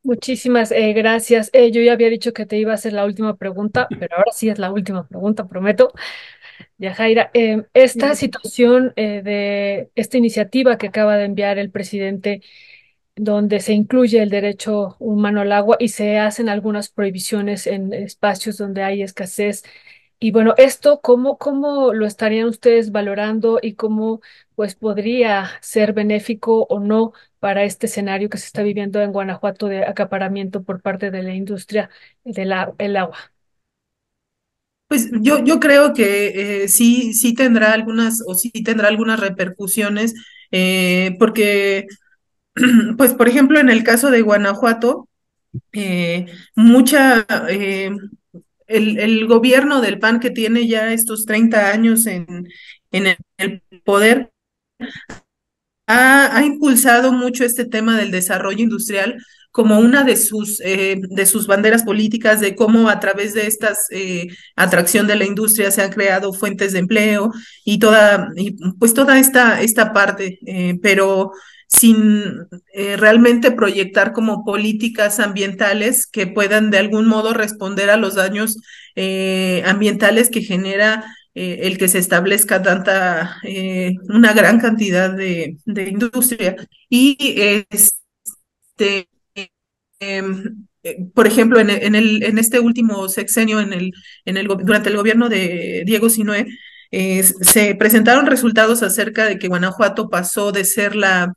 Muchísimas 0.01 0.71
eh, 0.71 0.93
gracias. 0.93 1.49
Eh, 1.51 1.71
yo 1.71 1.81
ya 1.81 1.91
había 1.91 2.09
dicho 2.09 2.31
que 2.31 2.45
te 2.45 2.57
iba 2.57 2.71
a 2.71 2.75
hacer 2.75 2.93
la 2.93 3.05
última 3.05 3.35
pregunta, 3.35 3.89
pero 3.99 4.15
ahora 4.15 4.31
sí 4.31 4.47
es 4.47 4.57
la 4.57 4.71
última 4.71 5.05
pregunta, 5.05 5.49
prometo. 5.49 5.91
Ya, 6.77 6.93
Jaira, 6.95 7.31
esta 7.73 8.15
situación 8.15 8.93
de 8.95 9.91
esta 9.93 10.17
iniciativa 10.17 10.77
que 10.77 10.87
acaba 10.87 11.17
de 11.17 11.25
enviar 11.25 11.59
el 11.59 11.69
presidente 11.69 12.41
donde 13.23 13.59
se 13.59 13.73
incluye 13.73 14.21
el 14.21 14.29
derecho 14.31 14.95
humano 14.99 15.41
al 15.41 15.51
agua 15.51 15.77
y 15.79 15.89
se 15.89 16.17
hacen 16.17 16.49
algunas 16.49 16.89
prohibiciones 16.89 17.67
en 17.67 17.93
espacios 17.93 18.57
donde 18.57 18.83
hay 18.83 19.03
escasez 19.03 19.63
y 20.19 20.31
bueno, 20.31 20.53
esto, 20.57 21.01
¿cómo, 21.01 21.37
¿cómo 21.39 21.93
lo 21.93 22.05
estarían 22.05 22.47
ustedes 22.47 22.91
valorando 22.91 23.59
y 23.61 23.73
cómo 23.75 24.21
pues 24.55 24.75
podría 24.75 25.49
ser 25.61 25.93
benéfico 25.93 26.63
o 26.69 26.79
no 26.79 27.13
para 27.39 27.63
este 27.63 27.87
escenario 27.87 28.29
que 28.29 28.37
se 28.37 28.45
está 28.47 28.61
viviendo 28.63 29.01
en 29.01 29.11
Guanajuato 29.11 29.67
de 29.67 29.85
acaparamiento 29.85 30.63
por 30.63 30.81
parte 30.81 31.09
de 31.11 31.23
la 31.23 31.33
industria 31.33 31.89
del 32.23 32.53
agua? 32.97 33.17
Pues 34.87 35.09
yo, 35.21 35.43
yo 35.43 35.59
creo 35.59 35.93
que 35.93 36.63
eh, 36.63 36.67
sí, 36.67 37.13
sí 37.13 37.33
tendrá 37.33 37.71
algunas, 37.73 38.21
o 38.27 38.35
sí 38.35 38.51
tendrá 38.51 38.89
algunas 38.89 39.19
repercusiones, 39.21 40.13
eh, 40.51 41.15
porque, 41.17 41.87
pues, 42.97 43.13
por 43.13 43.27
ejemplo, 43.27 43.59
en 43.59 43.69
el 43.69 43.83
caso 43.83 44.11
de 44.11 44.21
Guanajuato, 44.21 45.07
eh, 45.73 46.27
mucha, 46.55 47.25
el, 47.49 48.09
el, 48.67 49.27
gobierno 49.27 49.81
del 49.81 49.99
PAN 49.99 50.19
que 50.19 50.29
tiene 50.29 50.67
ya 50.67 50.93
estos 50.93 51.25
30 51.25 51.71
años 51.71 52.05
en, 52.05 52.47
en 52.91 53.17
el 53.37 53.61
poder, 53.83 54.31
ha, 55.87 56.37
ha, 56.37 56.45
impulsado 56.45 57.11
mucho 57.11 57.43
este 57.43 57.65
tema 57.65 57.97
del 57.97 58.11
desarrollo 58.11 58.63
industrial 58.63 59.17
como 59.51 59.79
una 59.79 60.03
de 60.03 60.15
sus, 60.15 60.61
eh, 60.61 60.95
de 61.09 61.25
sus 61.25 61.45
banderas 61.45 61.83
políticas, 61.83 62.39
de 62.39 62.55
cómo 62.55 62.89
a 62.89 62.99
través 62.99 63.33
de 63.33 63.47
esta 63.47 63.73
eh, 63.91 64.27
atracción 64.55 65.07
de 65.07 65.17
la 65.17 65.25
industria 65.25 65.71
se 65.71 65.81
han 65.81 65.91
creado 65.91 66.33
fuentes 66.33 66.71
de 66.71 66.79
empleo 66.79 67.31
y 67.65 67.77
toda, 67.79 68.29
y 68.37 68.55
pues 68.79 68.93
toda 68.93 69.19
esta, 69.19 69.61
esta 69.61 69.91
parte, 69.91 70.39
eh, 70.45 70.79
pero 70.81 71.31
sin 71.71 72.47
eh, 72.73 72.97
realmente 72.97 73.51
proyectar 73.51 74.11
como 74.11 74.43
políticas 74.43 75.19
ambientales 75.19 76.05
que 76.05 76.27
puedan 76.27 76.69
de 76.69 76.77
algún 76.79 77.07
modo 77.07 77.33
responder 77.33 77.89
a 77.89 77.97
los 77.97 78.15
daños 78.15 78.57
eh, 78.95 79.63
ambientales 79.65 80.29
que 80.29 80.41
genera 80.41 81.05
eh, 81.33 81.59
el 81.63 81.77
que 81.77 81.87
se 81.87 81.99
establezca 81.99 82.61
tanta, 82.61 83.37
una 84.09 84.33
gran 84.33 84.59
cantidad 84.59 85.11
de, 85.15 85.55
industria. 85.65 86.57
Y 86.89 87.17
este, 87.69 89.07
em, 89.99 90.67
por 91.13 91.25
ejemplo, 91.25 91.59
en, 91.59 91.69
en, 91.69 91.95
el, 91.95 92.23
en 92.23 92.37
este 92.37 92.59
último 92.59 93.07
sexenio, 93.07 93.61
en 93.61 93.71
el, 93.71 93.93
en 94.25 94.35
el, 94.35 94.47
durante 94.47 94.89
el 94.89 94.97
gobierno 94.97 95.29
de 95.29 95.83
Diego 95.85 96.09
Sinoé, 96.09 96.47
eh, 96.91 97.23
se 97.23 97.73
presentaron 97.75 98.25
resultados 98.25 98.83
acerca 98.83 99.25
de 99.25 99.39
que 99.39 99.47
Guanajuato 99.47 100.09
pasó 100.09 100.51
de 100.51 100.65
ser 100.65 100.95
la, 100.95 101.33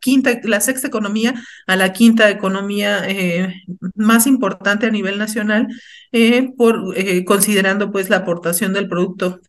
quinta, 0.00 0.30
la 0.44 0.60
sexta 0.60 0.86
economía 0.86 1.34
a 1.66 1.76
la 1.76 1.92
quinta 1.92 2.30
economía 2.30 3.02
eh, 3.08 3.52
más 3.96 4.28
importante 4.28 4.86
a 4.86 4.90
nivel 4.90 5.18
nacional, 5.18 5.66
eh, 6.12 6.50
por, 6.56 6.94
considerando 7.24 7.90
pues 7.90 8.10
la 8.10 8.18
aportación 8.18 8.72
del 8.72 8.88
producto 8.88 9.40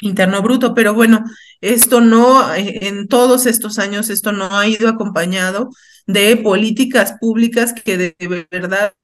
interno 0.00 0.42
bruto. 0.42 0.74
Pero 0.74 0.94
bueno, 0.94 1.22
esto 1.60 2.00
no, 2.00 2.54
en 2.54 3.08
todos 3.08 3.46
estos 3.46 3.78
años, 3.78 4.08
esto 4.10 4.32
no 4.32 4.56
ha 4.56 4.66
ido 4.66 4.88
acompañado 4.88 5.70
de 6.06 6.36
políticas 6.36 7.14
públicas 7.20 7.74
que 7.74 7.98
de 7.98 8.46
verdad 8.50 8.94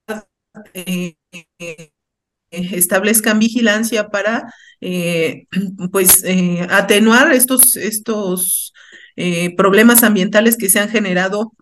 establezcan 2.56 3.38
vigilancia 3.38 4.08
para 4.08 4.52
eh, 4.80 5.46
pues 5.92 6.22
eh, 6.24 6.66
atenuar 6.70 7.32
estos, 7.32 7.76
estos 7.76 8.72
eh, 9.16 9.54
problemas 9.56 10.02
ambientales 10.02 10.56
que 10.56 10.68
se 10.68 10.80
han 10.80 10.90
generado 10.90 11.52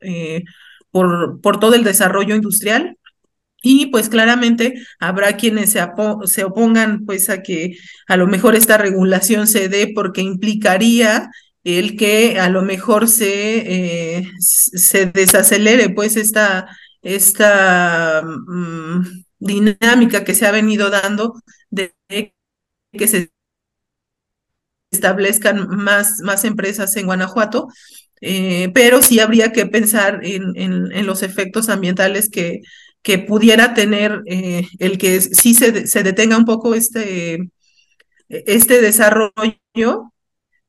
por, 0.90 1.40
por 1.40 1.60
todo 1.60 1.74
el 1.74 1.84
desarrollo 1.84 2.34
industrial. 2.34 2.98
Y 3.64 3.86
pues 3.86 4.08
claramente 4.08 4.74
habrá 4.98 5.36
quienes 5.36 5.70
se, 5.70 5.80
se, 6.24 6.44
opongan 6.44 7.04
pues 7.06 7.30
a 7.30 7.42
que 7.42 7.76
a 8.08 8.16
lo 8.16 8.26
mejor 8.26 8.56
esta 8.56 8.76
regulación 8.76 9.46
se 9.46 9.68
dé 9.68 9.92
porque 9.94 10.20
implicaría 10.20 11.30
el 11.62 11.96
que 11.96 12.40
a 12.40 12.48
lo 12.48 12.62
mejor 12.62 13.06
se, 13.06 14.24
se 14.40 15.06
desacelere 15.06 15.90
pues 15.90 16.16
esta, 16.16 16.66
esta 17.02 18.22
mm, 18.24 19.02
dinámica 19.42 20.24
que 20.24 20.34
se 20.34 20.46
ha 20.46 20.50
venido 20.52 20.90
dando 20.90 21.34
de 21.70 21.94
que 22.92 23.08
se 23.08 23.30
establezcan 24.90 25.68
más, 25.68 26.20
más 26.22 26.44
empresas 26.44 26.94
en 26.96 27.06
Guanajuato, 27.06 27.68
eh, 28.20 28.70
pero 28.74 29.02
sí 29.02 29.18
habría 29.18 29.52
que 29.52 29.66
pensar 29.66 30.20
en, 30.22 30.54
en, 30.56 31.06
los 31.06 31.22
efectos 31.22 31.68
ambientales 31.68 32.28
que, 32.30 32.60
que 33.02 33.18
pudiera 33.18 33.74
tener 33.74 34.22
eh, 34.26 34.66
el 34.78 34.98
que 34.98 35.20
sí 35.20 35.54
se, 35.54 35.86
se, 35.88 36.02
detenga 36.04 36.36
un 36.36 36.44
poco 36.44 36.74
este, 36.74 37.50
este 38.28 38.80
desarrollo 38.80 40.12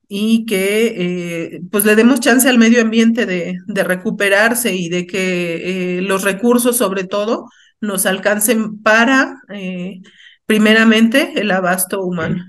y 0.08 0.45
que 0.45 0.95
eh, 0.98 1.62
pues 1.72 1.86
le 1.86 1.95
demos 1.95 2.20
chance 2.22 2.48
al 2.50 2.58
medio 2.58 2.82
ambiente 2.82 3.26
de, 3.26 3.58
de 3.68 3.84
recuperarse 3.84 4.74
y 4.76 4.90
de 4.90 5.06
que 5.06 6.00
los 6.02 6.24
recursos 6.24 6.78
sobre 6.78 7.04
todo 7.04 7.48
nos 7.84 8.05
alcancen 8.05 8.81
para 8.81 9.41
primeramente 10.45 11.34
el 11.35 11.51
abasto 11.51 12.01
humano. 12.01 12.45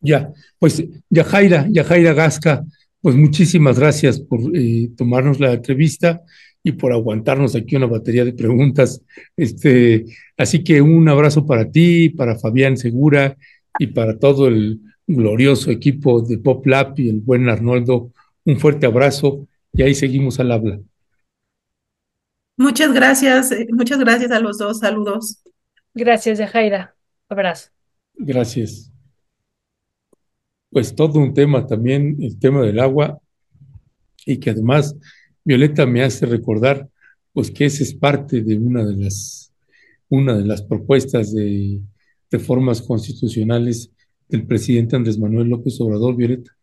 Ya, 0.00 0.32
pues 0.58 0.82
Yajaira, 1.10 1.66
Yajaira 1.68 2.14
Gasca, 2.14 2.64
pues 3.02 3.16
muchísimas 3.16 3.78
gracias 3.78 4.20
por 4.20 4.40
eh, 4.54 4.90
tomarnos 4.96 5.40
la 5.40 5.52
entrevista 5.52 6.22
y 6.62 6.72
por 6.72 6.92
aguantarnos 6.92 7.56
aquí 7.56 7.76
una 7.76 7.86
batería 7.86 8.24
de 8.24 8.32
preguntas. 8.32 9.02
Este, 9.36 10.04
así 10.36 10.62
que 10.62 10.80
un 10.80 11.08
abrazo 11.08 11.44
para 11.44 11.70
ti, 11.70 12.10
para 12.10 12.38
Fabián 12.38 12.76
Segura 12.76 13.36
y 13.78 13.88
para 13.88 14.18
todo 14.18 14.48
el 14.48 14.80
glorioso 15.06 15.70
equipo 15.70 16.22
de 16.22 16.38
Pop 16.38 16.64
Lab 16.66 16.94
y 16.96 17.08
el 17.08 17.20
buen 17.20 17.48
Arnoldo. 17.48 18.12
Un 18.44 18.58
fuerte 18.58 18.86
abrazo 18.86 19.48
y 19.72 19.82
ahí 19.82 19.94
seguimos 19.94 20.38
al 20.38 20.52
habla. 20.52 20.80
Muchas 22.60 22.92
gracias, 22.92 23.52
eh, 23.52 23.66
muchas 23.72 23.98
gracias 23.98 24.30
a 24.32 24.38
los 24.38 24.58
dos. 24.58 24.80
Saludos. 24.80 25.42
Gracias, 25.94 26.38
Yajaira. 26.38 26.94
Abrazo. 27.26 27.70
Gracias. 28.12 28.92
Pues 30.68 30.94
todo 30.94 31.20
un 31.20 31.32
tema 31.32 31.66
también, 31.66 32.18
el 32.20 32.38
tema 32.38 32.60
del 32.60 32.78
agua, 32.78 33.18
y 34.26 34.36
que 34.36 34.50
además 34.50 34.94
Violeta 35.42 35.86
me 35.86 36.02
hace 36.02 36.26
recordar, 36.26 36.86
pues 37.32 37.50
que 37.50 37.64
esa 37.64 37.82
es 37.82 37.94
parte 37.94 38.42
de 38.42 38.58
una 38.58 38.84
de 38.84 38.94
las, 38.94 39.54
una 40.10 40.36
de 40.36 40.44
las 40.44 40.60
propuestas 40.60 41.32
de 41.32 41.80
reformas 42.30 42.82
constitucionales 42.82 43.90
del 44.28 44.46
presidente 44.46 44.96
Andrés 44.96 45.18
Manuel 45.18 45.48
López 45.48 45.80
Obrador, 45.80 46.14
Violeta. 46.14 46.54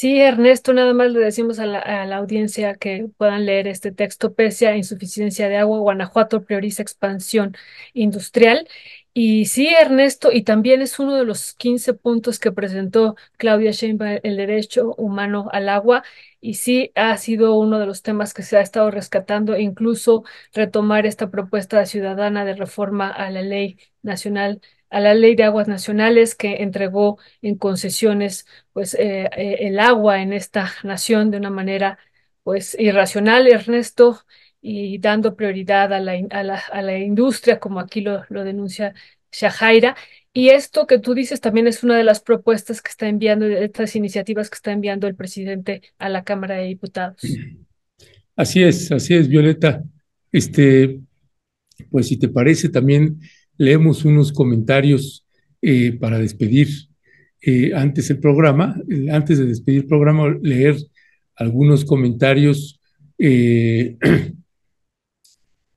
Sí, 0.00 0.20
Ernesto, 0.20 0.72
nada 0.74 0.94
más 0.94 1.10
le 1.10 1.18
decimos 1.18 1.58
a 1.58 1.66
la, 1.66 2.16
audiencia 2.16 2.76
que 2.76 3.08
puedan 3.16 3.46
leer 3.46 3.66
este 3.66 3.90
texto. 3.90 4.32
Pese 4.32 4.68
a 4.68 4.76
insuficiencia 4.76 5.48
de 5.48 5.56
agua, 5.56 5.80
Guanajuato 5.80 6.44
prioriza 6.44 6.82
expansión 6.82 7.56
industrial. 7.94 8.68
Y 9.12 9.46
sí, 9.46 9.66
Ernesto, 9.66 10.30
y 10.30 10.44
también 10.44 10.82
es 10.82 11.00
uno 11.00 11.16
de 11.16 11.24
los 11.24 11.52
15 11.54 11.94
puntos 11.94 12.38
que 12.38 12.52
presentó 12.52 13.16
Claudia 13.38 13.72
Sheinbaum, 13.72 14.20
el 14.22 14.36
derecho 14.36 14.94
humano 14.94 15.48
al 15.52 15.68
agua. 15.68 16.04
Y 16.40 16.54
sí, 16.54 16.92
ha 16.94 17.16
sido 17.16 17.58
uno 17.58 17.80
de 17.80 17.86
los 17.86 18.02
temas 18.02 18.34
que 18.34 18.44
se 18.44 18.56
ha 18.56 18.60
estado 18.60 18.92
rescatando, 18.92 19.58
incluso 19.58 20.22
retomar 20.52 21.06
esta 21.06 21.28
propuesta 21.30 21.84
ciudadana 21.86 22.44
de 22.44 22.54
reforma 22.54 23.08
a 23.10 23.30
la 23.32 23.42
ley 23.42 23.78
nacional 24.02 24.60
a 24.90 25.00
la 25.00 25.14
Ley 25.14 25.34
de 25.34 25.44
Aguas 25.44 25.68
Nacionales 25.68 26.34
que 26.34 26.62
entregó 26.62 27.18
en 27.42 27.56
concesiones 27.56 28.46
pues 28.72 28.94
eh, 28.94 29.28
eh, 29.36 29.56
el 29.60 29.78
agua 29.78 30.22
en 30.22 30.32
esta 30.32 30.72
nación 30.82 31.30
de 31.30 31.38
una 31.38 31.50
manera 31.50 31.98
pues 32.42 32.76
irracional, 32.78 33.46
Ernesto, 33.46 34.20
y 34.60 34.98
dando 34.98 35.36
prioridad 35.36 35.92
a 35.92 36.00
la, 36.00 36.14
a 36.30 36.42
la, 36.42 36.56
a 36.58 36.82
la 36.82 36.98
industria, 36.98 37.60
como 37.60 37.78
aquí 37.78 38.00
lo, 38.00 38.24
lo 38.28 38.42
denuncia 38.44 38.94
Shahaira. 39.30 39.96
Y 40.32 40.50
esto 40.50 40.86
que 40.86 40.98
tú 40.98 41.14
dices 41.14 41.40
también 41.40 41.66
es 41.66 41.82
una 41.82 41.96
de 41.96 42.04
las 42.04 42.20
propuestas 42.20 42.80
que 42.80 42.90
está 42.90 43.08
enviando, 43.08 43.46
estas 43.46 43.96
iniciativas 43.96 44.48
que 44.50 44.54
está 44.54 44.72
enviando 44.72 45.06
el 45.06 45.14
presidente 45.14 45.82
a 45.98 46.08
la 46.08 46.24
Cámara 46.24 46.56
de 46.56 46.64
Diputados. 46.64 47.20
Así 48.36 48.62
es, 48.62 48.92
así 48.92 49.14
es, 49.14 49.28
Violeta. 49.28 49.82
Este, 50.30 51.00
pues 51.90 52.08
si 52.08 52.18
te 52.18 52.28
parece, 52.28 52.68
también 52.68 53.20
leemos 53.58 54.04
unos 54.04 54.32
comentarios 54.32 55.26
eh, 55.60 55.92
para 55.92 56.18
despedir 56.18 56.68
eh, 57.42 57.72
antes 57.74 58.08
el 58.10 58.20
programa, 58.20 58.80
antes 59.12 59.38
de 59.38 59.46
despedir 59.46 59.80
el 59.82 59.86
programa, 59.86 60.36
leer 60.40 60.76
algunos 61.34 61.84
comentarios. 61.84 62.80
Eh, 63.18 63.96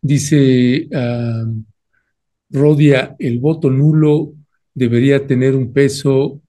dice 0.01 0.87
uh, 0.91 1.63
Rodia, 2.49 3.15
el 3.19 3.39
voto 3.39 3.69
nulo 3.69 4.33
debería 4.73 5.27
tener 5.27 5.55
un 5.55 5.73
peso. 5.73 6.41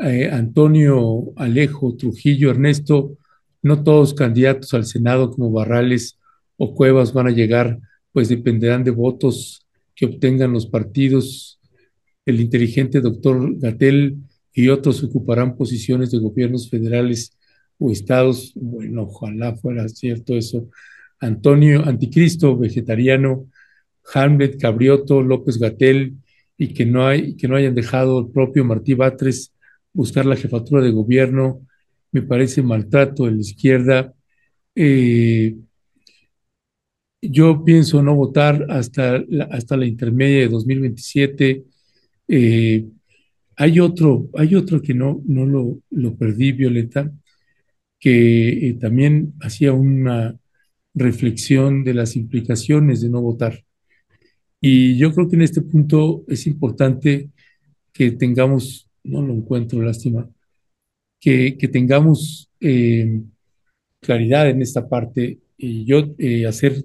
Antonio 0.00 1.32
Alejo 1.34 1.96
Trujillo 1.96 2.52
Ernesto, 2.52 3.18
no 3.62 3.82
todos 3.82 4.14
candidatos 4.14 4.72
al 4.72 4.84
Senado 4.84 5.32
como 5.32 5.50
Barrales 5.50 6.20
o 6.56 6.72
Cuevas 6.72 7.12
van 7.12 7.26
a 7.26 7.32
llegar, 7.32 7.80
pues 8.12 8.28
dependerán 8.28 8.84
de 8.84 8.92
votos 8.92 9.67
que 9.98 10.06
obtengan 10.06 10.52
los 10.52 10.66
partidos 10.66 11.58
el 12.24 12.40
inteligente 12.40 13.00
doctor 13.00 13.58
Gatel 13.58 14.18
y 14.52 14.68
otros 14.68 15.02
ocuparán 15.02 15.56
posiciones 15.56 16.12
de 16.12 16.18
gobiernos 16.18 16.70
federales 16.70 17.36
o 17.78 17.90
estados. 17.90 18.52
Bueno, 18.54 19.02
ojalá 19.04 19.56
fuera 19.56 19.88
cierto 19.88 20.36
eso. 20.36 20.68
Antonio 21.18 21.84
Anticristo, 21.84 22.56
vegetariano, 22.56 23.48
Hamlet 24.14 24.60
Cabrioto, 24.60 25.20
López 25.20 25.58
Gatel, 25.58 26.14
y 26.56 26.74
que 26.74 26.86
no, 26.86 27.06
hay, 27.06 27.34
que 27.34 27.48
no 27.48 27.56
hayan 27.56 27.74
dejado 27.74 28.20
el 28.20 28.30
propio 28.30 28.64
Martí 28.64 28.94
Batres 28.94 29.52
buscar 29.92 30.26
la 30.26 30.36
jefatura 30.36 30.80
de 30.80 30.92
gobierno, 30.92 31.66
me 32.12 32.22
parece 32.22 32.62
maltrato 32.62 33.24
de 33.24 33.32
la 33.32 33.40
izquierda. 33.40 34.14
Eh, 34.76 35.56
yo 37.20 37.64
pienso 37.64 38.02
no 38.02 38.14
votar 38.14 38.66
hasta 38.70 39.18
la, 39.28 39.44
hasta 39.44 39.76
la 39.76 39.86
intermedia 39.86 40.40
de 40.40 40.48
2027. 40.48 41.64
Eh, 42.28 42.86
hay 43.56 43.80
otro, 43.80 44.28
hay 44.34 44.54
otro 44.54 44.80
que 44.80 44.94
no, 44.94 45.22
no 45.26 45.46
lo, 45.46 45.80
lo 45.90 46.16
perdí, 46.16 46.52
Violeta, 46.52 47.10
que 47.98 48.68
eh, 48.68 48.74
también 48.74 49.34
hacía 49.40 49.72
una 49.72 50.38
reflexión 50.94 51.84
de 51.84 51.94
las 51.94 52.16
implicaciones 52.16 53.00
de 53.00 53.10
no 53.10 53.20
votar. 53.20 53.64
Y 54.60 54.96
yo 54.96 55.12
creo 55.12 55.28
que 55.28 55.36
en 55.36 55.42
este 55.42 55.62
punto 55.62 56.24
es 56.28 56.46
importante 56.46 57.30
que 57.92 58.12
tengamos, 58.12 58.88
no 59.04 59.22
lo 59.22 59.34
encuentro, 59.34 59.82
lástima, 59.82 60.28
que, 61.20 61.56
que 61.56 61.68
tengamos 61.68 62.50
eh, 62.60 63.22
claridad 64.00 64.48
en 64.50 64.62
esta 64.62 64.88
parte 64.88 65.40
y 65.56 65.84
yo 65.84 66.14
eh, 66.18 66.46
hacer 66.46 66.84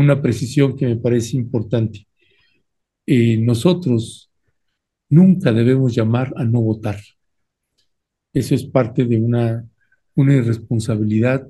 una 0.00 0.20
precisión 0.22 0.76
que 0.76 0.86
me 0.86 0.96
parece 0.96 1.36
importante. 1.36 2.06
Eh, 3.06 3.38
nosotros 3.38 4.30
nunca 5.08 5.52
debemos 5.52 5.94
llamar 5.94 6.32
a 6.36 6.44
no 6.44 6.60
votar. 6.60 7.00
Eso 8.32 8.54
es 8.54 8.64
parte 8.64 9.04
de 9.04 9.16
una, 9.16 9.68
una 10.14 10.34
irresponsabilidad 10.36 11.46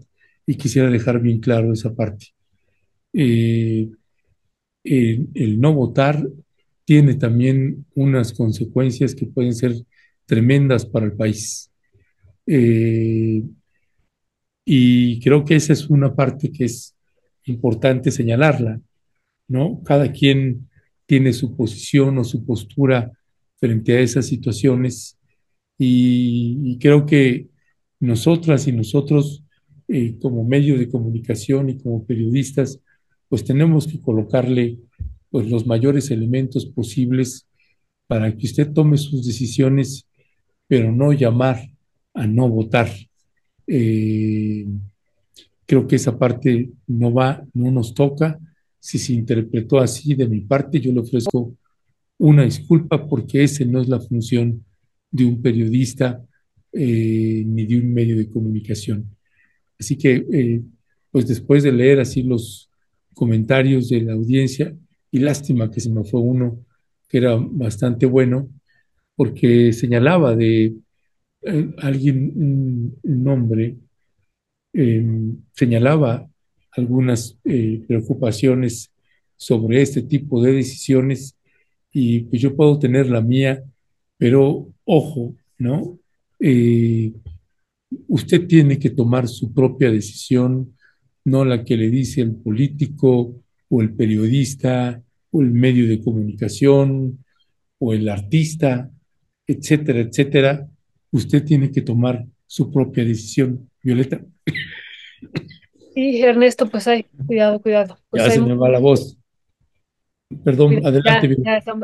y 0.46 0.54
quisiera 0.56 0.90
dejar 0.90 1.20
bien 1.20 1.40
claro 1.40 1.72
esa 1.72 1.94
parte. 1.94 2.28
Eh, 3.12 3.90
el, 4.84 5.60
no 5.60 5.74
votar 5.74 6.26
tiene 6.84 7.14
también 7.14 7.86
unas 7.94 8.32
consecuencias 8.32 9.14
que 9.14 9.26
pueden 9.26 9.54
ser 9.54 9.74
tremendas 10.26 10.86
para 10.86 11.06
el 11.06 11.12
país. 11.12 11.70
Eh, 12.46 13.42
y 14.64 15.20
creo 15.20 15.44
que 15.44 15.56
esa 15.56 15.72
es 15.72 15.88
una 15.88 16.14
parte 16.14 16.50
que 16.50 16.64
es 16.64 16.96
importante 17.46 18.10
señalarla, 18.10 18.80
¿no? 19.48 19.82
Cada 19.84 20.12
quien 20.12 20.68
tiene 21.06 21.32
su 21.32 21.56
posición 21.56 22.18
o 22.18 22.24
su 22.24 22.44
postura 22.44 23.12
frente 23.56 23.96
a 23.96 24.00
esas 24.00 24.26
situaciones 24.26 25.18
y, 25.78 26.78
creo 26.78 27.06
que 27.06 27.48
nosotras 27.98 28.66
y 28.66 28.72
nosotros 28.72 29.44
eh, 29.88 30.16
como 30.20 30.44
medio 30.44 30.78
de 30.78 30.88
comunicación 30.88 31.70
y 31.70 31.78
como 31.78 32.06
periodistas 32.06 32.80
pues 33.30 33.44
tenemos 33.44 33.86
que 33.86 34.00
colocarle 34.00 34.78
pues, 35.30 35.48
los 35.48 35.66
mayores 35.66 36.10
elementos 36.10 36.66
posibles 36.66 37.46
para 38.06 38.36
que 38.36 38.46
usted 38.46 38.72
tome 38.72 38.98
sus 38.98 39.24
decisiones, 39.24 40.08
pero 40.66 40.92
no 40.92 41.12
llamar 41.12 41.70
a 42.12 42.26
no 42.26 42.48
votar. 42.48 42.90
Eh, 43.68 44.66
creo 45.70 45.86
que 45.86 45.96
esa 45.96 46.18
parte 46.18 46.70
no 46.88 47.12
va, 47.12 47.46
no 47.54 47.70
nos 47.70 47.94
toca. 47.94 48.38
Si 48.80 48.98
se 48.98 49.12
interpretó 49.12 49.78
así 49.78 50.14
de 50.14 50.26
mi 50.26 50.40
parte, 50.40 50.80
yo 50.80 50.92
le 50.92 51.00
ofrezco 51.00 51.54
una 52.18 52.44
disculpa 52.44 53.06
porque 53.06 53.44
esa 53.44 53.64
no 53.64 53.80
es 53.80 53.88
la 53.88 54.00
función 54.00 54.64
de 55.10 55.24
un 55.24 55.40
periodista 55.40 56.24
eh, 56.72 57.44
ni 57.46 57.66
de 57.66 57.76
un 57.80 57.94
medio 57.94 58.16
de 58.16 58.28
comunicación. 58.28 59.16
Así 59.78 59.96
que, 59.96 60.26
eh, 60.32 60.62
pues 61.12 61.28
después 61.28 61.62
de 61.62 61.72
leer 61.72 62.00
así 62.00 62.22
los, 62.22 62.70
comentarios 63.20 63.90
de 63.90 64.00
la 64.00 64.14
audiencia 64.14 64.74
y 65.10 65.18
lástima 65.18 65.70
que 65.70 65.80
se 65.80 65.90
me 65.90 66.04
fue 66.04 66.20
uno 66.20 66.64
que 67.06 67.18
era 67.18 67.36
bastante 67.36 68.06
bueno 68.06 68.48
porque 69.14 69.74
señalaba 69.74 70.34
de 70.34 70.74
eh, 71.42 71.74
alguien, 71.78 72.32
un, 72.34 72.98
nombre, 73.02 73.76
em, 74.72 75.36
señalaba 75.52 76.28
algunas 76.72 77.38
eh, 77.44 77.82
preocupaciones 77.86 78.90
sobre 79.36 79.82
este 79.82 80.02
tipo 80.02 80.42
de 80.42 80.52
decisiones 80.52 81.36
y 81.92 82.20
pues 82.20 82.40
yo 82.42 82.54
puedo 82.54 82.78
tener 82.78 83.08
la 83.08 83.20
mía, 83.20 83.64
pero 84.16 84.68
ojo, 84.84 85.34
¿no? 85.58 85.98
Eh, 86.38 87.12
usted 88.06 88.46
tiene 88.46 88.78
que 88.78 88.90
tomar 88.90 89.28
su 89.28 89.52
propia 89.52 89.90
decisión 89.90 90.74
no 91.24 91.44
la 91.44 91.64
que 91.64 91.76
le 91.76 91.90
dice 91.90 92.22
el 92.22 92.34
político 92.34 93.42
o 93.68 93.82
el 93.82 93.92
periodista 93.94 95.02
o 95.30 95.42
el 95.42 95.50
medio 95.50 95.86
de 95.86 96.00
comunicación 96.00 97.24
o 97.78 97.94
el 97.94 98.08
artista, 98.08 98.90
etcétera, 99.46 100.00
etcétera. 100.00 100.68
Usted 101.12 101.44
tiene 101.44 101.70
que 101.70 101.82
tomar 101.82 102.26
su 102.46 102.70
propia 102.70 103.04
decisión. 103.04 103.68
Violeta. 103.82 104.20
Sí, 105.94 106.22
Ernesto, 106.22 106.68
pues 106.68 106.86
hay, 106.86 107.04
cuidado, 107.26 107.60
cuidado. 107.60 107.98
Pues 108.10 108.24
ya 108.24 108.30
se 108.30 108.40
me 108.40 108.54
va 108.54 108.68
la 108.68 108.78
voz. 108.78 109.20
Perdón, 110.44 110.86
adelante. 110.86 111.36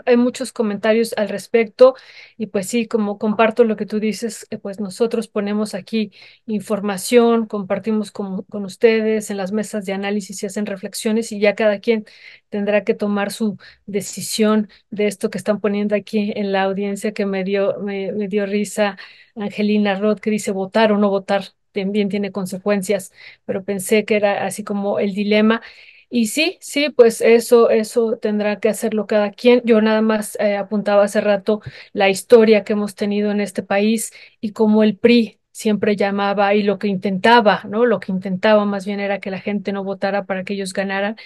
hay 0.04 0.16
muchos 0.16 0.52
comentarios 0.52 1.14
al 1.16 1.28
respecto 1.28 1.96
y 2.36 2.46
pues 2.46 2.68
sí, 2.68 2.86
como 2.86 3.18
comparto 3.18 3.64
lo 3.64 3.74
que 3.74 3.86
tú 3.86 3.98
dices, 3.98 4.46
eh, 4.50 4.58
pues 4.58 4.78
nosotros 4.78 5.26
ponemos 5.26 5.74
aquí 5.74 6.12
información, 6.46 7.46
compartimos 7.46 8.12
con, 8.12 8.42
con, 8.44 8.64
ustedes 8.64 9.32
en 9.32 9.36
las 9.36 9.50
mesas 9.50 9.84
de 9.84 9.94
análisis 9.94 10.40
y 10.40 10.46
hacen 10.46 10.64
reflexiones 10.64 11.32
y 11.32 11.40
ya 11.40 11.56
cada 11.56 11.80
quien 11.80 12.04
tendrá 12.48 12.84
que 12.84 12.94
tomar 12.94 13.32
su 13.32 13.58
decisión 13.84 14.68
de 14.90 15.08
esto 15.08 15.28
que 15.28 15.38
están 15.38 15.60
poniendo 15.60 15.96
aquí 15.96 16.32
en 16.36 16.52
la 16.52 16.62
audiencia 16.62 17.12
que 17.12 17.26
me 17.26 17.42
dio, 17.42 17.80
me, 17.80 18.12
me 18.12 18.28
dio 18.28 18.46
risa 18.46 18.96
Angelina 19.34 19.96
Roth 19.96 20.20
que 20.20 20.30
dice 20.30 20.52
votar 20.52 20.92
o 20.92 20.98
no 20.98 21.10
votar 21.10 21.46
también 21.76 22.08
tiene 22.08 22.32
consecuencias, 22.32 23.12
pero 23.44 23.64
pensé 23.64 24.04
que 24.04 24.16
era 24.16 24.44
así 24.46 24.64
como 24.64 24.98
el 24.98 25.14
dilema. 25.14 25.62
Y 26.08 26.28
sí, 26.28 26.56
sí, 26.60 26.90
pues 26.90 27.20
eso, 27.20 27.70
eso 27.70 28.16
tendrá 28.18 28.60
que 28.60 28.68
hacerlo 28.68 29.06
cada 29.06 29.32
quien. 29.32 29.62
Yo 29.64 29.80
nada 29.80 30.02
más 30.02 30.36
eh, 30.40 30.56
apuntaba 30.56 31.04
hace 31.04 31.20
rato 31.20 31.60
la 31.92 32.08
historia 32.08 32.64
que 32.64 32.74
hemos 32.74 32.94
tenido 32.94 33.30
en 33.32 33.40
este 33.40 33.62
país 33.62 34.12
y 34.40 34.52
cómo 34.52 34.82
el 34.84 34.96
PRI 34.98 35.40
siempre 35.50 35.96
llamaba 35.96 36.54
y 36.54 36.62
lo 36.62 36.78
que 36.78 36.86
intentaba, 36.88 37.62
¿no? 37.68 37.86
Lo 37.86 37.98
que 37.98 38.12
intentaba 38.12 38.64
más 38.66 38.84
bien 38.86 39.00
era 39.00 39.20
que 39.20 39.30
la 39.30 39.40
gente 39.40 39.72
no 39.72 39.84
votara 39.84 40.24
para 40.26 40.44
que 40.44 40.54
ellos 40.54 40.72
ganaran 40.74 41.16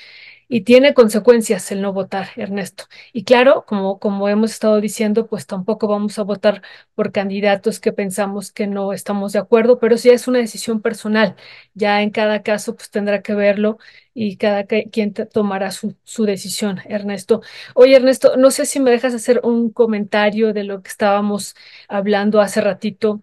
y 0.53 0.63
tiene 0.63 0.95
consecuencias 0.95 1.71
el 1.71 1.81
no 1.81 1.93
votar, 1.93 2.31
Ernesto. 2.37 2.85
Y 3.13 3.23
claro, 3.25 3.65
como, 3.67 4.01
como 4.01 4.29
hemos 4.29 4.51
estado 4.51 4.81
diciendo, 4.81 5.29
pues 5.29 5.47
tampoco 5.47 5.87
vamos 5.87 6.19
a 6.19 6.25
votar 6.25 6.63
por 6.97 7.13
candidatos 7.13 7.79
que 7.79 7.93
pensamos 7.93 8.51
que 8.53 8.67
no 8.67 8.93
estamos 8.93 9.33
de 9.33 9.39
acuerdo, 9.39 9.79
pero 9.79 9.97
sí 9.97 10.11
es 10.11 10.27
una 10.27 10.41
decisión 10.41 10.83
personal. 10.83 11.37
Ya 11.75 12.03
en 12.03 12.11
cada 12.11 12.43
caso, 12.43 12.75
pues 12.75 12.91
tendrá 12.91 13.23
que 13.23 13.35
verlo 13.35 13.79
y 14.13 14.37
cada 14.39 14.65
quien 14.67 15.15
tomará 15.15 15.71
su, 15.71 15.97
su 16.05 16.25
decisión, 16.25 16.81
Ernesto. 16.87 17.43
Oye, 17.75 17.95
Ernesto, 17.97 18.37
no 18.37 18.51
sé 18.51 18.67
si 18.67 18.81
me 18.81 18.91
dejas 18.91 19.15
hacer 19.15 19.41
un 19.45 19.71
comentario 19.71 20.53
de 20.53 20.65
lo 20.65 20.83
que 20.83 20.89
estábamos 20.91 21.55
hablando 21.89 22.41
hace 22.41 22.61
ratito 22.61 23.23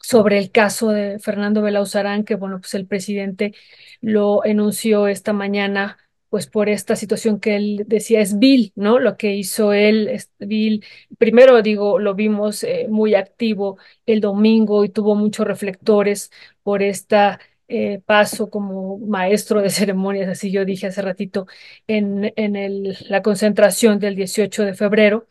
sobre 0.00 0.38
el 0.38 0.50
caso 0.50 0.90
de 0.90 1.18
Fernando 1.18 1.62
Belauzarán, 1.62 2.24
que 2.24 2.34
bueno, 2.34 2.60
pues 2.60 2.74
el 2.74 2.86
presidente 2.86 3.54
lo 4.00 4.44
enunció 4.44 5.06
esta 5.08 5.32
mañana 5.32 5.98
pues 6.30 6.46
por 6.46 6.68
esta 6.68 6.96
situación 6.96 7.40
que 7.40 7.56
él 7.56 7.84
decía 7.86 8.20
es 8.20 8.38
vil, 8.38 8.72
¿no? 8.76 8.98
Lo 9.00 9.16
que 9.16 9.34
hizo 9.34 9.72
él 9.72 10.08
es 10.08 10.30
vil. 10.38 10.84
Primero, 11.18 11.60
digo, 11.62 11.98
lo 11.98 12.14
vimos 12.14 12.62
eh, 12.64 12.86
muy 12.88 13.14
activo 13.14 13.78
el 14.06 14.20
domingo 14.20 14.84
y 14.84 14.90
tuvo 14.90 15.14
muchos 15.16 15.46
reflectores 15.46 16.30
por 16.62 16.82
esta 16.82 17.40
eh, 17.68 18.00
paso 18.04 18.50
como 18.50 18.98
maestro 18.98 19.60
de 19.62 19.70
ceremonias, 19.70 20.28
así 20.28 20.50
yo 20.50 20.64
dije 20.64 20.86
hace 20.88 21.02
ratito, 21.02 21.46
en, 21.86 22.32
en 22.36 22.56
el, 22.56 22.96
la 23.08 23.22
concentración 23.22 23.98
del 24.00 24.16
18 24.16 24.64
de 24.64 24.74
febrero. 24.74 25.26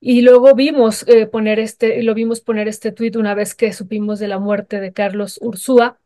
Y 0.00 0.22
luego 0.22 0.54
vimos 0.54 1.06
eh, 1.08 1.26
poner 1.26 1.58
este, 1.58 2.02
lo 2.02 2.14
vimos 2.14 2.40
poner 2.40 2.68
este 2.68 2.92
tuit 2.92 3.16
una 3.16 3.34
vez 3.34 3.54
que 3.54 3.72
supimos 3.72 4.18
de 4.18 4.28
la 4.28 4.38
muerte 4.38 4.80
de 4.80 4.92
Carlos 4.92 5.38
Ursúa, 5.42 5.98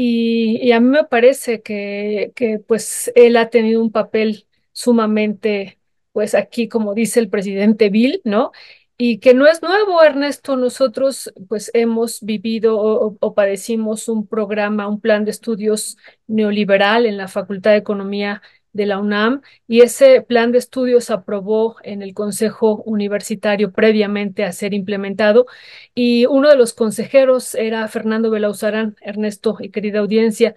y, 0.00 0.70
a 0.70 0.78
mí 0.78 0.88
me 0.90 1.02
parece 1.02 1.60
que, 1.60 2.32
pues 2.68 3.10
él 3.16 3.36
ha 3.36 3.50
tenido 3.50 3.82
un 3.82 3.90
papel 3.90 4.46
sumamente, 4.70 5.80
pues 6.12 6.36
aquí 6.36 6.68
como 6.68 6.94
dice 6.94 7.18
el 7.18 7.28
presidente 7.28 7.90
Bill, 7.90 8.20
¿no? 8.22 8.52
Y 8.96 9.18
que 9.18 9.34
no 9.34 9.48
es 9.48 9.60
nuevo, 9.60 10.00
Ernesto, 10.04 10.56
nosotros 10.56 11.32
pues 11.48 11.72
hemos 11.74 12.20
vivido 12.22 12.78
o, 12.78 13.34
padecimos 13.34 14.08
un 14.08 14.28
programa, 14.28 14.86
un 14.86 15.00
plan 15.00 15.24
de 15.24 15.32
estudios 15.32 15.96
neoliberal 16.28 17.04
en 17.04 17.16
la 17.16 17.26
Facultad 17.26 17.72
de 17.72 17.78
Economía 17.78 18.40
de 18.72 18.86
la 18.86 18.98
UNAM 18.98 19.42
y 19.66 19.80
ese 19.80 20.22
plan 20.22 20.52
de 20.52 20.58
estudios 20.58 21.10
aprobó 21.10 21.76
en 21.82 22.02
el 22.02 22.14
Consejo 22.14 22.82
Universitario 22.84 23.72
previamente 23.72 24.44
a 24.44 24.52
ser 24.52 24.74
implementado 24.74 25.46
y 25.94 26.26
uno 26.26 26.48
de 26.48 26.56
los 26.56 26.74
consejeros 26.74 27.54
era 27.54 27.86
Fernando 27.88 28.30
Belauzarán, 28.30 28.96
Ernesto 29.00 29.56
y 29.60 29.70
querida 29.70 30.00
audiencia. 30.00 30.54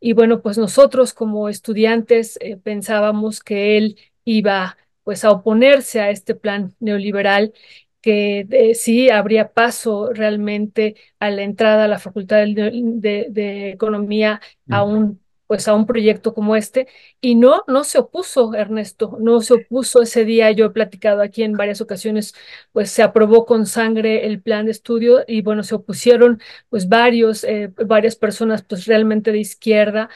Y 0.00 0.12
bueno, 0.12 0.42
pues 0.42 0.58
nosotros 0.58 1.14
como 1.14 1.48
estudiantes 1.48 2.38
eh, 2.40 2.56
pensábamos 2.56 3.40
que 3.40 3.76
él 3.78 3.98
iba 4.24 4.76
pues 5.02 5.24
a 5.24 5.30
oponerse 5.32 6.00
a 6.00 6.10
este 6.10 6.34
plan 6.34 6.74
neoliberal 6.80 7.52
que 8.00 8.46
eh, 8.50 8.74
sí 8.74 9.08
habría 9.10 9.52
paso 9.52 10.12
realmente 10.12 10.96
a 11.20 11.30
la 11.30 11.42
entrada 11.42 11.84
a 11.84 11.88
la 11.88 11.98
Facultad 11.98 12.44
de, 12.46 13.26
de 13.30 13.70
Economía 13.70 14.40
a 14.68 14.82
un 14.84 15.23
pues 15.54 15.68
a 15.68 15.74
un 15.74 15.86
proyecto 15.86 16.34
como 16.34 16.56
este 16.56 16.88
y 17.20 17.36
no, 17.36 17.62
no 17.68 17.84
se 17.84 17.98
opuso 17.98 18.54
Ernesto, 18.54 19.16
no 19.20 19.40
se 19.40 19.54
opuso 19.54 20.02
ese 20.02 20.24
día, 20.24 20.50
yo 20.50 20.66
he 20.66 20.70
platicado 20.70 21.22
aquí 21.22 21.44
en 21.44 21.52
varias 21.52 21.80
ocasiones, 21.80 22.34
pues 22.72 22.90
se 22.90 23.04
aprobó 23.04 23.46
con 23.46 23.64
sangre 23.64 24.26
el 24.26 24.42
plan 24.42 24.64
de 24.66 24.72
estudio 24.72 25.22
y 25.28 25.42
bueno, 25.42 25.62
se 25.62 25.76
opusieron 25.76 26.40
pues 26.70 26.88
varios, 26.88 27.44
eh, 27.44 27.72
varias 27.86 28.16
personas 28.16 28.64
pues 28.64 28.86
realmente 28.86 29.30
de 29.30 29.38
izquierda 29.38 30.10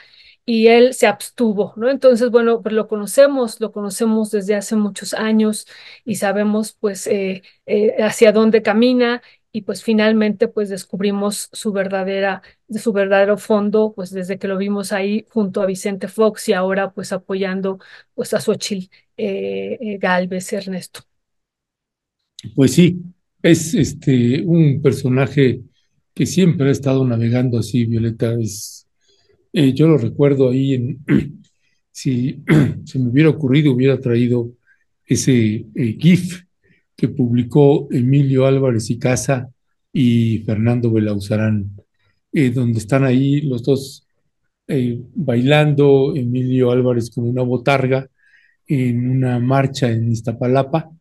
y 0.45 0.67
él 0.67 0.93
se 0.93 1.07
abstuvo, 1.07 1.73
¿no? 1.77 1.89
Entonces, 1.89 2.31
bueno, 2.31 2.61
pues 2.61 2.73
lo 2.73 2.87
conocemos, 2.89 3.61
lo 3.61 3.71
conocemos 3.71 4.31
desde 4.31 4.55
hace 4.55 4.75
muchos 4.75 5.13
años 5.13 5.67
y 6.03 6.15
sabemos 6.15 6.73
pues 6.73 7.07
eh, 7.07 7.43
eh, 7.65 7.95
hacia 8.03 8.33
dónde 8.33 8.61
camina 8.61 9.21
y 9.51 9.61
pues 9.61 9.83
finalmente 9.83 10.47
pues 10.47 10.69
descubrimos 10.69 11.49
su 11.51 11.71
verdadera, 11.71 12.41
su 12.69 12.93
verdadero 12.93 13.37
fondo, 13.37 13.93
pues 13.95 14.11
desde 14.11 14.37
que 14.37 14.47
lo 14.47 14.57
vimos 14.57 14.91
ahí 14.91 15.25
junto 15.29 15.61
a 15.61 15.65
Vicente 15.65 16.07
Fox 16.07 16.49
y 16.49 16.53
ahora 16.53 16.91
pues 16.91 17.11
apoyando 17.11 17.79
pues 18.13 18.33
a 18.33 18.39
Xochitl 18.39 18.89
eh, 19.17 19.77
eh, 19.81 19.97
Galvez 19.97 20.53
Ernesto. 20.53 21.01
Pues 22.55 22.73
sí, 22.73 23.01
es 23.41 23.73
este 23.73 24.43
un 24.43 24.81
personaje 24.81 25.61
que 26.13 26.25
siempre 26.25 26.67
ha 26.69 26.71
estado 26.71 27.05
navegando 27.05 27.57
así, 27.57 27.85
Violeta. 27.85 28.33
Es, 28.39 28.87
eh, 29.51 29.73
yo 29.73 29.87
lo 29.87 29.97
recuerdo 29.97 30.49
ahí 30.49 30.75
en 30.75 30.99
si 31.91 32.43
se 32.85 32.99
me 32.99 33.09
hubiera 33.09 33.29
ocurrido, 33.29 33.73
hubiera 33.73 33.99
traído 33.99 34.51
ese 35.05 35.65
GIF 35.73 36.43
que 36.99 37.07
publicó 37.07 37.87
Emilio 37.91 38.45
Álvarez 38.45 38.89
y 38.89 38.99
Casa 38.99 39.49
y 39.93 40.39
Fernando 40.39 40.91
Belauzarán, 40.91 41.71
eh, 42.33 42.49
donde 42.49 42.79
están 42.79 43.05
ahí 43.05 43.39
los 43.39 43.63
dos 43.63 44.05
eh, 44.67 45.01
bailando, 45.15 46.13
Emilio 46.13 46.71
Álvarez 46.71 47.09
como 47.09 47.29
una 47.29 47.41
botarga 47.41 48.05
en 48.67 49.09
una 49.09 49.39
marcha 49.39 49.89
en 49.89 50.11
Iztapalapa. 50.11 50.91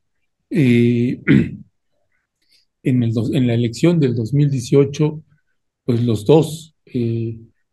Eh, 0.49 1.20
en, 2.85 3.03
el 3.03 3.12
en 3.33 3.47
la 3.49 3.55
elección 3.55 3.99
del 3.99 4.15
2018, 4.15 5.20
pues 5.85 6.05
los 6.05 6.25
dos, 6.25 6.77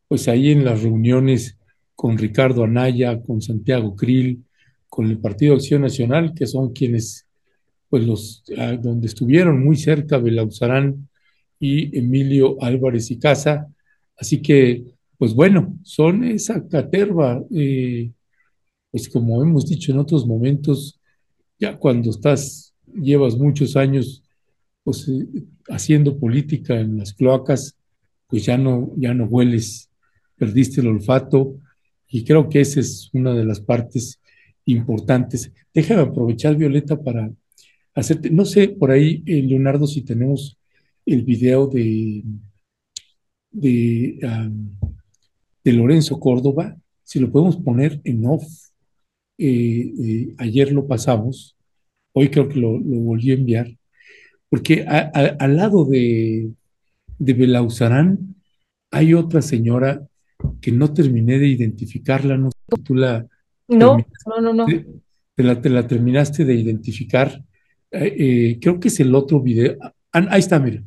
pues 0.07 0.27
ahí 0.27 0.51
en 0.51 0.65
las 0.65 0.81
reuniones 0.81 1.59
con 1.93 2.17
Ricardo 2.17 2.63
Anaya, 2.63 3.21
con 3.21 3.39
Santiago 3.39 3.95
Krill, 3.95 4.43
con 4.89 5.05
el 5.05 5.19
Partido 5.19 5.53
Acción 5.53 5.83
Nacional, 5.83 6.33
que 6.33 6.47
son 6.47 6.73
quienes 6.73 7.25
pues 7.95 8.05
los 8.05 8.43
ah, 8.57 8.73
donde 8.73 9.07
estuvieron 9.07 9.63
muy 9.63 9.77
cerca 9.77 10.17
Belauzarán 10.17 11.07
y 11.61 11.97
Emilio 11.97 12.61
Álvarez 12.61 13.09
y 13.09 13.17
Casa. 13.17 13.73
Así 14.17 14.41
que, 14.41 14.83
pues 15.17 15.33
bueno, 15.33 15.79
son 15.81 16.25
esa 16.25 16.67
caterva, 16.67 17.41
eh, 17.55 18.11
pues 18.91 19.07
como 19.07 19.41
hemos 19.41 19.65
dicho 19.69 19.93
en 19.93 19.99
otros 19.99 20.27
momentos, 20.27 20.99
ya 21.57 21.77
cuando 21.77 22.09
estás, 22.09 22.73
llevas 22.93 23.37
muchos 23.37 23.77
años 23.77 24.25
pues 24.83 25.07
eh, 25.07 25.25
haciendo 25.69 26.19
política 26.19 26.77
en 26.77 26.97
las 26.97 27.13
cloacas, 27.13 27.77
pues 28.27 28.45
ya 28.45 28.57
no, 28.57 28.91
ya 28.97 29.13
no 29.13 29.23
hueles, 29.23 29.89
perdiste 30.35 30.81
el 30.81 30.87
olfato 30.87 31.61
y 32.09 32.25
creo 32.25 32.49
que 32.49 32.59
esa 32.59 32.81
es 32.81 33.09
una 33.13 33.33
de 33.33 33.45
las 33.45 33.61
partes 33.61 34.19
importantes. 34.65 35.53
Déjame 35.73 36.01
aprovechar, 36.01 36.57
Violeta, 36.57 37.01
para 37.01 37.31
no 38.31 38.45
sé, 38.45 38.69
por 38.69 38.91
ahí, 38.91 39.23
eh, 39.25 39.41
Leonardo, 39.41 39.87
si 39.87 40.01
tenemos 40.01 40.57
el 41.05 41.23
video 41.23 41.67
de, 41.67 42.23
de, 43.51 44.19
de 45.63 45.73
Lorenzo 45.73 46.19
Córdoba, 46.19 46.75
si 47.03 47.19
lo 47.19 47.31
podemos 47.31 47.57
poner 47.57 48.01
en 48.03 48.25
off. 48.25 48.43
Eh, 49.37 49.93
eh, 49.99 50.35
ayer 50.37 50.71
lo 50.71 50.87
pasamos, 50.87 51.57
hoy 52.13 52.29
creo 52.29 52.47
que 52.47 52.59
lo, 52.59 52.79
volví 52.79 53.31
a 53.31 53.35
enviar, 53.35 53.67
porque 54.49 54.83
al 54.83 55.57
lado 55.57 55.83
de, 55.83 56.51
de 57.19 57.33
Belauzarán 57.33 58.35
hay 58.91 59.13
otra 59.13 59.41
señora 59.41 60.07
que 60.61 60.71
no 60.71 60.93
terminé 60.93 61.37
de 61.37 61.47
identificarla, 61.47 62.37
no 62.37 62.49
sé 62.51 62.81
tú 62.83 62.95
la... 62.95 63.27
No, 63.67 63.97
no, 64.27 64.41
no, 64.41 64.53
no. 64.53 64.67
la, 65.37 65.61
te 65.61 65.69
la 65.69 65.87
terminaste 65.87 66.45
de 66.45 66.53
identificar 66.53 67.43
eh, 67.95 68.15
eh, 68.17 68.59
creo 68.61 68.79
que 68.79 68.89
es 68.89 68.99
el 68.99 69.13
otro 69.15 69.41
video. 69.41 69.77
Ah, 69.81 69.93
ahí 70.29 70.39
está, 70.39 70.59
mira. 70.59 70.83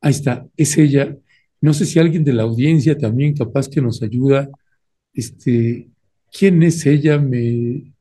Ahí 0.00 0.12
está, 0.12 0.46
es 0.56 0.76
ella. 0.78 1.16
No 1.60 1.72
sé 1.74 1.86
si 1.86 1.98
alguien 1.98 2.24
de 2.24 2.32
la 2.32 2.44
audiencia 2.44 2.96
también 2.96 3.34
capaz 3.34 3.68
que 3.68 3.80
nos 3.80 4.02
ayuda. 4.02 4.48
Este, 5.12 5.88
¿quién 6.30 6.62
es 6.62 6.84
ella? 6.86 7.18
Me, 7.18 7.92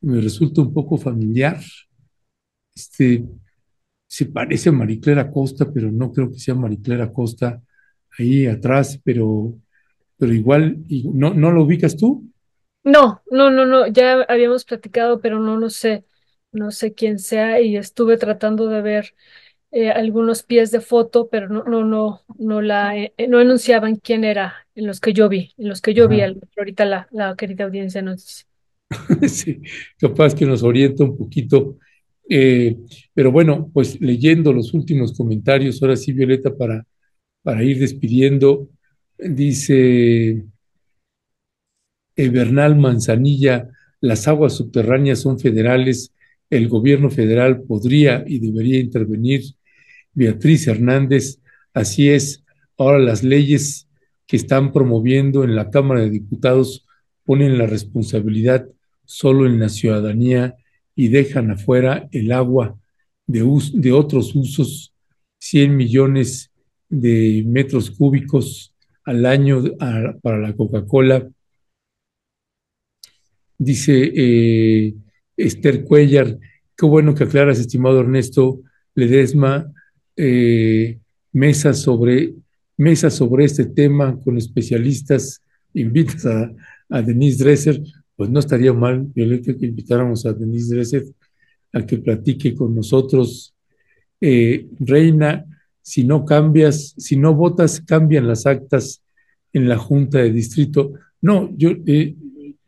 me 0.00 0.20
resulta 0.20 0.62
un 0.62 0.72
poco 0.72 0.96
familiar. 0.96 1.60
Este, 2.74 3.24
se 4.06 4.26
parece 4.26 4.68
a 4.68 4.72
Mariclera 4.72 5.30
Costa, 5.30 5.70
pero 5.72 5.90
no 5.90 6.12
creo 6.12 6.30
que 6.30 6.38
sea 6.38 6.54
Mariclera 6.54 7.12
Costa 7.12 7.60
ahí 8.18 8.46
atrás, 8.46 9.00
pero, 9.02 9.54
pero 10.18 10.32
igual, 10.32 10.78
¿no, 11.12 11.34
¿no 11.34 11.50
lo 11.50 11.64
ubicas 11.64 11.96
tú? 11.96 12.30
No, 12.84 13.22
no, 13.30 13.50
no, 13.50 13.64
no, 13.64 13.86
ya 13.86 14.22
habíamos 14.28 14.64
platicado, 14.64 15.20
pero 15.20 15.38
no, 15.38 15.58
no 15.58 15.70
sé 15.70 16.04
no 16.52 16.70
sé 16.70 16.94
quién 16.94 17.18
sea, 17.18 17.60
y 17.60 17.76
estuve 17.76 18.16
tratando 18.16 18.68
de 18.68 18.82
ver 18.82 19.14
eh, 19.70 19.90
algunos 19.90 20.42
pies 20.42 20.70
de 20.70 20.80
foto, 20.80 21.28
pero 21.30 21.48
no, 21.48 21.64
no, 21.64 21.82
no, 21.84 22.20
no 22.38 22.60
la, 22.60 22.96
eh, 22.96 23.14
no 23.28 23.40
enunciaban 23.40 23.96
quién 23.96 24.22
era 24.22 24.54
en 24.74 24.86
los 24.86 25.00
que 25.00 25.14
yo 25.14 25.28
vi, 25.30 25.54
en 25.56 25.68
los 25.68 25.80
que 25.80 25.94
yo 25.94 26.08
vi, 26.08 26.20
ahorita 26.20 26.84
la, 26.84 27.08
la 27.10 27.34
querida 27.36 27.64
audiencia 27.64 28.02
nos 28.02 28.16
dice. 28.18 28.44
sí, 29.28 29.62
capaz 29.98 30.34
que 30.34 30.44
nos 30.44 30.62
orienta 30.62 31.04
un 31.04 31.16
poquito. 31.16 31.78
Eh, 32.28 32.76
pero 33.14 33.32
bueno, 33.32 33.70
pues 33.72 34.00
leyendo 34.00 34.52
los 34.52 34.74
últimos 34.74 35.16
comentarios, 35.16 35.82
ahora 35.82 35.96
sí, 35.96 36.12
Violeta, 36.12 36.54
para, 36.54 36.86
para 37.42 37.64
ir 37.64 37.78
despidiendo, 37.78 38.68
dice 39.18 40.44
Bernal 42.16 42.76
Manzanilla, 42.76 43.68
las 44.00 44.28
aguas 44.28 44.54
subterráneas 44.54 45.20
son 45.20 45.38
federales 45.38 46.12
el 46.52 46.68
gobierno 46.68 47.08
federal 47.08 47.62
podría 47.62 48.24
y 48.26 48.38
debería 48.38 48.78
intervenir. 48.78 49.42
Beatriz 50.12 50.68
Hernández, 50.68 51.40
así 51.72 52.10
es, 52.10 52.44
ahora 52.76 52.98
las 52.98 53.24
leyes 53.24 53.88
que 54.26 54.36
están 54.36 54.70
promoviendo 54.70 55.44
en 55.44 55.56
la 55.56 55.70
Cámara 55.70 56.02
de 56.02 56.10
Diputados 56.10 56.86
ponen 57.24 57.56
la 57.56 57.66
responsabilidad 57.66 58.68
solo 59.06 59.46
en 59.46 59.60
la 59.60 59.70
ciudadanía 59.70 60.54
y 60.94 61.08
dejan 61.08 61.50
afuera 61.50 62.06
el 62.12 62.30
agua 62.32 62.78
de, 63.26 63.42
de 63.72 63.92
otros 63.92 64.34
usos, 64.34 64.92
100 65.38 65.74
millones 65.74 66.50
de 66.90 67.44
metros 67.46 67.90
cúbicos 67.90 68.74
al 69.04 69.24
año 69.24 69.64
para 70.20 70.38
la 70.38 70.52
Coca-Cola. 70.52 71.26
Dice 73.56 74.12
eh, 74.14 74.94
Esther 75.36 75.84
Cuellar, 75.84 76.38
qué 76.76 76.86
bueno 76.86 77.14
que 77.14 77.24
aclaras, 77.24 77.58
estimado 77.58 78.00
Ernesto 78.00 78.60
Ledesma, 78.94 79.72
eh, 80.16 80.98
mesa 81.32 81.72
sobre, 81.72 82.34
mesa 82.76 83.10
sobre 83.10 83.44
este 83.44 83.66
tema 83.66 84.18
con 84.20 84.36
especialistas, 84.36 85.40
invitas 85.74 86.26
a, 86.26 86.52
Denise 87.02 87.42
Dresser, 87.42 87.80
pues 88.16 88.28
no 88.28 88.38
estaría 88.38 88.74
mal, 88.74 89.06
Violeta, 89.14 89.56
que 89.56 89.64
invitáramos 89.64 90.26
a 90.26 90.34
Denise 90.34 90.74
Dresser 90.74 91.04
a 91.72 91.86
que 91.86 91.96
platique 91.96 92.54
con 92.54 92.74
nosotros. 92.74 93.54
Eh, 94.20 94.68
Reina, 94.78 95.46
si 95.80 96.04
no 96.04 96.26
cambias, 96.26 96.94
si 96.98 97.16
no 97.16 97.34
votas, 97.34 97.80
cambian 97.80 98.28
las 98.28 98.44
actas 98.44 99.02
en 99.54 99.68
la 99.68 99.78
Junta 99.78 100.18
de 100.18 100.30
Distrito. 100.30 100.92
No, 101.22 101.50
yo, 101.56 101.70
eh, 101.86 102.14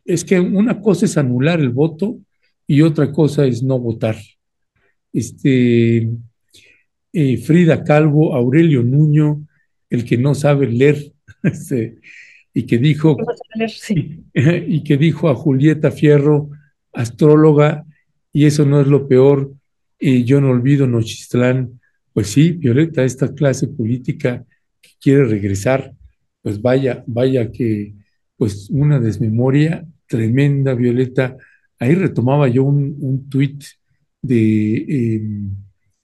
es 0.03 0.25
que 0.25 0.39
una 0.39 0.81
cosa 0.81 1.05
es 1.05 1.17
anular 1.17 1.59
el 1.59 1.69
voto 1.69 2.17
y 2.67 2.81
otra 2.81 3.11
cosa 3.11 3.45
es 3.45 3.63
no 3.63 3.79
votar. 3.79 4.17
Este, 5.13 6.09
eh, 7.13 7.37
Frida 7.37 7.83
Calvo, 7.83 8.35
Aurelio 8.35 8.83
Nuño, 8.83 9.47
el 9.89 10.03
que 10.03 10.17
no 10.17 10.35
sabe 10.35 10.67
leer, 10.67 11.13
este, 11.43 11.99
y 12.53 12.63
que 12.63 12.77
dijo, 12.77 13.17
y, 14.33 14.83
que 14.83 14.97
dijo 14.97 15.29
a 15.29 15.35
Julieta 15.35 15.91
Fierro, 15.91 16.49
astróloga, 16.91 17.85
y 18.33 18.45
eso 18.45 18.65
no 18.65 18.81
es 18.81 18.87
lo 18.87 19.07
peor, 19.07 19.53
y 19.99 20.23
yo 20.23 20.41
no 20.41 20.49
olvido 20.49 20.87
Nochistlán. 20.87 21.79
Pues 22.13 22.27
sí, 22.27 22.51
Violeta, 22.51 23.03
esta 23.03 23.33
clase 23.33 23.67
política 23.67 24.45
que 24.81 24.89
quiere 25.01 25.25
regresar, 25.25 25.93
pues 26.41 26.61
vaya, 26.61 27.03
vaya 27.07 27.51
que, 27.51 27.93
pues 28.37 28.69
una 28.69 28.99
desmemoria 28.99 29.85
tremenda, 30.07 30.73
Violeta. 30.73 31.37
Ahí 31.79 31.93
retomaba 31.95 32.47
yo 32.47 32.63
un, 32.63 32.95
un 32.99 33.29
tuit 33.29 33.63
de 34.21 34.85
em, 34.87 35.51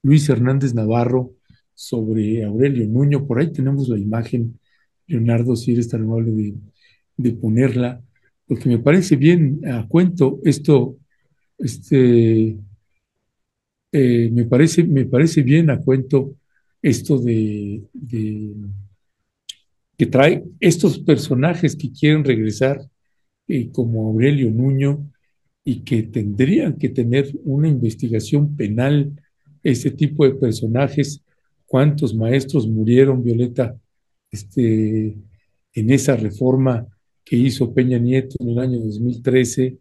Luis 0.04 0.28
Hernández 0.30 0.74
Navarro 0.74 1.34
sobre 1.74 2.44
Aurelio 2.44 2.88
Nuño, 2.88 3.26
por 3.26 3.40
ahí 3.40 3.52
tenemos 3.52 3.90
la 3.90 3.98
imagen, 3.98 4.60
Leonardo, 5.08 5.56
si 5.56 5.74
eres 5.74 5.88
tan 5.90 6.04
amable 6.04 6.54
de, 7.18 7.32
ponerla, 7.34 8.02
porque 8.46 8.70
me 8.70 8.80
parece 8.80 9.16
bien 9.16 9.62
a 9.68 9.88
cuento 9.88 10.40
esto, 10.44 10.98
este, 11.58 12.58
eh, 13.92 14.30
me, 14.32 14.46
parece, 14.46 14.84
me 14.84 15.06
parece 15.06 15.42
bien 15.42 15.70
a 15.70 15.80
cuento 15.80 16.36
esto 16.82 17.20
de, 17.20 17.84
que 19.98 20.06
trae 20.06 20.44
estos 20.60 21.00
personajes 21.00 21.76
que 21.76 21.92
quieren 21.92 22.24
regresar, 22.24 22.82
eh, 23.48 23.70
como 23.72 24.08
Aurelio 24.08 24.50
Nuño, 24.52 25.11
y 25.64 25.82
que 25.82 26.04
tendrían 26.04 26.78
que 26.78 26.90
tener 26.90 27.32
una 27.44 27.68
investigación 27.68 28.56
penal, 28.56 29.12
ese 29.64 29.92
tipo 29.92 30.26
de 30.26 30.36
personajes, 30.36 31.22
cuántos 31.66 32.16
maestros 32.16 32.68
murieron, 32.68 33.24
Violeta, 33.24 33.78
este, 34.32 35.18
en 35.74 35.90
esa 35.92 36.16
reforma 36.16 36.88
que 37.24 37.36
hizo 37.36 37.74
Peña 37.74 38.00
Nieto 38.00 38.36
en 38.40 38.50
el 38.50 38.60
año 38.60 38.80
2013 38.80 39.78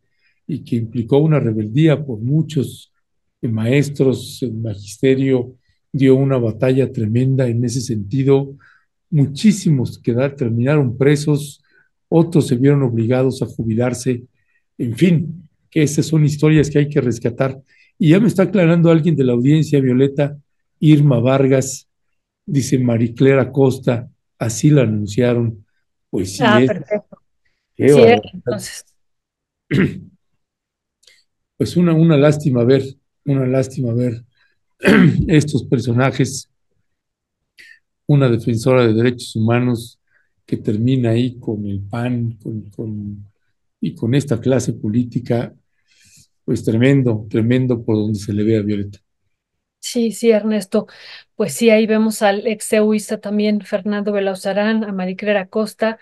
y 0.46 0.60
que 0.64 0.76
implicó 0.76 1.18
una 1.18 1.40
rebeldía 1.40 2.04
por 2.04 2.18
muchos 2.20 2.92
maestros, 3.40 4.42
el 4.42 4.54
magisterio 4.54 5.56
dio 5.92 6.14
una 6.14 6.36
batalla 6.36 6.92
tremenda 6.92 7.48
en 7.48 7.64
ese 7.64 7.80
sentido, 7.80 8.56
muchísimos 9.08 9.98
quedaron, 9.98 10.36
terminaron 10.36 10.98
presos, 10.98 11.62
otros 12.08 12.48
se 12.48 12.56
vieron 12.56 12.82
obligados 12.82 13.42
a 13.42 13.46
jubilarse, 13.46 14.24
en 14.78 14.96
fin, 14.96 15.48
que 15.70 15.82
esas 15.82 16.06
son 16.06 16.24
historias 16.24 16.68
que 16.68 16.78
hay 16.78 16.88
que 16.88 17.00
rescatar. 17.00 17.60
Y 17.98 18.10
ya 18.10 18.20
me 18.20 18.28
está 18.28 18.44
aclarando 18.44 18.90
alguien 18.90 19.16
de 19.16 19.24
la 19.24 19.32
audiencia, 19.32 19.80
Violeta, 19.80 20.36
Irma 20.80 21.20
Vargas, 21.20 21.88
dice 22.46 22.78
Mariclera 22.78 23.52
Costa, 23.52 24.10
así 24.38 24.70
la 24.70 24.82
anunciaron. 24.82 25.64
Pues 26.08 26.36
sí. 26.36 26.42
Ah, 26.44 26.60
perfecto. 26.66 27.18
entonces. 27.76 28.84
Pues 31.56 31.76
una, 31.76 31.92
una 31.92 32.16
lástima 32.16 32.64
ver, 32.64 32.82
una 33.26 33.46
lástima 33.46 33.92
ver 33.92 34.24
estos 35.28 35.64
personajes, 35.64 36.48
una 38.06 38.30
defensora 38.30 38.86
de 38.86 38.94
derechos 38.94 39.36
humanos 39.36 40.00
que 40.46 40.56
termina 40.56 41.10
ahí 41.10 41.38
con 41.38 41.66
el 41.66 41.80
PAN 41.80 42.38
con, 42.74 43.30
y 43.78 43.94
con 43.94 44.14
esta 44.14 44.40
clase 44.40 44.72
política, 44.72 45.54
pues 46.50 46.64
tremendo, 46.64 47.28
tremendo 47.30 47.80
por 47.80 47.94
donde 47.94 48.18
se 48.18 48.32
le 48.32 48.42
ve 48.42 48.58
a 48.58 48.62
Violeta. 48.62 48.98
Sí, 49.78 50.10
sí, 50.10 50.32
Ernesto. 50.32 50.88
Pues 51.36 51.54
sí, 51.54 51.70
ahí 51.70 51.86
vemos 51.86 52.22
al 52.22 52.44
ex 52.48 52.70
también, 53.22 53.60
Fernando 53.60 54.10
Belauzarán, 54.10 54.82
a 54.82 54.90
Maricrera 54.90 55.46
Costa, 55.46 56.00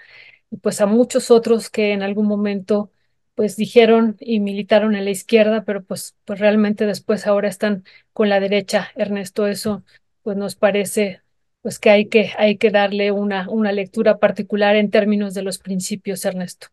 y 0.51 0.57
pues 0.57 0.81
a 0.81 0.87
muchos 0.87 1.31
otros 1.31 1.69
que 1.69 1.93
en 1.93 2.03
algún 2.03 2.27
momento 2.27 2.91
pues 3.35 3.57
dijeron 3.57 4.17
y 4.21 4.41
militaron 4.41 4.97
en 4.97 5.05
la 5.05 5.11
izquierda, 5.11 5.65
pero 5.67 5.85
pues, 5.85 6.17
pues 6.25 6.41
realmente 6.41 6.87
después 6.87 7.27
ahora 7.27 7.49
están 7.51 7.85
con 8.15 8.31
la 8.31 8.41
derecha, 8.41 8.89
Ernesto. 8.97 9.47
Eso 9.47 9.85
pues 10.23 10.39
nos 10.39 10.57
parece 10.57 11.21
pues 11.61 11.79
que 11.79 11.91
hay 11.91 12.07
que, 12.07 12.31
hay 12.39 12.57
que 12.57 12.71
darle 12.71 13.13
una, 13.13 13.51
una 13.51 13.73
lectura 13.73 14.17
particular 14.17 14.77
en 14.77 14.91
términos 14.91 15.35
de 15.35 15.43
los 15.43 15.59
principios, 15.59 16.25
Ernesto. 16.25 16.69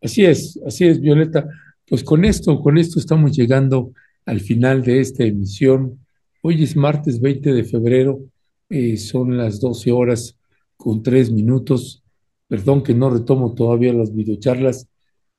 Así 0.00 0.24
es, 0.24 0.58
así 0.66 0.86
es, 0.86 0.98
Violeta. 1.02 1.46
Pues 1.90 2.04
con 2.04 2.24
esto, 2.24 2.60
con 2.60 2.78
esto 2.78 3.00
estamos 3.00 3.36
llegando 3.36 3.92
al 4.24 4.38
final 4.38 4.84
de 4.84 5.00
esta 5.00 5.24
emisión. 5.24 5.98
Hoy 6.40 6.62
es 6.62 6.76
martes 6.76 7.20
20 7.20 7.52
de 7.52 7.64
febrero, 7.64 8.20
eh, 8.68 8.96
son 8.96 9.36
las 9.36 9.58
12 9.58 9.90
horas 9.90 10.38
con 10.76 11.02
3 11.02 11.32
minutos. 11.32 12.04
Perdón 12.46 12.84
que 12.84 12.94
no 12.94 13.10
retomo 13.10 13.54
todavía 13.54 13.92
las 13.92 14.14
videocharlas, 14.14 14.86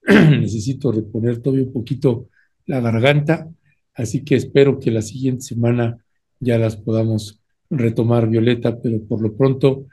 necesito 0.05 0.91
reponer 0.91 1.41
todavía 1.41 1.67
un 1.67 1.71
poquito 1.71 2.27
la 2.65 2.81
garganta, 2.81 3.49
así 3.93 4.25
que 4.25 4.35
espero 4.35 4.77
que 4.77 4.91
la 4.91 5.01
siguiente 5.01 5.43
semana 5.43 6.03
ya 6.41 6.57
las 6.57 6.75
podamos 6.75 7.39
retomar, 7.69 8.27
Violeta, 8.27 8.77
pero 8.81 9.01
por 9.05 9.21
lo 9.21 9.37
pronto, 9.37 9.85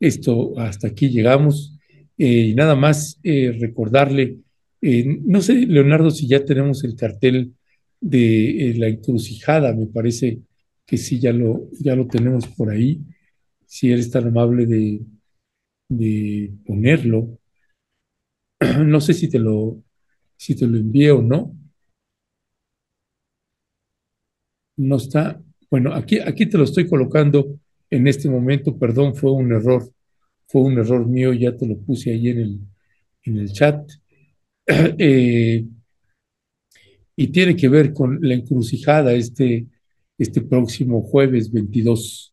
esto 0.00 0.58
hasta 0.58 0.88
aquí 0.88 1.10
llegamos. 1.10 1.76
Eh, 2.16 2.46
y 2.46 2.54
nada 2.54 2.74
más 2.74 3.20
eh, 3.22 3.54
recordarle, 3.60 4.38
no 4.82 5.40
sé, 5.42 5.54
Leonardo, 5.66 6.10
si 6.10 6.28
ya 6.28 6.44
tenemos 6.44 6.84
el 6.84 6.96
cartel 6.96 7.54
de 8.00 8.70
eh, 8.70 8.74
la 8.76 8.88
encrucijada, 8.88 9.74
me 9.74 9.86
parece 9.86 10.40
que 10.86 10.96
sí, 10.96 11.18
ya 11.20 11.32
lo, 11.32 11.68
ya 11.80 11.96
lo 11.96 12.06
tenemos 12.06 12.46
por 12.48 12.70
ahí, 12.70 13.00
si 13.66 13.90
eres 13.92 14.10
tan 14.10 14.28
amable 14.28 14.66
de, 14.66 15.00
de 15.88 16.52
ponerlo. 16.66 17.38
No 18.86 19.00
sé 19.00 19.14
si 19.14 19.28
te 19.28 19.38
lo, 19.38 19.82
si 20.36 20.54
te 20.56 20.66
lo 20.66 20.78
envié 20.78 21.10
o 21.10 21.22
no. 21.22 21.56
No 24.76 24.96
está. 24.96 25.40
Bueno, 25.70 25.94
aquí, 25.94 26.18
aquí 26.20 26.46
te 26.46 26.58
lo 26.58 26.64
estoy 26.64 26.86
colocando 26.88 27.58
en 27.90 28.06
este 28.08 28.28
momento, 28.28 28.78
perdón, 28.78 29.14
fue 29.14 29.32
un 29.32 29.52
error, 29.52 29.90
fue 30.46 30.62
un 30.62 30.78
error 30.78 31.06
mío, 31.06 31.32
ya 31.32 31.56
te 31.56 31.66
lo 31.66 31.78
puse 31.78 32.10
ahí 32.12 32.28
en 32.28 32.38
el, 32.40 32.60
en 33.24 33.38
el 33.38 33.52
chat. 33.52 33.90
Eh, 34.98 35.64
y 37.18 37.28
tiene 37.28 37.56
que 37.56 37.68
ver 37.68 37.94
con 37.94 38.18
la 38.20 38.34
encrucijada 38.34 39.14
este, 39.14 39.66
este 40.18 40.42
próximo 40.42 41.02
jueves 41.02 41.50
22. 41.50 42.32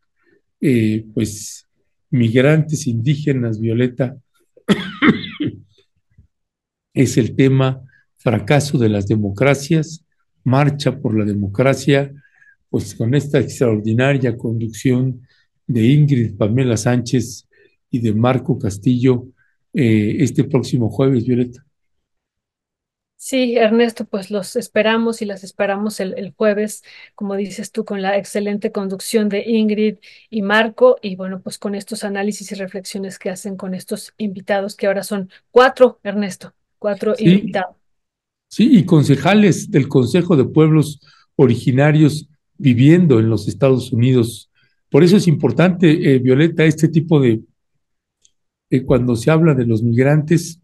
Eh, 0.59 1.05
pues 1.13 1.67
migrantes 2.09 2.87
indígenas, 2.87 3.59
Violeta, 3.59 4.17
es 6.93 7.17
el 7.17 7.35
tema 7.35 7.81
fracaso 8.17 8.77
de 8.77 8.89
las 8.89 9.07
democracias, 9.07 10.05
marcha 10.43 10.99
por 10.99 11.17
la 11.17 11.25
democracia, 11.25 12.13
pues 12.69 12.95
con 12.95 13.13
esta 13.15 13.39
extraordinaria 13.39 14.37
conducción 14.37 15.27
de 15.67 15.85
Ingrid 15.85 16.37
Pamela 16.37 16.77
Sánchez 16.77 17.47
y 17.89 17.99
de 17.99 18.13
Marco 18.13 18.57
Castillo 18.57 19.27
eh, 19.73 20.17
este 20.19 20.43
próximo 20.43 20.89
jueves, 20.89 21.25
Violeta. 21.25 21.62
Sí, 23.25 23.55
Ernesto, 23.55 24.03
pues 24.03 24.31
los 24.31 24.57
esperamos 24.57 25.21
y 25.21 25.25
las 25.25 25.45
esperamos 25.45 26.01
el, 26.01 26.33
jueves, 26.35 26.83
como 27.15 27.37
dices 27.37 27.71
tú, 27.71 27.85
con 27.85 28.01
la 28.01 28.17
excelente 28.17 28.73
conducción 28.73 29.29
de 29.29 29.49
Ingrid 29.49 29.95
y 30.29 30.41
Marco, 30.41 30.97
y 31.01 31.15
bueno, 31.15 31.39
pues 31.41 31.57
con 31.57 31.73
estos 31.73 32.03
análisis 32.03 32.51
y 32.51 32.55
reflexiones 32.55 33.17
que 33.17 33.29
hacen 33.29 33.55
con 33.55 33.75
estos 33.75 34.13
invitados, 34.17 34.75
que 34.75 34.87
ahora 34.87 35.03
son 35.03 35.29
cuatro, 35.51 36.01
Ernesto, 36.03 36.53
cuatro 36.77 37.13
invitados. 37.17 37.77
Sí, 38.49 38.77
y 38.77 38.83
concejales 38.83 39.71
del 39.71 39.87
Consejo 39.87 40.35
de 40.35 40.43
Pueblos 40.43 40.99
Originarios 41.37 42.27
viviendo 42.57 43.21
en 43.21 43.29
los 43.29 43.47
Estados 43.47 43.93
Unidos. 43.93 44.51
Por 44.89 45.01
eso 45.01 45.15
es 45.15 45.29
importante, 45.29 46.13
eh, 46.13 46.19
Violeta, 46.19 46.65
este 46.65 46.89
tipo 46.89 47.21
de, 47.21 47.39
eh, 48.69 48.83
cuando 48.83 49.15
se 49.15 49.31
habla 49.31 49.53
de 49.53 49.65
los 49.65 49.81
migrantes, 49.81 50.59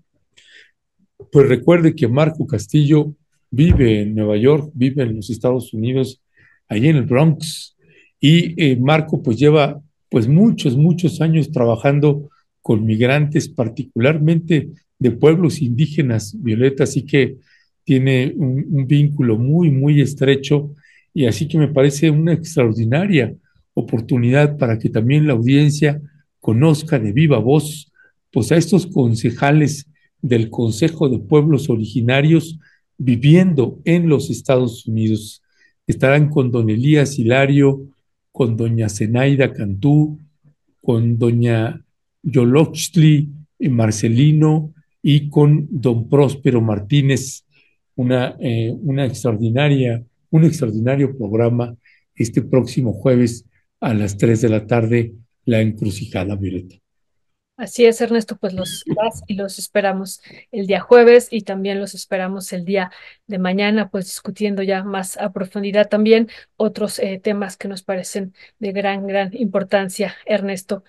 pues 1.31 1.47
recuerde 1.47 1.95
que 1.95 2.07
Marco 2.07 2.45
Castillo 2.47 3.13
vive 3.51 4.01
en 4.01 4.15
Nueva 4.15 4.37
York, 4.37 4.71
vive 4.73 5.03
en 5.03 5.15
los 5.15 5.29
Estados 5.29 5.73
Unidos, 5.73 6.21
allí 6.67 6.87
en 6.87 6.97
el 6.97 7.05
Bronx, 7.05 7.75
y 8.19 8.61
eh, 8.61 8.77
Marco 8.77 9.21
pues 9.23 9.37
lleva 9.37 9.81
pues 10.09 10.27
muchos, 10.27 10.75
muchos 10.75 11.21
años 11.21 11.51
trabajando 11.51 12.29
con 12.61 12.85
migrantes, 12.85 13.47
particularmente 13.47 14.69
de 14.97 15.11
pueblos 15.11 15.61
indígenas, 15.61 16.35
Violeta, 16.37 16.83
así 16.83 17.03
que 17.05 17.37
tiene 17.83 18.33
un, 18.35 18.65
un 18.69 18.87
vínculo 18.87 19.37
muy, 19.37 19.71
muy 19.71 20.01
estrecho. 20.01 20.75
Y 21.13 21.25
así 21.25 21.47
que 21.47 21.57
me 21.57 21.69
parece 21.69 22.11
una 22.11 22.33
extraordinaria 22.33 23.33
oportunidad 23.73 24.57
para 24.57 24.77
que 24.77 24.89
también 24.89 25.25
la 25.25 25.33
audiencia 25.33 26.01
conozca 26.39 26.99
de 26.99 27.11
viva 27.11 27.39
voz 27.39 27.91
pues 28.31 28.51
a 28.51 28.57
estos 28.57 28.85
concejales 28.87 29.87
del 30.21 30.49
Consejo 30.49 31.09
de 31.09 31.19
Pueblos 31.19 31.69
Originarios 31.69 32.59
viviendo 32.97 33.79
en 33.85 34.09
los 34.09 34.29
Estados 34.29 34.85
Unidos. 34.85 35.41
Estarán 35.87 36.29
con 36.29 36.51
don 36.51 36.69
Elías 36.69 37.17
Hilario, 37.17 37.87
con 38.31 38.57
doña 38.57 38.89
Zenaida 38.89 39.53
Cantú, 39.53 40.19
con 40.81 41.17
doña 41.17 41.83
Yolochtli 42.21 43.29
Marcelino 43.59 44.73
y 45.01 45.29
con 45.29 45.67
don 45.69 46.09
Próspero 46.09 46.61
Martínez, 46.61 47.45
una, 47.95 48.37
una 48.81 49.05
extraordinaria, 49.05 50.03
un 50.29 50.45
extraordinario 50.45 51.17
programa 51.17 51.75
este 52.15 52.41
próximo 52.41 52.93
jueves 52.93 53.45
a 53.79 53.93
las 53.93 54.17
3 54.17 54.41
de 54.41 54.49
la 54.49 54.67
tarde, 54.67 55.13
la 55.45 55.61
encrucijada 55.61 56.35
Violeta. 56.35 56.75
Así 57.59 57.85
es, 57.85 57.99
Ernesto, 57.99 58.37
pues 58.37 58.53
los 58.53 58.85
y 59.27 59.33
los 59.33 59.59
esperamos 59.59 60.21
el 60.53 60.65
día 60.65 60.79
jueves 60.79 61.27
y 61.29 61.41
también 61.41 61.77
los 61.81 61.93
esperamos 61.93 62.53
el 62.53 62.63
día 62.63 62.89
de 63.27 63.37
mañana, 63.37 63.89
pues 63.89 64.05
discutiendo 64.05 64.63
ya 64.63 64.85
más 64.85 65.17
a 65.17 65.33
profundidad 65.33 65.89
también 65.89 66.29
otros 66.55 66.99
eh, 66.99 67.19
temas 67.21 67.57
que 67.57 67.67
nos 67.67 67.83
parecen 67.83 68.33
de 68.59 68.71
gran, 68.71 69.05
gran 69.07 69.35
importancia, 69.35 70.15
Ernesto. 70.25 70.85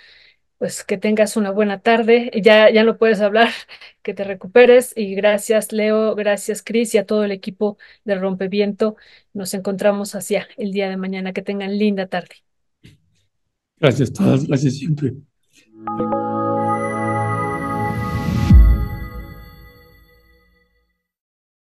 Pues 0.59 0.85
que 0.85 0.97
tengas 0.97 1.37
una 1.37 1.51
buena 1.51 1.81
tarde, 1.81 2.31
ya, 2.41 2.71
ya 2.71 2.85
no 2.85 2.99
puedes 2.99 3.21
hablar, 3.21 3.49
que 4.03 4.15
te 4.15 4.23
recuperes 4.23 4.93
y 4.97 5.17
gracias 5.17 5.73
Leo, 5.73 6.15
gracias 6.15 6.63
Cris 6.63 6.95
y 6.95 6.99
a 6.99 7.07
todo 7.07 7.25
el 7.25 7.33
equipo 7.33 7.79
de 8.05 8.15
Rompeviento. 8.15 8.95
Nos 9.33 9.55
encontramos 9.55 10.15
hacia 10.15 10.47
el 10.57 10.71
día 10.71 10.89
de 10.89 10.97
mañana, 10.97 11.33
que 11.33 11.43
tengan 11.43 11.77
linda 11.77 12.07
tarde. 12.07 12.45
Gracias 13.79 14.11
a 14.11 14.13
todas, 14.13 14.47
gracias 14.47 14.77
siempre. 14.77 15.15